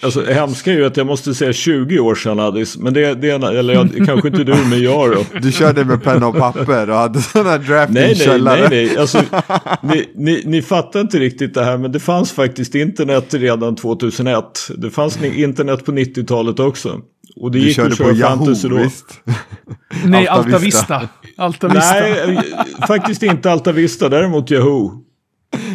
Alltså 0.00 0.24
hemska 0.24 0.72
är 0.72 0.76
ju 0.76 0.86
att 0.86 0.96
jag 0.96 1.06
måste 1.06 1.34
säga 1.34 1.52
20 1.52 1.98
år 1.98 2.14
sedan 2.14 2.40
Addis. 2.40 2.76
Men 2.76 2.94
det, 2.94 3.14
det 3.14 3.30
eller 3.30 3.74
jag, 3.74 4.06
kanske 4.06 4.28
inte 4.28 4.44
du 4.44 4.54
men 4.70 4.82
jag 4.82 5.10
då. 5.12 5.24
Du 5.42 5.52
körde 5.52 5.84
med 5.84 6.02
penna 6.02 6.26
och 6.26 6.36
papper 6.36 6.90
och 6.90 6.96
hade 6.96 7.22
sådana 7.22 7.58
draft 7.58 7.90
i 7.90 7.94
Nej, 7.94 8.16
nej, 8.26 8.40
nej, 8.40 8.66
nej. 8.70 8.98
Alltså, 8.98 9.22
ni, 9.82 10.08
ni, 10.14 10.42
ni 10.46 10.62
fattar 10.62 11.00
inte 11.00 11.18
riktigt 11.18 11.54
det 11.54 11.64
här, 11.64 11.78
men 11.78 11.92
det 11.92 12.00
fanns 12.00 12.32
faktiskt 12.32 12.74
internet 12.74 13.34
redan 13.34 13.76
2001. 13.76 14.44
Det 14.76 14.90
fanns 14.90 15.22
internet 15.22 15.84
på 15.84 15.92
90-talet 15.92 16.60
också. 16.60 17.00
Och 17.36 17.50
det 17.50 17.58
Du 17.58 17.64
gick 17.66 17.76
körde 17.76 17.92
att 17.92 17.98
på 17.98 18.04
köra 18.04 18.14
Yahoo, 18.14 18.36
fantasy 18.36 18.68
då. 18.68 18.76
visst? 18.76 19.20
Nej, 20.04 20.28
Alta 20.28 20.44
Alta 20.46 20.58
Vista. 20.58 21.00
Vista. 21.00 21.08
Alta 21.36 21.68
Vista. 21.68 22.00
Nej, 22.00 22.38
faktiskt 22.86 23.22
inte 23.22 23.52
Alta 23.52 23.72
Vista, 23.72 24.08
däremot 24.08 24.50
Yahoo. 24.50 25.05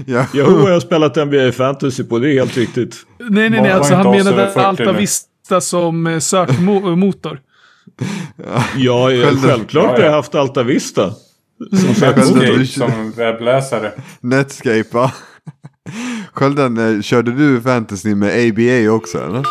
Ja. 0.06 0.26
Har 0.46 0.70
jag 0.70 0.82
spelat 0.82 1.16
NBA 1.16 1.52
Fantasy 1.52 2.04
på, 2.04 2.20
det 2.20 2.30
är 2.30 2.34
helt 2.34 2.58
riktigt. 2.58 2.96
nej, 3.30 3.50
nej, 3.50 3.62
nej. 3.62 3.72
Alltså 3.72 3.94
han 3.96 4.12
menade 4.12 4.48
40 4.48 4.60
Alta? 4.60 4.92
Vista 4.92 5.62
som 5.62 6.08
eh, 6.08 6.20
sökmotor. 6.20 7.40
Ja, 8.78 9.12
jag, 9.12 9.24
Själv 9.26 9.42
då? 9.42 9.48
självklart 9.48 9.86
har 9.86 9.94
Ja, 9.94 10.00
ja. 10.00 10.06
jag 10.06 10.12
haft 10.14 10.36
Alta 10.36 10.64
Vista. 10.64 11.14
Escape 11.74 12.22
du, 12.58 12.66
som 12.68 13.12
webbläsare. 13.18 13.92
Netscape, 14.22 14.86
va? 14.92 15.12
Skölden, 16.34 16.96
eh, 16.98 17.02
körde 17.02 17.32
du 17.32 17.62
fantasy 17.62 18.16
med 18.16 18.30
ABA 18.50 18.92
också 18.96 19.18
eller? 19.18 19.44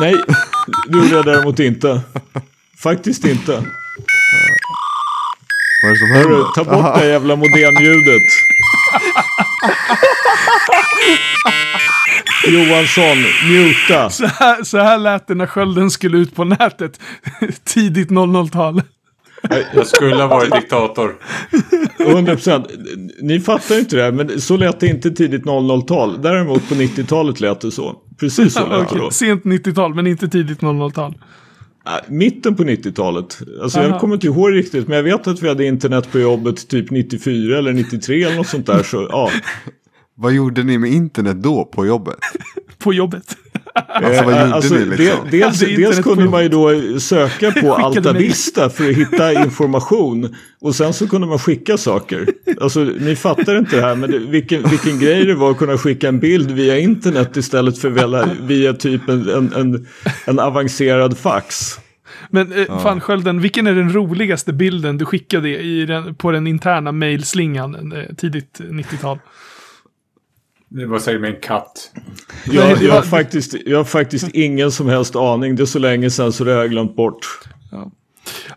Nej, 0.00 0.14
det 0.88 0.96
gjorde 0.98 1.14
jag 1.14 1.24
däremot 1.24 1.58
inte. 1.60 2.00
Faktiskt 2.82 3.24
inte. 3.24 3.52
Vad 5.82 5.90
är 5.90 5.94
det 5.94 5.98
som 5.98 6.08
händer? 6.08 6.44
ta 6.54 6.64
bort 6.64 7.00
det 7.00 7.06
jävla 7.06 7.36
modemljudet. 7.36 8.22
Johansson, 12.48 13.16
muta. 13.48 14.10
Så 14.10 14.26
här, 14.26 14.64
så 14.64 14.78
här 14.78 14.98
lät 14.98 15.26
det 15.26 15.34
när 15.34 15.46
skölden 15.46 15.90
skulle 15.90 16.18
ut 16.18 16.34
på 16.34 16.44
nätet. 16.44 17.00
Tidigt 17.64 18.10
00-tal. 18.10 18.82
Jag 19.74 19.86
skulle 19.86 20.14
ha 20.16 20.26
varit 20.26 20.54
diktator. 20.54 21.14
100%. 21.98 22.66
Ni 23.22 23.40
fattar 23.40 23.78
inte 23.78 23.96
det 23.96 24.02
här, 24.02 24.12
men 24.12 24.40
så 24.40 24.56
lät 24.56 24.80
det 24.80 24.86
inte 24.86 25.10
tidigt 25.10 25.44
00-tal. 25.44 26.22
Däremot 26.22 26.68
på 26.68 26.74
90-talet 26.74 27.40
lät 27.40 27.60
det 27.60 27.70
så. 27.70 27.96
Precis 28.20 28.54
så 28.54 28.66
lät 28.66 28.88
det 28.88 28.98
då. 28.98 29.10
Sent 29.10 29.44
90-tal, 29.44 29.94
men 29.94 30.06
inte 30.06 30.28
tidigt 30.28 30.60
00-tal. 30.60 31.14
Nej, 31.84 32.00
Mitten 32.08 32.56
på 32.56 32.62
90-talet. 32.62 33.38
Alltså 33.62 33.78
Aha. 33.78 33.88
jag 33.88 34.00
kommer 34.00 34.14
inte 34.14 34.26
ihåg 34.26 34.54
riktigt, 34.54 34.88
men 34.88 34.96
jag 34.96 35.02
vet 35.04 35.26
att 35.26 35.42
vi 35.42 35.48
hade 35.48 35.64
internet 35.64 36.12
på 36.12 36.18
jobbet 36.18 36.68
typ 36.68 36.90
94 36.90 37.58
eller 37.58 37.72
93 37.72 38.22
eller 38.22 38.36
något 38.36 38.46
sånt 38.46 38.66
där. 38.66 38.82
Så 38.82 39.06
ja. 39.10 39.30
Vad 40.14 40.32
gjorde 40.32 40.62
ni 40.62 40.78
med 40.78 40.90
internet 40.90 41.42
då 41.42 41.64
på 41.64 41.86
jobbet? 41.86 42.18
På 42.78 42.92
jobbet. 42.92 43.36
Alltså 43.88 44.24
vad 44.24 44.40
gjorde 44.40 44.54
alltså, 44.54 44.74
ni 44.74 44.84
liksom? 44.84 45.04
det- 45.24 45.30
dels, 45.38 45.62
internet 45.62 45.76
dels 45.94 45.98
kunde 46.04 46.24
man 46.24 46.42
ju 46.42 46.48
då 46.48 46.70
söka 47.00 47.50
på 47.50 47.60
Skickade 47.60 47.74
Alta 47.84 48.12
mejl. 48.12 48.26
Vista 48.26 48.70
för 48.70 48.90
att 48.90 48.96
hitta 48.96 49.32
information. 49.44 50.34
Och 50.60 50.74
sen 50.74 50.92
så 50.92 51.08
kunde 51.08 51.26
man 51.26 51.38
skicka 51.38 51.76
saker. 51.78 52.26
Alltså 52.60 52.80
ni 52.80 53.16
fattar 53.16 53.58
inte 53.58 53.76
det 53.76 53.82
här, 53.82 53.94
men 53.94 54.10
det, 54.10 54.18
vilken, 54.18 54.62
vilken 54.62 54.98
grej 54.98 55.24
det 55.24 55.34
var 55.34 55.50
att 55.50 55.58
kunna 55.58 55.78
skicka 55.78 56.08
en 56.08 56.18
bild 56.20 56.50
via 56.50 56.78
internet 56.78 57.36
istället 57.36 57.78
för 57.78 57.88
via, 57.90 58.28
via 58.40 58.72
typ 58.72 59.08
en, 59.08 59.28
en, 59.28 59.52
en, 59.52 59.86
en 60.24 60.38
avancerad 60.38 61.18
fax. 61.18 61.78
Men 62.30 62.52
eh, 62.52 62.82
fan 62.82 63.00
skölden, 63.00 63.40
vilken 63.40 63.66
är 63.66 63.74
den 63.74 63.92
roligaste 63.92 64.52
bilden 64.52 64.98
du 64.98 65.04
skickade 65.04 65.48
i 65.62 65.86
den, 65.86 66.14
på 66.14 66.30
den 66.30 66.46
interna 66.46 66.92
mailslingan 66.92 67.92
eh, 67.92 68.14
tidigt 68.16 68.60
90-tal? 68.60 69.18
Det 70.70 70.86
var 70.86 70.98
säkert 70.98 71.20
med 71.20 71.34
en 71.34 71.40
katt. 71.40 71.90
Jag, 72.44 72.82
jag, 72.82 72.92
har 72.94 73.02
faktiskt, 73.02 73.54
jag 73.66 73.76
har 73.78 73.84
faktiskt 73.84 74.28
ingen 74.34 74.72
som 74.72 74.88
helst 74.88 75.16
aning. 75.16 75.56
Det 75.56 75.62
är 75.62 75.66
så 75.66 75.78
länge 75.78 76.10
sedan 76.10 76.32
så 76.32 76.44
det 76.44 76.52
har 76.52 76.60
jag 76.60 76.70
glömt 76.70 76.96
bort. 76.96 77.26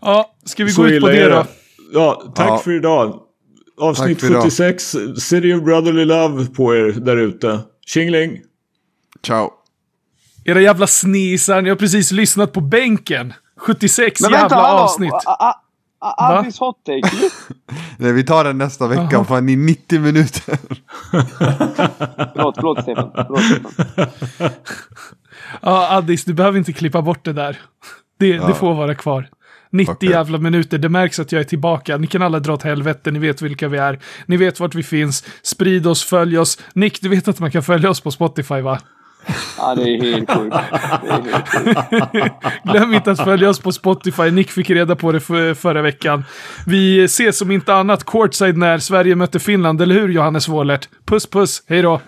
Ja, 0.02 0.36
ska 0.46 0.64
vi 0.64 0.72
Så 0.72 0.82
gå 0.82 0.88
ut 0.88 1.02
på 1.02 1.08
det 1.10 1.30
då? 1.30 1.46
Ja, 1.94 2.34
tack 2.36 2.50
Ja. 2.50 2.58
för 2.58 2.72
idag. 2.72 3.20
Avsnitt 3.82 4.20
för 4.20 4.28
idag. 4.30 4.44
76, 4.44 4.96
City 5.18 5.54
of 5.54 5.64
Brotherly 5.64 6.06
Love 6.06 6.46
på 6.46 6.76
er 6.76 6.92
där 6.92 7.18
ute. 7.18 7.60
Tjingling! 7.86 8.40
Ciao. 9.26 9.52
Era 10.46 10.62
jävla 10.62 10.88
snisar, 10.88 11.62
ni 11.62 11.70
har 11.70 11.76
precis 11.76 12.12
lyssnat 12.12 12.54
på 12.54 12.62
bänken. 12.62 13.34
76 13.58 14.22
Men 14.22 14.32
jävla 14.32 14.42
vänta, 14.44 14.72
avsnitt. 14.74 15.14
A- 15.14 15.20
a- 15.40 15.56
a- 16.04 16.16
Addis 16.18 16.60
hot 16.60 16.76
take. 16.86 17.16
Nej, 17.98 18.14
vi 18.14 18.24
tar 18.24 18.44
den 18.44 18.58
nästa 18.58 18.88
vecka, 18.88 19.24
fan 19.24 19.50
i 19.50 19.56
90 19.56 20.00
minuter. 20.00 20.58
Förlåt, 22.34 22.56
förlåt 22.56 22.82
Stefan. 22.82 23.12
Förlåt, 23.16 23.42
Stefan. 23.44 24.50
Ja, 25.62 25.88
Addis, 25.98 26.26
du 26.26 26.34
behöver 26.34 26.58
inte 26.58 26.74
klippa 26.74 27.02
bort 27.02 27.26
det 27.26 27.34
där. 27.34 27.58
Det, 28.20 28.38
det 28.38 28.54
får 28.54 28.74
vara 28.74 28.96
kvar. 28.96 29.28
90 29.72 29.94
Okej. 29.94 30.10
jävla 30.10 30.38
minuter, 30.38 30.78
det 30.78 30.90
märks 30.90 31.20
att 31.20 31.32
jag 31.32 31.40
är 31.40 31.44
tillbaka. 31.44 31.98
Ni 31.98 32.08
kan 32.08 32.22
alla 32.22 32.40
dra 32.40 32.54
åt 32.54 32.64
helvete, 32.64 33.12
ni 33.12 33.20
vet 33.20 33.42
vilka 33.42 33.68
vi 33.68 33.78
är. 33.78 34.00
Ni 34.26 34.38
vet 34.38 34.60
vart 34.60 34.76
vi 34.76 34.84
finns. 34.84 35.24
Sprid 35.44 35.88
oss, 35.88 36.04
följ 36.04 36.38
oss. 36.38 36.60
Nick, 36.74 37.02
du 37.02 37.10
vet 37.10 37.28
att 37.28 37.40
man 37.40 37.52
kan 37.52 37.64
följa 37.64 37.90
oss 37.90 38.02
på 38.02 38.12
Spotify 38.12 38.62
va? 38.62 38.80
Ja, 39.58 39.76
det 39.76 39.82
är 39.82 40.02
helt 40.02 40.32
sjukt. 40.32 40.56
Glöm 42.64 42.94
inte 42.94 43.12
att 43.12 43.24
följa 43.24 43.50
oss 43.50 43.60
på 43.60 43.72
Spotify. 43.72 44.32
Nick 44.32 44.52
fick 44.52 44.70
reda 44.70 44.96
på 44.96 45.12
det 45.12 45.20
för, 45.20 45.54
förra 45.54 45.82
veckan. 45.82 46.24
Vi 46.66 47.04
ses 47.04 47.38
som 47.38 47.52
inte 47.52 47.74
annat 47.74 48.04
courtside 48.04 48.58
när 48.58 48.78
Sverige 48.78 49.16
möter 49.16 49.40
Finland, 49.40 49.82
eller 49.82 49.96
hur 49.96 50.10
Johannes 50.10 50.48
Wåhlert? 50.48 50.90
Puss 51.06 51.28
puss, 51.28 51.64
hej 51.68 51.82
då! 51.82 52.02